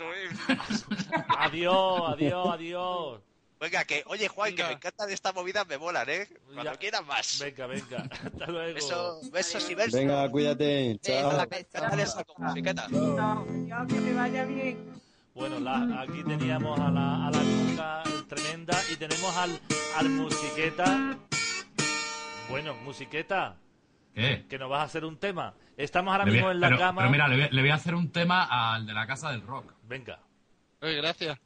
Adiós, 1.39 2.03
adiós, 2.13 2.49
adiós. 2.53 3.21
Venga, 3.61 3.85
que, 3.85 4.03
oye 4.07 4.29
Juan, 4.29 4.55
que 4.55 4.63
me 4.65 4.73
encantan 4.73 5.11
estas 5.11 5.35
movidas, 5.35 5.67
me 5.67 5.79
molan, 5.79 6.09
¿eh? 6.09 6.29
Cuando 6.53 6.65
Ya. 6.73 6.77
quieras 6.79 7.05
más. 7.07 7.39
Venga, 7.41 7.67
venga. 7.67 7.97
Hasta 8.25 8.47
luego. 8.47 8.79
Beso- 8.79 9.31
besos 9.31 9.71
y 9.71 9.75
besos. 9.75 9.93
Venga, 9.95 10.29
cuídate. 10.31 10.99
Chao. 11.03 11.31
Adiós, 11.31 12.17
que 13.89 13.95
te 13.95 14.13
vaya 14.15 14.45
bien. 14.45 14.93
Bueno, 15.35 15.59
la- 15.61 16.03
aquí 16.03 16.23
teníamos 16.25 16.79
a 16.79 16.91
la, 16.91 17.27
a 17.27 17.31
la 17.31 17.39
cuca 17.39 18.03
tremenda 18.29 18.81
y 18.93 18.97
tenemos 18.97 19.37
al, 19.37 19.59
al 19.97 20.09
musiqueta. 20.11 21.17
Bueno, 22.51 22.75
musiqueta, 22.85 23.57
¿Qué? 24.15 24.47
que 24.49 24.59
nos 24.59 24.71
vas 24.71 24.81
a 24.81 24.85
hacer 24.85 25.05
un 25.05 25.17
tema. 25.19 25.55
Estamos 25.77 26.13
ahora 26.13 26.25
a- 26.25 26.27
mismo 26.27 26.51
en 26.51 26.61
la 26.61 26.69
pero, 26.69 26.79
cama. 26.79 27.01
pero 27.01 27.11
mira, 27.11 27.27
le 27.29 27.35
voy, 27.37 27.45
a- 27.45 27.51
le 27.51 27.61
voy 27.63 27.71
a 27.71 27.75
hacer 27.75 27.95
un 27.95 28.11
tema 28.13 28.45
al 28.75 28.87
de 28.87 28.93
la 28.95 29.07
Casa 29.07 29.31
del 29.33 29.43
Rock. 29.43 29.73
Venga. 29.89 30.21
gracias. 30.81 31.39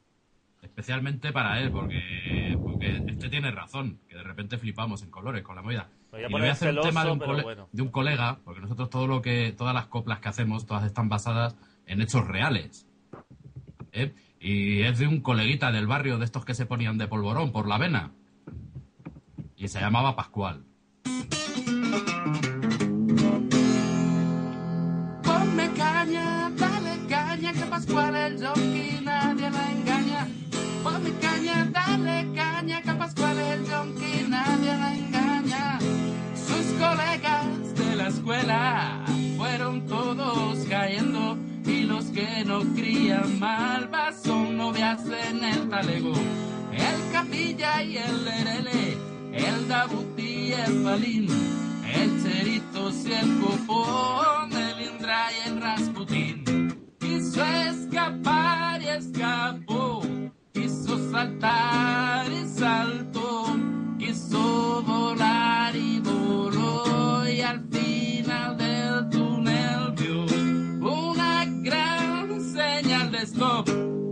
Especialmente 0.61 1.31
para 1.31 1.59
él, 1.61 1.71
porque, 1.71 2.57
porque 2.61 3.01
este 3.07 3.29
tiene 3.29 3.49
razón, 3.51 3.99
que 4.09 4.15
de 4.17 4.23
repente 4.23 4.57
flipamos 4.57 5.01
en 5.03 5.09
colores 5.09 5.41
con 5.41 5.55
la 5.55 5.61
movida. 5.61 5.87
Me 6.11 6.17
voy 6.17 6.23
a 6.23 6.27
Y 6.27 6.29
le 6.33 6.39
voy 6.39 6.47
a 6.49 6.51
hacer 6.51 6.67
un 6.69 6.73
celoso, 6.73 6.89
tema 6.89 7.05
de 7.05 7.11
un, 7.11 7.19
cole- 7.19 7.43
bueno. 7.43 7.69
de 7.71 7.81
un 7.81 7.89
colega, 7.89 8.39
porque 8.43 8.59
nosotros 8.59 8.89
todo 8.89 9.07
lo 9.07 9.21
que, 9.21 9.53
todas 9.57 9.73
las 9.73 9.85
coplas 9.87 10.19
que 10.19 10.27
hacemos, 10.29 10.65
todas 10.65 10.83
están 10.83 11.07
basadas 11.07 11.55
en 11.87 12.01
hechos 12.01 12.27
reales. 12.27 12.85
¿eh? 13.93 14.13
Y 14.41 14.81
es 14.81 14.99
de 14.99 15.07
un 15.07 15.21
coleguita 15.21 15.71
del 15.71 15.87
barrio 15.87 16.17
de 16.19 16.25
estos 16.25 16.43
que 16.45 16.53
se 16.53 16.65
ponían 16.65 16.97
de 16.97 17.07
polvorón 17.07 17.51
por 17.53 17.65
la 17.67 17.77
vena. 17.77 18.11
Y 19.55 19.67
se 19.69 19.79
llamaba 19.79 20.15
Pascual. 20.15 20.65
Caña, 27.49 27.53
que 27.53 27.69
Pascual 27.69 28.15
el 28.15 28.37
yonki 28.39 29.03
nadie 29.03 29.49
la 29.49 29.71
engaña. 29.71 30.27
Ponme 30.83 31.11
caña, 31.19 31.69
dale 31.71 32.27
caña, 32.35 32.81
que 32.81 32.93
Pascual 32.93 33.39
el 33.39 33.65
yonki 33.65 34.27
nadie 34.27 34.77
la 34.77 34.93
engaña. 34.93 35.79
Sus 36.35 36.65
colegas 36.79 37.75
de 37.75 37.95
la 37.95 38.07
escuela 38.07 39.05
fueron 39.37 39.85
todos 39.87 40.59
cayendo 40.69 41.37
y 41.65 41.83
los 41.83 42.05
que 42.05 42.43
no 42.45 42.59
crían 42.75 43.39
malvas 43.39 44.21
son 44.23 44.57
novias 44.57 45.01
en 45.05 45.43
el 45.43 45.69
talego. 45.69 46.13
El 46.71 47.11
capilla 47.11 47.83
y 47.83 47.97
el 47.97 48.25
lerele, 48.25 48.97
el 49.33 49.67
dabuti 49.67 50.21
y 50.21 50.53
el 50.53 50.83
palín, 50.83 51.27
el 51.93 52.21
cerito 52.21 52.91
y 52.91 53.11
el 53.11 53.39
copón, 53.39 54.51
el 54.53 54.81
indra 54.87 55.27
y 55.31 55.49
el 55.49 55.61
rasputín. 55.61 56.28
Quiso 57.39 57.51
escapar 57.69 58.81
y 58.81 58.87
escapó, 58.89 60.01
quiso 60.51 61.09
saltar 61.09 62.29
y 62.29 62.45
saltó, 62.45 63.45
quiso 63.97 64.83
volar 64.83 65.73
y 65.73 66.01
voló 66.01 67.25
y 67.29 67.39
al 67.39 67.65
final 67.69 68.57
del 68.57 69.09
túnel 69.09 69.93
vio 69.95 70.25
una 70.81 71.45
gran 71.45 72.41
señal 72.41 73.09
de 73.09 73.19
stop. 73.19 73.69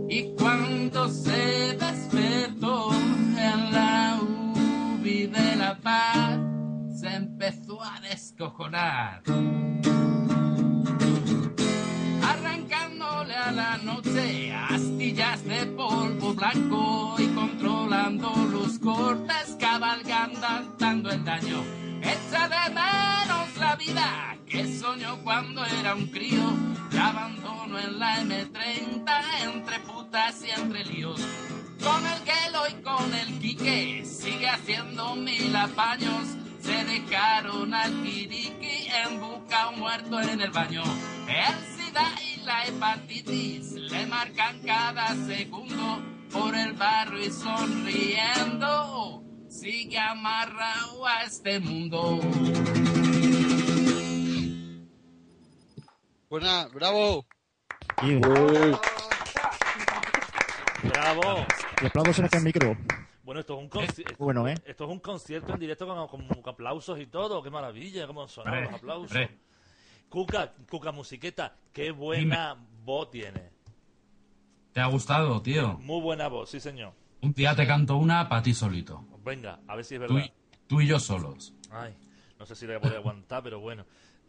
Y 0.08 0.34
cuando 0.38 1.10
se 1.10 1.76
despertó 1.76 2.90
en 2.94 3.72
la 3.72 4.20
UBI 4.22 5.26
de 5.26 5.56
la 5.56 5.78
paz 5.78 6.38
se 6.98 7.14
empezó 7.14 7.82
a 7.82 8.00
descojonar 8.00 9.22
arrancándole 13.58 13.58
a 13.58 13.68
la 13.68 13.76
noche 13.78 14.52
astillas 14.52 15.44
de 15.44 15.66
polvo 15.66 16.34
blanco 16.34 17.16
y 17.18 17.26
controlando 17.28 18.32
los 18.50 18.78
cortes, 18.78 19.56
cabalgando, 19.58 20.46
dando 20.78 21.10
el 21.10 21.24
daño. 21.24 21.62
Echa 22.00 22.48
de 22.48 22.74
menos 22.74 23.56
la 23.58 23.76
vida 23.76 24.36
que 24.46 24.78
soñó 24.78 25.18
cuando 25.24 25.64
era 25.64 25.94
un 25.94 26.06
crío. 26.06 26.44
La 26.92 27.08
abandono 27.08 27.78
en 27.78 27.98
la 27.98 28.20
M30 28.20 29.22
entre 29.42 29.80
putas 29.80 30.42
y 30.42 30.60
entre 30.60 30.84
líos. 30.84 31.20
Con 31.82 32.06
el 32.06 32.18
Gelo 32.24 32.62
y 32.68 32.82
con 32.82 33.14
el 33.14 33.38
Quique 33.38 34.04
sigue 34.04 34.48
haciendo 34.48 35.16
mil 35.16 35.54
apaños. 35.54 36.36
Se 36.60 36.84
dejaron 36.84 37.72
al 37.72 38.02
Kiriki 38.02 38.88
en 39.04 39.20
busca 39.20 39.68
un 39.68 39.80
muerto 39.80 40.20
en 40.20 40.40
el 40.40 40.50
baño. 40.50 40.82
El 41.28 41.77
SIDA 41.88 42.14
y 42.22 42.40
la 42.44 42.66
hepatitis 42.66 43.72
le 43.72 44.06
marcan 44.06 44.60
cada 44.62 45.14
segundo 45.26 46.02
por 46.30 46.54
el 46.54 46.72
barrio 46.74 47.24
y 47.24 47.30
sonriendo. 47.30 49.22
Sigue 49.48 49.98
amarrado 49.98 51.06
a 51.06 51.22
este 51.24 51.58
mundo. 51.60 52.20
Buena, 56.28 56.68
bravo. 56.68 57.24
Bravo. 60.82 61.46
Y 61.82 61.86
aplausos 61.86 62.20
acá 62.20 62.36
el 62.38 62.44
micro. 62.44 62.76
Bueno, 63.22 63.40
esto 63.40 63.54
es 63.54 63.60
un 63.60 63.68
concierto. 63.68 64.14
Bueno, 64.18 64.46
¿eh? 64.48 64.54
Esto 64.66 64.84
es 64.84 64.90
un 64.90 65.00
concierto 65.00 65.52
en 65.54 65.60
directo 65.60 65.86
con, 65.86 66.06
con- 66.08 66.28
con 66.42 66.52
aplausos 66.54 66.98
y 67.00 67.06
todo. 67.06 67.42
Qué 67.42 67.50
maravilla, 67.50 68.06
cómo 68.06 68.22
Hombre, 68.24 68.62
los 68.64 68.74
aplausos. 68.74 69.18
Cuca, 70.08 70.52
Cuca 70.70 70.92
Musiqueta, 70.92 71.54
qué 71.72 71.90
buena 71.90 72.56
voz 72.84 73.10
tiene. 73.10 73.50
¿Te 74.72 74.80
ha 74.80 74.86
gustado, 74.86 75.42
tío? 75.42 75.74
Muy 75.78 76.00
buena 76.00 76.28
voz, 76.28 76.50
sí 76.50 76.60
señor. 76.60 76.92
Un 77.20 77.32
día 77.34 77.54
te 77.54 77.66
canto 77.66 77.96
una 77.96 78.28
para 78.28 78.42
ti 78.42 78.54
solito. 78.54 79.04
Venga, 79.24 79.60
a 79.66 79.76
ver 79.76 79.84
si 79.84 79.96
es 79.96 80.00
Tú 80.06 80.14
verdad. 80.14 80.26
y, 80.26 80.32
tú 80.68 80.80
y 80.80 80.86
yo 80.86 80.98
solos. 81.00 81.52
Ay, 81.70 81.94
no 82.38 82.46
sé 82.46 82.54
si 82.54 82.66
la 82.66 82.74
voy 82.74 82.76
a 82.78 82.80
poder 82.80 82.96
aguantar, 82.98 83.42
pero 83.42 83.60
bueno. 83.60 83.84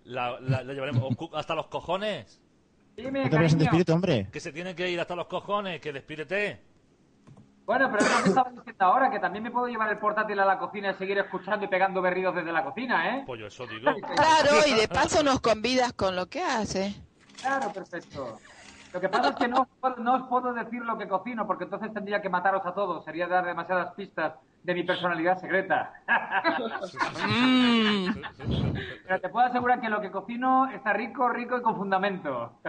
La, 0.05 0.39
la- 0.39 0.63
la 0.63 0.73
llevaremos 0.73 1.15
hasta 1.33 1.55
los 1.55 1.67
cojones. 1.67 2.41
Dime, 2.97 3.19
¿No 3.23 3.29
te 3.29 3.37
cariño. 3.37 3.63
espíritu, 3.63 3.93
hombre? 3.93 4.27
Que 4.31 4.39
se 4.39 4.51
tiene 4.51 4.75
que 4.75 4.89
ir 4.89 4.99
hasta 4.99 5.15
los 5.15 5.27
cojones, 5.27 5.79
que 5.79 5.93
despídete. 5.93 6.59
Bueno, 7.69 7.87
pero 7.91 8.03
es 8.03 8.17
lo 8.17 8.23
que 8.23 8.29
estaba 8.29 8.49
diciendo 8.49 8.83
ahora, 8.83 9.11
que 9.11 9.19
también 9.19 9.43
me 9.43 9.51
puedo 9.51 9.67
llevar 9.67 9.91
el 9.91 9.99
portátil 9.99 10.39
a 10.39 10.45
la 10.45 10.57
cocina 10.57 10.89
y 10.89 10.95
seguir 10.95 11.19
escuchando 11.19 11.65
y 11.65 11.67
pegando 11.67 12.01
berridos 12.01 12.33
desde 12.33 12.51
la 12.51 12.63
cocina, 12.63 13.15
¿eh? 13.15 13.23
Pues 13.27 13.39
yo 13.39 13.45
eso 13.45 13.67
digo. 13.67 13.91
Claro, 14.15 14.49
y 14.67 14.73
de 14.73 14.87
paso 14.87 15.21
nos 15.21 15.39
convidas 15.39 15.93
con 15.93 16.15
lo 16.15 16.25
que 16.25 16.41
hace. 16.41 16.95
Claro, 17.39 17.71
perfecto. 17.71 18.39
Lo 18.91 18.99
que 18.99 19.07
pasa 19.07 19.29
es 19.29 19.35
que 19.35 19.47
no, 19.47 19.61
os 19.61 19.67
puedo- 19.79 19.97
no 19.97 20.15
os 20.15 20.23
puedo 20.23 20.51
decir 20.51 20.81
lo 20.83 20.97
que 20.97 21.07
cocino, 21.07 21.45
porque 21.45 21.65
entonces 21.65 21.93
tendría 21.93 22.23
que 22.23 22.29
mataros 22.29 22.65
a 22.65 22.73
todos. 22.73 23.05
Sería 23.05 23.27
dar 23.27 23.45
demasiadas 23.45 23.93
pistas 23.93 24.33
de 24.63 24.73
mi 24.73 24.83
personalidad 24.83 25.39
secreta. 25.39 25.93
Pero 29.07 29.21
te 29.21 29.29
puedo 29.29 29.45
asegurar 29.47 29.81
que 29.81 29.89
lo 29.89 30.01
que 30.01 30.11
cocino 30.11 30.69
está 30.71 30.93
rico, 30.93 31.29
rico 31.29 31.57
y 31.57 31.61
con 31.61 31.75
fundamento. 31.75 32.59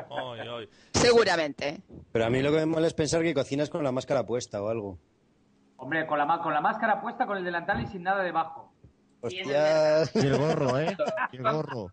Seguramente. 0.93 1.83
Pero 2.13 2.25
a 2.25 2.31
mí 2.31 2.41
lo 2.43 2.51
que 2.51 2.59
me 2.59 2.67
mola 2.67 2.87
es 2.87 2.95
pensar 2.95 3.23
que 3.23 3.35
cocinas 3.35 3.71
con 3.71 3.83
la 3.85 3.93
máscara 3.93 4.25
puesta 4.25 4.63
o 4.63 4.69
algo. 4.69 4.99
Hombre, 5.77 6.07
con 6.07 6.19
la, 6.19 6.39
con 6.41 6.53
la 6.53 6.61
máscara 6.61 7.01
puesta, 7.01 7.27
con 7.27 7.39
el 7.39 7.45
delantal 7.45 7.81
y 7.83 7.87
sin 7.87 8.03
nada 8.03 8.23
debajo. 8.23 8.73
Hostias. 9.21 10.15
Y 10.15 10.27
el 10.27 10.39
gorro, 10.39 10.79
¿eh? 10.79 10.97
Y 11.33 11.37
el 11.37 11.43
gorro. 11.43 11.93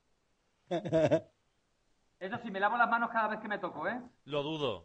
Eso 2.20 2.36
sí, 2.44 2.50
me 2.50 2.60
lavo 2.60 2.78
las 2.78 2.90
manos 2.90 3.10
cada 3.12 3.28
vez 3.28 3.40
que 3.40 3.48
me 3.48 3.60
toco, 3.60 3.88
¿eh? 3.88 4.02
Lo 4.26 4.42
dudo. 4.44 4.84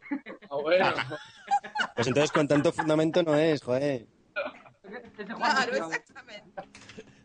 Ah. 0.49 0.93
Pues 1.95 2.07
entonces 2.07 2.31
con 2.31 2.47
tanto 2.47 2.71
fundamento 2.71 3.21
no 3.21 3.35
es, 3.35 3.61
joder. 3.61 4.07
Ese 4.83 5.33
Juan 5.33 5.51
Claro, 5.55 5.71
Luis- 5.71 5.95
exactamente. 5.95 6.61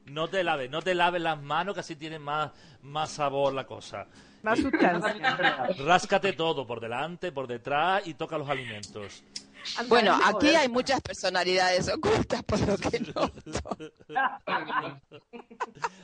No 0.07 0.29
te 0.29 0.43
laves, 0.43 0.71
no 0.71 0.81
te 0.81 0.95
laves 0.95 1.21
las 1.21 1.41
manos, 1.43 1.75
que 1.75 1.81
así 1.81 1.97
tiene 1.97 2.19
más, 2.19 2.51
más 2.83 3.11
sabor 3.11 3.53
la 3.53 3.67
cosa. 3.67 4.07
Más 4.43 4.59
sustancia. 4.59 5.69
Ráscate 5.85 6.33
todo, 6.33 6.67
por 6.67 6.81
delante, 6.81 7.31
por 7.33 7.47
detrás 7.47 8.07
y 8.07 8.15
toca 8.15 8.39
los 8.39 8.49
alimentos. 8.49 9.23
Bueno, 9.89 10.17
aquí 10.25 10.49
hay 10.55 10.69
muchas 10.69 11.01
personalidades 11.03 11.93
ocultas, 11.93 12.43
por 12.45 12.61
lo 12.61 12.77
que 12.79 13.01
no. 13.01 13.31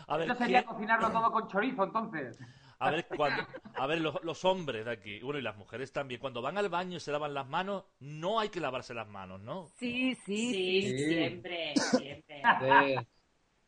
A 0.06 0.16
ver, 0.16 0.30
Eso 0.30 0.38
sería 0.38 0.62
¿quién- 0.62 0.74
cocinarlo 0.74 1.10
todo 1.10 1.32
con 1.32 1.48
chorizo, 1.48 1.84
entonces. 1.84 2.36
A 2.78 2.90
ver, 2.90 3.06
cuando- 3.08 3.46
a 3.76 3.86
ver 3.86 4.00
los, 4.00 4.22
los 4.24 4.44
hombres 4.44 4.84
de 4.84 4.90
aquí, 4.92 5.20
bueno, 5.20 5.38
y 5.38 5.42
las 5.42 5.56
mujeres 5.56 5.92
también, 5.92 6.20
cuando 6.20 6.42
van 6.42 6.58
al 6.58 6.68
baño 6.68 6.96
y 6.96 7.00
se 7.00 7.12
lavan 7.12 7.34
las 7.34 7.46
manos, 7.46 7.84
no 8.00 8.40
hay 8.40 8.48
que 8.50 8.60
lavarse 8.60 8.94
las 8.94 9.08
manos, 9.08 9.40
¿no? 9.40 9.66
Sí, 9.78 10.14
sí, 10.26 10.52
Sí, 10.52 10.82
sí. 10.98 11.08
siempre, 11.08 11.72
siempre. 11.76 12.42
Sí. 12.60 12.96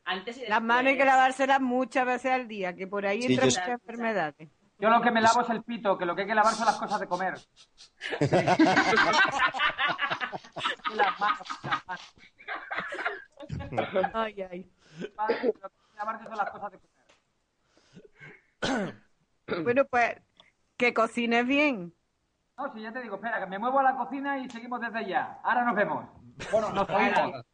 Antes 0.05 0.39
y 0.39 0.47
Las 0.47 0.63
manos 0.63 0.91
hay 0.93 0.99
que 0.99 1.05
lavárselas 1.05 1.61
muchas 1.61 2.07
veces 2.07 2.31
al 2.31 2.47
día, 2.47 2.75
que 2.77 2.87
por 2.87 3.05
ahí 3.07 3.23
Sí, 3.23 3.33
entran 3.33 3.49
yo- 3.51 3.55
muchas 3.61 3.69
enfermedades. 3.69 4.49
Yo 4.79 4.91
lo 4.91 5.01
que 5.01 5.11
me 5.11 5.23
lavo 5.23 5.41
es 5.41 5.49
el 5.49 5.63
pito, 5.63 5.97
que 5.97 6.05
lo 6.05 6.15
que 6.15 6.21
hay 6.23 6.29
que 6.29 6.35
lavar 6.35 6.53
son 6.55 6.67
las 6.67 6.77
cosas 6.77 7.01
de 7.01 7.07
comer. 7.09 7.35
Las 10.95 11.21
manos, 11.21 11.49
las 11.65 11.87
manos. 11.87 12.15
Ay, 14.15 14.43
ay. 14.51 14.71
Vale, 15.17 15.35
Lo 15.45 15.53
que 15.53 15.65
hay 15.65 15.91
que 15.91 15.97
lavarse 15.97 16.25
son 16.25 16.37
las 16.37 16.51
cosas 16.51 16.73
de 16.73 16.79
comer. 16.79 16.96
Bueno, 19.63 19.85
pues 19.85 20.17
que 20.77 20.93
cocines 20.93 21.47
bien. 21.47 21.95
No, 22.59 22.73
si 22.75 22.83
ya 22.83 22.93
te 22.93 23.01
digo, 23.01 23.15
espera, 23.15 23.39
que 23.39 23.47
me 23.47 23.61
muevo 23.61 23.79
a 23.79 23.83
la 23.85 23.97
cocina 23.97 24.39
y 24.39 24.51
seguimos 24.51 24.81
desde 24.81 25.09
ya. 25.09 25.39
Ahora 25.45 25.65
nos 25.65 25.77
vemos. 25.77 26.05
Bueno, 26.51 26.73
nos 26.73 26.89
oímos. 26.91 27.45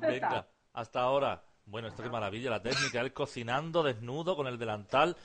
Venga, 0.00 0.48
hasta 0.72 1.00
ahora. 1.00 1.42
Bueno, 1.66 1.88
esto 1.88 2.02
qué 2.02 2.08
maravilla, 2.08 2.50
la 2.50 2.62
técnica, 2.62 3.00
él 3.00 3.12
cocinando 3.12 3.82
desnudo 3.82 4.36
con 4.36 4.46
el 4.46 4.58
delantal 4.58 5.16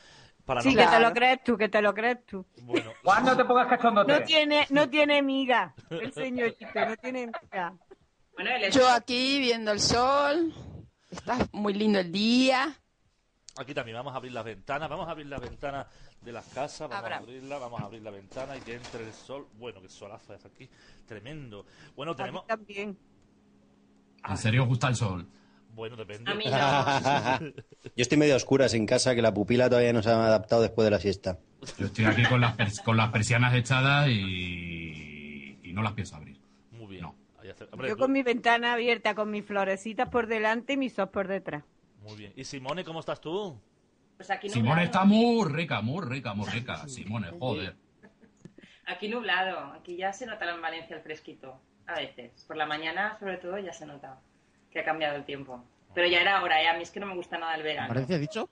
para 0.45 0.61
Sí, 0.61 0.73
no... 0.73 0.81
que 0.81 0.87
te 0.87 0.99
lo 0.99 1.13
crees 1.13 1.43
tú, 1.43 1.57
que 1.57 1.69
te 1.69 1.81
lo 1.81 1.93
crees 1.93 2.25
tú. 2.25 2.45
Bueno, 2.63 2.91
¿Cuándo 3.03 3.35
te 3.35 3.45
pongas 3.45 3.67
cachondote? 3.67 4.11
No 4.11 4.25
tiene, 4.25 4.67
no 4.69 4.89
tiene 4.89 5.21
miga, 5.21 5.73
el 5.89 6.11
señorito, 6.13 6.67
no 6.73 6.97
tiene 6.97 7.27
miga. 7.27 7.73
Yo 8.71 8.89
aquí 8.89 9.39
viendo 9.39 9.71
el 9.71 9.79
sol. 9.79 10.53
Está 11.11 11.37
muy 11.51 11.73
lindo 11.73 11.99
el 11.99 12.11
día. 12.11 12.73
Aquí 13.61 13.73
también 13.73 13.97
vamos 13.97 14.13
a 14.13 14.17
abrir 14.17 14.31
las 14.33 14.43
ventanas, 14.45 14.89
vamos 14.89 15.07
a 15.07 15.11
abrir 15.11 15.27
las 15.27 15.41
ventanas 15.41 15.87
de 16.21 16.31
las 16.31 16.45
casas, 16.47 16.89
vamos 16.89 17.03
Abra. 17.03 17.15
a 17.17 17.19
abrirla, 17.19 17.57
vamos 17.57 17.81
a 17.81 17.85
abrir 17.85 18.01
la 18.01 18.11
ventana 18.11 18.57
y 18.57 18.61
que 18.61 18.75
entre 18.75 19.05
el 19.05 19.13
sol. 19.13 19.47
Bueno, 19.57 19.81
que 19.81 19.89
solazo 19.89 20.33
es 20.33 20.45
aquí, 20.45 20.69
tremendo. 21.07 21.65
Bueno, 21.95 22.15
tenemos... 22.15 22.45
También. 22.47 22.97
¿En 24.27 24.37
serio 24.37 24.63
os 24.63 24.67
gusta 24.69 24.87
el 24.89 24.95
sol? 24.95 25.25
Bueno, 25.75 25.95
depende. 25.95 26.31
A 26.31 26.35
mí 26.35 26.45
no. 27.45 27.47
Yo 27.95 28.01
estoy 28.01 28.17
medio 28.17 28.33
a 28.33 28.37
oscuras 28.37 28.73
en 28.73 28.85
casa, 28.85 29.15
que 29.15 29.21
la 29.21 29.33
pupila 29.33 29.69
todavía 29.69 29.93
no 29.93 30.01
se 30.01 30.09
ha 30.09 30.13
adaptado 30.25 30.61
después 30.61 30.83
de 30.85 30.91
la 30.91 30.99
siesta. 30.99 31.37
Yo 31.77 31.85
estoy 31.85 32.05
aquí 32.05 32.23
con 32.23 32.41
las, 32.41 32.57
pers- 32.57 32.83
con 32.83 32.97
las 32.97 33.11
persianas 33.11 33.53
echadas 33.53 34.07
y, 34.09 35.57
y 35.63 35.73
no 35.73 35.81
las 35.81 35.93
pienso 35.93 36.15
abrir. 36.15 36.37
Muy 36.71 36.87
bien. 36.87 37.03
No. 37.03 37.15
Yo 37.87 37.97
con 37.97 38.11
mi 38.11 38.21
ventana 38.23 38.73
abierta, 38.73 39.15
con 39.15 39.31
mis 39.31 39.45
florecitas 39.45 40.09
por 40.09 40.27
delante 40.27 40.73
y 40.73 40.77
mis 40.77 40.93
sos 40.93 41.09
por 41.09 41.27
detrás. 41.27 41.63
Muy 42.01 42.15
bien. 42.15 42.33
¿Y 42.35 42.43
Simone, 42.43 42.83
cómo 42.83 42.99
estás 42.99 43.19
tú? 43.21 43.59
Pues 44.17 44.29
aquí 44.31 44.49
Simone 44.49 44.69
nublado. 44.69 44.85
está 44.85 45.05
muy 45.05 45.49
rica, 45.51 45.81
muy 45.81 46.05
rica, 46.05 46.33
muy 46.33 46.47
rica. 46.49 46.75
Simone, 46.87 47.29
joder. 47.39 47.75
Aquí 48.85 49.07
nublado. 49.07 49.73
Aquí 49.73 49.95
ya 49.97 50.11
se 50.13 50.25
nota 50.25 50.49
en 50.49 50.61
Valencia 50.61 50.95
el 50.95 51.01
fresquito. 51.03 51.59
A 51.85 51.95
veces. 51.95 52.43
Por 52.47 52.57
la 52.57 52.65
mañana, 52.65 53.17
sobre 53.19 53.37
todo, 53.37 53.57
ya 53.59 53.71
se 53.73 53.85
nota 53.85 54.19
que 54.71 54.79
ha 54.79 54.83
cambiado 54.85 55.15
el 55.15 55.25
tiempo. 55.25 55.63
Pero 55.95 56.07
ya 56.07 56.21
era 56.21 56.41
hora, 56.43 56.61
¿eh? 56.61 56.67
A 56.67 56.75
mí 56.75 56.83
es 56.83 56.91
que 56.91 56.99
no 56.99 57.05
me 57.07 57.15
gusta 57.15 57.37
nada 57.37 57.55
el 57.55 57.63
verano. 57.63 57.87
¿Valencia 57.89 58.15
ha 58.15 58.19
dicho? 58.19 58.49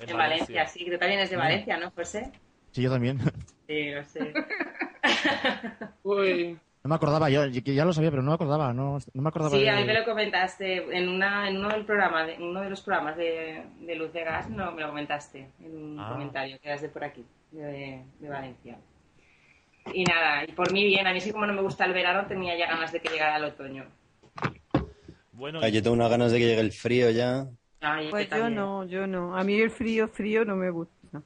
En 0.00 0.16
Valencia, 0.16 0.66
sí. 0.66 0.84
Tú 0.90 0.98
también 0.98 1.20
es 1.20 1.30
de 1.30 1.36
Mm. 1.36 1.40
Valencia, 1.40 1.76
¿no, 1.76 1.90
José? 1.92 2.32
Sí, 2.72 2.82
yo 2.82 2.90
también. 2.90 3.20
Sí, 3.68 3.90
lo 3.92 4.04
sé. 4.04 4.32
Uy. 6.02 6.58
No 6.84 6.90
me 6.90 6.96
acordaba, 6.96 7.30
yo 7.30 7.46
yo 7.46 7.72
ya 7.72 7.86
lo 7.86 7.94
sabía, 7.94 8.10
pero 8.10 8.22
no 8.22 8.32
me 8.32 8.34
acordaba, 8.34 8.74
no, 8.74 8.98
no 9.14 9.22
me 9.22 9.28
acordaba. 9.30 9.56
Sí, 9.56 9.62
de- 9.62 9.70
a 9.70 9.76
mí 9.76 9.84
me 9.84 9.94
lo 9.94 10.04
comentaste 10.04 10.94
en, 10.98 11.08
una, 11.08 11.48
en 11.48 11.56
uno 11.56 11.70
del 11.70 11.86
programa, 11.86 12.26
de, 12.26 12.34
en 12.34 12.42
uno 12.42 12.60
de 12.60 12.68
los 12.68 12.82
programas 12.82 13.16
de, 13.16 13.64
de 13.80 13.94
Luz 13.94 14.12
de 14.12 14.22
Gas, 14.22 14.50
no 14.50 14.70
me 14.72 14.82
lo 14.82 14.88
comentaste 14.88 15.48
en 15.60 15.74
un 15.82 15.98
Ah. 15.98 16.10
comentario 16.12 16.58
que 16.60 16.68
eras 16.68 16.82
de 16.82 16.90
por 16.90 17.02
aquí, 17.02 17.24
de, 17.52 18.04
de 18.20 18.28
Valencia. 18.28 18.76
Y 19.94 20.04
nada, 20.04 20.44
y 20.44 20.52
por 20.52 20.70
mí 20.72 20.84
bien, 20.84 21.06
a 21.06 21.14
mí 21.14 21.22
sí 21.22 21.32
como 21.32 21.46
no 21.46 21.54
me 21.54 21.62
gusta 21.62 21.86
el 21.86 21.94
verano, 21.94 22.26
tenía 22.26 22.54
ya 22.58 22.66
ganas 22.66 22.92
de 22.92 23.00
que 23.00 23.08
llegara 23.08 23.38
el 23.38 23.44
otoño. 23.44 23.86
Bueno, 25.32 25.60
Ah, 25.62 25.68
yo 25.68 25.82
tengo 25.82 25.94
unas 25.96 26.10
ganas 26.10 26.32
de 26.32 26.38
que 26.38 26.46
llegue 26.48 26.60
el 26.60 26.72
frío 26.72 27.08
ya. 27.08 27.46
Ay, 27.80 28.08
Pues 28.10 28.28
yo 28.28 28.50
no, 28.50 28.84
yo 28.84 29.06
no. 29.06 29.34
A 29.34 29.42
mí 29.42 29.58
el 29.58 29.70
frío, 29.70 30.06
frío 30.08 30.44
no 30.44 30.54
me 30.54 30.68
gusta. 30.68 31.22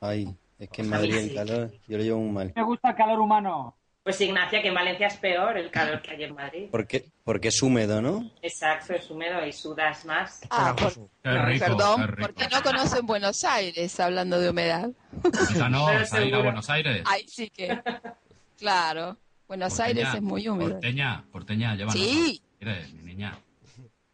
Ay, 0.00 0.34
es 0.58 0.68
que 0.68 0.82
en 0.82 0.88
Madrid 0.90 1.14
el 1.16 1.34
calor, 1.34 1.70
yo 1.86 1.96
lo 1.96 2.02
llevo 2.02 2.18
muy 2.20 2.32
mal. 2.32 2.52
Me 2.56 2.62
gusta 2.64 2.90
el 2.90 2.96
calor 2.96 3.20
humano. 3.20 3.76
Pues 4.08 4.22
Ignacia, 4.22 4.62
que 4.62 4.68
en 4.68 4.74
Valencia 4.74 5.06
es 5.08 5.18
peor 5.18 5.58
el 5.58 5.70
calor 5.70 6.00
que 6.00 6.12
hay 6.12 6.24
en 6.24 6.34
Madrid. 6.34 6.68
Porque, 6.70 7.10
porque 7.24 7.48
es 7.48 7.62
húmedo, 7.62 8.00
¿no? 8.00 8.30
Exacto, 8.40 8.94
es 8.94 9.10
húmedo 9.10 9.46
y 9.46 9.52
sudas 9.52 10.06
más. 10.06 10.40
Ah, 10.48 10.74
por- 10.74 10.94
Qué 11.22 11.38
rico, 11.42 11.66
perdón, 11.66 12.16
porque 12.18 12.48
no 12.48 12.62
conocen 12.62 13.04
Buenos 13.04 13.44
Aires 13.44 14.00
hablando 14.00 14.40
de 14.40 14.48
humedad. 14.48 14.88
No, 15.68 15.88
Pero 16.10 16.38
a. 16.38 16.42
Buenos 16.42 16.70
Aires. 16.70 17.02
Ay, 17.04 17.26
sí 17.28 17.50
que. 17.50 17.78
Claro. 18.56 19.18
Buenos 19.46 19.78
Aires 19.78 20.04
Porteña, 20.04 20.16
es 20.16 20.22
muy 20.22 20.48
húmedo. 20.48 20.70
Porteña, 20.70 21.24
porteña, 21.30 21.74
llévanos. 21.74 21.92
Sí. 21.92 22.42
Mi 22.94 23.02
niña, 23.02 23.38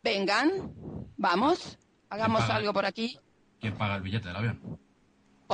Vengan, 0.03 0.73
vamos, 1.17 1.79
hagamos 2.11 2.43
paga? 2.43 2.57
algo 2.57 2.73
por 2.73 2.85
aquí. 2.85 3.17
¿quién 3.61 3.75
paga 3.75 3.95
el 3.95 4.03
billete 4.03 4.27
del 4.27 4.37
avión? 4.39 4.61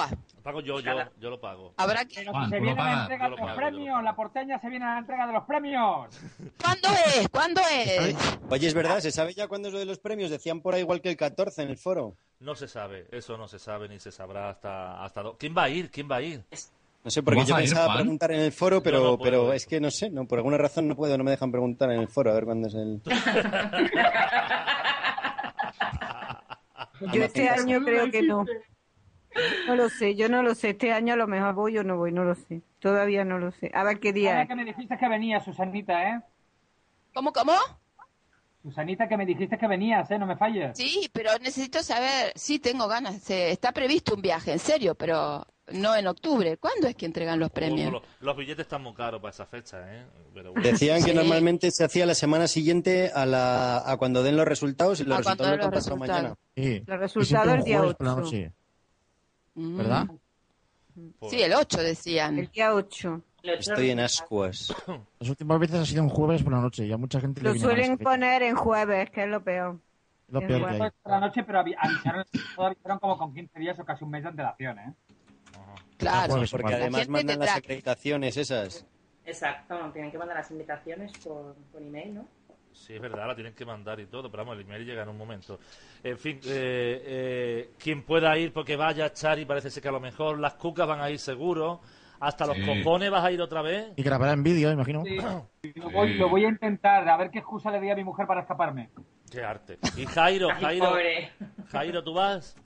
Lo 0.09 0.43
pago 0.43 0.60
yo, 0.60 0.81
yo, 0.81 0.93
yo 1.18 1.31
lo 1.31 1.40
pago. 1.40 1.74
habrá 1.77 2.05
que. 2.05 2.14
Pero 2.16 2.32
Juan, 2.32 2.44
si 2.44 2.51
se 2.51 2.56
¿tú 2.59 2.64
lo 2.64 2.74
viene 2.74 2.82
la 2.82 3.01
entrega 3.02 3.24
de 3.24 3.31
lo 3.31 3.36
los 3.36 3.47
pago, 3.47 3.56
premios, 3.59 4.02
la 4.02 4.16
porteña 4.16 4.59
se 4.59 4.68
viene 4.68 4.85
a 4.86 4.93
la 4.94 4.98
entrega 5.01 5.27
de 5.27 5.32
los 5.35 5.44
premios. 5.44 6.20
¿Cuándo 6.62 6.89
es? 7.16 7.28
¿Cuándo 7.28 7.60
es? 7.70 8.16
Oye, 8.48 8.66
es 8.66 8.74
verdad, 8.74 9.01
¿se 9.01 9.10
sabe 9.12 9.35
ya 9.35 9.48
cuándo 9.48 9.68
es 9.68 9.74
lo 9.74 9.81
de 9.81 9.86
los 9.86 9.98
premios? 9.98 10.31
Decían 10.31 10.60
por 10.60 10.74
ahí 10.74 10.81
igual 10.81 11.01
que 11.01 11.10
el 11.10 11.16
14 11.16 11.62
en 11.62 11.68
el 11.70 11.77
foro. 11.77 12.16
No 12.39 12.55
se 12.55 12.68
sabe, 12.68 13.06
eso 13.12 13.36
no 13.36 13.48
se 13.48 13.59
sabe 13.59 13.89
ni 13.89 13.98
se 14.01 14.10
sabrá 14.12 14.48
hasta... 14.48 15.05
hasta 15.05 15.22
do- 15.22 15.36
¿Quién 15.39 15.55
va 15.56 15.64
a 15.64 15.68
ir? 15.68 15.90
¿Quién 15.90 16.10
va 16.10 16.16
a 16.16 16.22
ir? 16.22 16.43
No 17.05 17.10
sé, 17.10 17.22
porque 17.22 17.40
¿Vas 17.40 17.48
yo 17.48 17.55
ir, 17.59 17.64
pensaba 17.68 17.94
preguntar 17.94 18.31
en 18.32 18.40
el 18.40 18.52
foro, 18.52 18.82
pero, 18.82 18.98
no 18.98 19.18
puedo 19.18 19.22
pero 19.43 19.52
es 19.52 19.66
que 19.66 19.81
no 19.81 19.90
sé, 19.90 20.10
no, 20.10 20.27
por 20.27 20.39
alguna 20.39 20.56
razón 20.59 20.86
no 20.89 20.97
puedo, 20.97 21.16
no 21.18 21.24
me 21.24 21.31
dejan 21.32 21.51
preguntar 21.51 21.90
en 21.93 22.01
el 22.01 22.09
foro, 22.09 22.31
a 22.31 22.35
ver 22.35 22.44
cuándo 22.44 22.68
es 22.68 22.74
el... 22.74 23.01
Yo 27.12 27.24
este 27.24 27.48
año 27.48 27.82
creo 27.85 28.10
que 28.10 28.22
no. 28.22 28.44
No 29.66 29.77
lo 29.77 29.89
sé, 29.89 30.15
yo 30.16 30.28
no 30.28 30.43
lo 30.43 30.55
sé. 30.55 30.70
Este 30.70 30.93
año 30.93 31.15
a 31.15 31.16
lo 31.16 31.27
mejor 31.27 31.55
voy 31.55 31.78
o 31.78 31.85
no 31.85 31.97
voy, 31.97 32.11
no 32.12 32.24
lo 32.24 32.35
sé. 32.35 32.62
Todavía 32.81 33.24
no 33.24 33.39
lo 33.39 33.52
sé. 33.52 33.70
A 33.74 33.85
ver 33.85 34.01
qué 34.01 34.12
día 34.12 34.31
Ahora 34.31 34.43
es. 34.43 34.48
que 34.48 34.55
me 34.57 34.65
dijiste 34.65 34.98
que 34.98 35.09
venía, 35.09 35.40
Susanita, 35.40 36.09
¿eh? 36.11 36.20
¿Cómo, 37.15 37.32
cómo? 37.32 37.52
Susanita, 38.62 39.09
que 39.09 39.16
me 39.16 39.24
dijiste 39.24 39.57
que 39.57 39.66
venías, 39.66 40.11
¿eh? 40.11 40.19
No 40.19 40.27
me 40.27 40.36
falles. 40.36 40.77
Sí, 40.77 41.09
pero 41.12 41.31
necesito 41.40 41.82
saber. 41.82 42.32
Sí, 42.35 42.59
tengo 42.59 42.89
ganas. 42.89 43.16
Se- 43.23 43.51
está 43.51 43.73
previsto 43.73 44.15
un 44.15 44.20
viaje, 44.20 44.52
en 44.52 44.59
serio, 44.59 44.94
pero 44.94 45.47
no 45.73 45.97
en 45.97 46.07
octubre. 46.09 46.59
¿Cuándo 46.59 46.86
es 46.86 46.94
que 46.94 47.07
entregan 47.07 47.39
los 47.39 47.51
premios? 47.51 47.90
Los, 47.90 48.02
los 48.20 48.36
billetes 48.36 48.65
están 48.65 48.82
muy 48.82 48.93
caros 48.93 49.20
para 49.23 49.31
esa 49.32 49.47
fecha, 49.47 49.78
¿eh? 49.94 50.05
Pero 50.35 50.52
bueno. 50.52 50.69
Decían 50.69 51.02
que 51.02 51.12
Sí. 51.12 51.16
normalmente 51.16 51.70
se 51.70 51.85
hacía 51.85 52.05
la 52.05 52.15
semana 52.15 52.48
siguiente 52.48 53.11
a, 53.15 53.24
la, 53.24 53.78
a 53.90 53.97
cuando 53.97 54.23
den 54.23 54.36
los 54.36 54.47
resultados 54.47 55.01
y 55.01 55.05
los 55.05 55.15
A 55.16 55.20
resultados 55.20 55.57
los 55.57 55.66
pasado 55.69 55.97
resultados. 55.97 56.23
mañana. 56.23 56.35
Sí. 56.55 56.82
Los 56.86 56.98
resultados 57.01 57.55
el 57.55 57.65
día 57.65 57.78
jueves 57.78 57.97
por 57.97 58.07
la 58.07 58.15
8. 58.16 58.52
¿Verdad? 59.55 60.06
Sí, 61.28 61.43
el 61.43 61.52
8 61.55 61.82
decían. 61.82 62.39
El 62.39 62.48
día 62.51 62.74
8. 62.74 63.22
Lo 63.43 63.52
he 63.52 63.55
hecho 63.56 63.70
Estoy 63.72 63.90
en 63.90 64.01
ascuas. 64.01 64.74
Las 65.18 65.28
últimas 65.31 65.59
veces 65.59 65.77
ha 65.81 65.86
sido 65.86 66.02
un 66.02 66.09
jueves 66.10 66.43
por 66.43 66.52
la 66.52 66.60
noche 66.60 66.85
y 66.86 66.93
a 66.93 66.97
mucha 66.98 67.20
gente 67.20 67.40
le 67.43 67.55
Lo 67.55 67.59
suelen 67.59 67.97
poner 67.97 68.43
en 68.43 68.55
jueves, 68.55 69.10
que 69.10 69.22
es 69.22 69.28
lo 69.28 69.43
peor. 69.43 69.78
Lo 70.28 70.40
peor 70.40 70.48
que 70.60 70.66
hay. 70.66 70.77
Jueves 70.78 70.93
por 71.02 71.12
la 71.12 71.20
noche, 71.20 71.43
pero 71.44 71.60
avi- 71.60 71.77
avisaron, 71.78 72.24
todo 72.55 72.66
avisaron 72.66 72.98
como 72.98 73.16
con 73.18 73.32
15 73.35 73.59
días 73.59 73.78
o 73.78 73.85
casi 73.85 74.05
un 74.05 74.10
mes 74.10 74.22
de 74.22 74.28
antelación, 74.28 74.78
¿eh? 74.78 74.94
Claro. 75.97 76.43
Porque. 76.51 76.70
La 76.70 76.77
además 76.77 77.09
mandan 77.09 77.39
las 77.39 77.56
acreditaciones 77.56 78.36
esas. 78.36 78.86
Exacto, 79.24 79.77
tienen 79.93 80.10
que 80.10 80.18
mandar 80.18 80.36
las 80.36 80.51
invitaciones 80.51 81.12
por, 81.18 81.55
por 81.72 81.82
email, 81.82 82.14
¿no? 82.14 82.28
Sí, 82.73 82.95
es 82.95 83.01
verdad, 83.01 83.27
la 83.27 83.35
tienen 83.35 83.55
que 83.55 83.65
mandar 83.65 84.01
y 84.01 84.07
todo, 84.07 84.31
pero 84.31 84.45
vamos, 84.45 84.57
el 84.59 84.65
email 84.65 84.85
llega 84.85 85.03
en 85.03 85.09
un 85.09 85.19
momento. 85.19 85.59
En 86.03 86.17
fin, 86.19 86.41
eh, 86.45 87.03
eh, 87.05 87.71
quien 87.79 88.03
pueda 88.03 88.37
ir 88.39 88.53
porque 88.53 88.77
vaya, 88.77 89.13
Chari, 89.13 89.45
parece 89.45 89.71
ser 89.71 89.83
que 89.83 89.89
a 89.89 89.93
lo 89.93 90.01
mejor 90.01 90.39
las 90.39 90.55
cucas 90.55 90.87
van 90.87 91.01
a 91.01 91.11
ir 91.11 91.19
seguro. 91.19 91.81
Hasta 92.21 92.47
los 92.47 92.57
cojones 92.59 93.11
vas 93.11 93.25
a 93.25 93.33
ir 93.33 93.41
otra 93.41 93.63
vez. 93.63 93.93
Y 93.97 94.03
grabará 94.03 94.33
en 94.33 94.43
vídeo, 94.43 94.71
imagino. 94.71 95.03
Sí. 95.05 95.17
Lo 95.75 95.91
voy, 95.91 96.15
lo 96.15 96.29
voy 96.29 96.45
a 96.45 96.49
intentar, 96.49 97.09
a 97.09 97.17
ver 97.17 97.31
qué 97.31 97.39
excusa 97.39 97.71
le 97.71 97.79
doy 97.79 97.91
a 97.91 97.97
mi 97.97 98.05
mujer 98.05 98.27
para 98.27 98.43
escaparme. 98.43 98.91
Qué 99.31 99.43
arte. 99.43 99.79
Y 99.97 100.05
Jairo, 100.05 100.49
Ay, 100.51 100.61
Jairo, 100.63 100.89
pobre. 100.91 101.31
Jairo, 101.69 102.05
¿tú 102.05 102.13
vas? 102.13 102.57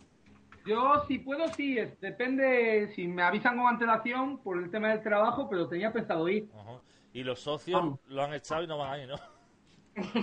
Yo, 0.67 1.05
si 1.07 1.19
puedo, 1.19 1.47
sí. 1.55 1.77
Depende 2.01 2.91
si 2.97 3.07
me 3.07 3.23
avisan 3.23 3.57
con 3.57 3.69
antelación 3.69 4.39
por 4.39 4.59
el 4.59 4.71
tema 4.71 4.89
del 4.89 5.03
trabajo, 5.03 5.49
pero 5.49 5.69
tenía 5.69 5.93
pensado 5.93 6.29
ir. 6.29 6.49
Ajá. 6.59 6.81
Y 7.13 7.23
los 7.23 7.39
socios 7.39 7.81
Vamos. 7.81 8.01
lo 8.09 8.25
han 8.25 8.35
echado 8.35 8.65
y 8.65 8.67
no 8.67 8.77
van 8.77 8.93
a 8.93 8.99
ir, 8.99 9.09
¿no? 9.09 9.17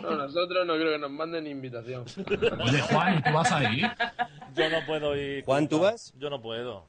No, 0.01 0.15
nosotros 0.15 0.65
no 0.65 0.73
creo 0.75 0.91
que 0.91 0.97
nos 0.99 1.11
manden 1.11 1.47
invitación. 1.47 2.05
Oye, 2.63 2.81
Juan, 2.81 3.17
¿y 3.19 3.21
tú 3.21 3.33
vas 3.33 3.51
a 3.51 3.71
ir? 3.73 3.89
Yo 4.55 4.69
no 4.69 4.85
puedo 4.85 5.15
ir. 5.15 5.45
Juan, 5.45 5.67
¿tú 5.67 5.79
vas? 5.79 6.13
Yo 6.17 6.29
no 6.29 6.41
puedo. 6.41 6.87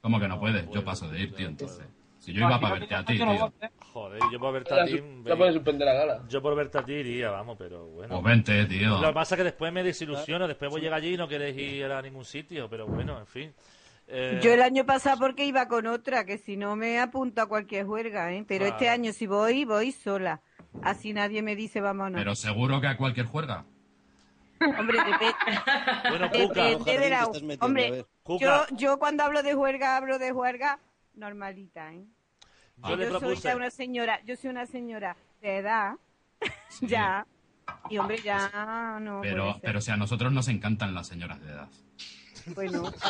¿Cómo 0.00 0.20
que 0.20 0.28
no 0.28 0.34
No 0.34 0.40
puedes? 0.40 0.62
puedo, 0.64 0.80
Yo 0.80 0.84
paso 0.84 1.08
de 1.08 1.20
ir, 1.20 1.34
tío, 1.34 1.48
entonces. 1.48 1.86
Si 2.18 2.32
yo 2.34 2.46
iba 2.46 2.60
para 2.60 2.74
verte 2.78 2.94
a 2.94 3.04
ti, 3.04 3.16
tío. 3.16 3.52
Joder, 3.92 4.20
yo 4.30 4.38
por 4.38 4.52
verte 4.52 4.74
a 4.74 4.84
ti. 4.84 5.02
ya 5.24 5.36
pueden 5.36 5.54
suspender 5.54 5.86
la 5.86 5.94
gala. 5.94 6.22
Yo 6.28 6.42
por 6.42 6.54
verte 6.54 6.78
a 6.78 6.84
ti 6.84 6.92
iría, 6.92 7.30
vamos, 7.30 7.56
pero 7.58 7.86
bueno. 7.86 8.20
Pues 8.20 8.24
vente, 8.36 8.66
tío. 8.66 9.00
Lo 9.00 9.08
que 9.08 9.14
pasa 9.14 9.34
es 9.34 9.38
que 9.38 9.44
después 9.44 9.72
me 9.72 9.82
desilusiono, 9.82 10.46
después 10.46 10.70
voy 10.70 10.80
a 10.80 10.84
llegar 10.84 10.98
allí 10.98 11.14
y 11.14 11.16
no 11.16 11.26
queréis 11.26 11.56
ir 11.56 11.84
a 11.86 12.00
ningún 12.02 12.24
sitio, 12.24 12.68
pero 12.68 12.86
bueno, 12.86 13.18
en 13.18 13.26
fin. 13.26 13.54
Eh, 14.12 14.40
Yo 14.42 14.52
el 14.52 14.62
año 14.62 14.84
pasado 14.84 15.18
porque 15.20 15.44
iba 15.44 15.68
con 15.68 15.86
otra, 15.86 16.24
que 16.26 16.36
si 16.38 16.56
no 16.56 16.74
me 16.76 16.98
apunto 16.98 17.42
a 17.42 17.46
cualquier 17.46 17.86
juerga, 17.86 18.32
¿eh? 18.32 18.44
Pero 18.46 18.64
Claro. 18.64 18.74
este 18.74 18.88
año 18.88 19.12
si 19.12 19.26
voy, 19.26 19.64
voy 19.64 19.92
sola. 19.92 20.40
Así 20.82 21.12
nadie 21.12 21.42
me 21.42 21.54
dice 21.56 21.80
vámonos. 21.80 22.18
Pero 22.20 22.34
seguro 22.34 22.80
que 22.80 22.88
a 22.88 22.96
cualquier 22.96 23.26
juerga. 23.26 23.64
Hombre, 24.78 24.98
depende, 25.04 25.34
Bueno, 26.10 26.28
Cuca, 26.30 26.64
depende 26.64 26.92
de 26.92 26.98
te 26.98 27.10
la... 27.10 27.20
estás 27.22 27.42
metiendo, 27.42 27.64
a 27.64 27.66
Hombre. 27.66 28.06
Cuca, 28.22 28.44
yo, 28.44 28.76
yo 28.76 28.98
cuando 28.98 29.22
hablo 29.24 29.42
de 29.42 29.54
juerga, 29.54 29.96
hablo 29.96 30.18
de 30.18 30.32
juerga 30.32 30.78
normalita, 31.14 31.92
¿eh? 31.92 32.04
yo 32.88 32.96
le 32.96 33.10
yo 33.10 33.20
soy 33.20 33.36
ya 33.36 33.56
una 33.56 33.70
señora, 33.70 34.20
yo 34.24 34.36
soy 34.36 34.50
una 34.50 34.66
señora 34.66 35.16
de 35.42 35.58
edad, 35.58 35.94
ya, 36.80 37.26
y 37.88 37.98
hombre, 37.98 38.18
ya 38.22 38.98
no 39.00 39.18
puede 39.20 39.30
Pero, 39.32 39.52
ser. 39.52 39.60
pero 39.62 39.80
si 39.80 39.90
a 39.90 39.96
nosotros 39.96 40.32
nos 40.32 40.48
encantan 40.48 40.94
las 40.94 41.06
señoras 41.06 41.40
de 41.42 41.52
edad. 41.52 41.68
Bueno, 42.54 42.90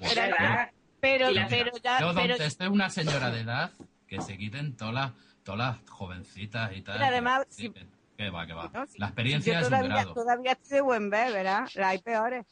pero, 0.00 0.28
la- 0.28 0.70
pero 1.00 1.30
ya, 1.30 2.00
Yo, 2.00 2.12
pero, 2.14 2.28
donde 2.28 2.46
esté 2.46 2.68
una 2.68 2.90
señora 2.90 3.30
de 3.30 3.40
edad, 3.40 3.70
que 4.06 4.20
se 4.20 4.36
quiten 4.36 4.76
todas 4.76 4.94
las, 4.94 5.12
todas 5.44 5.58
las 5.58 5.90
jovencitas 5.90 6.72
y 6.76 6.82
tal. 6.82 6.94
Pero 6.96 7.06
además, 7.06 7.46
que, 7.46 7.52
si- 7.54 7.70
que- 8.16 8.30
va, 8.30 8.46
que 8.46 8.52
va. 8.52 8.70
no, 8.72 8.86
si- 8.86 8.98
la 8.98 9.06
experiencia 9.06 9.58
es 9.60 9.64
un 9.66 9.70
todavía, 9.70 9.88
grado. 9.94 10.14
todavía 10.14 10.52
estoy 10.52 10.74
de 10.76 10.80
buen 10.82 11.10
ver, 11.10 11.32
¿verdad? 11.32 11.60
Las 11.74 11.86
hay 11.90 11.98
peores. 11.98 12.46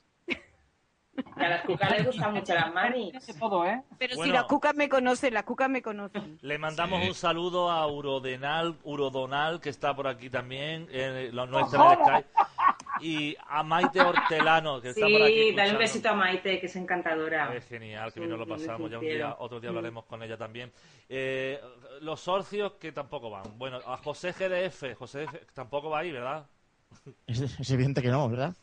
Y 1.36 1.42
a 1.42 1.48
las 1.48 1.64
cucas 1.64 1.90
les 1.90 2.06
gustan 2.06 2.32
mucho 2.32 2.54
las 2.54 2.72
manis. 2.72 3.12
todo, 3.40 3.66
¿eh? 3.66 3.82
Pero 3.98 4.12
si 4.12 4.18
Bueno. 4.18 4.34
las 4.34 4.44
cucas 4.44 4.72
me 4.76 4.88
conocen, 4.88 5.34
las 5.34 5.42
cucas 5.42 5.68
me 5.68 5.82
conocen. 5.82 6.38
Le 6.42 6.58
mandamos 6.58 7.02
Sí. 7.02 7.08
un 7.08 7.14
saludo 7.16 7.72
a 7.72 7.84
Urodenal, 7.88 8.78
Urodonal, 8.84 9.60
que 9.60 9.68
está 9.68 9.96
por 9.96 10.06
aquí 10.06 10.30
también, 10.30 10.86
eh, 10.92 11.30
en 11.32 11.38
el 11.44 11.64
Skype. 11.66 12.26
Y 13.00 13.36
a 13.48 13.62
Maite 13.62 14.00
Hortelano, 14.00 14.80
que 14.80 14.90
está 14.90 15.06
por 15.06 15.22
aquí. 15.22 15.50
Sí, 15.50 15.54
dale 15.54 15.72
un 15.72 15.78
besito 15.78 16.08
a 16.08 16.14
Maite, 16.14 16.58
que 16.60 16.66
es 16.66 16.76
encantadora. 16.76 17.54
Es 17.54 17.66
genial, 17.66 18.12
que 18.12 18.20
bien 18.20 18.30
nos 18.30 18.38
lo 18.40 18.44
Sí, 18.56 18.62
sí, 18.62 18.66
pasamos. 18.66 18.88
sí, 18.88 18.92
Ya 18.92 18.98
un 18.98 19.04
día, 19.04 19.36
otro 19.38 19.60
día 19.60 19.70
hablaremos 19.70 20.04
con 20.06 20.22
ella 20.22 20.36
también. 20.36 20.72
Eh, 21.08 21.60
los 22.00 22.20
socios 22.20 22.72
que 22.74 22.92
tampoco 22.92 23.30
van. 23.30 23.42
Bueno, 23.56 23.78
a 23.86 23.96
José 23.98 24.32
GDF. 24.32 24.94
José 24.96 25.26
tampoco 25.54 25.90
va 25.90 26.00
ahí, 26.00 26.10
¿verdad? 26.12 26.46
Es, 27.26 27.40
es 27.40 27.70
evidente 27.70 28.00
que 28.02 28.08
no, 28.08 28.28
¿verdad? 28.28 28.54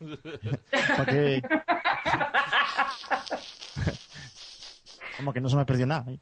Como 5.16 5.32
que 5.32 5.40
no 5.40 5.48
se 5.48 5.56
me 5.56 5.64
perdió 5.64 5.86
nada. 5.86 6.10
¿eh? 6.12 6.18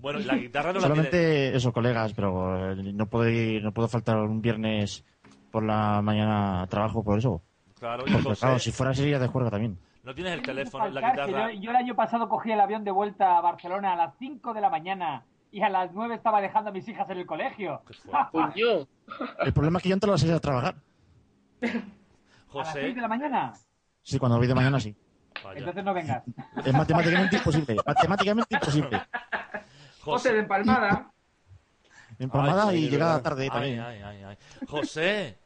Bueno, 0.00 0.18
y 0.18 0.24
la 0.24 0.34
guitarra 0.36 0.72
no 0.72 0.80
la 0.80 0.86
tiene. 0.86 0.94
Solamente 0.96 1.56
esos 1.56 1.72
colegas, 1.72 2.12
pero 2.12 2.72
eh, 2.72 2.92
no 2.92 3.06
puedo 3.06 3.28
ir- 3.30 3.62
no 3.62 3.72
puedo 3.72 3.86
faltar 3.88 4.16
un 4.16 4.42
viernes 4.42 5.04
por 5.52 5.62
la 5.64 6.02
mañana 6.02 6.62
a 6.62 6.66
trabajo 6.66 7.04
por 7.04 7.18
eso. 7.18 7.42
Claro, 7.82 8.04
y 8.06 8.12
Porque, 8.12 8.28
José, 8.28 8.40
claro, 8.42 8.58
si 8.60 8.70
fuera 8.70 8.94
sería 8.94 9.18
de 9.18 9.26
juego 9.26 9.50
también. 9.50 9.76
no 10.04 10.14
tienes 10.14 10.34
el 10.34 10.42
teléfono, 10.42 10.88
la 10.88 11.00
guitarra. 11.00 11.52
yo, 11.52 11.60
yo 11.62 11.70
el 11.70 11.76
año 11.76 11.96
pasado 11.96 12.28
cogí 12.28 12.52
el 12.52 12.60
avión 12.60 12.84
de 12.84 12.92
vuelta 12.92 13.36
a 13.36 13.40
Barcelona 13.40 13.94
a 13.94 13.96
las 13.96 14.14
5 14.20 14.54
de 14.54 14.60
la 14.60 14.70
mañana 14.70 15.24
y 15.50 15.62
a 15.62 15.68
las 15.68 15.92
9 15.92 16.14
estaba 16.14 16.40
dejando 16.40 16.70
a 16.70 16.72
mis 16.72 16.86
hijas 16.86 17.10
en 17.10 17.18
el 17.18 17.26
colegio. 17.26 17.82
Coño. 18.30 18.86
El 19.44 19.52
problema 19.52 19.78
es 19.78 19.82
que 19.82 19.88
yo 19.88 19.94
entro 19.94 20.10
a 20.10 20.14
las 20.14 20.20
seis 20.20 20.32
a 20.32 20.38
trabajar. 20.38 20.76
¿A 21.60 21.66
las 21.66 21.72
6 21.72 21.84
José, 22.46 22.80
de 22.80 23.00
la 23.00 23.08
mañana? 23.08 23.52
Sí, 24.00 24.16
cuando 24.16 24.38
voy 24.38 24.46
de 24.46 24.54
mañana 24.54 24.78
sí. 24.78 24.94
vaya. 25.42 25.58
Entonces 25.58 25.82
no 25.84 25.92
vengas. 25.92 26.22
Es 26.64 26.72
matemáticamente 26.72 27.36
imposible. 27.38 27.76
Matemáticamente 27.84 28.54
imposible. 28.54 29.02
José 30.02 30.32
de 30.32 30.38
empalmada. 30.38 31.10
Empalmada 32.16 32.68
Ay, 32.68 32.84
y 32.84 32.90
llegada 32.90 33.20
tarde 33.20 33.42
Ay, 33.42 33.50
también. 33.50 33.80
ay, 33.80 34.02
ay, 34.02 34.22
ay. 34.22 34.36
José, 34.68 35.36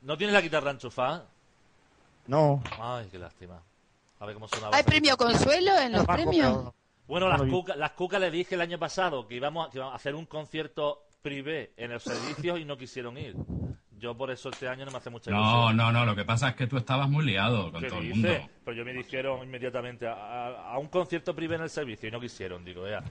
¿no 0.00 0.16
tienes 0.16 0.34
la 0.34 0.40
guitarra 0.40 0.72
enchufada? 0.72 1.30
No. 2.26 2.62
Ay, 2.80 3.08
qué 3.10 3.18
lástima. 3.18 3.60
A 4.20 4.26
ver 4.26 4.34
cómo 4.34 4.48
sonaba. 4.48 4.76
¿Hay 4.76 4.82
premio 4.82 5.16
consuelo 5.16 5.76
en 5.78 5.92
los 5.92 6.06
premios? 6.06 6.72
Bueno, 7.06 7.28
No 7.28 7.36
las 7.36 7.42
cucas, 7.50 7.76
las 7.76 7.90
cucas 7.92 8.20
le 8.20 8.30
dije 8.30 8.54
el 8.54 8.60
año 8.62 8.78
pasado 8.78 9.26
que 9.28 9.34
íbamos, 9.34 9.68
a, 9.68 9.70
que 9.70 9.76
íbamos 9.78 9.92
a 9.92 9.96
hacer 9.96 10.14
un 10.14 10.24
concierto 10.24 11.02
privé 11.20 11.72
en 11.76 11.92
los 11.92 12.02
servicios 12.02 12.58
y 12.60 12.64
no 12.64 12.78
quisieron 12.78 13.18
ir. 13.18 13.34
Yo 13.98 14.16
por 14.16 14.30
eso 14.30 14.48
este 14.50 14.68
año 14.68 14.84
no 14.84 14.90
me 14.90 14.98
hace 14.98 15.10
mucha 15.10 15.30
No, 15.30 15.38
ilusión. 15.40 15.76
no, 15.76 15.92
no, 15.92 16.04
lo 16.06 16.14
que 16.16 16.24
pasa 16.24 16.50
es 16.50 16.54
que 16.56 16.66
tú 16.66 16.76
estabas 16.76 17.08
muy 17.08 17.24
liado 17.24 17.70
con 17.72 17.80
¿Qué 17.82 17.88
todo 17.88 17.98
el 18.00 18.12
dice? 18.12 18.28
mundo. 18.38 18.50
Pero 18.64 18.76
yo 18.76 18.84
me 18.84 18.92
dijeron 18.92 19.42
inmediatamente 19.42 20.06
a, 20.06 20.12
a- 20.14 20.72
a 20.74 20.78
un 20.78 20.88
concierto 20.88 21.34
privé 21.34 21.56
en 21.56 21.62
el 21.62 21.70
servicio 21.70 22.08
y 22.08 22.12
no 22.12 22.20
quisieron. 22.20 22.64
Digo, 22.64 22.86
ya. 22.88 23.02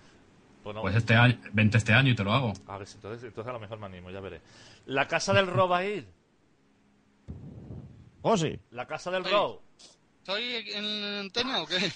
Pues 0.64 0.76
no. 0.76 0.81
Pues 0.81 0.95
este 0.95 1.15
año, 1.15 1.38
vente 1.52 1.77
este 1.77 1.94
año 1.94 2.11
y 2.11 2.15
te 2.15 2.23
lo 2.23 2.31
hago. 2.34 2.53
A 2.68 2.77
ver, 2.77 2.88
si 2.88 2.95
entonces, 2.95 3.23
entonces 3.23 3.49
a 3.49 3.53
lo 3.53 3.60
mejor 3.60 3.80
me 3.80 3.85
animo, 3.88 4.10
ya 4.11 4.19
veré. 4.19 4.41
La 4.85 5.07
casa 5.07 5.34
del 5.34 5.48
Ro 5.48 5.68
ir. 8.24 8.32
Oh, 8.32 8.38
sí. 8.38 8.60
La 8.72 8.88
casa 8.88 9.12
del 9.12 9.24
Sí. 9.24 9.32
Ro. 9.32 9.62
¿Estoy 10.20 10.72
en 10.72 10.86
antena 11.20 11.62
o 11.62 11.68
qué? 11.68 11.78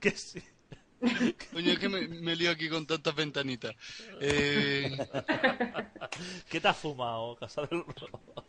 Que 0.00 0.10
sí. 0.12 0.40
Coño, 1.52 1.72
es 1.72 1.78
que 1.78 1.88
me, 1.88 2.08
me 2.08 2.34
lío 2.34 2.50
aquí 2.50 2.68
con 2.68 2.86
tantas 2.86 3.14
ventanitas. 3.14 3.74
Eh, 4.20 4.96
¿Qué 6.48 6.60
te 6.60 6.68
has 6.68 6.76
fumado, 6.76 7.36
casa 7.36 7.62
del 7.62 7.80
Ro? 7.80 7.84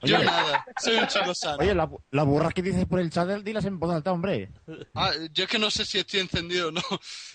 yo 0.03 0.17
nada, 0.23 0.65
soy 0.81 0.95
un 0.95 1.07
chico 1.07 1.33
sano. 1.35 1.57
Oye, 1.59 1.75
la, 1.75 1.89
la 2.11 2.23
burra 2.23 2.51
que 2.51 2.61
dices 2.61 2.85
por 2.85 2.99
el 2.99 3.09
chat, 3.09 3.41
dilas 3.43 3.65
en 3.65 3.79
voz 3.79 3.93
alta, 3.93 4.11
hombre. 4.11 4.49
Ah, 4.95 5.11
yo 5.33 5.43
es 5.43 5.49
que 5.49 5.59
no 5.59 5.69
sé 5.69 5.85
si 5.85 5.99
estoy 5.99 6.21
encendido 6.21 6.69
o 6.69 6.71
no. 6.71 6.81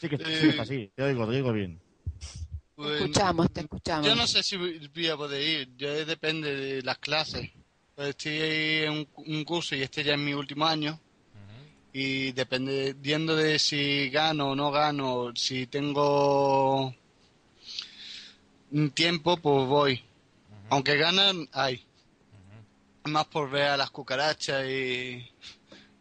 Sí 0.01 0.09
que 0.09 0.17
sí, 0.17 0.25
Eh, 0.27 0.39
que 0.41 0.49
está 0.49 0.63
así. 0.63 0.93
Te 0.95 1.03
oigo, 1.03 1.25
te 1.29 1.37
oigo 1.37 1.53
bien. 1.53 1.81
Te 2.83 2.89
Pues, 2.89 3.01
escuchamos, 3.01 3.53
te 3.53 3.61
escuchamos. 3.61 4.07
Yo 4.07 4.15
no 4.15 4.27
sé 4.27 4.43
si 4.43 4.57
voy 4.57 5.09
a 5.09 5.17
poder 5.17 5.43
ir, 5.43 5.77
ya 5.77 5.91
depende 6.05 6.55
de 6.55 6.83
las 6.83 6.99
clases. 6.99 7.51
Pues 7.95 8.09
estoy 8.09 8.33
ahí 8.33 8.85
en 8.85 8.93
un, 8.93 9.09
un 9.17 9.45
curso 9.45 9.77
y 9.77 9.83
este 9.83 10.03
ya 10.03 10.15
es 10.15 10.19
mi 10.19 10.35
último 10.35 10.67
año. 10.67 10.99
Y 11.93 12.33
dependiendo 12.33 13.37
de 13.37 13.59
si 13.59 14.09
gano 14.09 14.51
o 14.51 14.57
no 14.57 14.71
gano, 14.71 15.31
si 15.35 15.67
tengo 15.67 16.95
un 18.71 18.91
tiempo, 18.93 19.37
pues 19.37 19.69
voy. 19.69 20.03
Aunque 20.71 20.97
ganan, 20.97 21.49
hay. 21.53 21.85
Más 23.05 23.27
por 23.27 23.51
ver 23.51 23.69
a 23.69 23.77
las 23.77 23.91
cucarachas 23.91 24.67
y. 24.67 25.32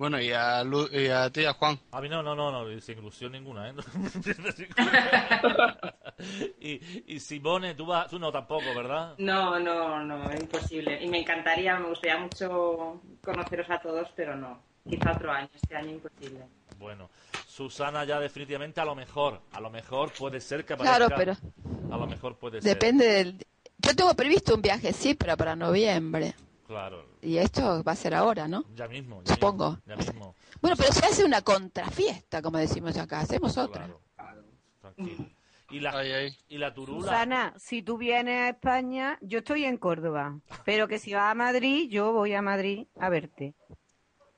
Bueno, 0.01 0.19
y 0.19 0.31
a, 0.31 0.63
Lu- 0.63 0.89
y 0.91 1.09
a 1.09 1.29
ti, 1.29 1.45
a 1.45 1.53
Juan. 1.53 1.77
A 1.91 2.01
mí 2.01 2.09
no, 2.09 2.23
no, 2.23 2.33
no, 2.33 2.51
no, 2.51 2.81
sin 2.81 2.97
ilusión 2.97 3.33
ninguna, 3.33 3.69
¿eh? 3.69 3.73
y, 6.59 7.13
y 7.13 7.19
Simone, 7.19 7.75
tú, 7.75 7.85
vas, 7.85 8.09
tú 8.09 8.17
no 8.17 8.31
tampoco, 8.31 8.63
¿verdad? 8.75 9.13
No, 9.19 9.59
no, 9.59 10.03
no, 10.03 10.33
imposible. 10.33 11.03
Y 11.03 11.07
me 11.07 11.19
encantaría, 11.19 11.77
me 11.77 11.89
gustaría 11.89 12.17
mucho 12.17 12.99
conoceros 13.23 13.69
a 13.69 13.79
todos, 13.79 14.07
pero 14.15 14.35
no. 14.35 14.57
Quizá 14.89 15.11
otro 15.11 15.31
año, 15.31 15.49
este 15.53 15.75
año 15.75 15.91
imposible. 15.91 16.47
Bueno, 16.79 17.07
Susana 17.47 18.03
ya 18.03 18.19
definitivamente 18.19 18.81
a 18.81 18.85
lo 18.85 18.95
mejor, 18.95 19.39
a 19.53 19.61
lo 19.61 19.69
mejor 19.69 20.09
puede 20.13 20.41
ser 20.41 20.65
que 20.65 20.73
aparezca. 20.73 21.09
Claro, 21.09 21.15
pero 21.15 21.93
A 21.93 21.97
lo 21.97 22.07
mejor 22.07 22.37
puede 22.37 22.59
ser. 22.59 22.73
depende 22.73 23.05
del... 23.05 23.45
Yo 23.77 23.95
tengo 23.95 24.15
previsto 24.15 24.55
un 24.55 24.63
viaje, 24.63 24.93
sí, 24.93 25.13
pero 25.13 25.37
para 25.37 25.55
noviembre. 25.55 26.33
Claro, 26.71 27.05
Y 27.21 27.35
esto 27.37 27.83
va 27.83 27.91
a 27.91 27.95
ser 27.97 28.13
ahora, 28.15 28.47
¿no? 28.47 28.63
ya 28.75 28.87
mismo. 28.87 29.21
Ya 29.25 29.33
Supongo. 29.33 29.71
mismo, 29.71 29.83
ya 29.87 29.95
mismo. 29.97 30.35
Bueno, 30.61 30.77
pero 30.77 30.93
se 30.93 31.05
hace 31.05 31.25
una 31.25 31.41
contrafiesta, 31.41 32.41
como 32.41 32.57
decimos 32.59 32.95
acá. 32.97 33.19
Hacemos 33.19 33.57
otra. 33.57 33.87
Claro, 34.15 34.45
tranquilo. 34.79 35.25
Y 35.69 35.79
la, 35.81 35.91
Ay, 35.91 36.11
ay. 36.13 36.37
y 36.47 36.57
la 36.57 36.73
turula. 36.73 37.01
Susana, 37.03 37.53
si 37.57 37.81
tú 37.81 37.97
vienes 37.97 38.39
a 38.39 38.49
España, 38.49 39.17
yo 39.21 39.39
estoy 39.39 39.65
en 39.65 39.75
Córdoba, 39.77 40.39
pero 40.63 40.87
que 40.87 40.97
si 40.97 41.13
vas 41.13 41.29
a 41.31 41.35
Madrid, 41.35 41.89
yo 41.89 42.13
voy 42.13 42.33
a 42.33 42.41
Madrid 42.41 42.87
a 42.99 43.09
verte. 43.09 43.53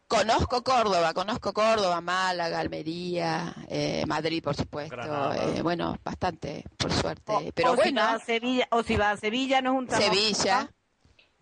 Conozco 0.08 0.64
Córdoba, 0.64 1.14
conozco 1.14 1.54
Córdoba, 1.54 2.02
Málaga, 2.02 2.60
Almería, 2.60 3.54
eh, 3.68 4.06
Madrid, 4.08 4.44
por 4.44 4.56
supuesto. 4.56 5.34
Eh, 5.34 5.62
bueno, 5.62 5.98
bastante, 6.04 6.64
por 6.78 6.92
suerte. 6.92 7.32
O- 7.34 7.42
pero 7.54 7.72
o 7.72 7.76
si 7.76 7.82
bueno, 7.82 8.02
vas 8.02 8.22
a 8.22 8.26
Sevilla, 8.26 8.68
o 8.72 8.84
si 8.84 8.96
vas 8.98 9.14
a 9.14 9.18
Sevilla, 9.18 9.62
nos 9.62 9.74
juntamos. 9.74 10.04
Sevilla. 10.06 10.70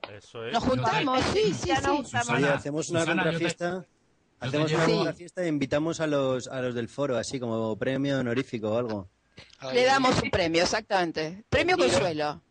Eso 0.10 0.45
es. 0.45 0.53
Nos 0.53 0.64
juntamos, 0.64 1.23
sí, 1.34 1.53
sí, 1.53 1.68
Ya 1.69 1.82
nos 1.82 2.07
sí. 2.10 2.18
Susana, 2.18 2.53
hacemos 2.53 2.90
una 2.90 2.99
Susana, 3.02 3.23
te- 3.23 3.40
te 3.56 3.65
Hacemos 4.40 4.72
una 4.72 4.86
llevo- 4.86 4.95
contrafiesta 4.98 5.44
e 5.44 5.48
invitamos 5.48 5.99
a 5.99 6.07
los, 6.07 6.48
a 6.48 6.61
los 6.61 6.73
del 6.73 6.88
foro, 6.90 7.18
así 7.18 7.40
como 7.40 7.76
premio 7.78 8.19
honorífico 8.19 8.72
o 8.72 8.78
algo. 8.78 9.10
Ay, 9.60 9.76
Le 9.76 9.86
damos 9.86 10.19
un 10.22 10.32
premio, 10.32 10.64
exactamente. 10.64 11.44
Premio 11.49 11.78
Consuelo. 11.78 12.41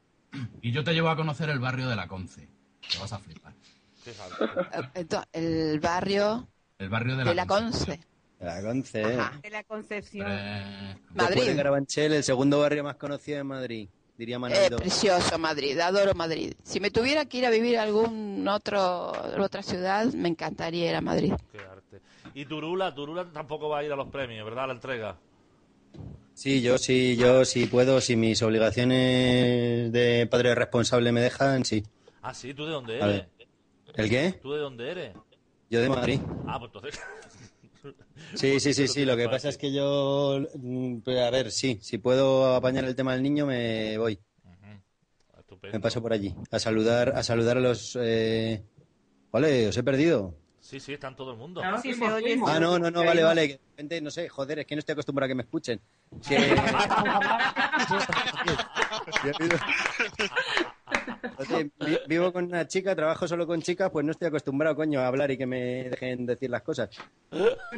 Y 0.62 0.70
yo 0.70 0.85
te 0.85 0.93
llevo 0.94 1.09
a 1.09 1.16
conocer 1.16 1.51
el 1.51 1.59
barrio 1.59 1.89
de 1.89 1.97
la 1.97 2.06
Conce. 2.06 2.48
Te 2.90 2.98
vas 2.98 3.12
a 3.12 3.18
flipar. 3.18 3.52
Eh, 4.06 4.12
Entonces, 4.94 5.28
el 5.32 5.81
barrio 5.81 6.48
El 6.78 6.89
barrio 6.89 7.16
de 7.16 7.24
la, 7.24 7.31
de 7.31 7.35
la 7.35 7.47
Conce. 7.47 8.01
La 8.39 8.62
Conce, 8.62 9.02
¿eh? 9.02 9.18
Ajá. 9.18 9.39
De 9.43 9.51
la 9.51 9.64
Concepción. 9.64 10.27
Eh, 10.31 10.97
de 11.10 11.22
Madrid. 11.22 11.56
Carabanchel, 11.56 12.12
el 12.14 12.24
segundo 12.24 12.60
barrio 12.60 12.85
más 12.85 12.97
conocido 12.97 13.36
de 13.39 13.44
Madrid, 13.44 13.89
diría 14.20 14.36
Eh, 14.36 14.38
Manolito. 14.38 14.76
precioso 14.76 15.38
Madrid, 15.38 15.78
adoro 15.80 16.12
Madrid. 16.14 16.52
Si 16.62 16.78
me 16.78 16.90
tuviera 16.90 17.24
que 17.24 17.38
ir 17.38 17.47
a 17.47 17.51
vivir 17.51 17.78
a 17.78 17.82
algún 17.84 18.47
otro 18.47 19.12
otra 19.42 19.62
ciudad, 19.62 20.05
me 20.12 20.28
encantaría 20.28 20.90
ir 20.90 20.94
a 20.94 21.01
Madrid. 21.01 21.32
Qué 21.51 21.59
arte. 21.59 22.01
Y 22.34 22.44
Turula, 22.44 22.94
Turula 22.94 23.24
tampoco 23.32 23.70
va 23.70 23.78
a 23.78 23.84
ir 23.84 23.90
a 23.92 23.97
los 23.97 24.09
premios, 24.09 24.44
¿verdad? 24.44 24.64
A 24.64 24.66
la 24.68 24.72
entrega. 24.74 25.16
Sí, 26.34 26.60
yo 26.60 26.76
sí, 26.78 27.16
yo 27.16 27.44
sí 27.47 27.66
puedo, 27.66 28.01
si 28.01 28.14
mis 28.16 28.42
obligaciones 28.42 29.90
de 29.90 30.28
padre 30.30 30.55
responsable 30.55 31.12
me 31.12 31.22
dejan, 31.22 31.64
sí. 31.64 31.82
Ah, 32.22 32.34
sí, 32.34 32.52
¿tú 32.52 32.66
de 32.66 32.72
dónde 32.72 33.02
A 33.02 33.06
eres? 33.09 33.26
¿El 33.94 34.10
qué? 34.10 34.38
¿Tú 34.42 34.52
de 34.52 34.59
dónde 34.59 34.90
eres? 34.90 35.16
Yo 35.70 35.80
de 35.80 35.88
Madrid. 35.88 36.20
Ah, 36.47 36.59
pues 36.59 36.70
entonces. 36.74 37.01
Sí, 38.34 38.60
sí, 38.60 38.74
sí, 38.74 38.86
sí. 38.88 39.05
Lo 39.05 39.16
que 39.16 39.28
pasa 39.28 39.48
es 39.48 39.59
que 39.59 39.72
yo, 39.72 40.40
mm, 40.55 40.98
a 41.09 41.30
ver, 41.30 41.51
sí, 41.51 41.78
si 41.82 41.98
puedo 41.98 42.55
apañar 42.55 42.84
el 42.84 42.94
tema 42.94 43.12
del 43.14 43.22
niño, 43.22 43.47
me 43.47 43.98
voy. 43.98 44.18
Estupendo. 45.38 45.76
Me 45.76 45.80
paso 45.80 46.01
por 46.01 46.12
allí 46.12 46.34
a 46.51 46.59
saludar, 46.60 47.10
a 47.16 47.22
saludar 47.24 47.56
a 47.56 47.60
los. 47.60 47.98
Eh... 48.01 48.62
Vale, 49.32 49.68
os 49.68 49.76
he 49.76 49.82
perdido. 49.82 50.34
Sí, 50.60 50.78
sí, 50.78 50.92
está 50.92 51.09
en 51.09 51.16
todo 51.16 51.32
el 51.32 51.38
mundo. 51.38 51.64
No, 51.64 51.80
Sí, 51.82 51.92
sí, 51.94 51.98
se 51.98 52.05
oye, 52.12 52.38
Ah, 52.47 52.60
no, 52.60 52.78
no, 52.78 52.90
no, 52.90 53.05
vale, 53.05 53.24
vale. 53.24 53.48
que 53.48 53.52
de 53.55 53.60
repente, 53.70 54.01
no 54.01 54.10
sé, 54.10 54.28
joder, 54.28 54.60
es 54.60 54.66
que 54.66 54.76
no 54.76 54.78
estoy 54.80 54.92
acostumbrado 54.92 55.24
a 55.26 55.28
que 55.28 55.34
me 55.34 55.42
escuchen. 55.42 55.80
Que- 56.28 56.55
Entonces, 61.41 61.71
vi- 61.81 61.99
vivo 62.07 62.33
con 62.33 62.45
una 62.45 62.67
chica, 62.67 62.95
trabajo 62.95 63.27
solo 63.27 63.47
con 63.47 63.62
chicas, 63.62 63.91
pues 63.91 64.05
no 64.05 64.12
estoy 64.12 64.29
acostumbrado, 64.29 64.77
coño, 64.77 65.01
a 65.01 65.07
hablar 65.07 65.31
y 65.31 65.39
que 65.39 65.47
me 65.47 65.89
dejen 65.91 66.27
decir 66.27 66.51
las 66.51 66.62
cosas. 66.62 66.91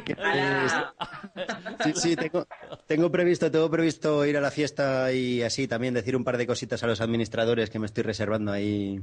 Que, 0.05 0.13
Ala. 0.13 0.93
Sí, 1.83 1.93
sí, 1.95 2.15
tengo, 2.15 2.45
tengo 2.87 3.11
previsto, 3.11 3.49
tengo 3.49 3.69
previsto 3.69 4.25
ir 4.25 4.37
a 4.37 4.41
la 4.41 4.51
fiesta 4.51 5.11
y 5.13 5.41
así 5.41 5.67
también 5.67 5.93
decir 5.93 6.15
un 6.15 6.23
par 6.23 6.37
de 6.37 6.47
cositas 6.47 6.83
a 6.83 6.87
los 6.87 7.01
administradores 7.01 7.69
que 7.69 7.79
me 7.79 7.85
estoy 7.85 8.03
reservando 8.03 8.51
ahí. 8.51 8.99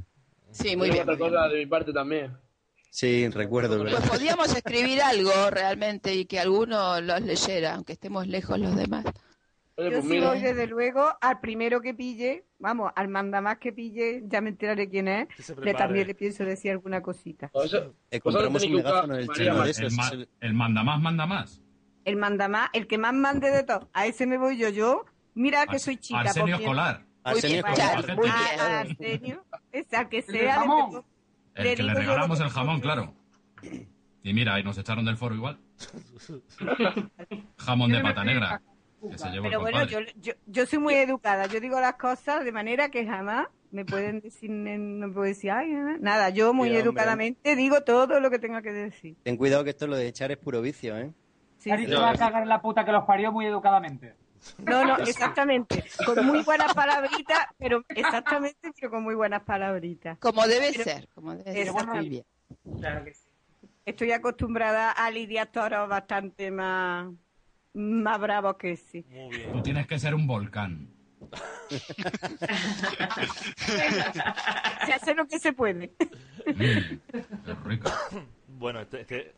Sí, 0.51 0.75
muy 0.75 0.89
bien. 0.89 1.03
otra 1.03 1.17
cosa 1.17 1.47
de 1.47 1.57
mi 1.59 1.65
parte 1.65 1.93
también. 1.93 2.37
Sí, 2.89 3.27
recuerdo. 3.29 3.77
Pues 3.79 3.93
¿verdad? 3.93 4.07
podíamos 4.09 4.53
escribir 4.53 5.01
algo 5.01 5.31
realmente 5.49 6.13
y 6.13 6.25
que 6.25 6.39
alguno 6.41 6.99
los 6.99 7.21
leyera, 7.21 7.75
aunque 7.75 7.93
estemos 7.93 8.27
lejos 8.27 8.59
los 8.59 8.75
demás. 8.75 9.05
Oye, 9.77 9.89
Yo 9.89 9.97
pues 9.97 10.03
sí 10.03 10.09
mira, 10.11 10.29
voy 10.29 10.41
desde 10.41 10.67
luego 10.67 11.17
al 11.21 11.39
primero 11.39 11.81
que 11.81 11.93
pille, 11.93 12.45
vamos, 12.59 12.91
al 12.95 13.07
mandamás 13.07 13.57
que 13.57 13.71
pille, 13.71 14.21
ya 14.25 14.41
me 14.41 14.49
enteraré 14.49 14.89
quién 14.89 15.07
es, 15.07 15.27
le 15.61 15.73
también 15.73 16.07
le 16.07 16.13
pienso 16.15 16.43
decir 16.43 16.71
alguna 16.71 17.01
cosita. 17.01 17.49
Eh, 18.11 18.19
compramos 18.19 18.63
un 18.63 18.73
megáfono 18.73 19.15
chino 19.33 19.55
María. 19.55 19.73
El, 19.79 19.95
ma- 19.95 20.11
el 20.41 20.53
manda 20.53 20.83
más, 20.83 21.01
manda 21.01 21.25
más. 21.25 21.61
El 22.03 22.17
mandamás, 22.17 22.69
el 22.73 22.87
que 22.87 22.97
más 22.97 23.13
mande 23.13 23.49
de 23.49 23.63
todos, 23.63 23.87
a 23.93 24.05
ese 24.07 24.25
me 24.27 24.37
voy 24.37 24.57
yo, 24.57 24.69
yo, 24.69 25.05
mira 25.35 25.65
que 25.67 25.79
soy 25.79 25.97
chica. 25.97 26.19
Arsenio 26.19 26.55
porque- 26.55 26.63
Escolar. 26.65 26.99
Muy 27.23 27.33
Arsenio 27.35 27.63
bien, 27.63 27.65
Escolar. 27.67 27.97
Arsenio, 28.89 29.45
que 30.09 30.17
El 30.17 30.25
del 30.25 30.41
sea, 30.41 30.55
El 31.55 31.75
que 31.75 31.83
le 31.83 31.93
regalamos 31.93 32.39
el 32.39 32.49
jamón, 32.49 32.81
claro. 32.81 33.13
Y 34.23 34.33
mira, 34.33 34.55
ahí 34.55 34.63
nos 34.63 34.77
echaron 34.77 35.05
del 35.05 35.17
foro 35.17 35.33
igual. 35.35 35.57
Jamón 37.57 37.91
de 37.91 38.01
pata 38.01 38.23
negra. 38.23 38.61
Pero 39.41 39.59
bueno, 39.59 39.83
yo, 39.85 39.99
yo, 40.21 40.33
yo 40.45 40.65
soy 40.65 40.79
muy 40.79 40.93
educada, 40.93 41.47
yo 41.47 41.59
digo 41.59 41.79
las 41.79 41.95
cosas 41.95 42.43
de 42.45 42.51
manera 42.51 42.89
que 42.89 43.05
jamás 43.05 43.47
me 43.71 43.85
pueden 43.85 44.19
decir, 44.21 44.49
no 44.49 45.07
me 45.07 45.13
puedo 45.13 45.25
decir, 45.25 45.51
ay, 45.51 45.71
nada. 45.71 45.97
nada, 45.99 46.29
yo 46.29 46.53
muy 46.53 46.69
hombre. 46.69 46.81
educadamente 46.83 47.55
digo 47.55 47.81
todo 47.81 48.19
lo 48.19 48.29
que 48.29 48.37
tenga 48.37 48.61
que 48.61 48.71
decir. 48.71 49.15
Ten 49.23 49.37
cuidado 49.37 49.63
que 49.63 49.71
esto 49.71 49.87
lo 49.87 49.95
de 49.95 50.07
echar 50.07 50.31
es 50.31 50.37
puro 50.37 50.61
vicio, 50.61 50.97
¿eh? 50.97 51.11
Sí, 51.57 51.69
va 51.69 52.09
a 52.09 52.15
cagar 52.15 52.43
en 52.43 52.49
la 52.49 52.61
puta 52.61 52.83
que 52.85 52.91
los 52.91 53.05
parió 53.05 53.31
muy 53.31 53.45
educadamente. 53.45 54.15
No, 54.57 54.83
no, 54.85 54.97
exactamente, 54.97 55.83
con 56.05 56.25
muy 56.25 56.41
buenas 56.43 56.73
palabritas, 56.73 57.45
pero 57.57 57.83
exactamente, 57.89 58.71
pero 58.75 58.89
con 58.89 59.03
muy 59.03 59.13
buenas 59.15 59.43
palabritas. 59.43 60.17
Como 60.17 60.45
debe 60.47 60.71
Pero- 60.71 60.83
ser, 60.83 61.07
como 61.13 61.35
debe 61.35 61.51
ser. 61.51 61.67
Exacto. 61.67 61.93
Muy 61.95 62.09
bien. 62.09 62.25
Claro 62.79 63.03
que 63.05 63.13
sí. 63.13 63.27
Estoy 63.85 64.11
acostumbrada 64.11 64.91
a 64.91 65.09
lidiar 65.11 65.47
toros 65.47 65.87
bastante 65.87 66.51
más, 66.51 67.07
más 67.73 68.19
bravos 68.19 68.55
que 68.57 68.75
sí. 68.77 69.05
Muy 69.09 69.37
bien. 69.37 69.51
Tú 69.53 69.61
tienes 69.61 69.87
que 69.87 69.99
ser 69.99 70.13
un 70.15 70.25
volcán. 70.27 70.89
Se 74.85 74.93
hace 74.93 75.13
lo 75.15 75.27
que 75.27 75.39
se 75.39 75.53
puede. 75.53 75.91
Mm, 76.47 77.67
rico. 77.67 77.91
Bueno, 78.47 78.81
este, 78.81 79.01
este- 79.01 79.33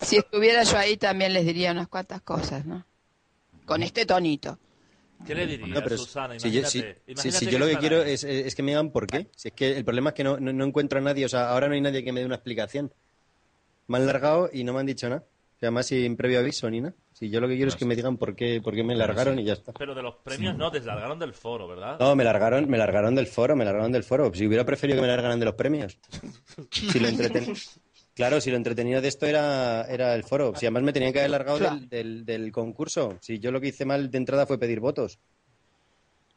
Si 0.00 0.16
estuviera 0.16 0.62
yo 0.64 0.76
ahí 0.78 0.96
también 0.96 1.32
les 1.32 1.44
diría 1.44 1.72
unas 1.72 1.88
cuantas 1.88 2.22
cosas, 2.22 2.64
¿no? 2.64 2.84
Con 3.64 3.82
este 3.82 4.06
tonito. 4.06 4.58
¿Qué 5.26 5.34
le 5.36 5.46
dirías, 5.46 5.68
No, 5.70 5.82
pero 5.82 5.96
Susana? 5.98 6.38
si 6.38 6.50
yo, 6.50 6.60
Imagínate, 6.60 7.02
si- 7.06 7.12
imagínate 7.12 7.38
si- 7.38 7.38
si 7.38 7.46
que 7.46 7.52
yo 7.52 7.58
lo 7.60 7.66
que 7.66 7.78
quiero 7.78 8.02
es, 8.02 8.24
es 8.24 8.54
que 8.56 8.62
me 8.62 8.72
digan 8.72 8.90
por 8.90 9.06
qué. 9.06 9.28
Si 9.36 9.48
es 9.48 9.54
que 9.54 9.76
el 9.76 9.84
problema 9.84 10.10
es 10.10 10.14
que 10.14 10.24
no, 10.24 10.38
no, 10.40 10.52
no 10.52 10.64
encuentro 10.64 10.98
a 10.98 11.02
nadie, 11.02 11.24
o 11.24 11.28
sea, 11.28 11.50
ahora 11.50 11.68
no 11.68 11.74
hay 11.74 11.80
nadie 11.80 12.02
que 12.02 12.12
me 12.12 12.20
dé 12.20 12.26
una 12.26 12.34
explicación. 12.34 12.92
Me 13.86 13.98
han 13.98 14.06
largado 14.06 14.50
y 14.52 14.64
no 14.64 14.72
me 14.72 14.80
han 14.80 14.86
dicho 14.86 15.08
nada. 15.08 15.24
O 15.62 15.64
sea, 15.64 15.70
más 15.70 15.86
sin 15.86 16.16
previo 16.16 16.40
aviso 16.40 16.68
ni 16.68 16.80
nada. 16.80 16.92
Si 17.12 17.30
yo 17.30 17.40
lo 17.40 17.46
que 17.46 17.54
quiero 17.54 17.68
es 17.68 17.76
que 17.76 17.84
me 17.84 17.94
digan 17.94 18.16
por 18.16 18.34
qué, 18.34 18.60
por 18.60 18.74
qué 18.74 18.82
me 18.82 18.96
largaron 18.96 19.38
y 19.38 19.44
ya 19.44 19.52
está. 19.52 19.72
Pero 19.72 19.94
de 19.94 20.02
los 20.02 20.16
premios 20.16 20.56
no, 20.56 20.72
deslargaron 20.72 21.20
del 21.20 21.32
foro, 21.34 21.68
¿verdad? 21.68 21.98
No, 22.00 22.16
me 22.16 22.24
largaron, 22.24 22.68
me 22.68 22.76
largaron 22.78 23.14
del 23.14 23.28
foro, 23.28 23.54
me 23.54 23.64
largaron 23.64 23.92
del 23.92 24.02
foro. 24.02 24.34
Si 24.34 24.44
hubiera 24.44 24.64
preferido 24.66 24.96
que 24.96 25.02
me 25.02 25.06
largaran 25.06 25.38
de 25.38 25.44
los 25.44 25.54
premios. 25.54 26.00
Si 26.68 26.98
lo 26.98 27.06
entreten- 27.06 27.54
Claro, 28.12 28.40
si 28.40 28.50
lo 28.50 28.56
entretenido 28.56 29.00
de 29.00 29.06
esto 29.06 29.24
era, 29.26 29.82
era 29.82 30.16
el 30.16 30.24
foro. 30.24 30.52
Si 30.56 30.66
además 30.66 30.82
me 30.82 30.92
tenían 30.92 31.12
que 31.12 31.20
haber 31.20 31.30
largado 31.30 31.58
Claro. 31.58 31.76
del, 31.76 31.88
del, 31.88 32.24
del 32.24 32.50
concurso. 32.50 33.16
Si 33.20 33.38
yo 33.38 33.52
lo 33.52 33.60
que 33.60 33.68
hice 33.68 33.84
mal 33.84 34.10
de 34.10 34.18
entrada 34.18 34.46
fue 34.46 34.58
pedir 34.58 34.80
votos. 34.80 35.20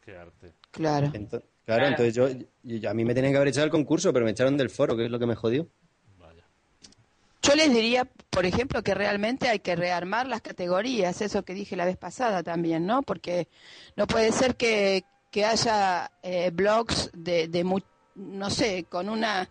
Qué 0.01 0.15
arte. 0.15 0.53
Claro. 0.69 1.07
Ento- 1.07 1.41
claro, 1.65 1.87
entonces 1.87 2.13
yo, 2.13 2.27
yo- 2.61 2.89
a 2.91 2.93
mí 2.93 3.03
me 3.03 3.15
tenían 3.15 3.33
que 3.33 3.37
haber 3.37 3.47
echado 3.49 3.65
el 3.65 3.71
concurso, 3.71 4.13
pero 4.13 4.23
me 4.23 4.31
echaron 4.31 4.55
del 4.55 4.69
foro, 4.69 4.95
que 4.95 5.05
es 5.05 5.09
lo 5.11 5.17
que 5.17 5.25
me 5.25 5.33
jodió. 5.35 5.67
Yo 7.55 7.63
les 7.63 7.73
diría, 7.73 8.03
por 8.31 8.45
ejemplo, 8.45 8.83
que 8.83 8.93
realmente 8.93 9.47
hay 9.47 9.59
que 9.59 9.77
rearmar 9.77 10.27
las 10.27 10.41
categorías, 10.41 11.21
eso 11.21 11.45
que 11.45 11.53
dije 11.53 11.77
la 11.77 11.85
vez 11.85 11.95
pasada 11.95 12.43
también, 12.43 12.85
¿no? 12.85 13.01
Porque 13.01 13.47
no 13.95 14.07
puede 14.07 14.33
ser 14.33 14.57
que, 14.57 15.05
que 15.31 15.45
haya 15.45 16.11
eh, 16.21 16.51
blogs 16.51 17.11
de, 17.13 17.47
de 17.47 17.63
no 18.15 18.49
sé, 18.49 18.83
con 18.89 19.07
una, 19.07 19.49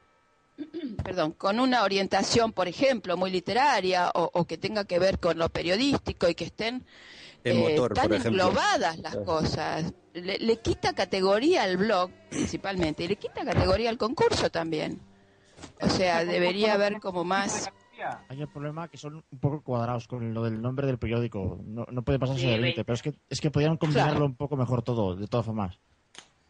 perdón, 1.03 1.33
con 1.33 1.59
una 1.59 1.83
orientación, 1.83 2.53
por 2.53 2.69
ejemplo, 2.69 3.17
muy 3.17 3.31
literaria 3.31 4.11
o, 4.15 4.29
o 4.35 4.45
que 4.45 4.59
tenga 4.59 4.85
que 4.85 4.99
ver 4.99 5.19
con 5.19 5.39
lo 5.39 5.49
periodístico 5.49 6.29
y 6.29 6.35
que 6.35 6.45
estén 6.45 6.85
El 7.43 7.57
eh, 7.57 7.61
motor, 7.61 7.95
tan 7.95 8.09
por 8.09 8.17
englobadas 8.17 8.99
las 8.99 9.13
Claro. 9.13 9.25
cosas. 9.25 9.95
Le, 10.13 10.37
le 10.41 10.57
quita 10.59 10.93
categoría 10.93 11.63
al 11.63 11.79
blog, 11.79 12.11
principalmente, 12.29 13.05
y 13.05 13.09
le 13.09 13.17
quita 13.17 13.47
categoría 13.47 13.89
al 13.89 13.97
concurso 13.97 14.51
también. 14.51 15.01
O 15.81 15.89
sea, 15.89 16.23
debería 16.27 16.75
haber 16.75 17.01
como 17.01 17.25
más... 17.25 17.71
Hay 18.29 18.41
el 18.41 18.49
problema 18.49 18.89
que 18.89 18.97
son 18.99 19.17
un 19.31 19.39
poco 19.39 19.63
cuadrados 19.63 20.07
con 20.09 20.33
lo 20.35 20.43
del 20.45 20.61
nombre 20.61 20.87
del 20.87 20.99
periódico. 20.99 21.59
No, 21.65 21.87
no 21.91 22.03
puede 22.03 22.19
pasarse 22.19 22.43
Sí, 22.43 22.47
de 22.49 22.53
ve- 22.55 22.61
límite, 22.61 22.85
pero 22.85 22.95
es 22.95 23.03
que, 23.03 23.15
es 23.29 23.41
que 23.41 23.51
podrían 23.51 23.77
combinarlo 23.77 24.13
Claro. 24.13 24.27
un 24.27 24.37
poco 24.37 24.57
mejor 24.57 24.83
todo, 24.83 25.15
de 25.17 25.27
todas 25.27 25.47
formas. 25.47 25.79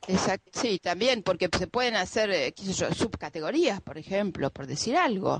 Exacto, 0.07 0.51
sí, 0.53 0.79
también, 0.83 1.23
porque 1.23 1.49
se 1.57 1.67
pueden 1.67 1.97
hacer, 1.97 2.31
eh, 2.31 2.53
qué 2.55 2.63
sé 2.63 2.73
yo, 2.75 2.93
subcategorías, 2.93 3.81
por 3.81 3.97
ejemplo, 3.97 4.51
por 4.51 4.67
decir 4.67 4.97
algo. 4.97 5.39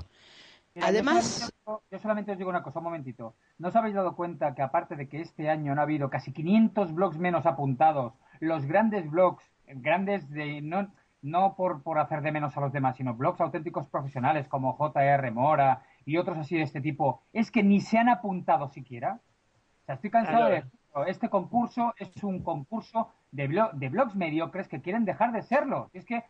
Mira, 0.73 0.87
Además- 0.87 1.39
Yo 1.39 1.47
solamente, 1.63 1.85
yo 1.91 1.99
solamente 1.99 2.31
os 2.31 2.37
digo 2.37 2.49
una 2.49 2.63
cosa, 2.63 2.79
un 2.79 2.85
momentito. 2.85 3.35
¿No 3.59 3.67
os 3.69 3.75
habéis 3.75 3.95
dado 3.95 4.15
cuenta 4.15 4.53
que 4.55 4.61
aparte 4.63 4.95
de 4.95 5.07
que 5.07 5.21
este 5.21 5.49
año 5.49 5.73
no 5.75 5.81
ha 5.81 5.83
habido 5.83 6.09
casi 6.09 6.33
500 6.33 6.93
blogs 6.93 7.17
menos 7.17 7.45
apuntados, 7.45 8.13
los 8.39 8.65
grandes 8.65 9.09
blogs, 9.09 9.43
grandes 9.67 10.29
de... 10.31 10.61
No, 10.61 10.91
no 11.21 11.55
por, 11.55 11.81
por 11.81 11.97
hacer 11.97 12.21
de 12.21 12.31
menos 12.31 12.55
a 12.57 12.61
los 12.61 12.73
demás, 12.73 12.97
sino 12.97 13.13
blogs 13.15 13.39
auténticos 13.41 13.87
profesionales 13.87 14.47
como 14.47 14.75
JR 14.77 15.31
Mora 15.31 15.81
y 16.05 16.17
otros 16.17 16.37
así 16.37 16.55
de 16.55 16.61
este 16.63 16.81
tipo, 16.81 17.21
es 17.33 17.51
que 17.51 17.63
ni 17.63 17.81
se 17.81 17.97
han 17.97 18.09
apuntado 18.09 18.69
siquiera? 18.69 19.19
O 19.81 19.85
sea, 19.85 19.95
estoy 19.95 20.09
cansado 20.11 20.37
Claro. 20.37 20.49
de 20.53 20.61
decirlo. 20.61 21.05
Este 21.07 21.27
concurso 21.29 21.93
es 21.97 22.23
un 22.23 22.41
concurso 22.41 23.09
de, 23.31 23.49
blo- 23.49 23.71
de 23.73 23.89
blogs 23.89 24.15
mediocres 24.15 24.69
que 24.69 24.79
quieren 24.81 25.03
dejar 25.03 25.33
de 25.33 25.41
serlo. 25.41 25.89
Es 25.91 26.05
que 26.05 26.23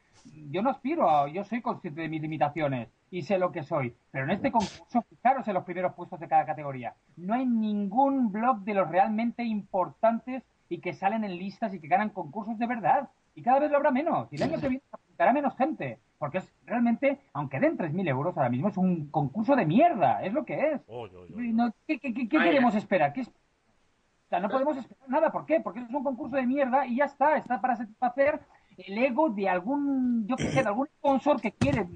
yo 0.49 0.63
no 0.63 0.71
aspiro 0.71 1.07
a... 1.07 1.27
Yo 1.29 1.43
soy 1.43 1.61
consciente 1.61 2.01
de 2.01 2.09
mis 2.09 2.19
limitaciones 2.21 2.89
y 3.11 3.21
sé 3.21 3.37
lo 3.37 3.51
que 3.51 3.61
soy. 3.61 3.95
Pero 4.09 4.25
en 4.25 4.31
este 4.31 4.51
concurso, 4.51 5.03
fijaros 5.07 5.47
en 5.47 5.53
los 5.53 5.63
primeros 5.65 5.93
puestos 5.93 6.19
de 6.19 6.27
cada 6.27 6.47
categoría. 6.47 6.95
No 7.15 7.35
hay 7.35 7.45
ningún 7.45 8.31
blog 8.31 8.61
de 8.61 8.73
los 8.73 8.89
realmente 8.89 9.43
importantes 9.43 10.41
y 10.67 10.79
que 10.79 10.93
salen 10.93 11.23
en 11.23 11.37
listas 11.37 11.71
y 11.75 11.79
que 11.79 11.87
ganan 11.87 12.09
concursos 12.09 12.57
de 12.57 12.65
verdad. 12.65 13.09
Y 13.35 13.43
cada 13.43 13.59
vez 13.59 13.69
lo 13.69 13.77
habrá 13.77 13.91
menos. 13.91 14.27
Y 14.31 14.37
el 14.37 14.43
año 14.43 14.59
que 14.59 14.67
viene 14.69 14.83
apuntará 14.91 15.31
menos 15.31 15.55
gente. 15.57 15.99
Porque 16.17 16.37
es 16.39 16.53
realmente, 16.65 17.19
aunque 17.33 17.59
den 17.59 17.77
3.000 17.77 18.07
euros, 18.07 18.35
ahora 18.37 18.49
mismo 18.49 18.69
es 18.69 18.77
un 18.77 19.07
concurso 19.11 19.55
de 19.55 19.65
mierda. 19.65 20.23
Es 20.23 20.31
lo 20.33 20.45
que 20.45 20.53
es. 20.71 20.81
Oy, 20.87 21.09
oy, 21.13 21.33
oy. 21.35 21.53
No, 21.53 21.73
¿Qué, 21.87 21.99
qué- 21.99 22.13
qué- 22.13 22.27
queremos 22.29 22.73
esperar? 22.75 23.11
¿Qué 23.13 23.21
es- 23.21 23.27
O 23.27 24.27
sea, 24.29 24.39
no 24.39 24.49
podemos 24.49 24.77
esperar 24.77 25.09
nada. 25.09 25.31
¿Por 25.31 25.45
qué? 25.45 25.59
Porque 25.59 25.81
es 25.81 25.89
un 25.93 26.03
concurso 26.03 26.35
de 26.37 26.45
mierda 26.47 26.85
y 26.87 26.95
ya 26.97 27.05
está. 27.05 27.37
Está 27.37 27.59
para 27.61 27.75
satisfacer 27.75 28.39
el 28.77 28.97
ego 28.97 29.29
de 29.29 29.47
algún, 29.49 30.25
yo 30.27 30.35
qué 30.37 30.49
sé, 30.51 30.61
de 30.61 30.67
algún 30.67 30.87
sponsor 30.87 31.39
que 31.39 31.51
quiere 31.51 31.87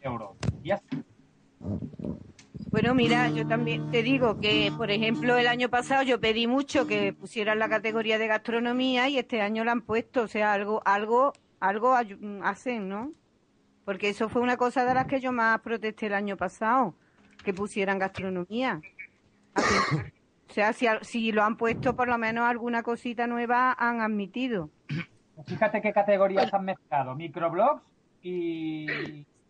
euros. 0.00 0.36
Y 0.62 0.68
ya 0.68 0.76
está. 0.76 0.96
Bueno, 2.70 2.94
mira, 2.94 3.28
yo 3.28 3.46
también 3.46 3.90
te 3.90 4.02
digo 4.02 4.40
que, 4.40 4.72
por 4.76 4.90
ejemplo, 4.90 5.36
el 5.36 5.46
año 5.46 5.68
pasado 5.68 6.02
yo 6.04 6.20
pedí 6.20 6.46
mucho 6.46 6.86
que 6.86 7.12
pusieran 7.12 7.58
la 7.58 7.68
categoría 7.68 8.18
de 8.18 8.28
gastronomía 8.28 9.08
y 9.10 9.18
este 9.18 9.42
año 9.42 9.62
la 9.64 9.72
han 9.72 9.82
puesto, 9.82 10.22
o 10.22 10.28
sea, 10.28 10.54
algo, 10.54 10.80
algo, 10.86 11.32
algo 11.60 11.94
hacen, 12.42 12.88
¿no? 12.88 13.10
Porque 13.84 14.10
eso 14.10 14.28
fue 14.28 14.42
una 14.42 14.56
cosa 14.56 14.84
de 14.84 14.94
las 14.94 15.06
que 15.06 15.20
yo 15.20 15.32
más 15.32 15.60
protesté 15.60 16.06
el 16.06 16.14
año 16.14 16.36
pasado, 16.36 16.94
que 17.44 17.52
pusieran 17.52 17.98
gastronomía. 17.98 18.80
Así- 19.54 19.74
o 20.48 20.52
sea, 20.54 20.72
si, 20.74 20.86
al- 20.86 21.02
si 21.04 21.32
lo 21.32 21.42
han 21.42 21.56
puesto, 21.56 21.96
por 21.96 22.08
lo 22.08 22.18
menos 22.18 22.44
alguna 22.44 22.82
cosita 22.82 23.26
nueva 23.26 23.72
han 23.78 24.00
admitido. 24.02 24.70
Fíjate 25.46 25.80
qué 25.80 25.92
categorías 25.92 26.52
han 26.52 26.64
mezclado. 26.66 27.14
Microblogs 27.16 27.82
y, 28.22 28.86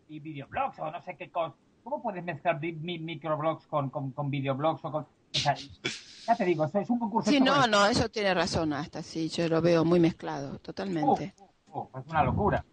y 0.07 0.19
videoblogs 0.19 0.79
o 0.79 0.89
no 0.89 1.01
sé 1.01 1.15
qué 1.17 1.29
cosa. 1.29 1.53
¿Cómo 1.83 2.01
puedes 2.01 2.23
mezclar 2.23 2.59
mi- 2.61 2.99
microblogs 2.99 3.67
con, 3.67 3.89
con, 3.89 4.11
con 4.11 4.29
videoblogs 4.29 4.83
o 4.85 4.91
con... 4.91 5.03
o 5.03 5.07
sea, 5.37 5.53
ya 5.55 6.35
te 6.35 6.45
digo, 6.45 6.63
eso 6.63 6.79
es 6.79 6.89
un 6.89 6.99
concurso... 6.99 7.29
Sí, 7.29 7.41
no, 7.41 7.59
con- 7.61 7.71
no, 7.71 7.85
eso 7.85 8.07
tiene 8.09 8.33
razón 8.33 8.71
hasta, 8.71 9.03
sí, 9.03 9.27
yo 9.27 9.49
lo 9.49 9.61
veo 9.61 9.83
muy 9.83 9.99
mezclado, 9.99 10.57
totalmente. 10.59 11.35
Oh, 11.69 11.89
es 11.99 12.07
una 12.07 12.23
locura. 12.23 12.63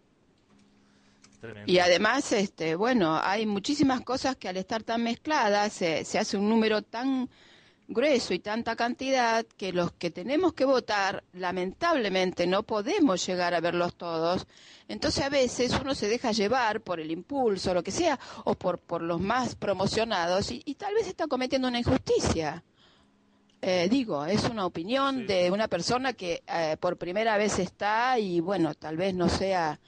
Tremendo. 1.41 1.71
Y 1.71 1.79
además, 1.79 2.33
este, 2.33 2.75
bueno, 2.75 3.19
hay 3.23 3.47
muchísimas 3.47 4.03
cosas 4.03 4.37
que 4.37 4.49
al 4.49 4.57
estar 4.57 4.83
tan 4.83 5.03
mezcladas 5.03 5.73
se, 5.73 6.05
se 6.05 6.19
hace 6.19 6.37
un 6.37 6.49
número 6.49 6.83
tan 6.83 7.29
grueso 7.91 8.33
y 8.35 8.39
tanta 8.39 8.77
cantidad 8.77 9.45
que 9.57 9.73
los 9.73 9.93
que 9.93 10.11
tenemos 10.11 10.53
que 10.53 10.65
votar, 10.65 11.25
lamentablemente 11.33 12.47
no 12.47 12.62
podemos 12.62 13.27
llegar 13.27 13.53
a 13.55 13.61
verlos 13.61 13.97
todos. 13.97 14.47
Entonces 14.87 15.25
a 15.25 15.29
veces 15.29 15.73
uno 15.81 15.95
se 15.95 16.09
deja 16.09 16.33
llevar 16.33 16.81
por 16.83 17.01
el 17.01 17.11
impulso, 17.11 17.75
lo 17.75 17.83
que 17.83 17.91
sea, 17.91 18.19
o 18.45 18.55
por, 18.55 18.79
por 18.79 19.03
los 19.03 19.21
más 19.21 19.57
promocionados 19.57 20.51
y, 20.53 20.62
y 20.65 20.75
tal 20.77 20.95
vez 20.95 21.09
está 21.09 21.27
cometiendo 21.27 21.69
una 21.69 21.81
injusticia. 21.81 22.62
Eh, 23.62 23.89
digo, 23.91 24.25
es 24.25 24.45
una 24.45 24.65
opinión 24.65 25.27
de 25.27 25.51
una 25.51 25.69
persona 25.69 26.15
que 26.15 26.43
eh, 26.47 26.77
por 26.81 26.97
primera 26.97 27.37
vez 27.37 27.59
está 27.59 28.19
y 28.19 28.41
bueno, 28.41 28.75
tal 28.75 28.97
vez 28.97 29.15
no 29.15 29.29
sea 29.29 29.79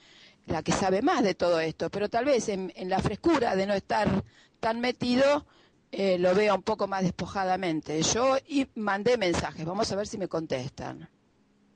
la 0.45 0.61
que 0.63 0.71
sabe 0.71 1.01
más 1.01 1.23
de 1.23 1.35
todo 1.35 1.59
esto, 1.59 1.89
pero 1.89 2.09
tal 2.09 2.25
vez 2.25 2.49
en, 2.49 2.71
en 2.75 2.89
la 2.89 2.99
frescura 2.99 3.55
de 3.55 3.65
no 3.65 3.73
estar 3.73 4.23
tan 4.59 4.79
metido 4.79 5.45
eh, 5.91 6.17
lo 6.17 6.33
vea 6.33 6.55
un 6.55 6.63
poco 6.63 6.87
más 6.87 7.03
despojadamente. 7.03 8.01
Yo 8.01 8.37
y 8.47 8.67
mandé 8.75 9.17
mensajes, 9.17 9.65
vamos 9.65 9.91
a 9.91 9.95
ver 9.95 10.07
si 10.07 10.17
me 10.17 10.27
contestan. 10.27 11.07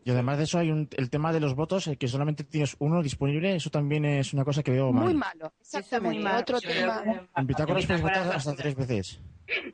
Y 0.04 0.12
además 0.12 0.38
de 0.38 0.46
eso 0.46 0.58
hay 0.58 0.72
un- 0.72 0.88
el 0.98 1.10
tema 1.10 1.34
de 1.34 1.40
los 1.42 1.54
votos, 1.54 1.86
eh, 1.88 1.98
que 1.98 2.08
solamente 2.08 2.44
tienes 2.46 2.76
uno 2.80 3.04
disponible, 3.04 3.56
eso 3.56 3.70
también 3.70 4.06
es 4.06 4.34
una 4.34 4.46
cosa 4.46 4.64
que 4.64 4.72
veo 4.72 4.92
mal. 4.92 5.04
Muy 5.04 5.14
malo, 5.14 5.54
exactamente. 5.60 6.20
malo. 6.24 6.40
Otro 6.40 6.62
tema. 6.62 7.04
En 7.36 7.48
puedes 7.48 8.02
votar 8.02 8.32
hasta 8.34 8.56
tres 8.56 8.76
veces. 8.76 9.20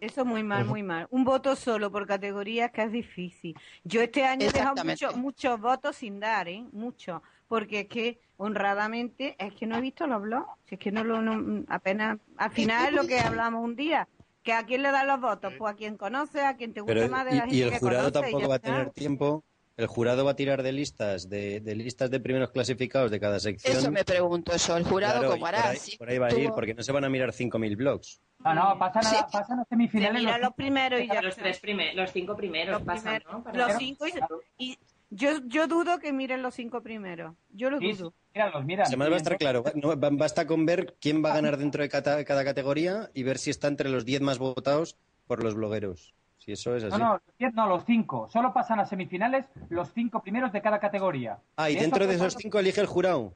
Eso 0.01 0.21
es 0.21 0.27
muy 0.27 0.43
mal, 0.43 0.65
muy 0.65 0.83
mal. 0.83 1.07
Un 1.11 1.23
voto 1.23 1.55
solo 1.55 1.91
por 1.91 2.05
categoría 2.05 2.69
que 2.69 2.83
es 2.83 2.91
difícil. 2.91 3.55
Yo 3.83 4.01
este 4.01 4.23
año 4.23 4.47
he 4.47 4.51
dejado 4.51 4.83
muchos 4.83 5.15
muchos 5.15 5.59
votos 5.61 5.95
sin 5.95 6.19
dar, 6.19 6.47
¿eh? 6.47 6.65
Muchos. 6.71 7.21
Porque 7.53 7.81
es 7.81 7.87
que, 7.87 8.19
honradamente, 8.37 9.35
es 9.37 9.53
que 9.53 9.67
no 9.67 9.77
he 9.77 9.81
visto 9.81 10.07
los 10.07 10.23
blogs. 10.23 10.49
Si 10.67 10.73
es 10.73 10.79
que 10.81 10.91
no 10.91 11.03
lo, 11.03 11.21
no- 11.21 11.63
apenas, 11.67 12.17
al 12.37 12.49
final 12.49 12.87
es 12.87 12.93
lo 12.95 13.07
que 13.07 13.19
hablamos 13.19 13.63
un 13.63 13.75
día. 13.75 14.07
¿Que 14.41 14.53
a 14.53 14.63
quién 14.65 14.81
le 14.81 14.89
dan 14.91 15.05
los 15.05 15.21
votos? 15.21 15.53
Pues 15.59 15.71
a 15.71 15.75
quien 15.77 15.95
conoce, 15.95 16.41
a 16.41 16.55
quien 16.57 16.73
te 16.73 16.81
guste 16.81 16.95
Pero, 16.95 17.09
más 17.09 17.25
de 17.25 17.31
la 17.31 17.37
y, 17.37 17.39
gente 17.41 17.55
y 17.57 17.61
el 17.61 17.69
que 17.69 17.77
jurado 17.79 18.11
conoce, 18.11 18.21
tampoco 18.31 18.49
va 18.49 18.55
a 18.55 18.59
tener 18.59 18.89
tiempo. 18.89 19.43
El 19.77 19.85
jurado 19.85 20.25
va 20.25 20.31
a 20.31 20.35
tirar 20.35 20.63
de 20.63 20.71
listas, 20.71 21.29
de, 21.29 21.59
de 21.59 21.75
listas 21.75 22.09
de 22.09 22.19
primeros 22.19 22.49
clasificados 22.49 23.11
de 23.11 23.19
cada 23.19 23.39
sección. 23.39 23.77
Eso 23.77 23.91
me 23.91 24.03
pregunto 24.03 24.55
yo, 24.57 24.75
el 24.77 24.83
jurado 24.83 25.19
Claro, 25.19 25.27
y 25.27 25.29
como 25.33 25.39
por 25.45 25.49
hará. 25.55 25.69
ahí, 25.69 25.77
si 25.77 25.95
por 25.97 26.09
ahí 26.09 26.17
va 26.17 26.27
a 26.27 26.33
ir, 26.33 26.49
porque 26.55 26.73
no 26.73 26.81
se 26.81 26.91
van 26.91 27.03
a 27.05 27.09
mirar 27.09 27.31
5.000 27.33 27.75
blogs. 27.77 28.19
No, 28.39 28.53
no, 28.55 28.79
pasan 28.79 29.05
a, 29.15 29.27
pasan 29.27 29.59
a 29.59 29.65
semifinales. 29.65 30.13
Se 30.21 30.25
miran 30.25 30.41
los 30.41 30.53
primeros 30.55 30.99
y 31.01 31.07
ya 31.07 31.21
Los, 31.21 31.35
tres 31.35 31.59
prime- 31.59 31.93
los 31.93 32.11
cinco 32.11 32.35
primeros 32.35 32.73
Los 32.79 32.83
pasan, 32.83 33.03
primeros, 33.21 33.31
¿no? 33.33 33.43
Para- 33.43 33.57
Los 33.67 33.77
cinco 33.77 34.05
y, 34.07 34.71
y 34.71 34.77
yo, 35.15 35.29
yo 35.47 35.67
dudo 35.67 35.99
que 35.99 36.11
miren 36.13 36.41
los 36.41 36.53
cinco 36.55 36.81
primeros. 36.81 37.35
Yo 37.49 37.69
lo 37.69 37.79
Sí, 37.79 37.93
dudo. 37.93 38.13
Míralos, 38.33 38.65
mira. 38.65 38.83
Además 38.87 39.09
va 39.09 39.13
a 39.13 39.17
estar 39.17 39.37
claro, 39.37 39.63
no, 39.75 39.95
basta 40.17 40.47
con 40.47 40.65
ver 40.65 40.95
quién 40.99 41.23
va 41.23 41.31
a 41.31 41.35
ganar 41.35 41.57
dentro 41.57 41.83
de 41.83 41.89
cada, 41.89 42.23
cada 42.25 42.43
categoría 42.43 43.09
y 43.13 43.23
ver 43.23 43.37
si 43.37 43.49
está 43.51 43.67
entre 43.67 43.89
los 43.89 44.05
10 44.05 44.21
más 44.21 44.39
votados 44.39 44.97
por 45.27 45.43
los 45.43 45.53
blogueros. 45.55 46.13
Si 46.39 46.51
eso 46.51 46.75
es 46.75 46.83
así. 46.83 46.97
No, 46.97 47.05
no, 47.05 47.13
los 47.13 47.37
diez 47.37 47.53
no, 47.53 47.67
los 47.67 47.85
cinco. 47.85 48.27
Solo 48.29 48.53
pasan 48.53 48.79
a 48.79 48.85
semifinales 48.85 49.45
los 49.69 49.93
cinco 49.93 50.21
primeros 50.21 50.51
de 50.51 50.61
cada 50.61 50.79
categoría. 50.79 51.37
Ah, 51.55 51.69
y 51.69 51.75
dentro 51.75 52.05
de 52.05 52.15
esos 52.15 52.33
cinco 52.33 52.59
elige 52.59 52.81
el 52.81 52.87
jurado. 52.87 53.33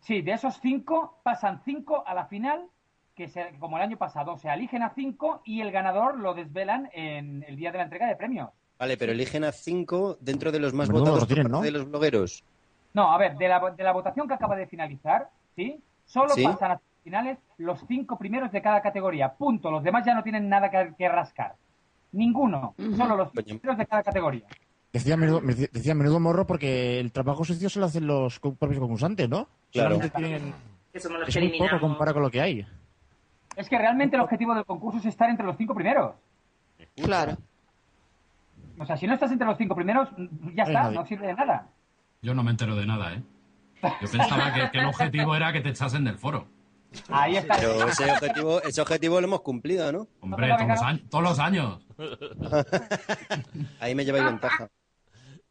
Sí, 0.00 0.22
de 0.22 0.32
esos 0.32 0.58
cinco 0.60 1.20
pasan 1.22 1.60
cinco 1.64 2.02
a 2.06 2.14
la 2.14 2.24
final, 2.26 2.66
que 3.14 3.28
se- 3.28 3.52
como 3.60 3.76
el 3.76 3.82
año 3.84 3.98
pasado, 3.98 4.36
se 4.36 4.48
eligen 4.48 4.82
a 4.82 4.94
cinco 4.94 5.42
y 5.44 5.60
el 5.60 5.70
ganador 5.70 6.18
lo 6.18 6.34
desvelan 6.34 6.88
en 6.92 7.44
el 7.46 7.54
día 7.56 7.70
de 7.70 7.78
la 7.78 7.84
entrega 7.84 8.06
de 8.08 8.16
premios. 8.16 8.50
Vale, 8.80 8.96
pero 8.96 9.12
eligen 9.12 9.44
a 9.44 9.52
cinco 9.52 10.16
dentro 10.20 10.50
de 10.50 10.58
los 10.58 10.72
más 10.72 10.88
Menudo 10.88 11.02
votados 11.04 11.20
lo 11.20 11.26
tienen, 11.26 11.44
por 11.44 11.50
parte 11.52 11.70
¿no? 11.70 11.72
de 11.72 11.78
los 11.78 11.88
blogueros. 11.90 12.42
No, 12.94 13.12
a 13.12 13.18
ver, 13.18 13.36
de 13.36 13.46
la, 13.46 13.60
de 13.76 13.84
la 13.84 13.92
votación 13.92 14.26
que 14.26 14.34
acaba 14.34 14.56
de 14.56 14.66
finalizar, 14.66 15.28
¿sí? 15.54 15.78
Solo 16.06 16.30
Sí. 16.34 16.42
pasan 16.42 16.72
a 16.72 16.80
finales 17.04 17.38
los 17.58 17.78
cinco 17.86 18.18
primeros 18.18 18.50
de 18.50 18.60
cada 18.62 18.80
categoría. 18.82 19.32
Punto. 19.34 19.70
Los 19.70 19.84
demás 19.84 20.04
ya 20.04 20.14
no 20.14 20.22
tienen 20.22 20.48
nada 20.48 20.70
que, 20.70 20.94
que 20.98 21.08
rascar. 21.08 21.54
Ninguno. 22.12 22.74
Solo 22.96 23.16
los 23.16 23.28
cinco 23.32 23.44
primeros 23.60 23.78
de 23.78 23.86
cada 23.86 24.02
categoría. 24.02 24.46
Decía 24.92 25.16
menudo, 25.16 25.40
me 25.40 25.54
decía 25.54 25.94
menudo 25.94 26.18
morro 26.18 26.46
porque 26.46 26.98
el 26.98 27.12
trabajo 27.12 27.44
sucio 27.44 27.68
se 27.70 27.78
lo 27.78 27.86
hacen 27.86 28.06
los 28.08 28.40
co- 28.40 28.54
propios 28.54 28.80
concursantes, 28.80 29.28
¿no? 29.28 29.46
Claro. 29.70 29.90
Solamente 29.96 30.18
tienen... 30.18 30.54
Que 30.92 30.98
somos 30.98 31.20
los 31.20 31.28
Es 31.28 31.34
que 31.34 31.40
muy 31.42 31.48
poco 31.50 31.58
eliminamos. 31.64 31.80
comparado 31.80 32.14
con 32.14 32.22
lo 32.24 32.30
que 32.30 32.40
hay. 32.40 32.66
Es 33.54 33.68
que 33.68 33.78
realmente 33.78 34.16
el 34.16 34.22
objetivo 34.22 34.52
del 34.54 34.64
concurso 34.64 34.98
es 34.98 35.06
estar 35.06 35.30
entre 35.30 35.46
los 35.46 35.56
cinco 35.56 35.74
primeros. 35.76 36.14
Claro. 36.96 37.36
O 38.78 38.84
sea, 38.86 38.96
si 38.96 39.06
no 39.06 39.14
estás 39.14 39.30
entre 39.32 39.46
los 39.46 39.58
cinco 39.58 39.74
primeros, 39.74 40.08
ya 40.54 40.64
está, 40.64 40.90
no 40.90 41.04
sirve 41.06 41.28
de 41.28 41.34
nada. 41.34 41.68
Yo 42.22 42.34
no 42.34 42.42
me 42.42 42.50
entero 42.50 42.76
de 42.76 42.86
nada, 42.86 43.14
¿eh? 43.14 43.22
Yo 43.82 44.10
pensaba 44.12 44.52
que, 44.52 44.70
que 44.70 44.78
el 44.78 44.86
objetivo 44.86 45.34
era 45.34 45.52
que 45.52 45.60
te 45.60 45.70
echasen 45.70 46.04
del 46.04 46.18
foro. 46.18 46.46
Ahí 47.08 47.36
está. 47.36 47.56
Pero 47.56 47.88
ese 47.88 48.10
objetivo, 48.10 48.62
ese 48.62 48.80
objetivo 48.80 49.20
lo 49.20 49.26
hemos 49.26 49.42
cumplido, 49.42 49.92
¿no? 49.92 50.08
Hombre, 50.20 50.48
todos 50.48 50.68
los, 50.68 50.82
años, 50.82 51.02
todos 51.08 51.24
los 51.24 51.38
años. 51.38 51.86
Ahí 53.80 53.94
me 53.94 54.04
lleváis 54.04 54.24
ventaja. 54.24 54.68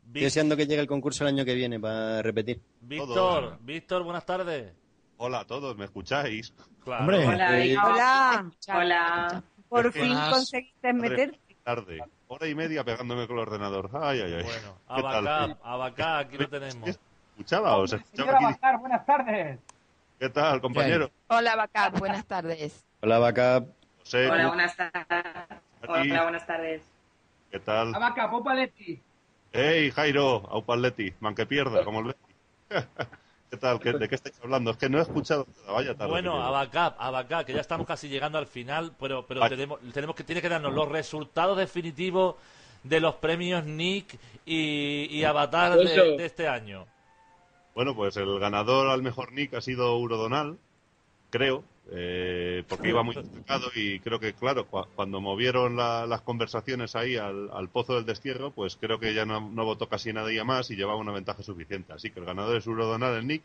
Estoy 0.08 0.24
deseando 0.24 0.58
que 0.58 0.66
llegue 0.66 0.82
el 0.82 0.88
concurso 0.88 1.24
el 1.24 1.36
año 1.36 1.46
que 1.46 1.54
viene 1.54 1.80
para 1.80 2.22
repetir. 2.22 2.62
Víctor, 2.82 3.60
Víctor, 3.62 4.04
buenas 4.04 4.26
tardes. 4.26 4.74
Hola 5.18 5.42
a 5.42 5.46
todos, 5.46 5.78
¿me 5.78 5.86
escucháis? 5.86 6.54
Claro. 6.84 7.02
Hombre. 7.02 7.28
Hola, 7.28 7.64
Eh. 7.64 7.78
Hola. 7.78 8.52
Hola. 8.74 9.44
Por 9.68 9.92
fin 9.94 10.16
conseguiste 10.32 10.94
meter. 10.94 11.40
Tarde, 11.64 12.02
hora 12.32 12.48
y 12.48 12.54
media 12.56 12.84
pegándome 12.84 13.28
con 13.28 13.38
el 13.38 13.42
ordenador. 13.42 13.90
Ay, 13.94 14.22
ay, 14.22 14.34
ay. 14.36 14.44
Bueno, 14.44 14.78
¿Qué 14.96 15.02
tal? 15.02 15.28
Abacá, 15.28 15.58
Abacá, 15.64 16.18
aquí 16.20 16.38
lo 16.38 16.48
tenemos. 16.48 17.00
¿Escuchaba? 17.32 17.76
¿Os 17.78 17.92
escuchaba 17.94 18.32
Señora 18.32 18.38
aquí? 18.38 18.46
Bazar, 18.46 18.80
buenas 18.80 19.06
tardes. 19.06 19.60
¿Qué 20.20 20.30
tal, 20.30 20.62
compañero? 20.62 21.10
Hola, 21.28 21.56
Bacap, 21.56 21.98
buenas 21.98 22.26
tardes. 22.26 22.86
Hola, 23.02 23.20
Vaca. 23.20 23.66
José, 24.00 24.28
Hola, 24.30 24.44
¿cómo- 24.44 24.48
buenas 24.50 24.76
tardes. 24.76 25.06
Hola, 25.88 26.24
buenas 26.24 26.46
tardes. 26.46 26.82
¿qué 27.52 27.60
tal? 27.60 27.96
Abaca, 27.96 28.30
Popa 28.30 28.54
Leti. 28.54 29.02
¡Ey, 29.52 29.90
Jairo! 29.92 30.48
Aupaletti, 30.52 31.14
man 31.22 31.34
que 31.34 31.46
pierda, 31.48 31.84
como 31.84 32.02
el 32.02 32.08
Leti. 32.08 32.34
¿Qué 33.50 33.58
tal? 33.58 33.80
¿Qué- 33.80 33.94
¿De 33.94 34.08
qué 34.08 34.16
estáis 34.16 34.40
hablando? 34.44 34.72
Es 34.72 34.78
que 34.78 34.90
no 34.90 35.00
he 35.00 35.02
escuchado 35.02 35.48
nada, 35.62 35.72
vaya 35.74 35.96
tarde. 35.96 36.10
Bueno. 36.12 36.42
Abacá, 36.42 36.96
Abacá, 37.00 37.44
que 37.44 37.54
ya 37.54 37.62
estamos 37.62 37.88
casi 37.88 38.08
llegando 38.08 38.38
al 38.38 38.46
final, 38.46 38.94
pero, 39.00 39.26
pero 39.26 39.48
tenemos, 39.50 39.80
tenemos 39.92 40.16
que, 40.16 40.24
tiene 40.24 40.42
que 40.42 40.50
darnos 40.50 40.74
los 40.74 40.88
resultados 40.88 41.58
definitivos 41.58 42.36
de 42.84 43.00
los 43.00 43.16
premios 43.16 43.66
Nick 43.66 44.20
y, 44.46 45.08
y 45.10 45.24
Avatar 45.24 45.78
de, 45.78 45.84
de 46.18 46.26
este 46.26 46.48
año. 46.48 46.86
Bueno, 47.74 47.96
pues 47.96 48.18
el 48.18 48.40
ganador 48.40 48.88
al 48.90 49.02
mejor 49.02 49.32
nick 49.32 49.54
ha 49.54 49.62
sido 49.62 49.98
Urodonal, 49.98 50.58
creo, 51.30 51.64
eh, 51.92 52.64
porque 52.68 52.90
iba 52.90 53.04
muy 53.04 53.16
destacado 53.16 53.68
y 53.76 54.00
creo 54.00 54.20
que, 54.20 54.34
claro, 54.34 54.70
cua- 54.70 54.88
cuando 54.96 55.22
movieron 55.22 55.76
la- 55.76 56.06
las 56.06 56.22
conversaciones 56.22 56.96
ahí 56.96 57.18
al, 57.18 57.50
al 57.52 57.70
pozo 57.70 57.96
del 57.96 58.06
destierro, 58.06 58.52
pues 58.52 58.76
creo 58.76 59.00
que 59.00 59.14
ya 59.14 59.26
no, 59.26 59.50
no 59.50 59.66
votó 59.66 59.90
casi 59.90 60.14
nadie 60.14 60.44
más 60.44 60.70
y 60.72 60.76
llevaba 60.76 61.00
una 61.00 61.12
ventaja 61.12 61.44
suficiente. 61.44 61.94
Así 61.94 62.12
que 62.12 62.20
el 62.20 62.26
ganador 62.26 62.58
es 62.58 62.68
Urodonal, 62.68 63.16
el 63.16 63.28
nick, 63.28 63.44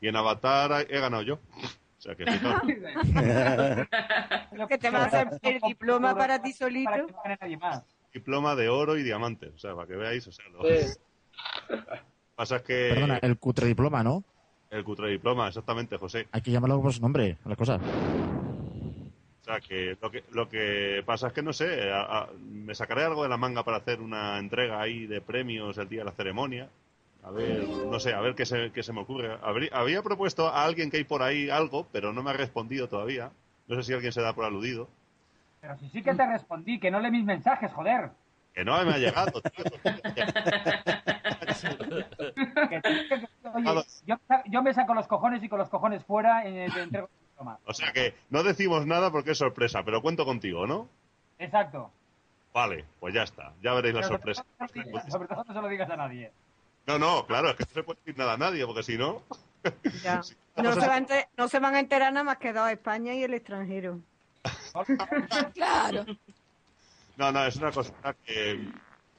y 0.00 0.08
en 0.08 0.16
Avatar 0.16 0.86
he 0.88 1.00
ganado 1.00 1.22
yo. 1.22 1.34
O 1.34 2.00
sea 2.00 2.14
que 2.14 2.24
te 4.78 4.90
vas 4.90 5.14
a 5.14 5.20
hacer 5.22 5.38
el 5.42 5.60
diploma 5.60 6.16
para 6.16 6.40
ti 6.40 6.52
solito. 6.52 6.90
Para 6.90 7.36
que 7.38 7.56
no 7.56 7.84
diploma 8.12 8.54
de 8.54 8.68
oro 8.68 8.96
y 8.96 9.02
diamante. 9.02 9.48
O 9.48 9.58
sea, 9.58 9.74
para 9.74 9.86
que 9.86 9.96
veáis, 9.96 10.26
o 10.26 10.32
sea, 10.32 10.46
lo... 10.48 10.62
Sí. 10.64 10.86
pasa 12.34 12.56
es 12.56 12.62
que 12.62 12.90
Perdona, 12.94 13.18
el 13.22 13.38
cutre 13.38 13.66
diploma, 13.66 14.02
¿no? 14.02 14.24
El 14.70 14.84
cutre 14.84 15.08
diploma, 15.10 15.48
exactamente, 15.48 15.96
José. 15.96 16.26
Hay 16.32 16.40
que 16.42 16.50
llamarlo 16.50 16.80
por 16.80 16.92
su 16.92 17.00
nombre, 17.00 17.36
a 17.44 17.48
la 17.48 17.56
cosa. 17.56 17.76
O 17.76 19.44
sea, 19.44 19.60
que 19.60 19.96
lo 20.00 20.10
que, 20.10 20.24
lo 20.32 20.48
que 20.48 21.02
pasa 21.06 21.28
es 21.28 21.32
que 21.32 21.42
no 21.42 21.52
sé, 21.52 21.90
a- 21.90 22.02
a- 22.22 22.28
me 22.50 22.74
sacaré 22.74 23.04
algo 23.04 23.22
de 23.22 23.30
la 23.30 23.38
manga 23.38 23.62
para 23.62 23.78
hacer 23.78 24.00
una 24.00 24.38
entrega 24.38 24.80
ahí 24.80 25.06
de 25.06 25.20
premios 25.22 25.78
el 25.78 25.88
día 25.88 26.00
de 26.00 26.04
la 26.06 26.12
ceremonia. 26.12 26.68
A 27.24 27.30
ver, 27.30 27.62
no 27.90 27.98
sé, 27.98 28.12
a 28.14 28.20
ver 28.20 28.34
qué 28.34 28.46
se, 28.46 28.70
qué 28.72 28.82
se 28.82 28.92
me 28.92 29.00
ocurre. 29.00 29.36
Había 29.72 30.02
propuesto 30.02 30.48
a 30.48 30.64
alguien 30.64 30.90
que 30.90 30.98
hay 30.98 31.04
por 31.04 31.22
ahí 31.22 31.50
algo, 31.50 31.86
pero 31.92 32.12
no 32.12 32.22
me 32.22 32.30
ha 32.30 32.34
respondido 32.34 32.88
todavía. 32.88 33.30
No 33.66 33.76
sé 33.76 33.82
si 33.82 33.92
alguien 33.92 34.12
se 34.12 34.22
da 34.22 34.34
por 34.34 34.44
aludido. 34.44 34.88
Pero 35.60 35.76
si 35.78 35.88
sí 35.88 36.02
que 36.02 36.14
te 36.14 36.26
respondí, 36.26 36.78
que 36.78 36.90
no 36.90 37.00
lee 37.00 37.10
mis 37.10 37.24
mensajes, 37.24 37.72
joder. 37.72 38.10
Que 38.54 38.64
no 38.64 38.84
me 38.84 38.92
ha 38.94 38.98
llegado, 38.98 39.40
tío. 39.40 39.64
Oye, 43.54 43.84
yo, 44.06 44.16
yo 44.46 44.62
me 44.62 44.74
saco 44.74 44.94
los 44.94 45.06
cojones 45.06 45.42
y 45.42 45.48
con 45.48 45.58
los 45.58 45.68
cojones 45.68 46.04
fuera 46.04 46.44
eh, 46.46 46.68
te 46.72 46.82
entrego. 46.82 47.08
O 47.66 47.72
sea 47.74 47.92
que 47.92 48.14
no 48.30 48.42
decimos 48.42 48.84
nada 48.86 49.12
porque 49.12 49.30
es 49.32 49.38
sorpresa, 49.38 49.84
pero 49.84 50.02
cuento 50.02 50.24
contigo, 50.24 50.66
¿no? 50.66 50.88
Exacto. 51.38 51.90
Vale, 52.52 52.84
pues 52.98 53.14
ya 53.14 53.22
está. 53.22 53.52
Ya 53.62 53.74
veréis 53.74 53.94
la 53.94 54.00
Pero 54.00 54.14
sorpresa. 54.14 54.44
sobre 54.58 54.84
todo- 54.90 55.10
Sobre 55.10 55.28
todo 55.28 55.44
no 55.46 55.54
se 55.54 55.60
lo 55.62 55.68
digas 55.68 55.90
a 55.90 55.96
nadie. 55.96 56.32
No, 56.86 56.98
no, 56.98 57.26
claro, 57.26 57.50
es 57.50 57.56
que 57.56 57.64
no 57.64 57.70
se 57.74 57.82
puede 57.84 57.98
decir 58.00 58.18
nada 58.18 58.32
a 58.32 58.38
nadie, 58.38 58.66
porque 58.66 58.82
si 58.82 58.96
no... 58.98 59.22
Ya. 60.02 60.20
No 60.56 60.72
se, 60.72 60.86
va 60.88 60.94
a 60.94 60.98
enter- 60.98 61.28
no 61.36 61.46
se 61.48 61.58
van 61.60 61.74
a 61.76 61.80
enterar 61.80 62.12
nada 62.12 62.24
más 62.24 62.38
que 62.38 62.52
dos, 62.52 62.68
España 62.70 63.12
y 63.14 63.22
el 63.22 63.34
extranjero. 63.34 64.00
Claro. 65.54 66.06
No, 67.18 67.32
no, 67.32 67.44
es 67.44 67.56
una 67.56 67.72
cosa 67.72 67.92
que 68.24 68.60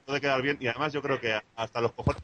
puede 0.06 0.22
quedar 0.22 0.42
bien 0.42 0.58
y 0.62 0.68
además 0.68 0.94
yo 0.94 1.02
creo 1.02 1.20
que 1.20 1.38
hasta 1.58 1.82
los 1.82 1.92
cojones... 1.92 2.22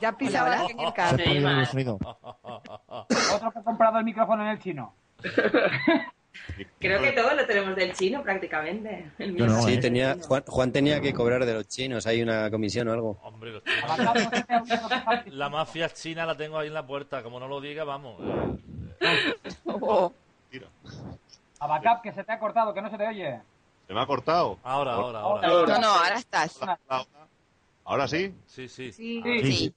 Ya 0.00 0.16
pisaba 0.16 0.54
alguien 0.54 0.78
el 0.80 1.66
sonido. 1.66 1.98
Otro 2.02 3.52
que 3.52 3.58
ha 3.58 3.62
comprado 3.62 3.98
el 3.98 4.04
micrófono 4.04 4.42
en 4.44 4.48
el 4.48 4.58
chino. 4.58 4.94
Creo 6.80 7.00
que 7.00 7.12
todo 7.12 7.34
lo 7.34 7.46
tenemos 7.46 7.76
del 7.76 7.92
chino 7.92 8.22
prácticamente. 8.22 9.10
El 9.18 9.36
sí, 9.62 9.78
tenía, 9.78 10.16
Juan, 10.20 10.42
Juan 10.46 10.72
tenía 10.72 11.00
que 11.00 11.12
cobrar 11.14 11.46
de 11.46 11.54
los 11.54 11.68
chinos. 11.68 12.06
Hay 12.06 12.22
una 12.22 12.50
comisión 12.50 12.88
o 12.88 12.92
algo. 12.92 13.20
Hombre, 13.22 13.52
los 13.52 13.62
La 15.26 15.48
mafia 15.48 15.88
china 15.90 16.26
la 16.26 16.36
tengo 16.36 16.58
ahí 16.58 16.68
en 16.68 16.74
la 16.74 16.86
puerta. 16.86 17.22
Como 17.22 17.38
no 17.38 17.46
lo 17.48 17.60
diga, 17.60 17.84
vamos. 17.84 18.20
eh, 19.00 19.34
Abacap, 21.60 22.02
que 22.02 22.12
se 22.12 22.24
te 22.24 22.32
ha 22.32 22.38
cortado, 22.38 22.74
que 22.74 22.82
no 22.82 22.90
se 22.90 22.98
te 22.98 23.06
oye. 23.06 23.40
¿Se 23.86 23.94
me 23.94 24.00
ha 24.00 24.06
cortado? 24.06 24.58
Ahora, 24.62 24.94
ahora, 24.94 25.20
ahora. 25.20 25.48
No, 25.48 25.80
no, 25.80 25.88
ahora 25.88 26.16
estás. 26.16 26.58
¿Ahora 27.84 28.08
sí? 28.08 28.34
Sí, 28.46 28.68
sí. 28.68 28.92
Sí. 28.92 29.22
Sí. 29.22 29.74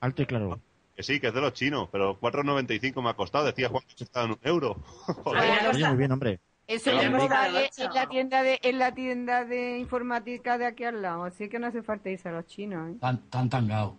Alto 0.00 0.22
y 0.22 0.26
claro. 0.26 0.58
Que 0.96 1.02
sí, 1.02 1.20
que 1.20 1.28
es 1.28 1.34
de 1.34 1.40
los 1.40 1.52
chinos, 1.52 1.88
pero 1.92 2.18
4,95 2.20 3.02
me 3.02 3.10
ha 3.10 3.14
costado. 3.14 3.44
Decía 3.44 3.68
Juan 3.68 3.84
que 3.96 4.04
estaba 4.04 4.26
en 4.26 4.32
un 4.32 4.38
euro. 4.42 4.76
Oye, 5.24 5.88
muy 5.88 5.96
bien, 5.96 6.12
hombre. 6.12 6.40
Ya 6.68 7.10
me 7.10 7.24
está 7.24 7.50
gusta 7.50 7.84
en 7.84 7.94
la 7.94 8.08
tienda 8.08 8.42
de 8.44 8.60
en 8.62 8.78
la 8.78 8.94
tienda 8.94 9.44
de 9.44 9.78
informática 9.78 10.56
de 10.56 10.66
aquí 10.66 10.84
al 10.84 11.02
lado, 11.02 11.24
así 11.24 11.48
que 11.48 11.58
no 11.58 11.66
hace 11.66 11.82
falta 11.82 12.10
irse 12.10 12.28
a 12.28 12.32
los 12.32 12.46
chinos. 12.46 12.92
¿eh? 12.92 12.96
Tan, 13.00 13.18
tan 13.28 13.50
tangao. 13.50 13.96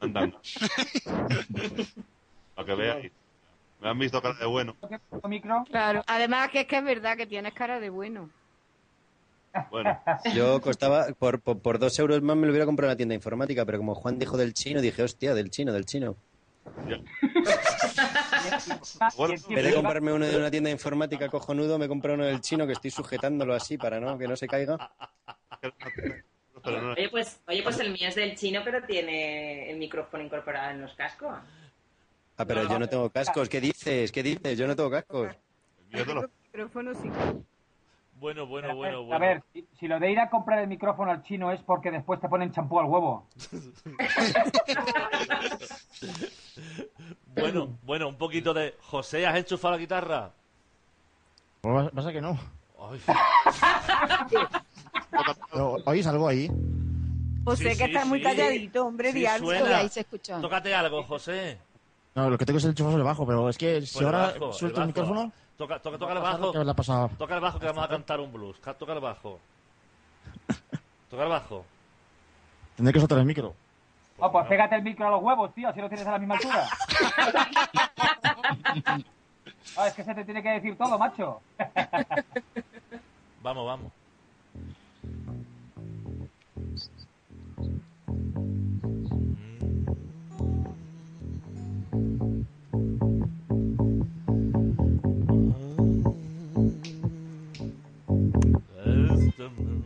Andan. 0.00 0.32
Para 2.54 2.66
que 2.66 2.74
veáis. 2.74 3.12
Me 3.80 3.88
han 3.88 3.98
visto 3.98 4.20
cara 4.20 4.34
de 4.38 4.46
bueno. 4.46 4.76
micro? 5.28 5.64
Claro, 5.70 6.02
además 6.06 6.50
que 6.50 6.60
es 6.60 6.66
que 6.66 6.78
es 6.78 6.84
verdad 6.84 7.16
que 7.16 7.26
tienes 7.26 7.52
cara 7.54 7.80
de 7.80 7.90
bueno. 7.90 8.30
Bueno, 9.70 9.98
Yo 10.34 10.60
costaba, 10.60 11.06
por, 11.18 11.40
por, 11.40 11.60
por 11.60 11.78
dos 11.78 11.98
euros 11.98 12.20
más 12.22 12.36
me 12.36 12.46
lo 12.46 12.50
hubiera 12.50 12.66
comprado 12.66 12.90
en 12.90 12.94
la 12.94 12.96
tienda 12.96 13.12
de 13.12 13.16
informática, 13.16 13.64
pero 13.64 13.78
como 13.78 13.94
Juan 13.94 14.18
dijo 14.18 14.36
del 14.36 14.52
chino, 14.52 14.80
dije, 14.80 15.02
hostia, 15.02 15.34
del 15.34 15.50
chino, 15.50 15.72
del 15.72 15.86
chino. 15.86 16.16
En 19.18 19.54
vez 19.54 19.64
de 19.64 19.74
comprarme 19.74 20.12
uno 20.12 20.26
de 20.26 20.36
una 20.36 20.50
tienda 20.50 20.68
de 20.68 20.72
informática 20.72 21.28
cojonudo, 21.28 21.78
me 21.78 21.88
compré 21.88 22.14
uno 22.14 22.24
del 22.24 22.40
chino 22.40 22.66
que 22.66 22.72
estoy 22.74 22.90
sujetándolo 22.90 23.54
así 23.54 23.78
para 23.78 24.00
no 24.00 24.18
que 24.18 24.28
no 24.28 24.36
se 24.36 24.46
caiga. 24.46 24.92
Oye, 26.64 27.08
pues, 27.08 27.40
oye, 27.46 27.62
pues 27.62 27.78
el 27.80 27.92
mío 27.92 28.08
es 28.08 28.14
del 28.14 28.36
chino, 28.36 28.60
pero 28.64 28.82
tiene 28.82 29.70
el 29.70 29.78
micrófono 29.78 30.22
incorporado 30.22 30.70
en 30.70 30.80
los 30.80 30.92
cascos. 30.94 31.34
Ah, 32.38 32.44
pero 32.44 32.62
yo 32.68 32.78
no 32.78 32.88
tengo 32.88 33.10
cascos. 33.10 33.48
¿Qué 33.48 33.60
dices? 33.60 34.12
¿Qué 34.12 34.22
dices? 34.22 34.56
Yo 34.56 34.66
no 34.68 34.76
tengo 34.76 34.90
cascos. 34.90 35.28
yo 35.90 36.06
te 36.06 36.14
lo- 36.14 36.30
Micrófono 36.52 36.94
sí. 36.94 37.10
Bueno, 38.14 38.46
bueno, 38.46 38.74
bueno, 38.74 38.80
ver, 38.80 38.96
bueno. 39.06 39.14
A 39.14 39.18
ver, 39.18 39.42
si, 39.52 39.66
si 39.78 39.86
lo 39.86 40.00
de 40.00 40.10
ir 40.10 40.18
a 40.18 40.28
comprar 40.30 40.58
el 40.60 40.66
micrófono 40.68 41.10
al 41.12 41.22
chino 41.22 41.52
es 41.52 41.60
porque 41.62 41.90
después 41.90 42.20
te 42.20 42.28
ponen 42.28 42.50
champú 42.52 42.78
al 42.80 42.86
huevo. 42.86 43.26
Bueno, 47.36 47.78
bueno, 47.84 48.08
un 48.08 48.16
poquito 48.16 48.52
de. 48.52 48.74
José, 48.82 49.24
¿has 49.26 49.36
enchufado 49.36 49.72
la 49.74 49.78
guitarra? 49.78 50.32
Pues 51.60 51.90
pasa 51.90 52.12
que 52.12 52.20
no. 52.20 52.36
Ay. 52.80 53.00
¿Oís 55.86 56.06
algo 56.06 56.26
ahí? 56.28 56.50
José, 57.44 57.62
Sí, 57.62 57.68
que 57.70 57.74
sí, 57.76 57.84
está 57.84 58.04
muy 58.04 58.20
calladito, 58.20 58.84
hombre, 58.86 59.12
Sí, 59.12 59.20
di 59.20 59.26
algo. 59.26 59.46
suena. 59.46 59.78
ahí 59.78 59.88
se 59.88 60.00
escuchó. 60.00 60.40
Tócate 60.40 60.74
algo, 60.74 61.02
José. 61.04 61.58
No, 62.18 62.28
lo 62.30 62.36
que 62.36 62.44
tengo 62.44 62.58
es 62.58 62.64
el 62.64 62.70
enchufazo 62.70 63.04
bajo, 63.04 63.24
pero 63.24 63.48
es 63.48 63.56
que 63.56 63.80
si 63.82 63.92
Pues 63.92 64.00
el 64.00 64.06
ahora 64.06 64.32
bajo, 64.32 64.52
suelto 64.52 64.80
el 64.80 64.88
micrófono, 64.88 65.30
Toca, 65.56 65.78
toca, 65.78 65.98
toca 65.98 66.12
el 66.14 66.18
bajo. 66.18 66.50
que 66.52 66.74
pasado. 66.74 67.10
Toca 67.16 67.34
el 67.36 67.40
bajo 67.40 67.60
que 67.60 67.66
vamos 67.66 67.84
a 67.84 67.88
cantar 67.88 68.18
un 68.18 68.32
blues. 68.32 68.58
Ca- 68.58 68.74
Toca 68.74 68.92
el 68.92 68.98
bajo. 68.98 69.38
Toca 71.08 71.22
el 71.22 71.28
bajo. 71.28 71.64
Tendré 72.74 72.92
que 72.92 72.98
soltar 72.98 73.18
el 73.18 73.24
micro. 73.24 73.54
Oh, 74.18 74.32
pues 74.32 74.48
pégate 74.48 74.74
el 74.74 74.82
micro 74.82 75.06
a 75.06 75.10
los 75.10 75.22
huevos, 75.22 75.54
tío, 75.54 75.68
así 75.68 75.80
lo 75.80 75.88
tienes 75.88 76.08
a 76.08 76.10
la 76.10 76.18
misma 76.18 76.34
altura. 76.34 76.68
Ah, 79.76 79.86
es 79.86 79.94
que 79.94 80.02
se 80.02 80.12
te 80.14 80.24
tiene 80.24 80.42
que 80.42 80.48
decir 80.48 80.76
todo, 80.76 80.98
macho. 80.98 81.40
Vamos, 83.42 83.66
vamos. 83.66 83.92
Yeah. 99.38 99.77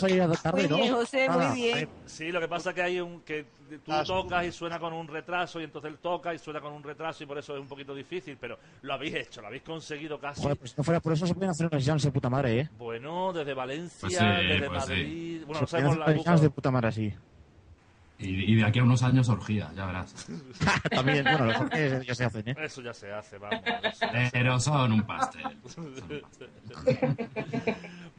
Bueno, 0.00 0.06
así- 0.06 0.16
salía 0.28 0.42
tarde, 0.42 0.60
Muy 0.62 0.68
¿no? 0.70 0.76
bien, 0.76 0.94
José, 0.94 1.28
muy 1.28 1.44
Ah, 1.44 1.52
bien. 1.54 1.88
Sí, 2.06 2.32
lo 2.32 2.40
que 2.40 2.48
pasa 2.48 2.70
es 2.70 2.74
que 2.74 2.82
hay 2.82 3.00
un 3.00 3.20
que 3.22 3.46
tú 3.84 3.92
tocas 4.06 4.44
y 4.46 4.52
suena 4.52 4.78
con 4.78 4.92
un 4.92 5.08
retraso 5.08 5.60
y 5.60 5.64
entonces 5.64 5.90
él 5.90 5.98
toca 5.98 6.34
y 6.34 6.38
suena 6.38 6.60
con 6.60 6.72
un 6.72 6.82
retraso 6.82 7.24
y 7.24 7.26
por 7.26 7.38
eso 7.38 7.54
es 7.54 7.60
un 7.60 7.68
poquito 7.68 7.94
difícil, 7.94 8.36
pero 8.40 8.58
lo 8.82 8.94
habéis 8.94 9.14
hecho, 9.14 9.40
lo 9.40 9.46
habéis 9.48 9.62
conseguido 9.62 10.18
casi. 10.18 10.42
Joder, 10.42 10.56
pues 10.56 10.70
si 10.72 10.76
no 10.78 10.84
fuera 10.84 11.00
por 11.00 11.12
eso 11.12 11.26
se 11.26 11.34
pueden 11.34 11.50
hacer 11.50 11.66
unas 11.70 11.84
jams 11.84 12.02
de 12.02 12.10
puta 12.10 12.28
madre, 12.30 12.60
¿eh? 12.60 12.68
Bueno, 12.76 13.32
desde 13.32 13.54
Valencia, 13.54 13.98
Pues 14.00 14.16
sí, 14.16 14.24
desde 14.24 14.66
pues 14.68 14.84
sí. 14.84 14.90
Madrid. 14.90 15.42
Bueno, 15.46 15.54
se 15.54 15.60
no 15.62 15.66
sabemos 15.68 15.98
hacer 15.98 16.16
la 16.16 16.22
jams 16.24 16.40
de 16.42 16.50
puta 16.50 16.70
madre 16.70 16.88
así. 16.88 17.14
Y, 18.16 18.52
y 18.52 18.54
de 18.54 18.64
aquí 18.64 18.78
a 18.78 18.84
unos 18.84 19.02
años 19.02 19.28
orgía, 19.28 19.72
ya 19.74 19.86
verás. 19.86 20.14
También, 20.94 21.24
bueno, 21.24 21.46
lo 21.46 21.68
que 21.68 22.04
ya 22.06 22.14
se 22.14 22.24
hacen, 22.24 22.48
¿eh? 22.48 22.54
Eso 22.58 22.80
ya 22.80 22.94
se 22.94 23.12
hace, 23.12 23.38
vamos. 23.38 23.60
eso 23.66 24.06
ya 24.12 24.24
se 24.26 24.30
Pero 24.30 24.60
son 24.60 24.92
un 24.92 25.02
pastel. 25.02 25.42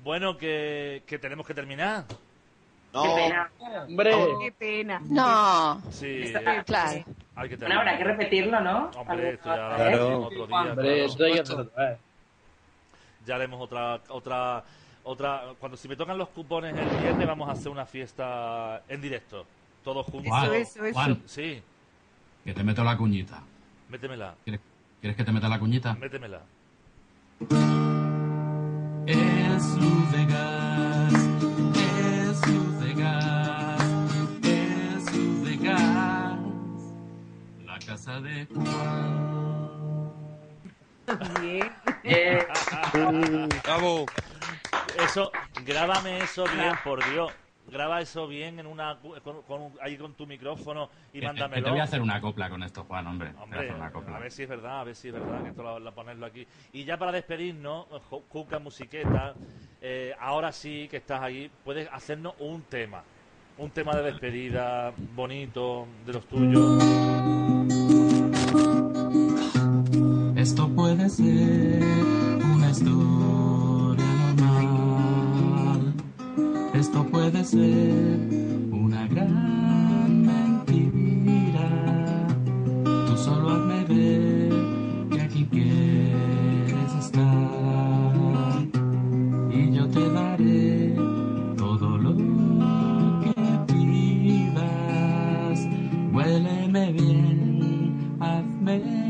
Bueno, 0.05 0.37
que, 0.37 1.01
que 1.07 1.17
tenemos 1.17 1.45
que 1.47 1.53
terminar. 1.55 2.05
Qué 2.07 3.09
pena. 3.15 3.51
Hombre, 3.87 4.11
Qué 4.39 4.51
pena. 4.51 5.01
No. 5.09 5.81
Sí, 5.91 6.05
eh, 6.31 6.63
Claro. 6.65 7.03
hay 7.35 7.49
que 7.49 7.57
Bueno, 7.57 7.57
terminar. 7.57 7.77
habrá 7.79 7.97
que 7.97 8.03
repetirlo, 8.03 8.61
¿no? 8.61 8.91
Hombre, 8.95 9.31
esto 9.31 9.49
ya 9.49 9.55
lo 9.57 9.63
haremos 9.73 10.25
otro 10.27 10.47
día. 10.47 10.55
hombre, 10.57 10.75
claro. 10.75 11.05
esto 11.05 11.23
hay 11.25 11.33
que. 11.33 11.97
Ya 13.25 13.35
haremos 13.35 13.59
otra, 13.59 13.99
otra, 14.09 14.63
otra. 15.03 15.43
Cuando 15.59 15.75
si 15.75 15.87
me 15.87 15.95
tocan 15.95 16.19
los 16.19 16.29
cupones 16.29 16.77
el 16.77 16.97
viernes, 17.01 17.27
vamos 17.27 17.49
a 17.49 17.53
hacer 17.53 17.69
una 17.71 17.87
fiesta 17.87 18.83
en 18.87 19.01
directo. 19.01 19.43
Todos 19.83 20.05
juntos. 20.05 20.29
Juan, 20.29 20.53
eso, 20.53 20.85
eso. 20.85 20.93
Juan, 20.93 21.21
Sí, 21.25 21.63
que 22.43 22.53
te 22.53 22.63
meto 22.63 22.83
la 22.83 22.95
cuñita. 22.95 23.41
métemela, 23.89 24.35
¿Quieres, 24.43 24.61
quieres 25.01 25.17
que 25.17 25.23
te 25.23 25.31
meta 25.31 25.49
la 25.49 25.57
cuñita? 25.59 25.95
métemela. 25.95 26.41
Es 29.07 29.63
luz 29.77 30.11
de 30.11 30.25
gas, 30.25 31.13
es 31.75 32.47
luz 32.47 32.79
de 32.79 32.93
gas, 32.95 33.81
es 34.43 35.15
luz 35.15 35.47
de 35.47 35.57
gas. 35.57 36.39
La 37.65 37.79
casa 37.85 38.19
de 38.21 38.47
Juan. 38.47 40.11
Bien. 41.39 41.71
Bravo. 43.63 44.05
Eso, 44.97 45.31
grábame 45.63 46.17
eso 46.19 46.45
bien, 46.45 46.73
por 46.83 47.07
Dios. 47.11 47.31
Graba 47.75 47.99
eso 47.99 48.25
bien 48.25 48.57
en 48.57 48.67
una 48.67 48.97
con, 49.21 49.41
con 49.41 49.61
un- 49.63 49.73
ahí 49.81 49.97
con 49.97 50.13
tu 50.13 50.25
micrófono 50.25 50.89
y 51.09 51.15
Que- 51.15 51.19
que 51.19 51.25
mándamelo. 51.27 51.65
te 51.65 51.69
voy 51.71 51.79
a 51.81 51.83
hacer 51.83 52.01
una 52.01 52.21
copla 52.21 52.49
con 52.49 52.63
esto, 52.63 52.85
Juan, 52.85 53.05
hombre. 53.05 53.31
Voy 53.33 53.39
a 53.39 53.43
Hombre, 53.43 53.59
hacer 53.59 53.75
una 53.75 53.91
copla. 53.91 54.15
a 54.15 54.19
ver 54.21 54.31
si 54.31 54.43
es 54.43 54.47
verdad, 54.49 54.79
a 54.79 54.83
ver 54.85 54.95
si 54.95 55.09
es 55.09 55.13
verdad 55.13 55.43
que 55.43 55.49
esto 55.49 55.61
lo, 55.61 55.79
lo 55.79 55.93
ponerlo 55.93 56.25
aquí. 56.25 56.47
Y 56.71 56.85
ya 56.85 56.95
para 56.97 57.11
despedirnos, 57.11 57.85
Cuca 58.29 58.59
Musiqueta, 58.59 59.33
eh, 59.81 60.15
ahora 60.21 60.53
sí 60.53 60.87
que 60.89 60.95
estás 60.97 61.21
ahí, 61.21 61.51
puedes 61.65 61.89
hacernos 61.91 62.33
un 62.39 62.61
tema. 62.61 63.03
Un 63.57 63.71
tema 63.71 63.93
de 63.93 64.03
despedida 64.03 64.93
bonito 65.13 65.85
de 66.05 66.13
los 66.13 66.25
tuyos. 66.27 66.81
Esto 70.37 70.69
puede 70.69 71.09
ser 71.09 71.83
una 72.53 72.69
historia 72.69 73.64
Esto 76.95 77.11
puede 77.11 77.43
ser 77.43 78.29
una 78.71 79.05
gran 79.07 80.21
mentira. 80.21 81.67
Tú 83.05 83.17
solo 83.17 83.49
hazme 83.49 83.83
ver 83.83 84.53
que 85.09 85.21
aquí 85.21 85.45
quieres 85.51 86.95
estar. 86.97 88.61
Y 89.51 89.73
yo 89.73 89.89
te 89.89 90.09
daré 90.09 90.95
todo 91.57 91.97
lo 91.97 92.15
que 92.15 93.33
pidas. 93.73 95.67
Huéleme 96.13 96.93
bien, 96.93 98.15
hazme 98.21 99.04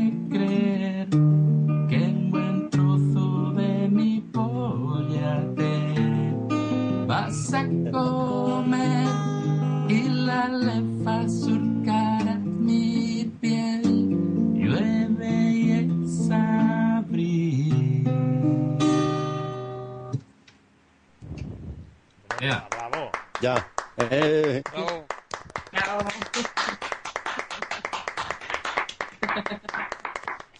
Bravo. 23.40 23.58
Ya. 23.58 23.66
Eh, 23.98 24.62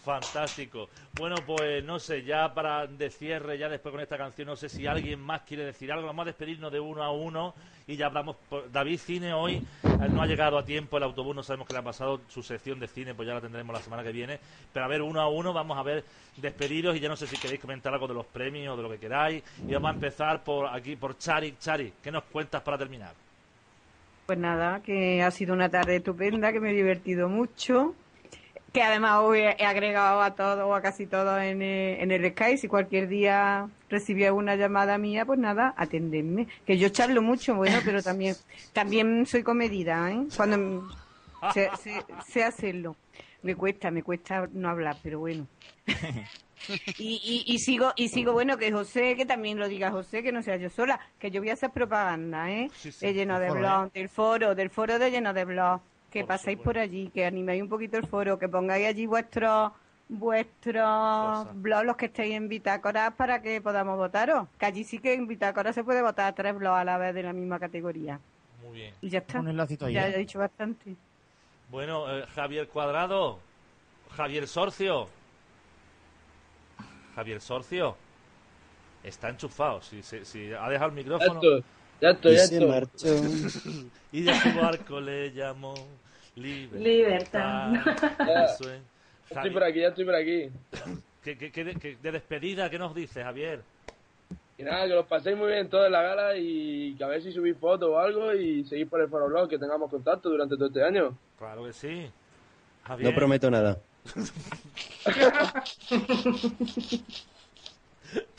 Fantástico. 0.07 0.87
Bueno, 1.17 1.35
pues 1.45 1.83
no 1.83 1.99
sé, 1.99 2.23
ya 2.23 2.53
para 2.53 2.87
de 2.87 3.09
cierre, 3.09 3.57
ya 3.57 3.67
después 3.67 3.91
con 3.91 3.99
esta 3.99 4.17
canción, 4.17 4.47
no 4.47 4.55
sé 4.55 4.69
si 4.69 4.87
alguien 4.87 5.19
más 5.19 5.41
quiere 5.41 5.65
decir 5.65 5.91
algo. 5.91 6.07
Vamos 6.07 6.23
a 6.23 6.27
despedirnos 6.27 6.71
de 6.71 6.79
uno 6.79 7.03
a 7.03 7.11
uno 7.11 7.53
y 7.87 7.97
ya 7.97 8.05
hablamos. 8.05 8.37
por- 8.49 8.71
David 8.71 8.99
Cine 8.99 9.33
hoy 9.33 9.55
eh, 9.55 9.61
no 10.09 10.21
ha 10.21 10.25
llegado 10.25 10.57
a 10.57 10.63
tiempo, 10.63 10.95
el 10.95 11.03
autobús 11.03 11.35
no 11.35 11.43
sabemos 11.43 11.67
qué 11.67 11.73
le 11.73 11.79
ha 11.79 11.83
pasado, 11.83 12.21
su 12.29 12.41
sección 12.41 12.79
de 12.79 12.87
cine, 12.87 13.13
pues 13.15 13.27
ya 13.27 13.33
la 13.33 13.41
tendremos 13.41 13.73
la 13.75 13.81
semana 13.81 14.01
que 14.01 14.13
viene. 14.13 14.39
Pero 14.71 14.85
a 14.85 14.87
ver, 14.87 15.01
uno 15.01 15.19
a 15.19 15.27
uno, 15.27 15.51
vamos 15.51 15.77
a 15.77 15.83
ver, 15.83 16.05
despediros 16.37 16.95
y 16.95 17.01
ya 17.01 17.09
no 17.09 17.17
sé 17.17 17.27
si 17.27 17.35
queréis 17.35 17.59
comentar 17.59 17.93
algo 17.93 18.07
de 18.07 18.13
los 18.13 18.25
premios 18.27 18.75
o 18.75 18.77
de 18.77 18.83
lo 18.83 18.89
que 18.89 18.99
queráis. 18.99 19.43
Y 19.67 19.73
vamos 19.73 19.91
a 19.91 19.93
empezar 19.93 20.41
por 20.41 20.67
aquí, 20.67 20.95
por 20.95 21.17
Chari. 21.17 21.55
Chari, 21.59 21.91
¿qué 22.01 22.13
nos 22.13 22.23
cuentas 22.23 22.61
para 22.61 22.77
terminar? 22.77 23.11
Pues 24.25 24.39
nada, 24.39 24.81
que 24.81 25.21
ha 25.21 25.31
sido 25.31 25.53
una 25.53 25.67
tarde 25.67 25.97
estupenda, 25.97 26.53
que 26.53 26.61
me 26.61 26.71
he 26.71 26.73
divertido 26.73 27.27
mucho. 27.27 27.93
Que 28.73 28.83
además 28.83 29.19
hoy 29.23 29.39
he 29.39 29.65
agregado 29.65 30.21
a 30.21 30.35
todo 30.35 30.67
o 30.67 30.73
a 30.75 30.81
casi 30.81 31.07
todo 31.07 31.39
en, 31.39 31.61
eh, 31.61 32.01
en 32.03 32.11
el 32.11 32.29
Skype. 32.31 32.57
Si 32.57 32.67
cualquier 32.67 33.07
día 33.07 33.67
recibía 33.89 34.33
una 34.33 34.55
llamada 34.55 34.97
mía, 34.97 35.25
pues 35.25 35.39
nada, 35.39 35.73
atendedme. 35.77 36.47
Que 36.65 36.77
yo 36.77 36.89
charlo 36.89 37.21
mucho, 37.21 37.55
bueno, 37.55 37.79
pero 37.83 38.03
también 38.03 38.35
también 38.73 39.25
soy 39.25 39.41
comedida, 39.43 40.11
¿eh? 40.11 40.25
Cuando 40.35 40.87
sé, 41.53 41.69
sé- 41.81 42.05
sé 42.27 42.43
hacerlo. 42.43 42.95
Me 43.41 43.55
cuesta, 43.55 43.89
me 43.89 44.03
cuesta 44.03 44.47
no 44.51 44.69
hablar, 44.69 44.97
pero 45.01 45.19
bueno. 45.19 45.47
Y, 46.97 47.21
y, 47.47 47.53
y 47.53 47.59
sigo, 47.59 47.93
y 47.95 48.09
sigo, 48.09 48.33
bueno, 48.33 48.57
que 48.57 48.71
José, 48.71 49.15
que 49.15 49.25
también 49.27 49.59
lo 49.59 49.69
diga 49.69 49.91
José, 49.91 50.23
que 50.23 50.31
no 50.31 50.41
sea 50.41 50.57
yo 50.57 50.69
sola, 50.71 50.99
que 51.19 51.29
yo 51.31 51.39
voy 51.39 51.51
a 51.51 51.53
hacer 51.53 51.69
propaganda, 51.69 52.51
¿eh? 52.51 52.69
de 52.99 53.13
lleno 53.13 53.39
de 53.39 53.49
blog, 53.59 53.91
del 53.93 54.09
foro, 54.09 54.55
del 54.55 54.69
foro 54.71 54.97
de 54.99 55.11
lleno 55.11 55.33
de 55.33 55.45
blog, 55.45 55.79
que 56.11 56.21
Por 56.21 56.27
pasáis 56.27 56.57
por 56.57 56.77
allí, 56.77 57.09
que 57.09 57.25
animéis 57.25 57.61
un 57.61 57.69
poquito 57.69 57.97
el 57.97 58.07
foro, 58.07 58.39
que 58.39 58.47
pongáis 58.47 58.87
allí 58.87 59.05
vuestros 59.05 59.71
vuestros 60.09 61.47
blogs, 61.55 61.85
los 61.85 61.97
que 61.97 62.05
estéis 62.05 62.35
en 62.35 62.47
Bitácora, 62.47 63.11
para 63.11 63.41
que 63.41 63.61
podamos 63.61 63.97
votaros. 63.97 64.47
Que 64.57 64.65
allí 64.65 64.83
sí 64.83 64.99
que 64.99 65.13
en 65.13 65.27
Bitácora 65.27 65.73
se 65.73 65.83
puede 65.83 66.01
votar 66.01 66.33
tres 66.33 66.55
blogs 66.55 66.79
a 66.79 66.83
la 66.83 66.97
vez 66.97 67.13
de 67.13 67.23
la 67.23 67.33
misma 67.33 67.59
categoría. 67.59 68.19
Muy 68.63 68.79
bien. 68.79 68.93
Y 69.01 69.09
ya 69.09 69.19
está. 69.19 69.39
Un 69.39 69.49
enlacito 69.49 69.85
ahí, 69.85 69.93
ya 69.93 70.07
¿eh? 70.07 70.13
he 70.15 70.19
dicho 70.19 70.39
bastante. 70.39 70.95
Bueno, 71.69 72.09
eh, 72.09 72.25
Javier 72.33 72.67
Cuadrado, 72.69 73.39
Javier 74.15 74.47
Sorcio. 74.47 75.09
Javier 77.15 77.41
Sorcio. 77.41 77.97
Está 79.03 79.29
enchufado. 79.29 79.81
Si, 79.81 80.01
si, 80.03 80.23
si 80.23 80.53
ha 80.53 80.69
dejado 80.69 80.89
el 80.89 80.95
micrófono. 80.95 81.41
Estoy, 82.01 82.09
ya 82.09 82.09
estoy, 82.11 82.35
ya 82.35 82.43
Y 82.43 82.47
se 82.47 82.53
estoy. 82.55 82.69
marchó. 82.69 83.07
y 84.11 84.21
de 84.23 84.33
su 84.39 84.59
barco 84.59 84.99
le 85.01 85.31
llamó 85.33 85.73
Libertad. 86.35 86.79
Libertad. 86.79 87.71
Ya. 88.19 88.45
Eso 88.45 88.71
es. 88.71 88.79
Ya 89.29 89.35
estoy 89.35 89.51
por 89.51 89.63
aquí, 89.63 89.79
ya 89.81 89.87
estoy 89.89 90.05
por 90.05 90.15
aquí. 90.15 90.49
¿Qué- 91.23 91.37
qué- 91.37 91.51
qué 91.51 91.63
de, 91.63 91.75
qué- 91.75 91.97
de 92.01 92.11
despedida, 92.11 92.69
¿qué 92.69 92.79
nos 92.79 92.95
dice 92.95 93.23
Javier? 93.23 93.61
Y 94.57 94.63
nada, 94.63 94.87
que 94.87 94.93
los 94.93 95.05
paséis 95.05 95.37
muy 95.37 95.51
bien 95.51 95.69
todos 95.69 95.85
en 95.87 95.91
la 95.91 96.01
gala 96.01 96.37
y 96.37 96.95
que 96.95 97.03
a 97.03 97.07
ver 97.07 97.21
si 97.21 97.31
subís 97.31 97.57
fotos 97.57 97.89
o 97.89 97.99
algo 97.99 98.33
y 98.33 98.63
seguís 98.65 98.87
por 98.87 99.01
el 99.01 99.09
foro 99.09 99.27
blog, 99.27 99.49
que 99.49 99.59
tengamos 99.59 99.89
contacto 99.89 100.29
durante 100.29 100.55
todo 100.55 100.67
este 100.67 100.83
año. 100.83 101.15
Claro 101.37 101.65
que 101.65 101.73
sí. 101.73 102.09
Javier. 102.83 103.11
No 103.11 103.15
prometo 103.15 103.51
nada. 103.51 103.77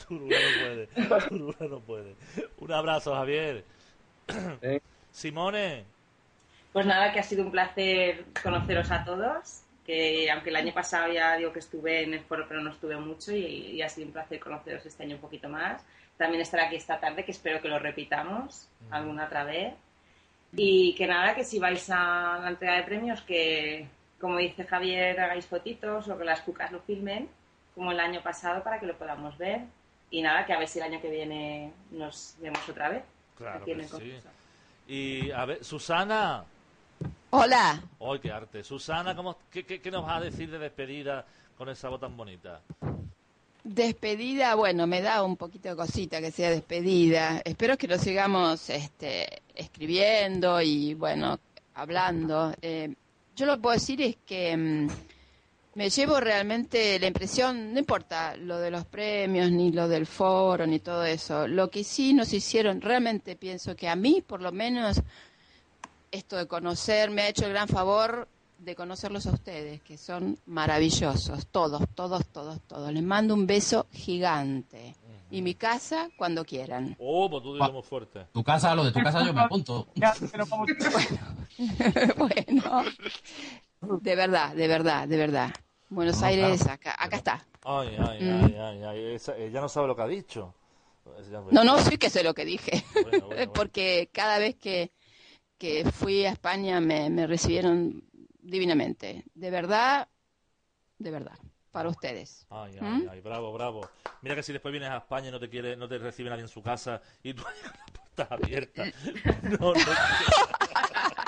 Turula 0.08 0.36
no 0.36 0.64
puede. 0.64 0.86
Turula 1.28 1.68
no 1.68 1.80
puede. 1.80 2.14
Un 2.58 2.72
abrazo, 2.72 3.14
Javier. 3.14 3.64
Simone. 5.12 5.84
Pues 6.72 6.86
nada, 6.86 7.12
que 7.12 7.20
ha 7.20 7.22
sido 7.22 7.44
un 7.44 7.50
placer 7.50 8.24
conoceros 8.42 8.90
a 8.90 9.04
todos. 9.04 9.62
Que 9.84 10.30
aunque 10.30 10.50
el 10.50 10.56
año 10.56 10.74
pasado 10.74 11.12
ya 11.12 11.36
digo 11.36 11.52
que 11.52 11.60
estuve 11.60 12.02
en 12.02 12.14
el 12.14 12.20
foro, 12.20 12.44
pero 12.46 12.60
no 12.60 12.70
estuve 12.70 12.96
mucho 12.96 13.32
y, 13.32 13.44
y 13.72 13.82
ha 13.82 13.88
sido 13.88 14.06
un 14.06 14.12
placer 14.12 14.38
conoceros 14.38 14.84
este 14.84 15.02
año 15.02 15.16
un 15.16 15.22
poquito 15.22 15.48
más. 15.48 15.82
También 16.18 16.42
estar 16.42 16.60
aquí 16.60 16.76
esta 16.76 17.00
tarde, 17.00 17.24
que 17.24 17.30
espero 17.30 17.62
que 17.62 17.68
lo 17.68 17.78
repitamos 17.78 18.68
alguna 18.90 19.26
otra 19.26 19.44
vez. 19.44 19.74
Y 20.52 20.94
que 20.94 21.06
nada, 21.06 21.34
que 21.34 21.44
si 21.44 21.58
vais 21.58 21.88
a 21.90 22.38
la 22.42 22.48
entrega 22.50 22.76
de 22.76 22.82
premios, 22.82 23.22
que 23.22 23.86
como 24.20 24.38
dice 24.38 24.64
Javier, 24.64 25.18
hagáis 25.20 25.46
fotitos 25.46 26.08
o 26.08 26.18
que 26.18 26.24
las 26.24 26.42
cucas 26.42 26.72
lo 26.72 26.80
filmen, 26.80 27.28
como 27.74 27.92
el 27.92 28.00
año 28.00 28.20
pasado, 28.22 28.62
para 28.64 28.80
que 28.80 28.86
lo 28.86 28.98
podamos 28.98 29.38
ver. 29.38 29.60
Y 30.10 30.22
nada, 30.22 30.46
que 30.46 30.52
a 30.52 30.58
ver 30.58 30.68
si 30.68 30.78
el 30.78 30.84
año 30.86 31.00
que 31.00 31.10
viene 31.10 31.72
nos 31.90 32.34
vemos 32.40 32.66
otra 32.68 32.88
vez. 32.88 33.02
Claro 33.36 33.60
aquí 33.62 33.72
en 33.72 33.76
que 33.78 33.82
el 33.84 33.88
sí. 33.88 33.94
concurso. 33.94 34.28
Y 34.88 35.30
a 35.30 35.44
ver, 35.44 35.64
Susana. 35.64 36.44
Hola. 37.30 37.82
¡Ay, 38.00 38.18
qué 38.20 38.32
arte! 38.32 38.64
Susana, 38.64 39.14
¿cómo, 39.14 39.36
qué, 39.50 39.64
qué- 39.66 39.80
qué 39.82 39.90
nos 39.90 40.06
vas 40.06 40.16
a 40.16 40.24
decir 40.24 40.50
de 40.50 40.58
despedida 40.58 41.26
con 41.58 41.68
esa 41.68 41.90
voz 41.90 42.00
tan 42.00 42.16
bonita? 42.16 42.60
Despedida, 43.64 44.54
bueno, 44.54 44.86
me 44.86 45.02
da 45.02 45.22
un 45.22 45.36
poquito 45.36 45.68
de 45.68 45.76
cosita 45.76 46.20
que 46.20 46.30
sea 46.30 46.48
despedida. 46.50 47.42
Espero 47.44 47.76
que 47.76 47.86
lo 47.86 47.98
sigamos 47.98 48.70
este, 48.70 49.42
escribiendo 49.54 50.62
y, 50.62 50.94
bueno, 50.94 51.38
hablando. 51.74 52.54
Eh, 52.62 52.94
yo 53.36 53.44
lo 53.44 53.56
que 53.56 53.62
puedo 53.62 53.74
decir 53.74 54.00
es 54.00 54.16
que 54.24 54.56
mm, 54.56 54.88
me 55.78 55.88
llevo 55.90 56.18
realmente 56.18 56.98
la 56.98 57.06
impresión, 57.06 57.72
no 57.72 57.78
importa 57.78 58.36
lo 58.36 58.58
de 58.58 58.68
los 58.68 58.84
premios, 58.84 59.52
ni 59.52 59.70
lo 59.70 59.86
del 59.86 60.06
foro, 60.06 60.66
ni 60.66 60.80
todo 60.80 61.04
eso. 61.04 61.46
Lo 61.46 61.70
que 61.70 61.84
sí 61.84 62.12
nos 62.12 62.32
hicieron, 62.32 62.80
realmente 62.80 63.36
pienso 63.36 63.76
que 63.76 63.88
a 63.88 63.94
mí, 63.94 64.20
por 64.20 64.42
lo 64.42 64.50
menos, 64.50 65.00
esto 66.10 66.36
de 66.36 66.48
conocer 66.48 67.12
me 67.12 67.22
ha 67.22 67.28
hecho 67.28 67.46
el 67.46 67.52
gran 67.52 67.68
favor 67.68 68.26
de 68.58 68.74
conocerlos 68.74 69.28
a 69.28 69.30
ustedes, 69.30 69.80
que 69.82 69.96
son 69.96 70.36
maravillosos, 70.46 71.46
todos, 71.46 71.84
todos, 71.94 72.26
todos, 72.26 72.60
todos. 72.62 72.92
Les 72.92 73.04
mando 73.04 73.34
un 73.34 73.46
beso 73.46 73.86
gigante. 73.92 74.96
Y 75.30 75.42
mi 75.42 75.54
casa 75.54 76.08
cuando 76.16 76.44
quieran. 76.44 76.96
Oh, 76.98 77.30
pues 77.30 77.44
tú 77.44 77.56
fuerte. 77.82 78.26
Tu 78.32 78.42
casa, 78.42 78.74
lo 78.74 78.82
de 78.82 78.90
tu 78.90 79.00
casa 79.00 79.24
yo 79.24 79.32
me 79.32 79.42
apunto. 79.42 79.86
bueno, 82.16 82.82
de 84.00 84.16
verdad, 84.16 84.56
de 84.56 84.66
verdad, 84.66 85.06
de 85.06 85.16
verdad. 85.16 85.54
Buenos 85.90 86.20
No, 86.20 86.26
Aires, 86.26 86.58
claro. 86.62 86.72
acá, 86.74 86.96
acá 86.98 87.16
está. 87.16 87.46
Ay, 87.64 87.96
ay, 87.98 88.22
Mm. 88.22 88.44
ay, 88.44 88.54
ay, 88.56 88.82
ay. 88.84 89.14
Esa- 89.14 89.36
ella 89.36 89.60
no 89.60 89.68
sabe 89.68 89.86
lo 89.88 89.96
que 89.96 90.02
ha 90.02 90.06
dicho. 90.06 90.54
No, 91.50 91.64
no, 91.64 91.78
sí 91.78 91.96
que 91.96 92.10
sé 92.10 92.22
lo 92.22 92.34
que 92.34 92.44
dije. 92.44 92.84
Bueno, 93.02 93.26
bueno, 93.26 93.52
Porque 93.54 94.10
cada 94.12 94.38
vez 94.38 94.56
que, 94.56 94.92
que 95.56 95.90
fui 95.90 96.24
a 96.26 96.30
España 96.32 96.80
me, 96.80 97.08
me 97.10 97.26
recibieron 97.26 98.04
divinamente. 98.40 99.24
De 99.34 99.50
verdad, 99.50 100.08
de 100.98 101.10
verdad, 101.10 101.38
para 101.72 101.88
ustedes. 101.88 102.46
Ay, 102.50 102.76
ay, 102.80 102.86
¿Mm? 102.86 103.08
ay, 103.10 103.20
bravo, 103.22 103.52
bravo. 103.52 103.88
Mira 104.20 104.34
que 104.34 104.42
si 104.42 104.52
después 104.52 104.72
vienes 104.72 104.90
a 104.90 104.98
España 104.98 105.28
y 105.28 105.30
no 105.30 105.40
te 105.40 105.48
quiere, 105.48 105.76
no 105.76 105.88
te 105.88 105.96
recibe 105.98 106.28
nadie 106.28 106.42
en 106.42 106.48
su 106.48 106.62
casa 106.62 107.00
y 107.22 107.32
tú 107.32 107.42
con 107.42 107.52
la 107.62 107.72
puerta 107.92 108.34
abierta. 108.34 108.84
No, 109.42 109.72
no. 109.72 109.74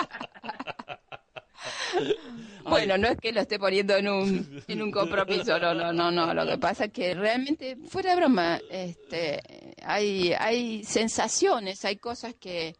Bueno, 2.63 2.97
no 2.97 3.07
es 3.07 3.17
que 3.17 3.31
lo 3.31 3.41
esté 3.41 3.57
poniendo 3.59 3.95
en 3.95 4.07
un, 4.07 4.63
en 4.67 4.81
un 4.81 4.91
compromiso, 4.91 5.57
no, 5.59 5.73
no, 5.73 5.91
no, 5.91 6.11
no. 6.11 6.33
Lo 6.33 6.45
que 6.45 6.57
pasa 6.57 6.85
es 6.85 6.91
que 6.91 7.13
realmente, 7.13 7.77
fuera 7.87 8.11
de 8.11 8.17
broma, 8.17 8.59
este, 8.69 9.41
hay, 9.83 10.33
hay 10.33 10.83
sensaciones, 10.83 11.83
hay 11.85 11.97
cosas 11.97 12.35
que, 12.35 12.75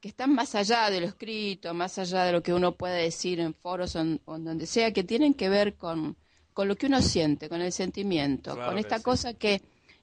que 0.00 0.08
están 0.08 0.34
más 0.34 0.54
allá 0.54 0.90
de 0.90 1.00
lo 1.00 1.06
escrito, 1.06 1.74
más 1.74 1.98
allá 1.98 2.24
de 2.24 2.32
lo 2.32 2.42
que 2.42 2.52
uno 2.52 2.72
puede 2.72 3.02
decir 3.02 3.40
en 3.40 3.54
foros 3.54 3.96
o 3.96 4.00
en, 4.00 4.20
donde 4.26 4.66
sea, 4.66 4.92
que 4.92 5.04
tienen 5.04 5.34
que 5.34 5.48
ver 5.48 5.74
con, 5.76 6.16
con 6.52 6.68
lo 6.68 6.76
que 6.76 6.86
uno 6.86 7.00
siente, 7.00 7.48
con 7.48 7.60
el 7.60 7.72
sentimiento, 7.72 8.54
Claro 8.54 8.66
con 8.68 8.74
que 8.76 8.80
esta 8.80 8.98
sí. 8.98 9.04
cosa 9.04 9.34
que 9.34 9.62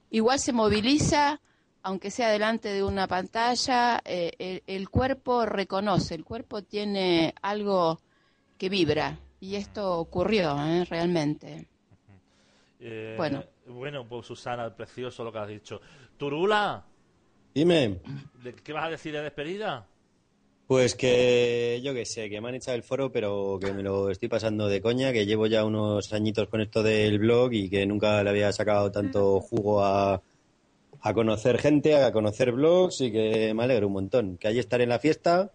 igual 0.10 0.40
se 0.40 0.54
moviliza, 0.54 1.42
aunque 1.84 2.12
sea 2.12 2.30
delante 2.30 2.70
de 2.70 2.84
una 2.84 3.08
pantalla, 3.08 4.02
eh, 4.06 4.32
el, 4.40 4.64
el 4.68 4.90
cuerpo 4.90 5.46
reconoce, 5.46 6.16
el 6.16 6.24
cuerpo 6.24 6.62
tiene 6.62 7.34
algo 7.42 8.00
que 8.58 8.70
vibra. 8.70 9.20
Y 9.40 9.56
esto 9.56 10.00
ocurrió, 10.00 10.56
¿eh? 10.66 10.86
realmente. 10.90 11.68
Eh, 12.80 13.16
Bueno. 13.18 13.44
Bueno, 13.68 14.08
pues 14.08 14.26
Susana, 14.26 14.74
precioso 14.74 15.24
lo 15.26 15.32
que 15.32 15.40
has 15.40 15.48
dicho. 15.50 15.82
Turula, 16.18 16.86
Dime. 17.54 18.00
¿de 18.44 18.54
¿qué 18.54 18.72
vas 18.72 18.86
a 18.86 18.90
decir 18.92 19.14
de 19.14 19.22
despedida? 19.22 19.86
Pues 20.68 20.96
que 20.96 21.82
yo 21.84 21.94
qué 21.94 22.06
sé, 22.06 22.30
que 22.30 22.40
me 22.40 22.50
han 22.50 22.56
echado 22.56 22.76
el 22.76 22.84
foro, 22.84 23.12
pero 23.12 23.58
que 23.60 23.74
me 23.74 23.84
lo 23.84 24.10
estoy 24.10 24.30
pasando 24.30 24.68
de 24.68 24.82
coña, 24.82 25.12
que 25.12 25.26
llevo 25.26 25.48
ya 25.48 25.66
unos 25.66 26.12
añitos 26.14 26.50
con 26.50 26.62
esto 26.62 26.84
del 26.84 27.20
blog 27.20 27.54
y 27.54 27.70
que 27.70 27.86
nunca 27.86 28.22
le 28.24 28.30
había 28.30 28.52
sacado 28.54 28.92
tanto 28.92 29.40
jugo 29.40 29.84
a, 29.84 30.22
a 31.02 31.14
conocer 31.14 31.58
gente, 31.58 31.96
a 31.96 32.12
conocer 32.12 32.52
blogs 32.52 33.02
y 33.02 33.12
que 33.12 33.54
me 33.54 33.64
alegro 33.64 33.88
un 33.88 33.94
montón. 33.94 34.38
Que 34.38 34.50
allí 34.50 34.60
estaré 34.60 34.84
en 34.84 34.90
la 34.90 35.00
fiesta 35.00 35.52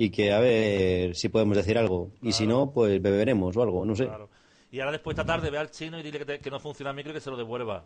y 0.00 0.10
que 0.10 0.30
a 0.32 0.38
ver 0.38 1.16
si 1.16 1.28
podemos 1.28 1.56
decir 1.56 1.76
algo. 1.76 2.12
Y 2.22 2.30
si 2.30 2.46
no, 2.46 2.70
pues 2.72 3.02
beberemos 3.02 3.56
o 3.56 3.62
algo, 3.62 3.84
no 3.84 3.96
sé. 3.96 4.06
Claro. 4.06 4.30
Y 4.70 4.78
ahora 4.78 4.92
después 4.92 5.14
esta 5.14 5.24
tarde 5.26 5.50
ve 5.50 5.58
al 5.58 5.72
chino 5.72 5.98
y 5.98 6.02
dile 6.04 6.20
que, 6.20 6.24
te- 6.24 6.38
que 6.38 6.50
no 6.50 6.60
funciona 6.60 6.90
el 6.90 6.96
micro 6.96 7.10
y 7.10 7.14
que 7.14 7.20
se 7.20 7.30
lo 7.30 7.36
devuelva. 7.36 7.84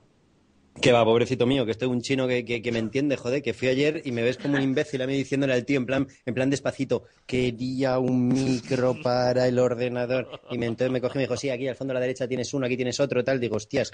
Que 0.81 0.91
va, 0.93 1.05
pobrecito 1.05 1.47
mío, 1.47 1.65
que 1.65 1.71
estoy 1.71 1.89
un 1.89 2.01
chino 2.03 2.27
que, 2.29 2.45
que, 2.45 2.61
que 2.61 2.73
me 2.73 2.79
entiende, 2.81 3.17
joder, 3.17 3.43
que 3.43 3.55
fui 3.55 3.69
ayer 3.69 4.03
y 4.05 4.13
me 4.13 4.23
ves 4.23 4.37
como 4.37 4.57
un 4.57 4.63
imbécil 4.63 5.01
a 5.03 5.07
mí 5.07 5.15
diciéndole 5.15 5.53
al 5.55 5.65
tío 5.65 5.79
en 5.79 5.87
plan, 5.87 6.09
en 6.27 6.35
plan 6.35 6.51
despacito, 6.51 7.05
quería 7.27 7.99
un 7.99 8.29
micro 8.29 8.95
para 9.03 9.47
el 9.49 9.59
ordenador. 9.59 10.29
Y 10.51 10.59
me, 10.59 10.67
entonces 10.67 10.91
me 10.93 11.01
cogió 11.01 11.15
y 11.15 11.19
me 11.21 11.25
dijo, 11.25 11.37
sí, 11.37 11.49
aquí 11.51 11.67
al 11.69 11.77
fondo 11.77 11.93
a 11.93 11.95
la 11.95 12.01
derecha 12.01 12.27
tienes 12.29 12.53
uno, 12.53 12.67
aquí 12.67 12.77
tienes 12.77 12.99
otro, 13.01 13.23
tal. 13.25 13.39
Digo, 13.41 13.57
hostias. 13.57 13.91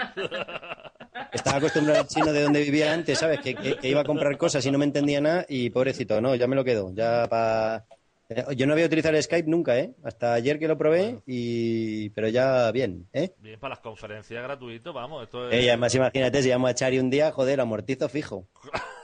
Estaba 1.33 1.59
acostumbrado 1.59 2.01
al 2.01 2.07
chino 2.09 2.33
de 2.33 2.43
donde 2.43 2.63
vivía 2.63 2.93
antes, 2.93 3.19
¿sabes? 3.19 3.41
Que, 3.41 3.55
que- 3.55 3.77
que 3.77 3.89
iba 3.89 4.01
a 4.01 4.05
comprar 4.05 4.37
cosas 4.39 4.65
y 4.65 4.71
no 4.71 4.79
me 4.79 4.85
entendía 4.87 5.21
nada 5.21 5.45
y 5.49 5.71
pobrecito, 5.71 6.21
no, 6.21 6.35
ya 6.35 6.47
me 6.47 6.57
lo 6.57 6.65
quedo. 6.65 6.93
Ya 6.95 7.27
pa... 7.29 7.85
eh, 8.29 8.45
Yo 8.57 8.67
no 8.67 8.73
había 8.75 8.87
utilizado 8.87 9.17
el 9.17 9.23
Skype 9.23 9.49
nunca, 9.49 9.79
¿eh? 9.79 9.95
Hasta 10.05 10.35
ayer 10.35 10.59
que 10.59 10.69
lo 10.69 10.77
probé 10.77 11.19
y... 11.27 12.11
Pero 12.11 12.29
ya 12.29 12.71
bien, 12.73 13.09
¿eh? 13.13 13.33
Bien, 13.39 13.59
para 13.59 13.71
las 13.71 13.81
conferencias 13.81 14.43
gratuitos, 14.43 14.95
vamos. 14.95 15.25
Esto 15.25 15.49
es... 15.49 15.55
Eh, 15.55 15.63
y 15.65 15.69
además 15.69 15.95
imagínate, 15.95 16.43
si 16.43 16.49
llamo 16.49 16.67
a 16.67 16.75
Chari 16.75 16.99
un 16.99 17.11
día, 17.11 17.31
joder, 17.33 17.61
amortizo 17.61 18.09
fijo. 18.09 18.47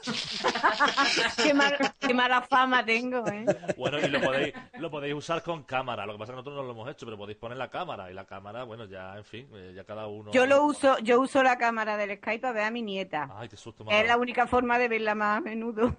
qué, 1.43 1.55
mal- 1.55 1.77
qué 1.99 2.15
mala 2.15 2.43
fama 2.43 2.85
tengo, 2.85 3.27
¿eh? 3.29 3.45
Bueno, 3.77 3.99
y 3.99 4.09
lo 4.09 4.21
podéis, 4.21 4.55
lo 4.79 4.91
podéis 4.91 5.15
usar 5.15 5.43
con 5.43 5.63
cámara. 5.65 6.05
Lo 6.07 6.13
que 6.13 6.19
pasa 6.19 6.33
es 6.33 6.35
que 6.35 6.37
nosotros 6.37 6.57
no 6.57 6.63
lo 6.63 6.73
hemos 6.73 6.91
hecho, 6.91 7.07
pero 7.07 7.17
podéis 7.17 7.39
poner 7.39 7.57
la 7.59 7.71
cámara. 7.71 8.11
Y 8.11 8.15
la 8.15 8.27
cámara, 8.27 8.65
bueno, 8.65 8.85
ya, 8.87 9.17
en 9.17 9.25
fin, 9.25 9.49
eh, 9.55 9.73
ya 9.75 9.85
cada 9.85 10.07
uno. 10.07 10.31
Yo 10.33 10.47
lo 10.47 10.65
uso, 10.65 10.99
yo 10.99 11.21
uso 11.21 11.43
la 11.43 11.57
cámara 11.59 11.97
del 11.97 12.17
Skype 12.19 12.41
para 12.41 12.53
ver 12.53 12.65
a 12.65 12.71
mi 12.71 12.83
nieta. 12.83 13.29
Ay, 13.35 13.49
qué 13.49 13.57
susto 13.57 13.85
Es 13.91 14.07
la 14.07 14.17
única 14.17 14.47
forma 14.47 14.79
de 14.79 14.89
verla 14.89 15.15
más 15.15 15.39
a 15.39 15.41
menudo. 15.41 15.97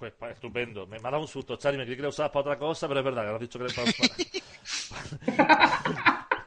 Pues 0.00 0.14
estupendo. 0.32 0.86
Me, 0.86 0.98
me 0.98 1.08
ha 1.08 1.10
dado 1.10 1.22
un 1.22 1.28
susto, 1.28 1.56
Chari. 1.56 1.76
Me 1.76 1.84
creí 1.84 1.96
que 1.96 2.02
la 2.02 2.08
usabas 2.08 2.32
para 2.32 2.40
otra 2.40 2.58
cosa, 2.58 2.88
pero 2.88 3.00
es 3.00 3.04
verdad 3.04 3.22
que 3.22 3.28
lo 3.28 3.34
has 3.34 3.40
dicho 3.40 3.58
que 3.58 3.66
era 3.66 3.74
para. 3.74 3.92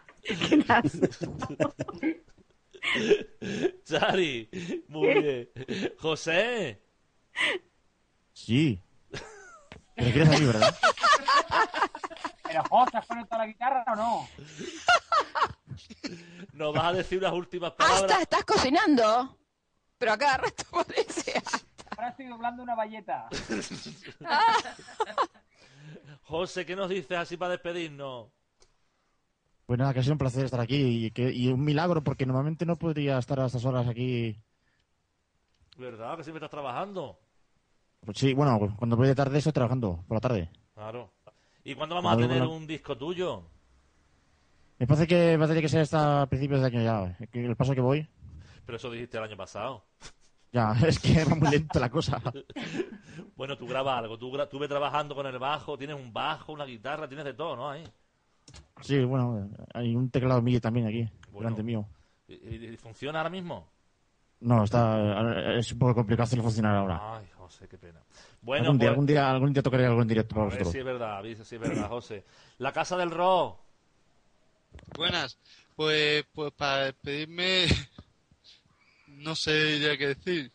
Chari, 3.86 4.50
muy 4.88 5.14
bien. 5.14 5.50
José, 6.00 6.82
Sí. 8.34 8.80
¿Pero 9.96 10.12
quieres 10.12 10.30
aquí, 10.30 10.46
verdad? 10.46 10.76
Pero, 12.44 12.64
José, 12.70 12.98
¿has 12.98 13.06
conectado 13.06 13.42
la 13.42 13.48
guitarra 13.48 13.84
o 13.88 13.96
no? 13.96 14.28
nos 16.54 16.74
vas 16.74 16.86
a 16.86 16.94
decir 16.94 17.18
unas 17.20 17.34
últimas 17.34 17.72
Ah, 17.74 17.78
palabras. 17.78 18.02
está, 18.04 18.22
estás 18.22 18.44
cocinando. 18.46 19.38
Pero 19.98 20.14
a 20.14 20.18
cada 20.18 20.38
rato 20.38 20.64
parece. 20.72 21.42
Ahora 22.04 22.12
estoy 22.12 22.26
doblando 22.26 22.64
una 22.64 22.76
valleta. 22.76 23.30
José, 26.24 26.66
¿qué 26.66 26.76
nos 26.76 26.90
dices 26.90 27.18
así 27.18 27.38
para 27.38 27.52
despedirnos? 27.52 28.28
Pues 29.66 29.80
nada, 29.80 29.94
que 29.94 30.02
ha 30.02 30.04
sido 30.04 30.16
un 30.16 30.18
placer 30.18 30.44
estar 30.44 30.60
aquí 30.60 31.06
y, 31.06 31.12
que, 31.12 31.32
y 31.32 31.48
un 31.48 31.64
milagro 31.64 32.04
porque 32.04 32.26
normalmente 32.26 32.66
no 32.66 32.76
podría 32.76 33.20
estar 33.20 33.40
a 33.40 33.46
estas 33.46 33.64
horas 33.64 33.88
aquí. 33.88 34.38
¿Verdad? 35.78 36.18
Que 36.18 36.24
siempre 36.24 36.40
estás 36.40 36.52
trabajando. 36.52 37.18
Pues 38.02 38.18
sí, 38.18 38.34
bueno, 38.34 38.76
cuando 38.78 38.98
voy 38.98 39.08
de 39.08 39.16
tarde 39.16 39.38
estoy 39.38 39.54
trabajando, 39.54 40.04
por 40.06 40.18
la 40.18 40.22
tarde. 40.22 40.50
Claro. 40.74 41.10
¿Y 41.64 41.74
cuándo 41.74 41.96
vamos 41.96 42.12
a 42.12 42.18
tener 42.18 42.40
bueno. 42.40 42.52
un 42.52 42.68
disco 42.68 42.98
tuyo? 42.98 43.46
Me 44.78 44.88
parece 44.88 45.08
que 45.08 45.38
va 45.38 45.46
a 45.46 45.48
tener 45.48 45.64
que 45.64 45.70
ser 45.70 45.80
hasta 45.80 46.26
principios 46.26 46.60
de 46.60 46.68
año 46.68 46.82
ya. 46.82 47.18
que 47.32 47.46
El 47.46 47.56
paso 47.56 47.74
que 47.74 47.80
voy, 47.80 48.10
Pero 48.66 48.76
eso 48.76 48.92
dijiste 48.92 49.18
el 49.18 49.24
año 49.24 49.38
pasado. 49.38 49.86
Ya, 50.54 50.72
es 50.88 51.00
que 51.00 51.26
va 51.26 51.36
muy 51.36 51.50
lento 51.52 51.80
la 51.80 51.90
cosa. 51.90 52.22
Bueno, 53.36 53.58
tú 53.58 53.66
grabas 53.68 53.98
algo. 53.98 54.18
Tú, 54.18 54.32
gra- 54.32 54.48
tú 54.48 54.60
ves 54.60 54.70
trabajando 54.70 55.16
con 55.16 55.26
el 55.26 55.40
bajo. 55.40 55.76
Tienes 55.78 55.96
un 55.96 56.14
bajo, 56.14 56.54
una 56.54 56.66
guitarra, 56.66 57.08
tienes 57.08 57.26
de 57.26 57.34
todo, 57.34 57.56
¿no? 57.56 57.70
Ahí. 57.72 57.84
Sí, 58.82 59.04
bueno, 59.04 59.50
hay 59.74 59.96
un 59.96 60.10
teclado 60.12 60.42
MIDI 60.42 60.60
también 60.60 60.88
aquí, 60.88 61.10
delante 61.32 61.64
mío. 61.64 61.86
¿Y, 62.28 62.78
funciona 62.78 63.20
ahora 63.20 63.30
mismo? 63.32 63.68
No, 64.42 64.64
está, 64.64 65.56
es 65.58 65.72
un 65.72 65.80
poco 65.80 65.96
complicado 65.96 66.24
hacerlo 66.26 66.44
funcionar 66.44 66.76
ahora. 66.76 67.18
Ay, 67.18 67.26
José, 67.38 67.68
qué 67.68 67.78
pena. 67.78 68.02
Bueno, 68.42 68.66
algún, 68.66 68.78
día, 68.78 68.88
pues- 68.90 68.92
algún 68.94 69.06
día, 69.08 69.32
algún 69.32 69.54
día 69.54 69.64
tocaré 69.64 69.86
algo 69.88 70.02
en 70.04 70.08
directo 70.08 70.36
para 70.36 70.48
A 70.48 70.50
ver 70.50 70.60
vosotros. 70.60 70.72
si 70.74 70.80
es 70.80 70.86
verdad, 70.86 71.24
si 71.24 71.56
es 71.56 71.62
verdad, 71.62 71.90
José. 71.90 72.24
La 72.60 72.72
casa 72.72 72.98
del 72.98 73.10
rock. 73.12 73.60
Buenas. 74.96 75.40
Pues, 75.76 76.24
pues 76.34 76.52
para 76.54 76.86
despedirme, 76.86 77.66
no 79.14 79.36
sé 79.36 79.80
ya 79.80 79.98
qué 79.98 80.08
decir. 80.16 80.52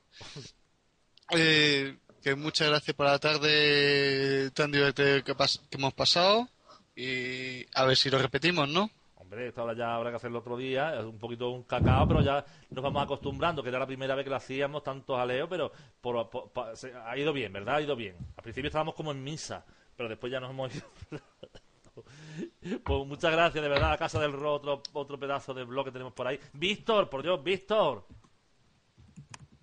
Eh, 1.30 1.96
que 2.22 2.34
muchas 2.34 2.68
gracias 2.68 2.96
por 2.96 3.06
la 3.06 3.18
tarde 3.18 4.50
tan 4.52 4.72
divertida 4.72 5.22
que, 5.22 5.34
pas- 5.36 5.60
que 5.68 5.76
hemos 5.76 5.94
pasado 5.94 6.48
y 6.96 7.64
a 7.74 7.84
ver 7.84 7.96
si 7.96 8.10
lo 8.10 8.18
repetimos, 8.18 8.68
¿no? 8.68 8.90
Hombre, 9.16 9.48
esto 9.48 9.60
ahora 9.60 9.74
ya 9.76 9.94
habrá 9.94 10.10
que 10.10 10.16
hacerlo 10.16 10.38
otro 10.38 10.56
día, 10.56 10.98
es 10.98 11.04
un 11.04 11.18
poquito 11.18 11.50
un 11.50 11.62
cacao, 11.64 12.08
pero 12.08 12.22
ya 12.22 12.44
nos 12.70 12.82
vamos 12.82 13.02
acostumbrando, 13.02 13.62
que 13.62 13.68
era 13.68 13.78
la 13.78 13.86
primera 13.86 14.14
vez 14.14 14.24
que 14.24 14.30
lo 14.30 14.36
hacíamos, 14.36 14.82
tantos 14.82 15.18
aleos, 15.18 15.48
pero 15.50 15.70
por- 16.00 16.76
se- 16.76 16.94
ha 16.94 17.16
ido 17.18 17.32
bien, 17.32 17.52
¿verdad? 17.52 17.76
Ha 17.76 17.82
ido 17.82 17.94
bien. 17.94 18.16
Al 18.36 18.42
principio 18.42 18.68
estábamos 18.68 18.94
como 18.94 19.12
en 19.12 19.22
misa, 19.22 19.64
pero 19.96 20.08
después 20.08 20.32
ya 20.32 20.40
nos 20.40 20.50
hemos 20.50 20.74
ido. 20.74 20.86
pues 22.84 23.06
muchas 23.06 23.32
gracias, 23.32 23.62
de 23.62 23.68
verdad, 23.68 23.90
la 23.90 23.98
Casa 23.98 24.18
del 24.20 24.32
Ro, 24.32 24.54
otro, 24.54 24.82
otro 24.94 25.18
pedazo 25.18 25.52
de 25.52 25.64
blog 25.64 25.84
que 25.86 25.92
tenemos 25.92 26.14
por 26.14 26.26
ahí. 26.26 26.38
Víctor, 26.54 27.08
por 27.10 27.22
Dios, 27.22 27.42
Víctor. 27.42 28.06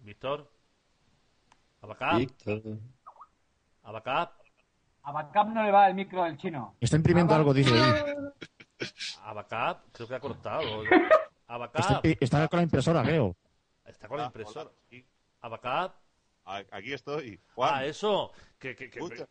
Víctor. 0.06 0.48
Abacap. 1.82 2.18
Víctor. 2.18 2.62
Abacap. 3.84 4.32
A 5.04 5.12
Backup 5.12 5.48
no 5.50 5.64
le 5.64 5.72
va 5.72 5.88
el 5.88 5.94
micro 5.94 6.24
del 6.24 6.38
chino. 6.38 6.76
Está 6.80 6.96
imprimiendo 6.96 7.36
algo, 7.36 7.54
dice 7.54 7.74
ahí. 7.74 8.04
Abacap, 9.24 9.84
creo 9.92 10.08
que 10.08 10.16
ha 10.16 10.20
cortado. 10.20 10.84
Está, 11.46 11.54
Abacap. 11.54 12.06
está 12.06 12.48
con 12.48 12.58
la 12.58 12.64
impresora, 12.64 13.04
creo. 13.04 13.36
Está 13.86 14.08
con 14.08 14.18
la 14.18 14.26
impresora. 14.26 14.72
Abacap. 15.42 15.94
Aquí 16.44 16.92
estoy. 16.92 17.40
Juan. 17.54 17.72
Ah, 17.76 17.86
eso. 17.86 18.32
Que, 18.58 18.76
que, 18.76 18.90
que, 18.90 19.28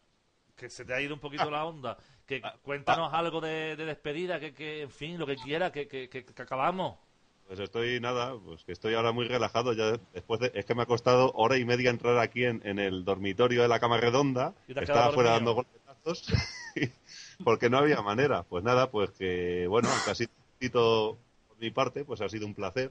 que 0.55 0.71
se 0.71 0.85
te 0.85 0.95
ha 0.95 1.01
ido 1.01 1.15
un 1.15 1.21
poquito 1.21 1.51
la 1.51 1.65
onda. 1.65 1.97
Que 2.25 2.41
cuéntanos 2.63 3.13
algo 3.13 3.41
de, 3.41 3.75
de 3.75 3.85
despedida, 3.85 4.39
que, 4.39 4.55
que, 4.55 4.83
en 4.83 4.91
fin, 4.91 5.19
lo 5.19 5.27
que 5.27 5.35
quiera, 5.35 5.73
que, 5.73 5.89
que, 5.89 6.09
que, 6.09 6.25
que 6.25 6.43
acabamos. 6.43 6.99
Pues 7.47 7.61
estoy 7.61 8.01
nada, 8.01 8.35
pues 8.43 8.65
que 8.65 8.73
estoy 8.73 8.95
ahora 8.95 9.13
muy 9.13 9.29
relajado 9.29 9.75
ya 9.75 9.99
después 10.13 10.41
de, 10.41 10.51
es 10.55 10.65
que 10.65 10.75
me 10.75 10.83
ha 10.83 10.87
costado 10.87 11.31
hora 11.35 11.59
y 11.59 11.65
media 11.65 11.91
entrar 11.91 12.19
aquí 12.19 12.45
en, 12.45 12.63
en 12.65 12.79
el 12.79 13.05
dormitorio 13.05 13.63
de 13.63 13.69
la 13.69 13.81
cama 13.81 13.99
redonda. 13.99 14.55
Estaba 14.67 15.13
fuera 15.13 15.33
dando 15.33 15.55
golpetazos 15.55 16.25
porque 17.45 17.69
no 17.69 17.79
había 17.79 18.01
manera. 18.01 18.45
Pues 18.45 18.65
nada, 18.65 18.91
pues 18.91 19.11
que 19.11 19.67
bueno, 19.69 19.89
sido 20.15 20.31
un 20.37 20.55
poquito 20.55 21.19
por 21.49 21.59
mi 21.59 21.71
parte, 21.71 22.05
pues 22.05 22.23
ha 22.23 22.29
sido 22.29 22.47
un 22.47 22.55
placer. 22.55 22.91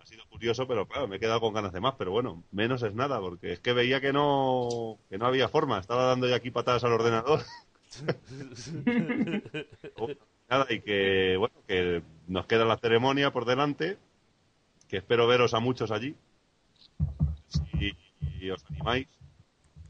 Ha 0.00 0.06
sido 0.06 0.24
curioso, 0.28 0.68
pero 0.68 0.86
claro, 0.86 1.08
me 1.08 1.16
he 1.16 1.20
quedado 1.20 1.40
con 1.40 1.54
ganas 1.54 1.72
de 1.72 1.80
más, 1.80 1.94
pero 1.96 2.10
bueno, 2.10 2.42
menos 2.50 2.82
es 2.82 2.94
nada, 2.94 3.20
porque 3.20 3.54
es 3.54 3.60
que 3.60 3.72
veía 3.72 4.00
que 4.00 4.12
no, 4.12 4.98
que 5.08 5.16
no 5.16 5.26
había 5.26 5.48
forma. 5.48 5.78
Estaba 5.78 6.04
dando 6.04 6.28
ya 6.28 6.36
aquí 6.36 6.50
patadas 6.50 6.84
al 6.84 6.92
ordenador. 6.92 7.40
Nada, 10.52 10.66
y 10.68 10.80
que, 10.82 11.36
bueno, 11.38 11.54
que 11.66 12.02
nos 12.28 12.44
queda 12.46 12.66
la 12.66 12.76
ceremonia 12.76 13.32
por 13.32 13.46
delante, 13.46 13.96
que 14.86 14.98
espero 14.98 15.26
veros 15.26 15.54
a 15.54 15.60
muchos 15.60 15.90
allí. 15.90 16.14
Si, 17.48 17.90
si 18.38 18.50
os 18.50 18.62
animáis, 18.68 19.08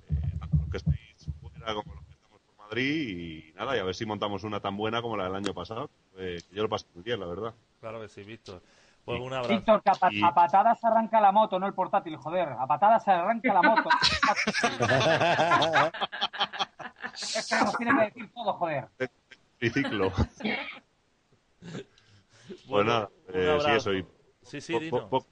eh, 0.09 0.14
tanto 0.39 0.56
los 0.59 0.68
que 0.70 0.76
estáis 0.76 1.28
fuera 1.40 1.74
como 1.74 1.94
los 1.97 2.05
que 2.05 2.12
estamos 2.12 2.40
por 2.43 2.55
Madrid, 2.64 3.18
y 3.18 3.52
nada, 3.59 3.76
y 3.76 3.80
a 3.80 3.82
ver 3.82 3.97
si 3.97 4.06
montamos 4.06 4.44
una 4.44 4.60
tan 4.60 4.76
buena 4.76 5.02
como 5.02 5.16
la 5.16 5.24
del 5.24 5.34
año 5.34 5.52
pasado. 5.52 5.90
eh, 6.16 6.40
que 6.48 6.55
yo 6.55 6.62
lo 6.62 6.68
pasé 6.68 6.86
muy 6.94 7.02
bien, 7.02 7.18
la 7.18 7.26
verdad. 7.26 7.52
Claro 7.80 8.01
que 8.01 8.06
sí, 8.09 8.22
Víctor. 8.22 8.62
Pues 9.05 9.20
un 9.20 9.32
abrazo. 9.32 9.55
Víctor, 9.55 9.82
que 9.82 9.90
a, 9.90 9.94
pa- 9.94 10.12
Y- 10.12 10.22
a 10.22 10.32
patadas 10.32 10.78
se 10.78 10.86
arranca 10.86 11.20
la 11.20 11.32
moto, 11.32 11.59
no 11.59 11.66
el 11.66 11.74
portátil, 11.74 12.16
joder. 12.18 12.51
A 12.51 12.68
patadas 12.68 13.02
se 13.02 13.10
arranca 13.10 13.52
la 13.52 13.62
moto. 13.62 13.89
es 17.14 17.48
que 17.48 17.64
nos 17.64 17.76
tiene 17.76 17.98
que 17.98 18.05
decir 18.05 18.32
todo, 18.32 18.52
joder. 18.52 18.86
Triciclo. 19.70 20.12
pues 21.60 21.86
Bueno, 22.66 23.10
eh, 23.28 23.59
sí, 23.64 23.70
eso. 23.70 23.94
Y 23.94 24.05
Sí, 24.43 24.60
sí, 24.60 24.72
po- 24.72 24.78
po- 24.78 24.84
dinos. 24.84 25.09
po- 25.09 25.26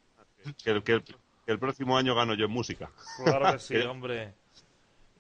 que, 0.65 0.71
el- 0.71 0.83
que 0.85 0.93
el, 0.93 1.03
que 1.03 1.15
el 1.47 1.59
próximo 1.59 1.99
año 1.99 2.15
gano 2.15 2.35
yo 2.35 2.45
en 2.45 2.53
música. 2.53 2.91
Claro 3.25 3.53
que 3.53 3.59
sí, 3.59 3.77
hombre. 3.89 4.35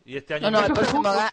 Y 0.05 0.16
este 0.16 0.35
año. 0.35 0.51
No, 0.51 0.61
no, 0.61 0.66
el 0.66 0.73
próximo, 0.73 1.03
ga- 1.03 1.32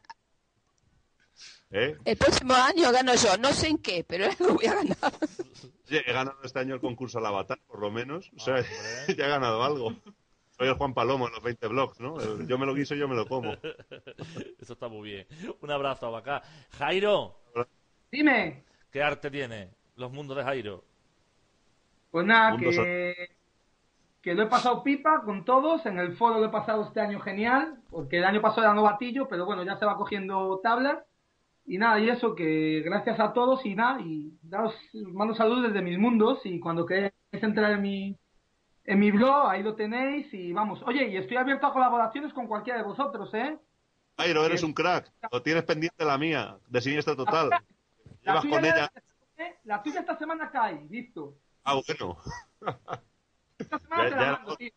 ¿Eh? 1.70 1.98
el 2.04 2.18
próximo 2.18 2.54
año 2.56 2.92
gano 2.92 3.14
yo. 3.14 3.38
No 3.38 3.54
sé 3.54 3.68
en 3.68 3.78
qué, 3.78 4.04
pero 4.04 4.26
algo 4.26 4.54
voy 4.56 4.66
a 4.66 4.74
ganar. 4.74 4.98
Oye, 5.88 6.04
he 6.06 6.14
ganado 6.14 6.38
este 6.44 6.60
año 6.60 6.74
el 6.76 6.82
concurso 6.82 7.20
al 7.20 7.28
Avatar, 7.28 7.60
por 7.68 7.80
lo 7.80 7.92
menos. 7.92 8.32
O 8.36 8.40
sea, 8.40 8.62
ya 9.08 9.26
he 9.26 9.30
ganado 9.30 9.64
algo. 9.64 9.94
Soy 10.58 10.70
el 10.70 10.74
Juan 10.74 10.94
Palomo 10.94 11.28
en 11.28 11.34
los 11.34 11.44
20 11.44 11.68
blogs, 11.68 12.00
¿no? 12.00 12.20
El 12.20 12.48
Yo 12.48 12.58
me 12.58 12.66
lo 12.66 12.74
guiso, 12.74 12.96
yo 12.96 13.08
me 13.08 13.16
lo 13.16 13.28
como. 13.28 13.52
Eso 14.60 14.74
está 14.74 14.88
muy 14.88 15.10
bien. 15.10 15.28
Un 15.62 15.70
abrazo, 15.72 16.08
Abacá. 16.08 16.42
Jairo, 16.72 17.36
Dime. 18.12 18.64
¿qué 18.92 19.04
arte 19.04 19.30
tiene 19.30 19.70
los 19.96 20.12
mundos 20.12 20.36
de 20.36 20.44
Jairo? 20.44 20.84
Pues 22.10 22.26
nada, 22.26 22.52
Mundo 22.52 22.72
que, 22.72 23.14
que 24.22 24.34
lo 24.34 24.44
he 24.44 24.48
pasado 24.48 24.82
pipa 24.82 25.22
con 25.24 25.46
todos. 25.46 25.86
En 25.86 26.00
el 26.00 26.16
foro 26.16 26.40
lo 26.40 26.46
he 26.46 26.50
pasado 26.50 26.86
este 26.86 27.02
año 27.02 27.20
genial, 27.20 27.80
porque 27.92 28.18
el 28.18 28.26
año 28.26 28.42
pasado 28.42 28.64
era 28.64 28.74
novatillo, 28.74 29.28
pero 29.28 29.46
bueno, 29.46 29.64
ya 29.64 29.78
se 29.78 29.86
va 29.86 29.96
cogiendo 29.96 30.60
tablas. 30.64 31.04
Y 31.68 31.78
nada, 31.78 32.00
y 32.00 32.10
eso, 32.10 32.34
que 32.34 32.82
gracias 32.84 33.20
a 33.20 33.34
todos 33.34 33.64
y 33.66 33.76
nada, 33.76 34.00
y 34.02 34.32
daos, 34.42 34.74
os 34.74 35.14
mando 35.14 35.36
saludos 35.36 35.68
desde 35.68 35.84
mis 35.84 36.00
mundos 36.00 36.40
y 36.46 36.60
cuando 36.60 36.86
queréis 36.86 37.14
entrar 37.32 37.74
en 37.74 37.82
mi, 37.82 38.18
en 38.88 39.00
mi 39.00 39.12
blog, 39.12 39.50
ahí 39.50 39.62
lo 39.62 39.76
tenéis 39.76 40.34
y 40.34 40.52
vamos. 40.54 40.82
Oye, 40.84 41.08
y 41.10 41.18
estoy 41.18 41.38
abierto 41.38 41.68
a 41.68 41.74
colaboraciones 41.74 42.34
con 42.34 42.48
cualquiera 42.48 42.80
de 42.80 42.86
vosotros, 42.86 43.32
¿eh? 43.34 43.58
Jairo, 44.18 44.46
eres 44.46 44.64
un 44.64 44.74
crack. 44.74 45.12
Lo 45.32 45.42
tienes 45.44 45.64
pendiente 45.64 46.04
la 46.04 46.18
mía, 46.18 46.58
de 46.68 46.82
siniestra 46.82 47.16
total. 47.16 47.50
La 47.50 47.62
Llevas 48.24 48.42
tuya, 48.42 48.56
con 48.56 48.64
ya- 48.64 48.70
ella. 49.38 49.56
la 49.66 49.84
tuya 49.84 50.00
esta 50.00 50.18
semana 50.18 50.50
cae, 50.50 50.86
listo. 50.90 51.36
Ah, 51.64 51.76
bueno. 51.86 52.18
Esta 53.60 53.78
semana 53.80 54.04
Ya- 54.04 54.10
te 54.10 54.16
la 54.16 54.22
ya- 54.26 54.32
mando, 54.32 54.56
tío. 54.56 54.70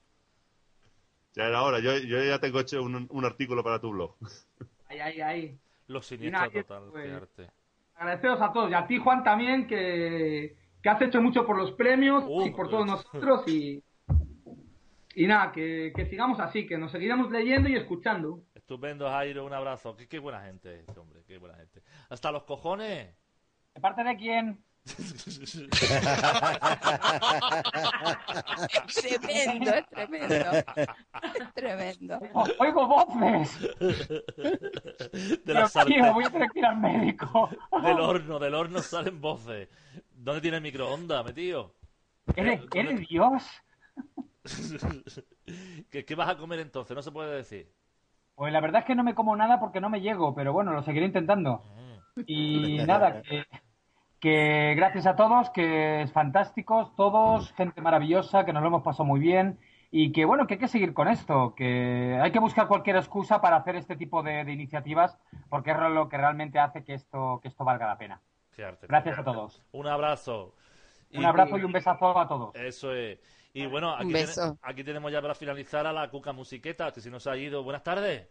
Ya 1.35 1.47
era 1.47 1.63
hora. 1.63 1.79
Yo, 1.79 1.97
yo 1.99 2.23
ya 2.23 2.39
tengo 2.41 2.59
hecho 2.61 2.83
un, 2.83 3.07
un 3.09 3.25
artículo 3.25 3.63
para 3.63 3.81
tu 3.81 3.91
blog. 3.91 4.17
Ahí, 4.89 4.99
ahí, 4.99 5.21
ahí. 5.21 5.59
Los 5.87 6.05
Y 6.11 6.17
siniestros 6.17 6.53
nada, 6.53 6.63
total, 6.63 6.89
pues, 6.91 7.05
qué 7.07 7.13
arte. 7.15 7.51
Agradeceros 7.95 8.41
a 8.43 8.53
todos. 8.53 8.71
Y 8.71 8.75
a 8.75 8.87
ti, 8.87 8.99
Juan, 8.99 9.23
también, 9.23 9.67
que, 9.69 10.57
que 10.83 10.89
has 10.89 11.01
hecho 11.01 11.23
mucho 11.23 11.47
por 11.47 11.57
los 11.57 11.73
premios 11.73 12.25
y 12.45 12.51
por 12.51 12.69
todos 12.69 12.85
nosotros. 12.87 13.47
Y, 13.47 13.83
y 15.15 15.27
nada, 15.27 15.53
que, 15.53 15.93
que 15.95 16.07
sigamos 16.07 16.39
así, 16.41 16.67
que 16.67 16.79
nos 16.79 16.93
seguiremos 16.93 17.31
leyendo 17.31 17.69
y 17.69 17.77
escuchando. 17.77 18.45
Estupendo, 18.55 19.09
Jairo, 19.09 19.45
un 19.45 19.53
abrazo. 19.53 19.97
Qué, 19.97 20.09
qué 20.09 20.19
buena 20.19 20.43
gente 20.43 20.81
este 20.81 20.99
hombre, 21.01 21.23
qué 21.27 21.39
buena 21.39 21.57
gente. 21.57 21.83
Hasta 22.09 22.31
los 22.31 22.45
cojones. 22.45 23.15
¿De 23.75 23.81
parte 23.81 24.05
de 24.05 24.17
quién? 24.17 24.65
Es 24.85 25.71
tremendo, 28.95 29.75
es 29.75 29.87
tremendo. 29.89 30.35
Es 31.35 31.55
tremendo. 31.55 32.19
Oigo 32.59 32.87
voces. 32.87 33.61
De 35.45 35.55
la 35.55 35.71
mío, 35.87 36.15
voy 36.15 36.25
a 36.25 36.31
tener 36.31 36.51
que 36.51 36.59
ir 36.61 36.65
al 36.65 36.79
médico. 36.79 37.51
Del 37.83 38.01
horno, 38.01 38.39
del 38.39 38.55
horno 38.55 38.81
salen 38.81 39.21
voces. 39.21 39.69
¿Dónde 40.13 40.41
tiene 40.41 40.57
el 40.59 40.63
microondas, 40.63 41.25
metido? 41.25 41.75
¿Eres, 42.37 42.63
eres 42.75 43.09
Dios? 43.09 43.45
¿Qué, 45.91 46.05
¿Qué 46.05 46.15
vas 46.15 46.29
a 46.29 46.37
comer 46.37 46.61
entonces? 46.61 46.95
No 46.95 47.03
se 47.03 47.13
puede 47.13 47.37
decir. 47.37 47.73
Pues 48.35 48.53
la 48.53 48.61
verdad 48.61 48.81
es 48.81 48.87
que 48.87 48.95
no 48.95 49.05
me 49.05 49.15
como 49.15 49.37
nada 49.37 49.61
porque 49.61 49.81
no 49.81 49.91
me 49.91 50.01
llego, 50.01 50.35
pero 50.35 50.53
bueno, 50.53 50.73
lo 50.73 50.83
seguiré 50.83 51.07
intentando. 51.07 51.63
Y 52.27 52.79
nada, 52.87 53.23
que, 53.23 53.45
que 54.19 54.75
gracias 54.77 55.07
a 55.07 55.17
todos, 55.17 55.51
que 55.51 56.03
es 56.03 56.13
fantásticos, 56.13 56.95
todos, 56.97 57.53
gente 57.53 57.81
maravillosa, 57.81 58.45
que 58.45 58.53
nos 58.53 58.63
lo 58.63 58.69
hemos 58.69 58.83
pasado 58.83 59.05
muy 59.05 59.21
bien 59.21 59.59
y 59.91 60.13
que 60.13 60.25
bueno, 60.25 60.47
que 60.47 60.55
hay 60.55 60.61
que 60.61 60.69
seguir 60.69 60.95
con 60.95 61.09
esto, 61.09 61.55
que 61.55 62.19
hay 62.23 62.31
que 62.31 62.39
buscar 62.39 62.69
cualquier 62.69 62.97
excusa 62.97 63.41
para 63.41 63.57
hacer 63.57 63.77
este 63.77 63.97
tipo 63.97 64.23
de, 64.23 64.45
de 64.45 64.53
iniciativas 64.53 65.19
porque 65.49 65.73
es 65.73 65.77
lo 65.79 66.09
que 66.09 66.17
realmente 66.17 66.59
hace 66.59 66.85
que 66.85 66.95
esto, 66.95 67.41
que 67.43 67.49
esto 67.49 67.65
valga 67.65 67.87
la 67.87 67.99
pena. 67.99 68.21
Arte. 68.63 68.87
Gracias 68.87 69.19
a 69.19 69.25
todos. 69.25 69.63
Un 69.73 69.87
abrazo. 69.87 70.55
Un 71.13 71.25
abrazo 71.25 71.59
y 71.59 71.65
un 71.65 71.73
besazo 71.73 72.19
a 72.19 72.29
todos. 72.29 72.55
Eso 72.55 72.95
es. 72.95 73.19
Y 73.53 73.67
bueno, 73.67 73.95
aquí, 73.95 74.13
aquí 74.63 74.85
tenemos 74.85 75.11
ya 75.11 75.21
para 75.21 75.35
finalizar 75.35 75.87
a 75.87 75.93
la 75.93 76.09
Cuca 76.11 76.33
Musiqueta, 76.33 76.93
que 76.93 77.01
si 77.01 77.11
no 77.11 77.19
se 77.19 77.31
ha 77.31 77.37
ido. 77.37 77.63
Buenas 77.65 77.83
tardes. 77.83 78.29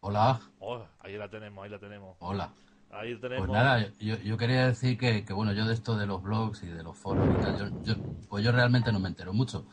Hola. 0.00 0.40
Oh, 0.58 0.84
ahí 1.00 1.16
la 1.16 1.28
tenemos, 1.30 1.64
ahí 1.64 1.70
la 1.70 1.78
tenemos. 1.78 2.16
Hola. 2.20 2.52
Ahí 2.90 3.18
tenemos. 3.20 3.46
Pues 3.46 3.58
nada, 3.58 3.86
yo, 4.00 4.16
yo 4.18 4.36
quería 4.36 4.66
decir 4.66 4.98
que, 4.98 5.24
que, 5.24 5.32
bueno, 5.32 5.52
yo 5.52 5.64
de 5.66 5.74
esto 5.74 5.96
de 5.96 6.06
los 6.06 6.22
blogs 6.22 6.62
y 6.62 6.66
de 6.66 6.82
los 6.82 6.96
foros 6.96 7.26
y 7.38 7.42
tal, 7.42 7.58
yo, 7.58 7.82
yo- 7.84 8.02
pues 8.28 8.44
yo 8.44 8.52
realmente 8.52 8.92
no 8.92 8.98
me 9.00 9.08
entero 9.08 9.32
mucho. 9.32 9.64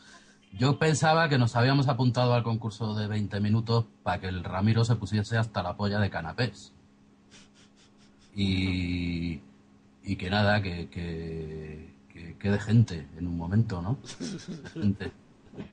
Yo 0.54 0.80
pensaba 0.80 1.28
que 1.28 1.38
nos 1.38 1.56
habíamos 1.56 1.88
apuntado 1.90 2.34
al 2.34 2.44
concurso 2.44 2.96
de 2.96 3.08
20 3.08 3.40
minutos 3.42 3.86
para 4.04 4.20
que 4.22 4.28
el 4.28 4.44
Ramiro 4.44 4.86
se 4.86 4.96
pusiese 4.96 5.38
hasta 5.38 5.62
la 5.64 5.76
polla 5.76 6.00
de 6.00 6.10
canapés. 6.10 6.74
Y, 8.36 9.42
y 10.04 10.16
que 10.16 10.30
nada, 10.30 10.62
que, 10.62 10.90
que, 10.90 11.94
que 12.18 12.38
quede 12.38 12.60
gente 12.60 13.08
en 13.18 13.28
un 13.28 13.38
momento, 13.38 13.82
¿no? 13.82 13.98
Gente. 14.74 15.12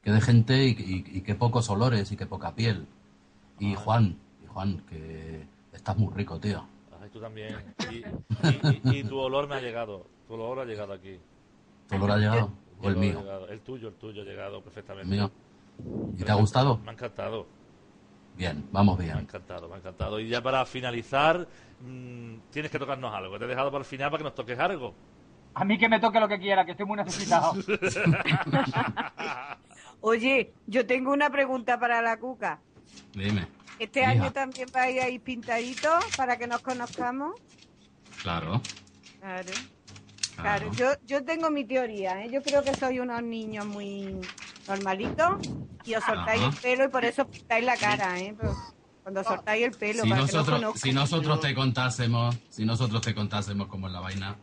Quede 0.02 0.20
gente 0.20 0.64
y, 0.64 0.70
y, 0.70 1.18
y 1.18 1.20
que 1.22 1.34
pocos 1.34 1.68
olores 1.70 2.10
y 2.12 2.16
que 2.16 2.26
poca 2.26 2.54
piel. 2.54 2.86
Y 3.58 3.74
Juan, 3.74 4.16
y 4.42 4.46
Juan, 4.46 4.78
que 4.88 5.46
estás 5.72 5.96
muy 5.96 6.12
rico, 6.14 6.38
tío. 6.40 6.64
Ay, 7.02 7.10
tú 7.10 7.20
también. 7.20 7.56
Y, 7.90 8.98
y- 8.98 9.04
tu 9.04 9.18
olor 9.18 9.46
me 9.48 9.56
ha 9.56 9.60
llegado. 9.60 10.06
Tu 10.26 10.34
olor 10.34 10.60
ha 10.60 10.64
llegado 10.64 10.92
aquí. 10.94 11.18
¿Tu 11.88 11.96
olor 11.96 12.12
ha 12.12 12.16
llegado? 12.18 12.50
¿O 12.80 12.88
el 12.88 12.96
mío? 12.96 13.20
llegado. 13.20 13.48
El 13.48 13.60
tuyo, 13.60 13.88
el 13.88 13.94
tuyo 13.94 14.22
ha 14.22 14.24
llegado 14.24 14.62
perfectamente. 14.62 15.14
El 15.14 15.20
mío. 15.20 15.30
¿Y 16.16 16.22
te 16.24 16.30
ha 16.30 16.34
gustado? 16.34 16.78
Me 16.78 16.90
ha 16.90 16.92
encantado. 16.94 17.46
Bien, 18.36 18.64
vamos 18.72 18.98
Me 18.98 19.04
ha 19.04 19.14
bien. 19.14 19.18
encantado, 19.24 19.68
me 19.68 19.74
ha 19.74 19.78
encantado. 19.78 20.18
Y 20.18 20.28
ya 20.28 20.42
para 20.42 20.64
finalizar, 20.66 21.46
mm, 21.82 22.34
tienes 22.50 22.70
que 22.70 22.78
tocarnos 22.78 23.12
algo. 23.14 23.38
Te 23.38 23.44
he 23.44 23.48
dejado 23.48 23.70
para 23.70 23.80
el 23.80 23.84
final 23.84 24.10
para 24.10 24.18
que 24.18 24.24
nos 24.24 24.34
toques 24.34 24.58
algo. 24.58 24.94
A 25.54 25.64
mí 25.64 25.78
que 25.78 25.88
me 25.88 26.00
toque 26.00 26.18
lo 26.18 26.28
que 26.28 26.38
quiera, 26.38 26.64
que 26.64 26.72
estoy 26.72 26.86
muy 26.86 26.96
necesitado. 26.96 27.54
Oye, 30.00 30.52
yo 30.66 30.86
tengo 30.86 31.12
una 31.12 31.30
pregunta 31.30 31.78
para 31.78 32.02
la 32.02 32.18
Cuca. 32.18 32.60
Dime. 33.12 33.46
¿Este 33.78 34.00
Hija. 34.00 34.10
año 34.10 34.32
también 34.32 34.68
vais 34.72 35.02
a 35.02 35.08
ir 35.08 35.20
pintaditos 35.20 36.04
para 36.16 36.36
que 36.36 36.46
nos 36.46 36.60
conozcamos? 36.60 37.34
Claro. 38.22 38.60
Claro. 39.20 39.52
Claro. 40.36 40.36
Claro, 40.36 40.72
yo, 40.72 40.92
yo 41.06 41.24
tengo 41.24 41.50
mi 41.50 41.64
teoría, 41.64 42.24
¿eh? 42.24 42.30
Yo 42.30 42.42
creo 42.42 42.62
que 42.62 42.74
sois 42.74 43.00
unos 43.00 43.22
niños 43.22 43.64
muy 43.66 44.20
normalitos 44.66 45.38
y 45.84 45.94
os 45.94 46.02
soltáis 46.02 46.42
Ajá. 46.42 46.50
el 46.50 46.56
pelo 46.56 46.84
y 46.84 46.88
por 46.88 47.04
eso 47.04 47.26
pintáis 47.28 47.64
la 47.64 47.76
cara, 47.76 48.18
¿eh? 48.18 48.34
Pero 48.36 48.52
cuando 49.04 49.22
soltáis 49.22 49.64
el 49.64 49.70
pelo, 49.72 50.02
Si 50.02 50.08
para 50.08 50.26
que 50.26 50.32
nosotros, 50.32 50.60
no 50.60 50.74
si 50.74 50.92
nosotros 50.92 51.40
te 51.40 51.54
contásemos, 51.54 52.36
si 52.48 52.64
nosotros 52.64 53.00
te 53.00 53.14
contásemos 53.14 53.68
cómo 53.68 53.86
es 53.86 53.92
la 53.92 54.00
vaina. 54.00 54.36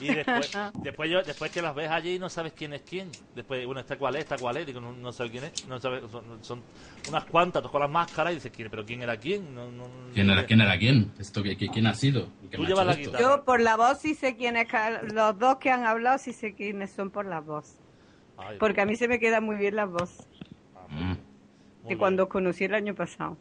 Y 0.00 0.14
después, 0.14 0.50
después, 0.82 1.10
yo, 1.10 1.22
después 1.22 1.50
que 1.50 1.60
las 1.62 1.74
ves 1.74 1.90
allí 1.90 2.18
no 2.18 2.28
sabes 2.28 2.52
quién 2.52 2.72
es 2.72 2.82
quién. 2.82 3.10
Después, 3.34 3.64
bueno, 3.66 3.80
esta 3.80 3.96
cuál 3.96 4.16
es, 4.16 4.22
esta 4.22 4.38
cuál 4.38 4.56
es, 4.58 4.66
digo, 4.66 4.80
no, 4.80 4.92
no 4.92 5.12
sabes 5.12 5.32
quién 5.32 5.44
es. 5.44 5.66
No 5.68 5.78
sabes, 5.80 6.02
son, 6.10 6.24
son 6.42 6.62
unas 7.08 7.24
cuantas, 7.24 7.62
tú 7.62 7.70
con 7.70 7.80
las 7.80 7.90
máscaras 7.90 8.32
y 8.32 8.36
dices, 8.36 8.52
¿quién, 8.54 8.68
pero 8.70 8.84
quién 8.84 9.02
era 9.02 9.16
quién? 9.16 9.54
No, 9.54 9.70
no, 9.70 9.84
¿Quién 10.14 10.30
era 10.30 10.42
sé. 10.42 10.46
quién? 10.46 10.60
Era 10.60 10.78
quién? 10.78 11.12
¿Esto, 11.18 11.42
qué, 11.42 11.56
qué- 11.56 11.68
¿Quién 11.68 11.86
ha 11.86 11.94
sido? 11.94 12.28
¿Y 12.44 12.48
qué 12.48 12.56
Tú 12.56 12.64
llevas 12.64 12.86
la 12.86 12.94
guitarra. 12.94 13.18
Yo 13.20 13.44
por 13.44 13.60
la 13.60 13.76
voz 13.76 13.98
sí 14.00 14.14
sé 14.14 14.36
quiénes, 14.36 14.68
los 15.12 15.38
dos 15.38 15.56
que 15.56 15.70
han 15.70 15.84
hablado 15.86 16.18
sí 16.18 16.32
sé 16.32 16.54
quiénes 16.54 16.90
son 16.90 17.10
por 17.10 17.26
la 17.26 17.40
voz. 17.40 17.74
Ay, 18.36 18.56
Porque 18.60 18.80
a 18.80 18.86
mí 18.86 18.94
se 18.96 19.08
me 19.08 19.18
queda 19.18 19.40
muy 19.40 19.56
bien 19.56 19.74
la 19.76 19.86
voz. 19.86 20.28
Mm. 20.90 21.14
De 21.88 21.96
cuando 21.96 22.24
os 22.24 22.28
conocí 22.28 22.64
el 22.64 22.74
año 22.74 22.94
pasado. 22.94 23.36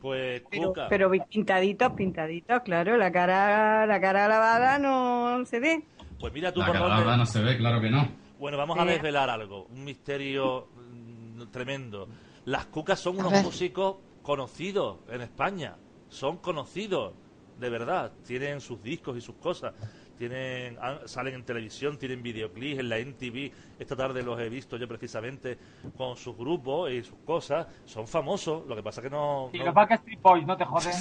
Pues, 0.00 0.42
Pero, 0.50 0.68
Cuca, 0.68 0.86
pero 0.88 1.10
pintaditos, 1.30 1.92
pintaditos, 1.92 2.62
claro. 2.62 2.96
La 2.96 3.10
cara, 3.10 3.86
la 3.86 4.00
cara 4.00 4.28
lavada 4.28 4.78
no 4.78 5.44
se 5.46 5.58
ve. 5.60 5.82
pues 6.20 6.32
mira 6.32 6.52
tú 6.52 6.60
La 6.60 6.66
por 6.66 6.74
cara 6.74 6.84
dónde... 6.86 7.00
lavada 7.00 7.16
no 7.18 7.26
se 7.26 7.40
ve, 7.42 7.56
claro 7.56 7.80
que 7.80 7.90
no. 7.90 8.08
Bueno, 8.38 8.58
vamos 8.58 8.78
a 8.78 8.84
desvelar 8.84 9.30
algo, 9.30 9.64
un 9.66 9.84
misterio 9.84 10.68
mm, 10.76 11.44
tremendo. 11.50 12.08
Las 12.44 12.66
cucas 12.66 13.00
son 13.00 13.16
A 13.16 13.20
unos 13.20 13.32
ver. 13.32 13.42
músicos 13.44 13.96
conocidos 14.22 14.98
en 15.08 15.22
España, 15.22 15.76
son 16.08 16.36
conocidos, 16.38 17.14
de 17.58 17.70
verdad, 17.70 18.12
tienen 18.26 18.60
sus 18.60 18.82
discos 18.82 19.16
y 19.16 19.20
sus 19.20 19.36
cosas, 19.36 19.72
tienen 20.16 20.78
han- 20.80 21.06
salen 21.08 21.34
en 21.34 21.44
televisión, 21.44 21.98
tienen 21.98 22.22
videoclips 22.22 22.80
en 22.80 22.88
la 22.88 22.98
NTV, 22.98 23.52
esta 23.78 23.96
tarde 23.96 24.22
los 24.22 24.38
he 24.40 24.48
visto 24.48 24.76
yo 24.76 24.88
precisamente 24.88 25.58
con 25.96 26.16
sus 26.16 26.36
grupos 26.36 26.90
y 26.90 27.02
sus 27.02 27.18
cosas, 27.24 27.66
son 27.84 28.06
famosos, 28.08 28.66
lo 28.66 28.74
que 28.76 28.82
pasa 28.82 29.02
que 29.02 29.10
no... 29.10 29.50
Y 29.52 29.58
no- 29.58 29.66
los 29.66 29.74
Backstreet 29.74 30.20
Boys, 30.20 30.46
no 30.46 30.56
te 30.56 30.64
joden. 30.64 30.92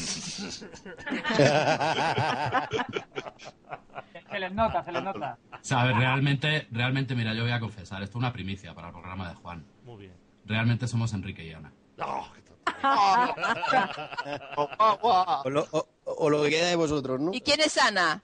se 4.31 4.39
les 4.39 4.51
nota, 4.53 4.83
se 4.83 4.91
les 4.91 5.03
nota. 5.03 5.37
¿Sabes? 5.61 5.95
Realmente, 5.97 6.67
realmente, 6.71 7.15
mira, 7.15 7.33
yo 7.33 7.43
voy 7.43 7.51
a 7.51 7.59
confesar, 7.59 8.01
esto 8.03 8.17
es 8.17 8.21
una 8.21 8.33
primicia 8.33 8.73
para 8.73 8.87
el 8.87 8.93
programa 8.93 9.29
de 9.29 9.35
Juan. 9.35 9.65
Muy 9.83 9.97
bien. 9.97 10.13
Realmente 10.45 10.87
somos 10.87 11.13
Enrique 11.13 11.45
y 11.45 11.53
Ana. 11.53 11.71
¡Oh, 11.99 12.27
qué 12.33 12.41
tonto! 12.41 12.55
O 15.43 15.49
lo, 15.49 15.67
o- 15.71 15.87
o 16.05 16.29
lo 16.29 16.43
que 16.43 16.49
queda 16.49 16.67
de 16.67 16.75
vosotros, 16.75 17.19
¿no? 17.19 17.31
¿Y 17.33 17.41
quién 17.41 17.59
es 17.61 17.77
Ana? 17.77 18.21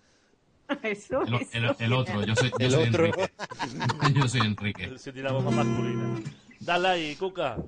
Eso, 0.84 1.22
El, 1.23 1.34
el- 1.53 1.76
el 1.80 1.93
otro, 1.93 2.23
yo 2.26 2.35
soy, 2.35 2.49
yo 2.52 2.56
El 2.65 2.72
soy 2.72 2.88
otro. 2.89 3.06
Enrique. 3.06 3.31
Yo 4.14 4.27
soy 4.27 4.41
Enrique. 4.41 4.98
Se 4.98 5.11
tira 5.14 5.31
voz 5.31 5.43
masculina. 5.53 6.19
Dale 6.60 6.88
ahí, 6.88 7.15
Cuca. 7.15 7.57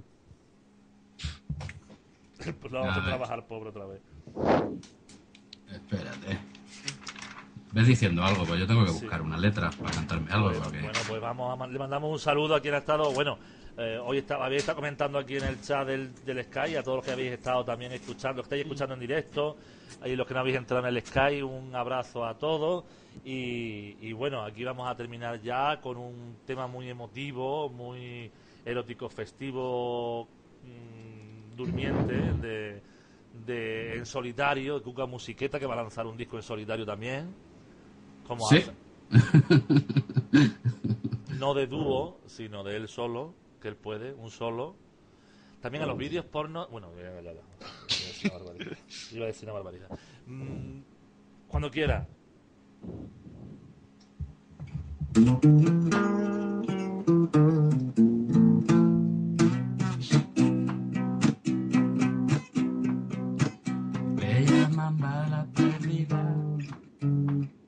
Pues 2.37 2.73
lo 2.73 2.79
vamos 2.81 2.97
a 2.97 3.03
trabajar 3.05 3.47
pobre 3.47 3.69
otra 3.69 3.85
vez. 3.85 4.01
Espérate. 5.71 6.37
Ves 7.71 7.87
diciendo 7.87 8.21
algo, 8.23 8.43
pues 8.45 8.59
yo 8.59 8.67
tengo 8.67 8.83
que 8.83 8.91
Sí. 8.91 8.99
buscar 8.99 9.21
una 9.21 9.37
letra 9.37 9.69
para 9.71 9.91
cantarme 9.91 10.29
algo. 10.31 10.51
porque- 10.61 10.81
Bueno, 10.81 10.99
pues 11.07 11.21
vamos 11.21 11.59
a, 11.61 11.67
le 11.67 11.79
mandamos 11.79 12.11
un 12.11 12.19
saludo 12.19 12.55
a 12.55 12.59
quien 12.61 12.73
ha 12.73 12.79
estado, 12.79 13.11
bueno, 13.13 13.39
Eh, 13.75 13.97
hoy 14.03 14.19
estaba, 14.19 14.45
habéis 14.45 14.61
estado 14.61 14.75
comentando 14.75 15.17
aquí 15.17 15.35
en 15.37 15.45
el 15.45 15.59
chat 15.61 15.87
del, 15.87 16.13
del 16.25 16.43
Sky, 16.43 16.75
a 16.75 16.83
todos 16.83 16.97
los 16.97 17.05
que 17.05 17.11
habéis 17.11 17.31
estado 17.31 17.65
también 17.65 17.91
escuchando, 17.91 18.37
los 18.37 18.47
que 18.47 18.55
estáis 18.55 18.61
escuchando 18.65 18.93
en 18.93 18.99
directo, 18.99 19.57
y 20.05 20.15
los 20.15 20.27
que 20.27 20.33
no 20.35 20.41
habéis 20.41 20.57
entrado 20.57 20.87
en 20.87 20.95
el 20.95 21.01
Sky, 21.03 21.41
un 21.41 21.75
abrazo 21.75 22.23
a 22.25 22.37
todos. 22.37 22.83
Y, 23.25 23.95
y 24.01 24.13
bueno, 24.13 24.43
aquí 24.43 24.63
vamos 24.63 24.87
a 24.87 24.95
terminar 24.95 25.41
ya 25.41 25.79
con 25.81 25.97
un 25.97 26.37
tema 26.45 26.67
muy 26.67 26.87
emotivo, 26.89 27.67
muy 27.69 28.29
erótico, 28.63 29.09
festivo, 29.09 30.27
mm, 30.63 31.55
durmiente, 31.55 32.13
de, 32.13 32.81
de 33.45 33.95
en 33.97 34.05
solitario, 34.05 34.75
de 34.77 34.83
Cuca 34.83 35.07
Musiqueta, 35.07 35.59
que 35.59 35.65
va 35.65 35.73
a 35.73 35.77
lanzar 35.77 36.05
un 36.05 36.15
disco 36.15 36.35
en 36.37 36.43
solitario 36.43 36.85
también. 36.85 37.33
Como 38.27 38.45
Sí. 38.47 38.57
hace- 38.57 38.71
no 41.39 41.53
de 41.55 41.65
dúo, 41.67 42.19
sino 42.27 42.63
de 42.63 42.77
él 42.77 42.87
solo, 42.87 43.33
que 43.63 43.69
él 43.69 43.77
puede, 43.77 44.13
un 44.13 44.29
solo. 44.29 44.75
También 45.61 45.85
a 45.85 45.87
los 45.87 45.97
vídeos 45.97 46.25
porno. 46.25 46.67
Bueno, 46.67 46.91
ya, 46.97 47.21
ya, 47.21 47.31
ya. 47.31 47.39
Iba 47.39 47.45
a 47.95 48.07
decir 48.17 48.29
una 48.29 48.43
barbaridad. 48.43 48.77
Iba 49.13 49.23
a 49.23 49.27
decir 49.27 49.45
una 49.45 49.53
barbaridad. 49.53 49.99
Mm, 50.27 50.81
cuando 51.47 51.71
quiera. 51.71 52.05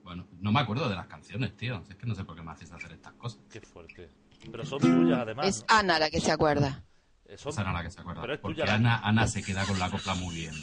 Bueno, 0.03 0.27
no 0.41 0.51
me 0.51 0.59
acuerdo 0.59 0.89
de 0.89 0.95
las 0.95 1.07
canciones, 1.07 1.55
tío. 1.55 1.81
Es 1.89 1.95
que 1.95 2.05
no 2.05 2.13
sé 2.15 2.25
por 2.25 2.35
qué 2.35 2.41
me 2.41 2.51
hacéis 2.51 2.73
hacer 2.73 2.91
estas 2.91 3.13
cosas. 3.13 3.39
Qué 3.49 3.61
fuerte. 3.61 4.24
Pero 4.51 4.65
son 4.65 4.79
tuyas, 4.79 5.19
además. 5.19 5.47
Es 5.47 5.65
Ana 5.67 5.99
la 5.99 6.09
que 6.09 6.19
se 6.19 6.31
acuerda. 6.31 6.83
Esa 7.25 7.61
era 7.61 7.73
la 7.73 7.83
que 7.83 7.91
se 7.91 7.99
acuerda. 7.99 8.21
Pero 8.21 8.33
es 8.35 8.39
Porque 8.39 8.61
tuya 8.61 8.75
Ana, 8.75 8.99
Ana 8.99 9.27
se 9.27 9.43
queda 9.43 9.65
con 9.65 9.79
la 9.79 9.89
copla 9.89 10.13
muy 10.15 10.35
bien. 10.35 10.53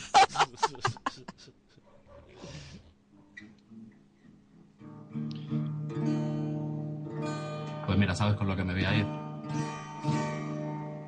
Pues 7.87 7.99
mira, 7.99 8.15
¿sabes 8.15 8.37
con 8.37 8.47
lo 8.47 8.57
que 8.57 8.65
me 8.65 8.73
voy 8.73 8.85
a 8.85 8.95
ir? 8.95 9.07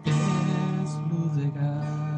Es 0.04 0.94
luz 1.08 1.36
de 1.36 1.50
gas, 1.52 2.13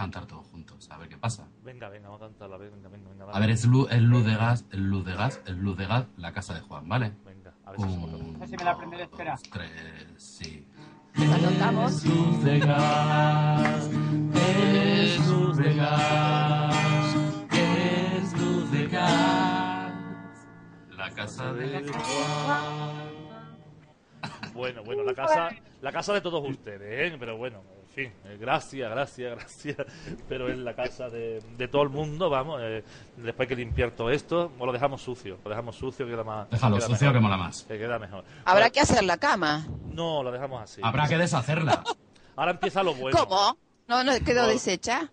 cantar 0.00 0.24
todos 0.24 0.46
juntos, 0.46 0.88
a 0.90 0.96
ver 0.96 1.10
qué 1.10 1.18
pasa. 1.18 1.46
Venga, 1.62 1.90
venga, 1.90 2.08
vamos 2.08 2.22
a 2.22 2.26
cantarla. 2.28 2.56
Venga, 2.56 2.88
venga, 2.88 3.10
venga. 3.10 3.24
A 3.30 3.38
ver, 3.38 3.50
es 3.50 3.66
luz, 3.66 3.86
es 3.92 4.00
luz 4.00 4.24
de 4.24 4.34
gas, 4.34 4.64
es 4.72 4.78
luz 4.78 5.04
de 5.04 5.14
gas, 5.14 5.40
es 5.44 5.54
luz 5.56 5.76
de 5.76 5.86
gas, 5.86 6.06
la 6.16 6.32
casa 6.32 6.54
de 6.54 6.60
Juan, 6.60 6.88
¿vale? 6.88 7.12
Venga, 7.22 7.52
a 7.66 7.72
ver 7.72 7.80
si 7.80 7.86
Un, 7.86 8.40
si 8.48 8.56
me 8.56 8.64
la 8.64 8.70
aprenderé, 8.70 9.02
espera. 9.02 9.38
tres, 9.52 9.70
sí. 10.16 10.66
Es 11.14 12.04
luz 12.06 12.42
de 12.44 12.58
gas, 12.60 13.90
es 14.34 15.28
luz 15.28 15.56
de 15.58 15.74
gas, 15.74 17.14
es 17.52 18.32
luz 18.38 18.70
de 18.70 18.86
gas, 18.88 19.92
la 20.96 21.10
casa 21.10 21.52
de 21.52 21.86
Juan. 21.92 23.10
Bueno, 24.54 24.82
bueno, 24.82 25.02
la 25.04 25.14
casa, 25.14 25.50
la 25.82 25.92
casa 25.92 26.14
de 26.14 26.20
todos 26.22 26.42
ustedes, 26.48 27.12
¿eh? 27.12 27.16
Pero 27.20 27.36
bueno, 27.36 27.62
en 27.79 27.79
fin, 27.94 28.12
eh, 28.24 28.36
gracias, 28.40 28.90
gracias, 28.90 29.30
gracias. 29.38 29.76
Pero 30.28 30.48
es 30.48 30.58
la 30.58 30.74
casa 30.74 31.08
de, 31.08 31.40
de 31.56 31.68
todo 31.68 31.82
el 31.82 31.88
mundo, 31.90 32.30
vamos. 32.30 32.60
eh, 32.62 32.84
después 33.16 33.48
que 33.48 33.56
limpiar 33.56 33.90
todo 33.92 34.10
esto, 34.10 34.52
o 34.58 34.66
lo 34.66 34.72
dejamos 34.72 35.02
sucio, 35.02 35.38
lo 35.44 35.50
dejamos 35.50 35.76
sucio 35.76 36.06
que 36.06 36.12
queda 36.12 36.24
más. 36.24 36.48
Déjalo 36.50 36.76
queda 36.76 36.86
sucio 36.86 37.06
mejor, 37.08 37.14
que 37.14 37.20
mola 37.20 37.36
más. 37.36 37.62
Que 37.64 37.78
queda 37.78 37.98
mejor. 37.98 38.24
Habrá 38.44 38.70
que 38.70 38.80
hacer 38.80 39.02
la 39.04 39.16
cama. 39.18 39.66
No, 39.92 40.22
lo 40.22 40.30
dejamos 40.32 40.62
así. 40.62 40.80
Habrá 40.84 41.08
que 41.08 41.18
deshacerla. 41.18 41.82
Ahora 42.36 42.52
empieza 42.52 42.82
lo 42.82 42.94
bueno. 42.94 43.18
¿Cómo? 43.26 43.56
No, 43.88 44.04
no 44.04 44.12
quedó 44.24 44.42
No. 44.42 44.48
deshecha. 44.48 45.10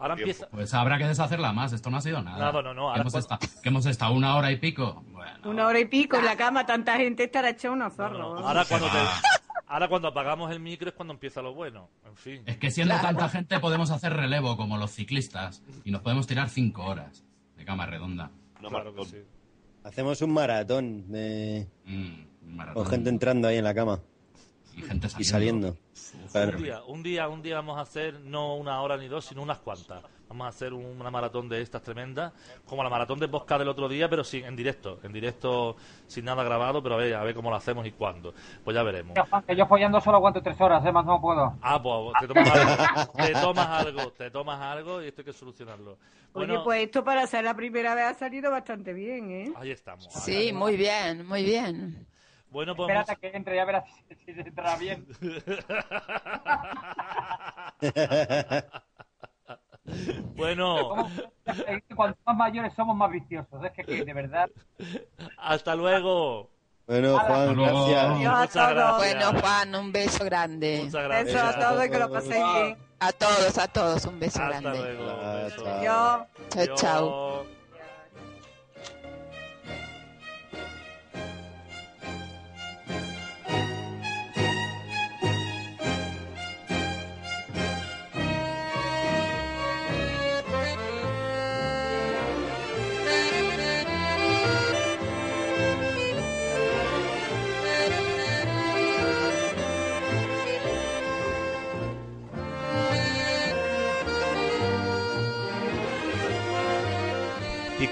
Ahora 0.00 0.14
empieza. 0.14 0.46
Pues 0.48 0.72
habrá 0.74 0.96
que 0.96 1.06
deshacerla 1.08 1.52
más, 1.52 1.72
esto 1.72 1.90
no 1.90 1.96
ha 1.96 2.00
sido 2.00 2.22
nada. 2.22 2.52
No, 2.52 2.62
no, 2.62 2.72
no, 2.74 2.82
ahora 2.88 2.94
Que 2.94 3.00
hemos, 3.02 3.14
estado, 3.14 3.40
que 3.62 3.68
hemos 3.68 3.84
estado 3.86 4.12
una 4.12 4.36
hora 4.36 4.50
y 4.52 4.56
pico. 4.56 5.02
Bueno, 5.10 5.50
Una 5.50 5.66
hora 5.66 5.80
y 5.80 5.86
pico 5.86 6.16
en 6.16 6.24
la 6.24 6.36
cama, 6.36 6.64
tanta 6.64 6.96
gente 6.96 7.24
estará 7.24 7.50
hecha 7.50 7.70
unos 7.70 7.94
zorros. 7.94 8.40
Ahora 8.40 8.64
cuando, 8.64 8.86
te-. 8.86 8.92
ahora 9.68 9.88
cuando 9.88 10.08
apagamos 10.08 10.50
el 10.50 10.60
micro 10.60 10.88
es 10.88 10.94
cuando 10.94 11.14
empieza 11.14 11.42
lo 11.42 11.54
bueno. 11.54 11.88
En 12.04 12.16
fin. 12.16 12.42
es 12.46 12.56
que 12.58 12.70
siendo 12.70 12.94
tanta 13.00 13.28
gente 13.28 13.58
podemos 13.60 13.90
hacer 13.90 14.12
relevo 14.14 14.56
como 14.56 14.76
los 14.78 14.90
ciclistas 14.90 15.62
y 15.84 15.90
nos 15.90 16.02
podemos 16.02 16.26
tirar 16.26 16.48
cinco 16.48 16.84
horas 16.84 17.24
de 17.56 17.64
cama 17.64 17.86
redonda. 17.86 18.30
No, 18.60 18.68
Claro 18.70 18.92
que 18.92 18.98
maratón. 19.00 19.06
sí. 19.06 19.26
Hacemos 19.84 20.20
un 20.22 20.32
maratón 20.32 21.10
de... 21.10 21.66
Mm, 21.84 22.48
un 22.48 22.56
maratón. 22.56 22.82
con 22.82 22.90
gente 22.92 23.10
entrando 23.10 23.48
ahí 23.48 23.56
en 23.58 23.64
la 23.64 23.74
cama 23.74 24.00
y 24.76 24.82
gente 24.82 25.08
y 25.18 25.24
saliendo. 25.24 25.76
Un 26.34 26.62
día, 26.62 26.82
un 26.84 27.02
día, 27.02 27.28
un 27.28 27.42
día 27.42 27.54
vamos 27.56 27.78
a 27.78 27.82
hacer 27.82 28.20
no 28.20 28.56
una 28.56 28.80
hora 28.80 28.96
ni 28.96 29.08
dos, 29.08 29.24
sino 29.24 29.42
unas 29.42 29.58
cuantas. 29.58 30.02
Vamos 30.28 30.44
a 30.44 30.48
hacer 30.48 30.74
un- 30.74 31.00
una 31.00 31.10
maratón 31.10 31.48
de 31.48 31.62
estas 31.62 31.82
tremendas, 31.82 32.32
como 32.66 32.84
la 32.84 32.90
maratón 32.90 33.18
de 33.18 33.26
Bosca 33.26 33.58
del 33.58 33.68
otro 33.68 33.88
día, 33.88 34.10
pero 34.10 34.22
sin, 34.22 34.44
en 34.44 34.54
directo, 34.56 34.98
en 35.02 35.10
directo, 35.12 35.76
sin 36.06 36.26
nada 36.26 36.44
grabado, 36.44 36.82
pero 36.82 36.96
a 36.96 36.98
ver, 36.98 37.14
a 37.14 37.24
ver 37.24 37.34
cómo 37.34 37.48
lo 37.48 37.56
hacemos 37.56 37.86
y 37.86 37.92
cuándo. 37.92 38.34
Pues 38.62 38.74
ya 38.74 38.82
veremos. 38.82 39.14
Tío, 39.14 39.24
Juan, 39.30 39.42
que 39.42 39.56
yo 39.56 39.66
follando 39.66 40.00
solo 40.02 40.18
aguanto 40.18 40.42
tres 40.42 40.60
horas, 40.60 40.84
¿eh? 40.84 40.92
más 40.92 41.06
no 41.06 41.18
puedo. 41.18 41.54
Ah, 41.62 41.82
pues 41.82 42.18
te 42.20 42.28
tomas 42.28 42.50
algo, 42.50 42.76
te 43.16 43.32
tomas 43.32 43.68
algo, 43.68 44.12
te 44.12 44.30
tomas 44.30 44.60
algo 44.60 45.02
y 45.02 45.06
esto 45.08 45.22
hay 45.22 45.24
que 45.24 45.32
solucionarlo. 45.32 45.96
Bueno, 46.34 46.54
Oye, 46.54 46.64
pues 46.64 46.82
esto 46.84 47.02
para 47.02 47.26
ser 47.26 47.44
la 47.44 47.54
primera 47.54 47.94
vez 47.94 48.04
ha 48.04 48.14
salido 48.14 48.50
bastante 48.50 48.92
bien, 48.92 49.30
¿eh? 49.30 49.52
ahí 49.56 49.70
estamos. 49.70 50.12
Sí, 50.12 50.52
muy 50.52 50.76
bien, 50.76 51.26
muy 51.26 51.42
bien. 51.42 52.06
Bueno, 52.50 52.76
pues 52.76 52.90
Espérate 52.90 53.16
que 53.16 53.36
entre, 53.36 53.56
ya 53.56 53.64
verás 53.64 53.84
si, 54.08 54.14
si 54.14 54.34
se 54.34 54.40
entrará 54.40 54.76
bien. 54.76 55.06
bueno, 60.36 61.08
Cuanto 61.96 62.18
más 62.26 62.36
mayores 62.36 62.72
somos, 62.74 62.96
más 62.96 63.10
viciosos. 63.10 63.64
Es 63.64 63.72
que, 63.72 63.84
que, 63.84 64.04
de 64.04 64.12
verdad. 64.12 64.48
hasta 65.38 65.74
luego. 65.74 66.50
Bueno, 66.86 67.18
Juan, 67.18 67.54
luego. 67.54 67.86
gracias. 67.86 68.04
Adiós 68.04 68.34
a 68.34 68.38
Muchas 68.40 68.52
todos. 68.52 68.74
gracias. 68.74 68.96
Bueno, 69.32 69.40
Juan, 69.40 69.74
un 69.74 69.92
beso 69.92 70.24
grande. 70.24 70.80
Muchas 70.84 71.04
gracias. 71.04 71.34
Besos 71.34 71.42
a 71.54 71.58
todos 71.60 71.86
y 71.86 71.90
que 71.90 71.98
lo 71.98 72.10
paséis 72.12 72.44
bien. 72.54 72.78
A 73.00 73.12
todos, 73.12 73.58
a 73.58 73.68
todos, 73.68 74.04
un 74.06 74.18
beso 74.20 74.42
Hasta 74.42 74.60
grande. 74.60 74.94
luego. 74.94 75.16
Beso. 75.44 75.64
Chao, 76.50 76.74
chao. 76.76 77.57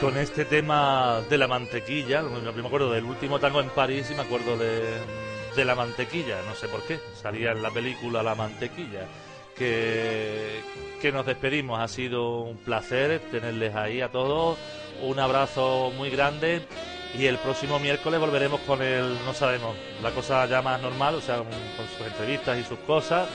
Con 0.00 0.18
este 0.18 0.44
tema 0.44 1.22
de 1.28 1.38
la 1.38 1.48
mantequilla, 1.48 2.22
me 2.22 2.66
acuerdo 2.66 2.92
del 2.92 3.04
último 3.04 3.40
tango 3.40 3.60
en 3.60 3.70
París 3.70 4.08
y 4.10 4.14
me 4.14 4.22
acuerdo 4.22 4.56
de, 4.58 4.98
de 5.56 5.64
la 5.64 5.74
mantequilla, 5.74 6.42
no 6.46 6.54
sé 6.54 6.68
por 6.68 6.82
qué, 6.82 7.00
salía 7.20 7.52
en 7.52 7.62
la 7.62 7.70
película 7.70 8.22
La 8.22 8.34
mantequilla. 8.34 9.06
Que, 9.56 10.60
que 11.00 11.12
nos 11.12 11.24
despedimos, 11.24 11.80
ha 11.80 11.88
sido 11.88 12.40
un 12.40 12.58
placer 12.58 13.22
tenerles 13.30 13.74
ahí 13.74 14.02
a 14.02 14.10
todos, 14.10 14.58
un 15.02 15.18
abrazo 15.18 15.90
muy 15.96 16.10
grande. 16.10 16.62
Y 17.18 17.24
el 17.24 17.38
próximo 17.38 17.78
miércoles 17.78 18.20
volveremos 18.20 18.60
con 18.60 18.82
el, 18.82 19.14
no 19.24 19.32
sabemos, 19.32 19.74
la 20.02 20.10
cosa 20.10 20.44
ya 20.44 20.60
más 20.60 20.82
normal, 20.82 21.14
o 21.14 21.20
sea, 21.22 21.38
con 21.38 21.46
sus 21.96 22.06
entrevistas 22.06 22.58
y 22.58 22.64
sus 22.64 22.78
cosas. 22.80 23.28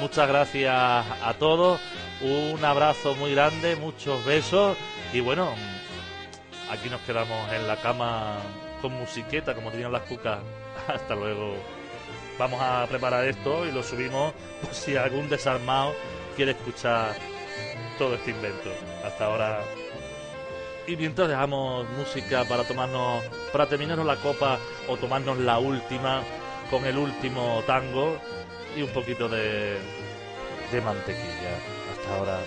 Muchas 0.00 0.26
gracias 0.26 0.74
a 0.74 1.34
todos, 1.38 1.80
un 2.20 2.64
abrazo 2.64 3.14
muy 3.14 3.32
grande, 3.32 3.76
muchos 3.76 4.24
besos. 4.24 4.76
Y 5.12 5.20
bueno, 5.20 5.54
aquí 6.70 6.88
nos 6.88 7.00
quedamos 7.02 7.52
en 7.52 7.66
la 7.66 7.76
cama 7.76 8.38
con 8.80 8.92
musiqueta, 8.92 9.54
como 9.54 9.70
tenían 9.70 9.92
las 9.92 10.02
cucas. 10.02 10.38
Hasta 10.88 11.14
luego. 11.14 11.54
Vamos 12.38 12.60
a 12.62 12.86
preparar 12.88 13.24
esto 13.24 13.66
y 13.66 13.72
lo 13.72 13.82
subimos 13.82 14.32
por 14.62 14.74
si 14.74 14.96
algún 14.96 15.28
desarmado 15.28 15.94
quiere 16.36 16.52
escuchar 16.52 17.14
todo 17.98 18.14
este 18.14 18.30
invento. 18.30 18.70
Hasta 19.04 19.24
ahora. 19.26 19.60
Y 20.86 20.96
mientras 20.96 21.28
dejamos 21.28 21.88
música 21.90 22.44
para 22.44 22.64
tomarnos, 22.64 23.22
para 23.52 23.66
terminarnos 23.66 24.06
la 24.06 24.16
copa 24.16 24.58
o 24.88 24.96
tomarnos 24.96 25.38
la 25.38 25.58
última 25.58 26.22
con 26.70 26.86
el 26.86 26.96
último 26.96 27.62
tango 27.66 28.18
y 28.74 28.82
un 28.82 28.90
poquito 28.90 29.28
de, 29.28 29.76
de 30.72 30.80
mantequilla. 30.80 31.58
Hasta 31.92 32.16
ahora. 32.16 32.40